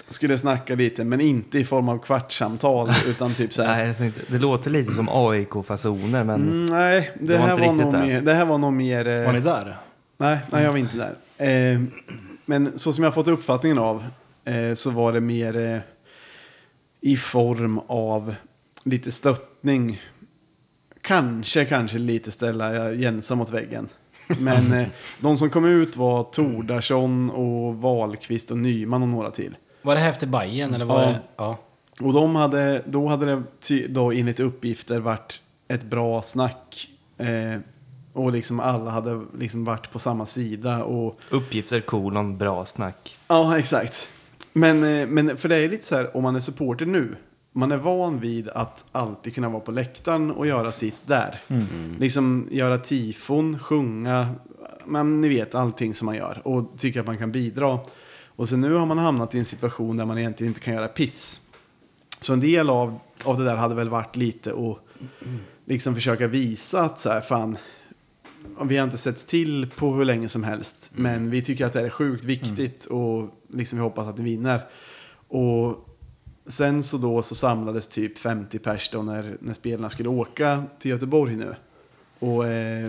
skulle 0.08 0.38
snacka 0.38 0.74
lite, 0.74 1.04
men 1.04 1.20
inte 1.20 1.58
i 1.58 1.64
form 1.64 1.88
av 1.88 1.98
kvartssamtal, 1.98 2.90
utan 3.06 3.34
typ 3.34 3.52
så 3.52 3.62
här. 3.62 3.84
Nej, 3.84 3.94
tänkte, 3.94 4.20
det 4.28 4.38
låter 4.38 4.70
lite 4.70 4.92
som 4.92 5.08
AIK-fasoner, 5.08 6.24
men 6.24 6.42
Mm, 6.42 6.66
nej, 6.66 7.10
det, 7.20 7.26
Det 7.26 7.38
var 7.38 7.46
här 7.46 7.58
var 7.58 7.72
nog 7.72 7.92
där. 7.92 8.06
mer, 8.06 8.20
det 8.20 8.32
här 8.34 8.44
var 8.44 8.58
nog 8.58 8.72
mer... 8.72 9.06
eh, 9.08 9.24
Var 9.24 9.32
ni 9.32 9.40
där? 9.40 9.76
Nej, 10.16 10.38
nej, 10.52 10.64
jag 10.64 10.70
var 10.70 10.78
inte 10.78 10.96
där. 11.36 11.74
Eh, 11.74 11.80
men 12.44 12.78
så 12.78 12.92
som 12.92 13.04
jag 13.04 13.10
har 13.10 13.14
fått 13.14 13.28
uppfattningen 13.28 13.78
av 13.78 14.04
eh, 14.44 14.74
så 14.74 14.90
var 14.90 15.12
det 15.12 15.20
mer 15.20 15.56
eh, 15.56 15.78
i 17.00 17.16
form 17.16 17.78
av 17.86 18.34
lite 18.84 19.12
stöttning. 19.12 20.00
Kanske, 21.06 21.64
kanske 21.64 21.98
lite 21.98 22.30
ställa 22.30 22.92
Jensa 22.92 23.34
mot 23.34 23.50
väggen. 23.50 23.88
Men 24.38 24.72
eh, 24.72 24.86
de 25.20 25.38
som 25.38 25.50
kom 25.50 25.64
ut 25.64 25.96
var 25.96 26.22
Tordarsson 26.22 27.30
och 27.30 27.76
Wahlqvist 27.76 28.50
och 28.50 28.58
Nyman 28.58 29.02
och 29.02 29.08
några 29.08 29.30
till. 29.30 29.56
Var 29.82 29.94
det 29.94 30.00
här 30.00 30.10
efter 30.10 30.26
Bajen 30.26 30.74
eller 30.74 30.84
var 30.84 31.02
Ja. 31.02 31.08
det? 31.08 31.20
Ja. 31.36 31.58
Och 32.00 32.12
de 32.12 32.36
hade, 32.36 32.82
då 32.86 33.08
hade 33.08 33.26
det 33.26 33.42
ty, 33.60 33.86
då 33.86 34.12
enligt 34.12 34.40
uppgifter 34.40 35.00
varit 35.00 35.40
ett 35.68 35.84
bra 35.84 36.22
snack. 36.22 36.88
Eh, 37.18 37.60
och 38.12 38.32
liksom 38.32 38.60
alla 38.60 38.90
hade 38.90 39.24
liksom 39.38 39.64
varit 39.64 39.90
på 39.92 39.98
samma 39.98 40.26
sida. 40.26 40.84
Och, 40.84 41.20
uppgifter 41.30 41.80
kolon 41.80 42.38
bra 42.38 42.64
snack. 42.64 43.18
ja, 43.28 43.58
exakt. 43.58 44.08
Men, 44.52 44.84
eh, 45.00 45.06
men 45.06 45.36
för 45.36 45.48
det 45.48 45.56
är 45.56 45.68
lite 45.68 45.84
så 45.84 45.96
här, 45.96 46.16
om 46.16 46.22
man 46.22 46.36
är 46.36 46.40
supporter 46.40 46.86
nu. 46.86 47.16
Man 47.56 47.72
är 47.72 47.76
van 47.76 48.20
vid 48.20 48.48
att 48.48 48.84
alltid 48.92 49.34
kunna 49.34 49.48
vara 49.48 49.60
på 49.60 49.72
läktaren 49.72 50.30
och 50.30 50.46
göra 50.46 50.72
sitt 50.72 51.06
där. 51.06 51.40
Liksom 51.98 52.48
göra 52.50 52.78
tifon, 52.78 53.58
sjunga, 53.58 54.34
men 54.84 55.20
ni 55.20 55.28
vet 55.28 55.54
allting 55.54 55.94
som 55.94 56.06
man 56.06 56.16
gör. 56.16 56.42
Och 56.44 56.70
tycker 56.76 57.00
att 57.00 57.06
man 57.06 57.18
kan 57.18 57.32
bidra. 57.32 57.78
Och 58.26 58.48
så 58.48 58.56
nu 58.56 58.74
har 58.74 58.86
man 58.86 58.98
hamnat 58.98 59.34
i 59.34 59.38
en 59.38 59.44
situation 59.44 59.96
där 59.96 60.04
man 60.04 60.18
egentligen 60.18 60.50
inte 60.50 60.60
kan 60.60 60.74
göra 60.74 60.88
piss. 60.88 61.40
Så 62.20 62.32
en 62.32 62.40
del 62.40 62.70
av, 62.70 62.98
av 63.24 63.38
det 63.38 63.44
där 63.44 63.56
hade 63.56 63.74
väl 63.74 63.88
varit 63.88 64.16
lite 64.16 64.50
att 64.50 64.78
liksom 65.64 65.94
försöka 65.94 66.26
visa 66.26 66.82
att 66.82 66.98
så 66.98 67.08
här, 67.08 67.20
fan, 67.20 67.56
vi 68.62 68.76
har 68.76 68.84
inte 68.84 68.98
setts 68.98 69.24
till 69.24 69.70
på 69.76 69.94
hur 69.94 70.04
länge 70.04 70.28
som 70.28 70.44
helst. 70.44 70.90
Men 70.94 71.30
vi 71.30 71.42
tycker 71.42 71.66
att 71.66 71.72
det 71.72 71.80
är 71.80 71.90
sjukt 71.90 72.24
viktigt 72.24 72.84
och 72.84 73.28
liksom 73.48 73.78
vi 73.78 73.82
hoppas 73.82 74.06
att 74.08 74.18
vi 74.18 74.22
vinner. 74.22 74.60
Och 75.28 75.88
sen 76.46 76.82
så 76.82 76.98
då 76.98 77.22
så 77.22 77.34
samlades 77.34 77.86
typ 77.86 78.18
50 78.18 78.58
pers 78.58 78.90
då 78.90 79.02
när, 79.02 79.36
när 79.40 79.54
spelarna 79.54 79.90
skulle 79.90 80.08
åka 80.08 80.64
till 80.78 80.90
Göteborg 80.90 81.36
nu. 81.36 81.54
Och 82.18 82.46
eh, 82.46 82.88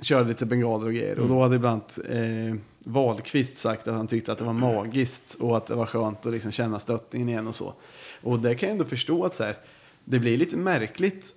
körde 0.00 0.28
lite 0.28 0.46
bengaler 0.46 0.86
och 0.86 0.92
grejer. 0.92 1.18
Och 1.18 1.28
då 1.28 1.42
hade 1.42 1.56
ibland 1.56 1.82
eh, 2.08 2.56
Wahlqvist 2.78 3.56
sagt 3.56 3.88
att 3.88 3.94
han 3.94 4.06
tyckte 4.06 4.32
att 4.32 4.38
det 4.38 4.44
var 4.44 4.52
magiskt 4.52 5.34
och 5.34 5.56
att 5.56 5.66
det 5.66 5.74
var 5.74 5.86
skönt 5.86 6.26
att 6.26 6.32
liksom 6.32 6.50
känna 6.52 6.78
stöttningen 6.78 7.28
igen 7.28 7.46
och 7.46 7.54
så. 7.54 7.74
Och 8.22 8.38
det 8.38 8.54
kan 8.54 8.68
jag 8.68 8.72
ändå 8.74 8.84
förstå 8.84 9.24
att 9.24 9.34
så 9.34 9.44
här, 9.44 9.56
det 10.04 10.18
blir 10.18 10.38
lite 10.38 10.56
märkligt. 10.56 11.34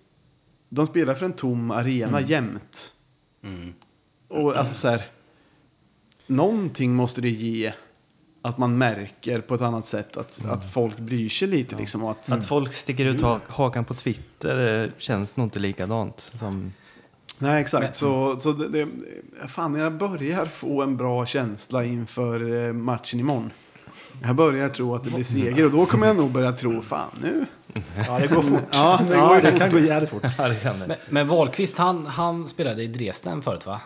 De 0.70 0.88
spelar 0.88 1.14
för 1.14 1.26
en 1.26 1.34
tom 1.34 1.72
arena 1.72 2.22
jämt. 2.22 2.94
Och 4.28 4.58
alltså 4.58 4.74
så 4.74 4.88
här, 4.88 5.06
någonting 6.28 6.94
måste 6.96 7.22
det 7.22 7.30
ge 7.30 7.74
att 8.42 8.58
man 8.58 8.78
märker 8.78 9.42
på 9.42 9.56
ett 9.56 9.62
annat 9.62 9.86
sätt 9.86 10.18
att, 10.18 10.42
att 10.50 10.66
folk 10.66 10.98
bryr 10.98 11.30
sig 11.30 11.48
lite 11.48 11.76
liksom. 11.76 12.04
Och 12.04 12.12
att, 12.12 12.32
Att 12.32 12.46
folk 12.46 12.74
sticker 12.74 13.06
ut 13.06 13.22
ha- 13.22 13.40
hakan 13.48 13.86
på 13.86 13.94
Twitter 13.94 14.84
eh, 14.84 14.90
känns 14.98 15.36
nog 15.36 15.46
inte 15.46 15.60
likadant. 15.60 16.32
Som, 16.36 16.74
Nej, 17.38 17.62
exakt. 17.62 17.96
Så, 17.96 18.40
så 18.40 18.52
det, 18.52 18.68
det, 18.68 18.88
fan, 19.48 19.76
jag 19.76 19.94
börjar 19.94 20.46
få 20.46 20.82
en 20.82 20.98
bra 20.98 21.26
känsla 21.26 21.84
inför 21.86 22.66
eh, 22.68 22.74
matchen 22.74 23.20
imorgon. 23.20 23.52
Jag 24.24 24.36
börjar 24.36 24.70
tro 24.70 24.96
att 24.96 25.04
det 25.04 25.10
blir 25.10 25.24
seger 25.24 25.66
och 25.66 25.72
då 25.72 25.86
kommer 25.86 26.08
jag 26.08 26.16
nog 26.16 26.32
börja 26.32 26.52
tro, 26.52 26.82
fan 26.82 27.10
nu. 27.22 27.46
Ja, 28.08 28.20
det 28.20 28.28
går 28.28 28.42
fort. 28.42 28.64
Ja, 28.72 29.00
det 29.10 29.16
ja, 29.16 29.40
det 29.44 29.52
fort. 29.52 29.60
kan 29.60 29.72
gå 29.72 29.80
jävligt 29.80 30.10
fort. 30.10 30.24
Men, 30.64 30.94
men 31.10 31.28
Wahlqvist, 31.28 31.78
han, 31.78 32.06
han 32.06 32.48
spelade 32.48 32.84
i 32.84 32.88
Dresden 32.88 33.42
förut 33.42 33.66
va? 33.66 33.82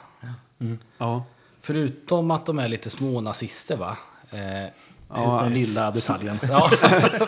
Ja, 0.97 1.23
Förutom 1.61 2.31
att 2.31 2.45
de 2.45 2.59
är 2.59 2.67
lite 2.67 2.89
små 2.89 3.21
nazister 3.21 3.77
va? 3.77 3.97
Eh, 4.34 4.69
ja 5.15 5.41
Den 5.43 5.53
lilla 5.53 5.91
detaljen. 5.91 6.39
ja, 6.49 6.69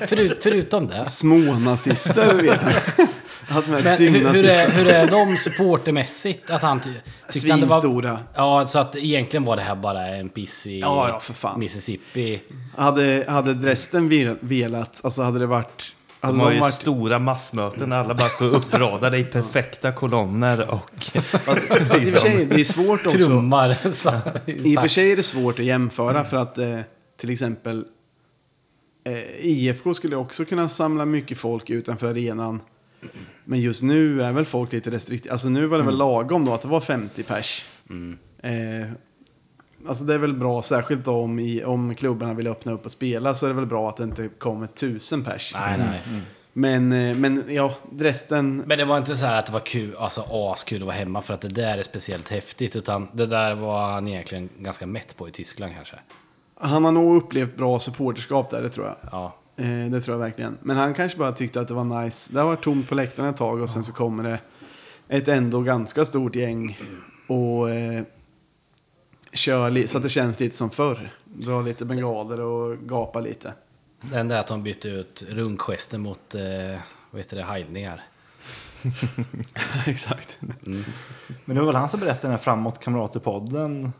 förut, 0.07 0.39
förutom 0.41 0.87
det. 0.87 1.05
små 1.05 1.53
nazister 1.53 2.33
vet 2.33 2.61
jag. 2.97 3.07
Men 3.67 3.97
hur, 3.97 4.33
hur, 4.33 4.45
är, 4.45 4.69
hur 4.69 4.87
är 4.87 5.07
de 5.07 5.37
supportermässigt? 5.37 6.49
Att 6.49 6.61
han 6.61 6.79
ty, 6.79 6.89
tyckte 7.31 7.51
han 7.51 7.59
det 7.59 7.65
var... 7.65 7.81
Svinstora. 7.81 8.19
Ja, 8.35 8.67
så 8.67 8.79
att 8.79 8.95
egentligen 8.95 9.43
var 9.43 9.55
det 9.55 9.61
här 9.61 9.75
bara 9.75 10.07
en 10.07 10.29
piss 10.29 10.67
i 10.67 10.79
Ja, 10.79 11.09
ja, 11.09 11.19
för 11.19 11.33
fan. 11.33 11.59
Mississippi. 11.59 12.41
Hade, 12.77 13.25
hade 13.27 13.53
Dresden 13.53 14.09
vel- 14.09 14.37
velat, 14.39 15.01
alltså 15.03 15.21
hade 15.21 15.39
det 15.39 15.45
varit... 15.47 15.91
Hade 16.19 16.37
de 16.37 16.41
har 16.41 16.51
ju 16.51 16.59
varit 16.59 16.73
stora 16.73 17.19
massmöten 17.19 17.93
alla 17.93 18.13
bara 18.13 18.29
står 18.29 18.45
uppradade 18.55 19.17
i 19.17 19.23
perfekta 19.23 19.91
kolonner 19.91 20.69
och... 20.69 21.03
fast, 21.03 21.67
fast 21.67 22.01
i 22.01 22.05
och 22.05 22.11
för 22.11 22.17
sig, 22.17 22.45
det 22.45 22.55
är 22.59 22.63
svårt 22.63 23.05
också. 23.05 23.17
Trummar. 23.17 23.71
I 24.45 24.77
och 24.77 24.81
för 24.81 24.87
sig 24.87 25.11
är 25.11 25.15
det 25.15 25.23
svårt 25.23 25.59
att 25.59 25.65
jämföra 25.65 26.23
för 26.23 26.37
att 26.37 26.57
eh, 26.57 26.79
till 27.25 27.33
exempel 27.33 27.85
eh, 29.03 29.45
IFK 29.45 29.93
skulle 29.93 30.15
också 30.15 30.45
kunna 30.45 30.69
samla 30.69 31.05
mycket 31.05 31.37
folk 31.37 31.69
utanför 31.69 32.07
arenan. 32.07 32.61
Men 33.43 33.61
just 33.61 33.83
nu 33.83 34.21
är 34.21 34.31
väl 34.31 34.45
folk 34.45 34.71
lite 34.71 34.91
restriktiva. 34.91 35.33
Alltså 35.33 35.49
nu 35.49 35.65
var 35.65 35.77
det 35.77 35.83
väl 35.83 35.97
lagom 35.97 36.45
då 36.45 36.53
att 36.53 36.61
det 36.61 36.67
var 36.67 36.81
50 36.81 37.23
pers. 37.23 37.65
Eh, 38.39 38.87
alltså 39.87 40.03
det 40.03 40.13
är 40.13 40.17
väl 40.17 40.33
bra, 40.33 40.61
särskilt 40.61 41.05
då 41.05 41.11
om, 41.11 41.39
i, 41.39 41.63
om 41.63 41.95
klubbarna 41.95 42.33
vill 42.33 42.47
öppna 42.47 42.71
upp 42.71 42.85
och 42.85 42.91
spela 42.91 43.35
så 43.35 43.45
är 43.45 43.49
det 43.49 43.55
väl 43.55 43.65
bra 43.65 43.89
att 43.89 43.97
det 43.97 44.03
inte 44.03 44.27
kommer 44.27 44.67
tusen 44.67 45.23
pers. 45.23 45.53
Nej, 45.55 45.77
nej. 45.77 46.01
Men, 46.53 46.91
eh, 46.91 47.17
men 47.17 47.43
ja, 47.49 47.75
Dresden, 47.91 48.57
Men 48.57 48.77
det 48.77 48.85
var 48.85 48.97
inte 48.97 49.15
så 49.15 49.25
här 49.25 49.39
att 49.39 49.45
det 49.45 49.53
var 49.53 49.59
kul, 49.59 49.95
alltså 49.97 50.21
askul 50.29 50.81
att 50.81 50.85
vara 50.85 50.95
hemma 50.95 51.21
för 51.21 51.33
att 51.33 51.41
det 51.41 51.47
där 51.47 51.77
är 51.77 51.83
speciellt 51.83 52.29
häftigt. 52.29 52.75
Utan 52.75 53.07
det 53.13 53.25
där 53.25 53.55
var 53.55 53.91
han 53.91 54.07
egentligen 54.07 54.49
ganska 54.59 54.85
mätt 54.85 55.17
på 55.17 55.27
i 55.27 55.31
Tyskland 55.31 55.73
kanske. 55.75 55.95
Han 56.55 56.85
har 56.85 56.91
nog 56.91 57.15
upplevt 57.15 57.57
bra 57.57 57.79
supporterskap 57.79 58.49
där, 58.49 58.61
det 58.61 58.69
tror 58.69 58.85
jag. 58.85 58.95
Ja. 59.11 59.35
Eh, 59.55 59.91
det 59.91 60.01
tror 60.01 60.13
jag 60.13 60.19
verkligen. 60.19 60.57
Men 60.61 60.77
han 60.77 60.93
kanske 60.93 61.17
bara 61.17 61.31
tyckte 61.31 61.61
att 61.61 61.67
det 61.67 61.73
var 61.73 62.03
nice. 62.03 62.33
Det 62.33 62.39
har 62.39 62.47
varit 62.47 62.63
tomt 62.63 62.89
på 62.89 62.95
läktaren 62.95 63.29
ett 63.29 63.37
tag 63.37 63.61
och 63.61 63.69
sen 63.69 63.83
så 63.83 63.93
kommer 63.93 64.23
det 64.23 64.39
ett 65.07 65.27
ändå 65.27 65.61
ganska 65.61 66.05
stort 66.05 66.35
gäng 66.35 66.79
och 67.27 67.69
eh, 67.69 68.03
kör 69.33 69.87
så 69.87 69.97
att 69.97 70.03
det 70.03 70.09
känns 70.09 70.39
lite 70.39 70.55
som 70.55 70.69
förr. 70.69 71.09
Dra 71.23 71.61
lite 71.61 71.85
bengaler 71.85 72.39
och 72.39 72.77
gapa 72.77 73.19
lite. 73.19 73.53
Det 74.01 74.17
enda 74.17 74.35
är 74.35 74.39
att 74.39 74.47
de 74.47 74.63
bytte 74.63 74.89
ut 74.89 75.23
runkgesten 75.29 76.01
mot, 76.01 76.35
eh, 76.35 76.79
vad 77.11 77.21
heter 77.21 77.37
det, 77.37 77.43
hajvningar. 77.43 78.03
Exakt. 79.85 80.37
Men 81.45 81.55
det 81.55 81.59
var 81.59 81.65
väl 81.65 81.75
han 81.75 81.89
som 81.89 81.99
berättade 81.99 82.21
den 82.21 82.31
här 82.31 82.37
Framåt 82.37 82.83
Kamrater-podden. 82.83 83.91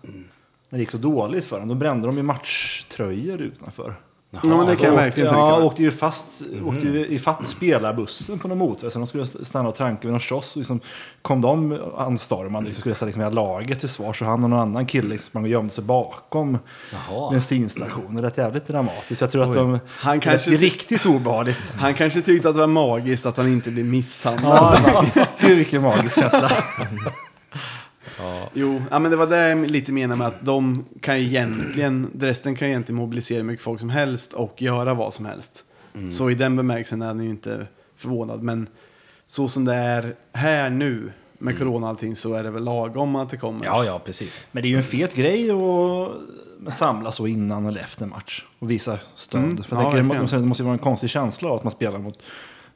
När 0.76 0.80
det 0.80 0.84
gick 0.84 0.92
så 0.92 0.98
dåligt 0.98 1.46
för 1.46 1.60
dem. 1.60 1.68
Då 1.68 1.76
brände 1.76 2.08
de 2.08 2.18
ju 2.18 2.24
matchtröjor 2.24 3.42
utanför. 3.42 3.96
Ja, 4.32 4.40
men 4.44 4.68
det 4.68 4.76
kan 4.76 4.86
jag 4.86 4.96
verkligen 4.96 5.28
ja, 5.28 5.34
tänka 5.34 5.58
mig. 5.58 5.66
åkte 5.66 5.84
ju 5.84 5.92
fast, 5.92 6.44
åkte 6.66 6.88
ju 6.88 7.08
ifatt 7.08 7.48
spelarbussen 7.48 8.40
på 8.40 8.48
någon 8.48 8.58
motorväg. 8.58 8.92
Så 8.92 9.00
de 9.00 9.08
skulle 9.08 9.26
stanna 9.26 9.70
och 9.70 9.76
tranka 9.76 10.02
vid 10.02 10.12
någon 10.12 10.20
kiosk. 10.20 10.56
Och 10.56 10.58
liksom, 10.58 10.80
kom 11.22 11.42
de 11.42 11.80
anstormande 11.98 12.68
liksom, 12.68 12.82
skulle 12.82 12.96
ställa 12.96 13.08
liksom, 13.08 13.24
hela 13.24 13.36
laget 13.36 13.80
till 13.80 13.90
svar. 13.90 14.14
Så 14.14 14.26
han 14.26 14.44
och 14.44 14.50
någon 14.50 14.60
annan 14.60 14.86
kille 14.86 15.10
liksom, 15.10 15.28
sprang 15.28 15.44
och 15.44 15.50
gömde 15.50 15.74
sig 15.74 15.84
bakom 15.84 16.58
Jaha. 16.92 17.32
bensinstationen. 17.32 18.24
Det 18.24 18.38
är 18.38 18.44
jävligt 18.44 18.68
dramatiskt. 18.68 19.22
Jag 19.22 19.32
tror 19.32 19.44
att 19.44 19.54
de... 19.54 19.80
Han 19.88 20.18
det 20.18 20.24
kanske, 20.24 20.54
är 20.54 20.58
riktigt 20.58 21.06
obehagligt. 21.06 21.58
han 21.78 21.94
kanske 21.94 22.22
tyckte 22.22 22.50
att 22.50 22.56
det 22.56 22.62
var 22.62 22.68
magiskt 22.68 23.26
att 23.26 23.38
han 23.38 23.48
inte 23.48 23.72
blev 23.72 23.86
misshandlad. 23.86 24.80
Ja, 25.16 25.26
gud 25.40 25.58
vilken 25.58 25.82
magisk 25.82 26.20
känsla. 26.20 26.52
Jo, 28.54 28.82
ja, 28.92 29.00
men 29.00 29.12
det 29.12 29.18
var 29.18 29.28
det 29.28 29.50
jag 29.50 29.70
lite 29.70 29.92
menar 29.92 30.16
med 30.16 30.28
att 30.28 30.46
de 30.46 30.86
kan 31.02 31.20
ju 31.20 31.26
egentligen, 31.26 32.12
resten 32.20 32.56
kan 32.56 32.68
ju 32.68 32.72
egentligen 32.74 32.98
mobilisera 32.98 33.38
hur 33.38 33.44
mycket 33.44 33.64
folk 33.64 33.80
som 33.80 33.90
helst 33.90 34.34
och 34.34 34.62
göra 34.62 34.94
vad 34.94 35.14
som 35.14 35.26
helst. 35.26 35.64
Så 36.10 36.30
i 36.30 36.36
den 36.36 36.56
bemärkelsen 36.56 37.02
är 37.02 37.06
han 37.08 37.24
ju 37.24 37.30
inte 37.30 37.68
förvånad. 37.96 38.44
Men 38.44 38.68
så 39.26 39.48
som 39.48 39.66
det 39.66 39.74
är 39.76 40.16
här 40.34 40.70
nu 40.70 41.12
med 41.38 41.58
corona 41.58 41.86
och 41.86 41.90
allting 41.90 42.16
så 42.16 42.34
är 42.34 42.44
det 42.44 42.50
väl 42.52 42.64
lagom 42.64 43.16
att 43.16 43.30
det 43.30 43.38
kommer. 43.38 43.66
Ja, 43.66 43.86
ja, 43.86 44.00
precis. 44.00 44.46
Men 44.52 44.64
det 44.64 44.68
är 44.68 44.70
ju 44.70 44.78
en 44.78 44.84
fet 44.84 45.16
grej 45.16 45.52
att 45.52 46.74
samlas 46.74 47.16
så 47.16 47.28
innan 47.28 47.66
eller 47.66 47.82
efter 47.82 48.06
match 48.06 48.46
och 48.60 48.72
visa 48.72 49.00
stöd. 49.16 49.44
Mm. 49.44 49.64
För 49.64 49.76
Ja, 49.76 49.92
det, 49.92 50.04
måste, 50.04 50.36
det 50.38 50.46
måste 50.46 50.64
ju 50.64 50.66
vara 50.66 50.74
en 50.74 50.80
konstig 50.80 51.10
känsla 51.10 51.50
av 51.50 51.56
att 51.56 51.64
man 51.64 51.72
spelar 51.72 52.00
mot 52.00 52.20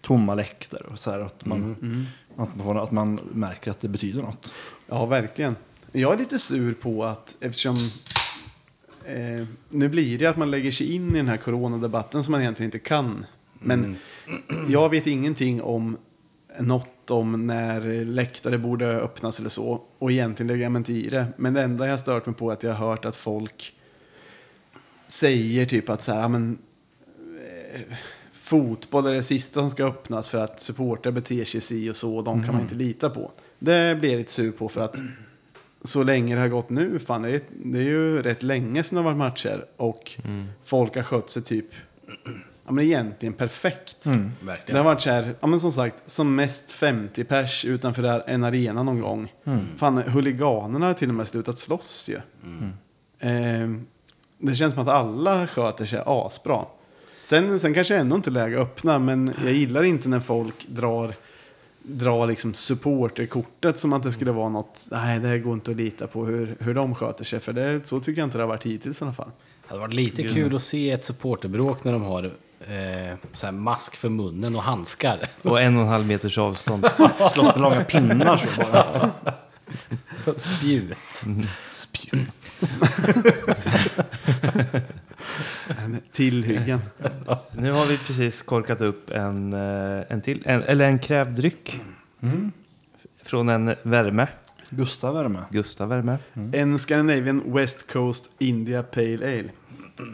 tomma 0.01 0.35
läktare. 0.35 0.83
Och 0.91 0.99
så 0.99 1.11
här, 1.11 1.19
att, 1.19 1.45
man, 1.45 1.57
Mm. 1.81 2.05
att, 2.37 2.55
man, 2.55 2.65
får- 2.65 2.83
att 2.83 2.91
man 2.91 3.19
märker 3.31 3.71
att 3.71 3.81
det 3.81 3.87
betyder 3.87 4.21
något. 4.21 4.53
Ja, 4.89 5.05
verkligen. 5.05 5.55
Jag 5.91 6.13
är 6.13 6.17
lite 6.17 6.39
sur 6.39 6.73
på 6.73 7.05
att 7.05 7.37
eftersom 7.39 7.75
eh, 9.05 9.45
nu 9.69 9.89
blir 9.89 10.17
det 10.17 10.25
att 10.25 10.37
man 10.37 10.51
lägger 10.51 10.71
sig 10.71 10.95
in 10.95 11.11
i 11.11 11.17
den 11.17 11.27
här 11.27 11.37
coronadebatten 11.37 12.23
som 12.23 12.31
man 12.31 12.41
egentligen 12.41 12.67
inte 12.67 12.79
kan. 12.79 13.25
Men 13.53 13.97
jag 14.69 14.89
vet 14.89 15.07
ingenting 15.07 15.61
om 15.61 15.97
något 16.59 17.11
om 17.11 17.47
när 17.47 18.05
läktare 18.05 18.57
borde 18.57 18.87
öppnas 18.87 19.39
eller 19.39 19.49
så. 19.49 19.81
Och 19.99 20.11
egentligen 20.11 20.47
lägger 20.47 20.63
jag 20.63 20.71
mig 20.71 20.79
inte 20.79 20.93
i 20.93 21.09
det. 21.09 21.27
Men 21.37 21.53
det 21.53 21.61
enda 21.61 21.87
jag 21.87 21.99
stört 21.99 22.25
mig 22.25 22.35
på 22.35 22.49
är 22.49 22.53
att 22.53 22.63
jag 22.63 22.73
har 22.73 22.87
hört 22.87 23.05
att 23.05 23.15
folk 23.15 23.73
säger 25.07 25.65
typ 25.65 25.89
att 25.89 26.01
så 26.01 26.11
här, 26.11 26.27
men, 26.27 26.57
eh, 27.73 27.81
fotboll 28.31 29.05
är 29.05 29.13
det 29.13 29.23
sista 29.23 29.59
som 29.59 29.69
ska 29.69 29.85
öppnas 29.85 30.29
för 30.29 30.37
att 30.37 30.59
supportrar 30.59 31.11
beter 31.11 31.45
sig 31.45 31.61
si 31.61 31.89
och 31.89 31.95
så 31.95 32.17
och 32.17 32.23
de 32.23 32.43
kan 32.43 32.53
man 32.53 32.63
inte 32.63 32.75
lita 32.75 33.09
på. 33.09 33.31
Det 33.59 33.99
blir 33.99 34.09
jag 34.11 34.17
lite 34.17 34.31
sur 34.31 34.51
på 34.51 34.69
för 34.69 34.81
att 34.81 34.95
så 35.83 36.03
länge 36.03 36.35
det 36.35 36.41
har 36.41 36.47
gått 36.47 36.69
nu, 36.69 36.99
fan 36.99 37.21
det 37.21 37.29
är, 37.29 37.41
det 37.63 37.77
är 37.77 37.83
ju 37.83 38.21
rätt 38.21 38.43
länge 38.43 38.83
sedan 38.83 38.95
det 38.95 39.01
har 39.01 39.05
varit 39.05 39.17
matcher 39.17 39.65
och 39.77 40.11
folk 40.63 40.95
har 40.95 41.03
skött 41.03 41.29
sig 41.29 41.41
typ, 41.43 41.65
ja 42.65 42.71
men 42.71 42.85
egentligen 42.85 43.33
perfekt. 43.33 44.05
Det 44.67 44.77
har 44.77 44.83
varit 44.83 45.01
så 45.01 45.09
här, 45.09 45.35
ja 45.39 45.47
men 45.47 45.59
som 45.59 45.71
sagt, 45.71 45.95
som 46.05 46.35
mest 46.35 46.71
50 46.71 47.23
pers 47.23 47.65
utanför 47.65 48.01
där- 48.01 48.23
en 48.27 48.43
arena 48.43 48.83
någon 48.83 48.99
gång. 49.01 49.33
Fan, 49.77 49.97
huliganerna 49.97 50.85
har 50.85 50.93
till 50.93 51.09
och 51.09 51.15
med 51.15 51.27
slutat 51.27 51.57
slåss 51.57 52.09
ju. 52.09 52.15
Eh, 53.19 53.69
det 54.37 54.55
känns 54.55 54.73
som 54.73 54.81
att 54.83 54.89
alla 54.89 55.47
sköter 55.47 55.85
sig 55.85 56.03
asbra. 56.05 56.65
Sen, 57.23 57.59
sen 57.59 57.73
kanske 57.73 57.95
ändå 57.95 58.15
inte 58.15 58.29
läge 58.29 58.61
att 58.61 58.67
öppna, 58.67 58.99
men 58.99 59.33
jag 59.43 59.53
gillar 59.53 59.83
inte 59.83 60.09
när 60.09 60.19
folk 60.19 60.67
drar, 60.67 61.13
drar 61.81 62.27
liksom 62.27 62.53
supporterkortet 62.53 63.79
som 63.79 63.93
att 63.93 64.03
det 64.03 64.11
skulle 64.11 64.31
vara 64.31 64.49
något, 64.49 64.87
nej 64.91 65.19
det 65.19 65.39
går 65.39 65.53
inte 65.53 65.71
att 65.71 65.77
lita 65.77 66.07
på 66.07 66.25
hur, 66.25 66.55
hur 66.59 66.73
de 66.73 66.95
sköter 66.95 67.23
sig. 67.23 67.39
För 67.39 67.53
det, 67.53 67.87
så 67.87 67.99
tycker 67.99 68.21
jag 68.21 68.27
inte 68.27 68.37
det 68.37 68.43
har 68.43 68.47
varit 68.47 68.65
hittills 68.65 69.01
i 69.01 69.03
alla 69.03 69.13
fall. 69.13 69.31
Det 69.63 69.69
hade 69.69 69.81
varit 69.81 69.93
lite 69.93 70.23
kul 70.23 70.55
att 70.55 70.61
se 70.61 70.91
ett 70.91 71.05
supporterbråk 71.05 71.83
när 71.83 71.91
de 71.91 72.03
har 72.03 72.23
eh, 72.59 73.15
så 73.33 73.45
här 73.45 73.51
mask 73.51 73.95
för 73.95 74.09
munnen 74.09 74.55
och 74.55 74.63
handskar. 74.63 75.19
Och 75.41 75.61
en 75.61 75.77
och 75.77 75.83
en 75.83 75.87
halv 75.87 76.05
meters 76.05 76.37
avstånd. 76.37 76.85
Slåss 77.33 77.47
med 77.47 77.61
långa 77.61 77.83
pinnar 77.83 78.37
så 78.37 78.61
bara. 78.61 79.11
Spjut. 80.37 80.97
Spjut. 81.73 82.27
En 85.77 85.97
Tillhyggen. 86.11 86.79
Nu 87.51 87.71
har 87.71 87.85
vi 87.85 87.97
precis 87.97 88.41
korkat 88.41 88.81
upp 88.81 89.09
en, 89.09 89.53
eh, 89.53 90.03
en 90.09 90.21
till, 90.21 90.41
en, 90.45 90.63
eller 90.63 90.87
en 90.87 90.99
krävdryck. 90.99 91.81
Från 93.23 93.49
en 93.49 93.75
värme. 93.83 94.27
Gustav 94.69 95.13
Värme. 95.15 95.39
Gustav 95.51 95.89
Värme. 95.89 96.17
En 96.53 96.79
Scandinavian 96.79 97.53
West 97.53 97.91
Coast 97.91 98.29
India 98.39 98.83
Pale 98.83 99.13
Ale. 99.39 99.49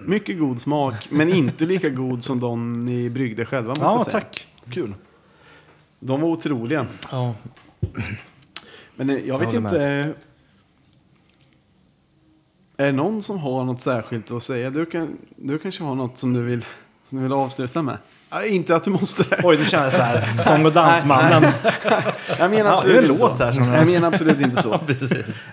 Mycket 0.06 0.40
god 0.40 0.61
smak, 0.61 1.07
men 1.11 1.30
inte 1.34 1.65
lika 1.65 1.90
god 1.90 2.23
som 2.23 2.40
de 2.40 2.86
ni 2.86 3.10
bryggde 3.10 3.45
själva 3.45 3.69
måste 3.69 3.84
Ja, 3.84 3.91
jag 3.98 4.06
säga. 4.06 4.11
tack. 4.22 4.48
Kul. 4.69 4.94
De 5.99 6.22
var 6.22 6.30
otroliga. 6.30 6.86
Ja. 7.11 7.36
Men 8.95 9.10
eh, 9.10 9.15
jag 9.27 9.38
vet 9.38 9.48
håller 9.48 9.57
inte. 9.60 10.14
Är 12.77 12.85
det 12.85 12.91
någon 12.91 13.22
som 13.22 13.38
har 13.39 13.64
något 13.65 13.81
särskilt 13.81 14.31
att 14.31 14.43
säga? 14.43 14.69
Du, 14.69 14.85
kan, 14.85 15.18
du 15.35 15.57
kanske 15.60 15.84
har 15.84 15.95
något 15.95 16.18
som 16.18 16.34
du 16.34 16.41
vill, 16.43 16.65
som 17.10 17.18
du 17.18 17.23
vill 17.23 17.34
avsluta 17.34 17.81
med? 17.81 17.97
Ja, 18.30 18.43
inte 18.45 18.76
att 18.76 18.84
du 18.84 18.89
måste 18.89 19.23
det. 19.23 19.41
Oj, 19.43 19.57
nu 19.57 19.65
känner 19.65 19.84
jag 19.84 19.93
så 19.93 20.02
här. 20.02 20.38
Sång 20.43 20.65
och 20.65 20.72
dansmannen. 20.72 21.52
Jag 22.39 22.49
menar 22.52 22.69
Ja, 22.69 22.73
absolut 22.73 22.95
det 22.95 22.99
är 22.99 23.02
en 23.02 23.07
låt 23.19 23.38
så. 23.38 23.43
här 23.43 23.52
som- 23.52 23.73
Jag 23.73 23.88
menar 23.88 24.07
absolut 24.07 24.41
inte 24.41 24.61
så. 24.61 24.73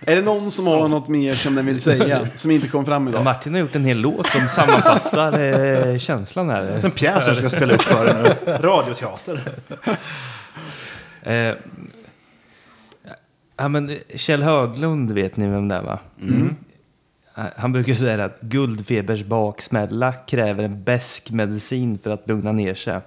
Är 0.06 0.16
det 0.16 0.22
någon 0.22 0.50
som 0.50 0.66
har 0.66 0.88
något 0.88 1.08
mer 1.08 1.34
som 1.34 1.54
den 1.54 1.66
vill 1.66 1.80
säga, 1.80 2.28
som 2.34 2.50
inte 2.50 2.68
kom 2.68 2.84
fram 2.84 3.08
idag? 3.08 3.24
Martin 3.24 3.52
har 3.52 3.60
gjort 3.60 3.74
en 3.74 3.84
hel 3.84 3.98
låt 3.98 4.26
som 4.26 4.48
sammanfattar 4.48 5.38
eh, 5.92 5.98
känslan 5.98 6.50
här. 6.50 6.80
En 6.84 6.90
pjäs 6.90 7.24
som 7.24 7.34
ska 7.36 7.48
spela 7.50 7.74
upp 7.74 7.82
för 7.82 8.14
nu. 8.22 8.52
Radioteater. 8.52 9.40
Eh, 11.22 11.54
ja, 13.56 13.68
men 13.68 13.98
Kjell 14.14 14.42
Höglund 14.42 15.12
vet 15.12 15.36
ni 15.36 15.48
vem 15.48 15.68
det 15.68 15.74
är 15.74 15.82
va? 15.82 15.98
Eh, 16.22 16.28
Han 17.34 17.72
brukar 17.72 17.94
säga 17.94 18.24
att 18.24 18.40
guldfebers 18.40 19.24
baksmälla 19.24 20.12
kräver 20.12 20.64
en 20.64 20.82
besk 20.84 21.30
medicin 21.30 21.98
för 21.98 22.10
att 22.10 22.28
lugna 22.28 22.52
ner 22.52 22.74
sig. 22.74 23.00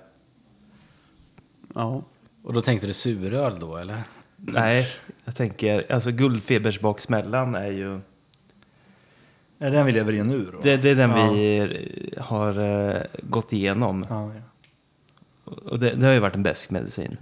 Ja. 1.75 2.03
Och 2.43 2.53
då 2.53 2.61
tänkte 2.61 2.87
du 2.87 2.93
suröl 2.93 3.59
då, 3.59 3.77
eller? 3.77 3.97
Nej, 4.37 4.87
jag 5.25 5.35
tänker, 5.35 5.91
alltså 5.93 6.11
guldfebers 6.11 6.79
baksmällan 6.79 7.55
är 7.55 7.71
ju, 7.71 7.93
Är 7.93 7.99
det 9.59 9.69
den 9.69 9.85
vi 9.85 9.91
lever 9.91 10.13
i 10.13 10.23
nu 10.23 10.49
då? 10.53 10.59
det, 10.61 10.77
det 10.77 10.89
är 10.89 10.95
den 10.95 11.09
Ja. 11.09 11.31
vi 11.31 11.57
eh, 12.17 12.23
har 12.23 12.59
eh, 12.95 13.01
gått 13.23 13.53
igenom. 13.53 14.05
Ja, 14.09 14.31
ja. 14.35 14.41
Och 15.65 15.79
det, 15.79 15.89
det 15.91 16.05
har 16.05 16.13
ju 16.13 16.19
varit 16.19 16.35
en 16.35 16.43
besk 16.43 16.69
medicin. 16.71 17.17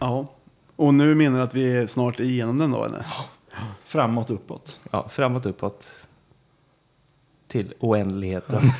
ja. 0.00 0.26
Och 0.76 0.94
nu 0.94 1.14
menar 1.14 1.38
du 1.38 1.44
att 1.44 1.54
vi 1.54 1.76
är 1.76 1.86
snart 1.86 2.20
igenom 2.20 2.58
den 2.58 2.70
då, 2.70 2.84
eller? 2.84 3.06
Framåt, 3.84 4.30
uppåt. 4.30 4.80
Ja, 4.90 5.08
framåt, 5.08 5.46
uppåt. 5.46 5.92
Till 7.48 7.74
oändligheten. 7.78 8.62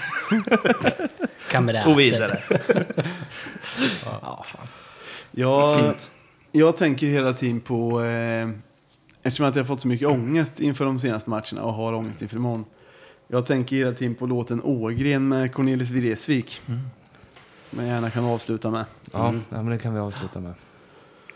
Kamrater. 1.50 1.90
Och 1.92 1.98
vidare. 1.98 2.42
Ja, 4.04 4.44
fan. 4.46 4.66
Jag, 5.30 5.80
Fint. 5.80 6.10
jag 6.52 6.76
tänker 6.76 7.06
hela 7.06 7.32
tiden 7.32 7.60
på, 7.60 8.02
eh, 8.02 8.48
eftersom 9.22 9.46
att 9.46 9.54
jag 9.56 9.62
har 9.62 9.68
fått 9.68 9.80
så 9.80 9.88
mycket 9.88 10.08
ångest 10.08 10.60
inför 10.60 10.84
de 10.84 10.98
senaste 10.98 11.30
matcherna 11.30 11.62
och 11.62 11.74
har 11.74 11.92
ångest 11.92 12.22
inför 12.22 12.36
imorgon. 12.36 12.64
Jag 13.28 13.46
tänker 13.46 13.76
hela 13.76 13.92
tiden 13.92 14.14
på 14.14 14.26
låten 14.26 14.62
Ågren 14.62 15.28
med 15.28 15.54
Cornelis 15.54 15.90
Vreeswijk. 15.90 16.60
Men 17.70 17.86
gärna 17.86 18.10
kan 18.10 18.24
avsluta 18.24 18.70
med. 18.70 18.84
Ja, 19.12 19.34
ja, 19.48 19.62
men 19.62 19.66
det 19.66 19.78
kan 19.78 19.94
vi 19.94 20.00
avsluta 20.00 20.40
med. 20.40 20.54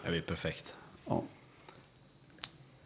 Det 0.04 0.10
blir 0.10 0.20
perfekt. 0.20 0.76
Ja. 1.06 1.22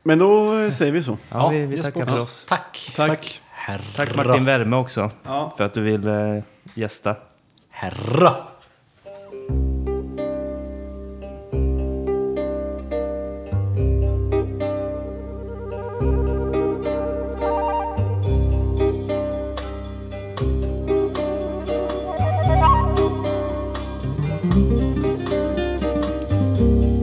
Men 0.02 0.18
då 0.18 0.58
eh, 0.58 0.70
säger 0.70 0.92
vi 0.92 1.02
så. 1.02 1.18
Ja, 1.32 1.48
vi, 1.48 1.66
vi 1.66 1.82
tackar 1.82 2.06
för 2.06 2.20
oss. 2.22 2.44
Tack. 2.48 2.92
Tack. 2.96 3.40
Herra. 3.50 3.82
Tack 3.96 4.16
Martin 4.16 4.44
Värme 4.44 4.76
också 4.76 5.10
Ja. 5.24 5.54
för 5.56 5.64
att 5.64 5.74
du 5.74 5.80
vill 5.80 6.06
eh, 6.08 6.14
gästa. 6.74 7.16
Herra. 7.70 8.34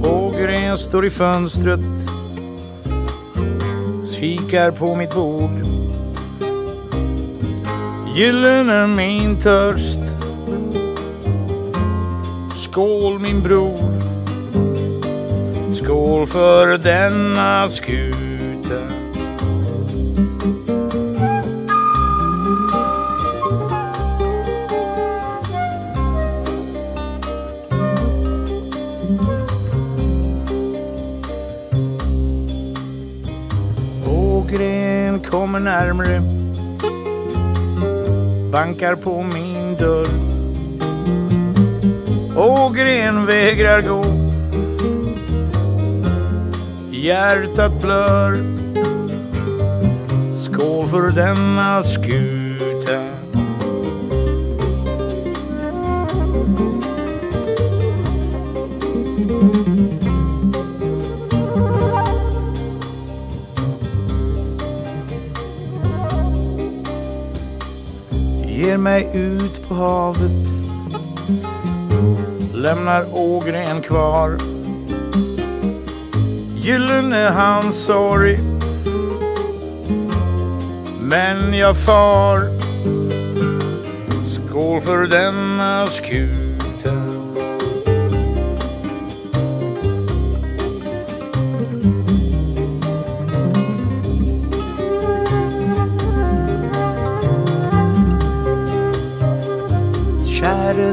Ågren 0.03 0.77
står 0.77 1.05
i 1.05 1.09
fönstret 1.09 1.79
Kikar 4.19 4.71
på 4.71 4.95
mitt 4.95 5.13
bord. 5.13 5.51
Gyllene 8.15 8.87
min 8.87 9.39
törst. 9.39 10.01
Skål 12.55 13.19
min 13.19 13.41
bror. 13.41 13.77
Skål 15.73 16.27
för 16.27 16.77
denna 16.77 17.69
skur. 17.69 18.36
Kommer 35.57 35.71
närmre. 35.71 36.21
Bankar 38.51 38.95
på 38.95 39.23
min 39.23 39.75
dörr. 39.75 40.07
Ågren 42.35 43.25
vägrar 43.25 43.81
gå. 43.81 44.05
Hjärtat 46.91 47.81
blör. 47.81 48.37
Skål 50.41 50.87
för 50.87 51.09
denna 51.09 51.83
skur. 51.83 52.36
Ger 68.77 68.83
mig 68.83 69.09
ut 69.13 69.69
på 69.69 69.75
havet. 69.75 70.47
Lämnar 72.53 73.05
Ågren 73.13 73.81
kvar. 73.81 74.37
Gyllene 76.55 77.33
hans 77.35 77.85
sorg 77.85 78.39
Men 81.01 81.53
jag 81.53 81.77
far. 81.77 82.39
Skål 84.25 84.81
för 84.81 85.07
denna 85.07 85.87
skur. 85.87 86.46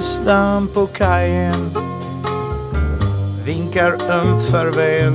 Nästan 0.04 0.68
på 0.68 0.86
kajen 0.86 1.70
Vinkar 3.44 3.92
ömt 4.10 4.42
farväl. 4.42 5.12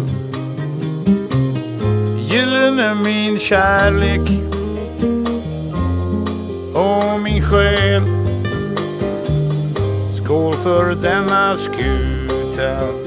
Gyllene 2.18 2.96
min 2.96 3.40
kärlek 3.40 4.30
och 6.74 7.20
min 7.24 7.44
själ. 7.44 8.02
Skål 10.12 10.54
för 10.54 10.96
denna 10.96 11.58
skuta. 11.58 12.99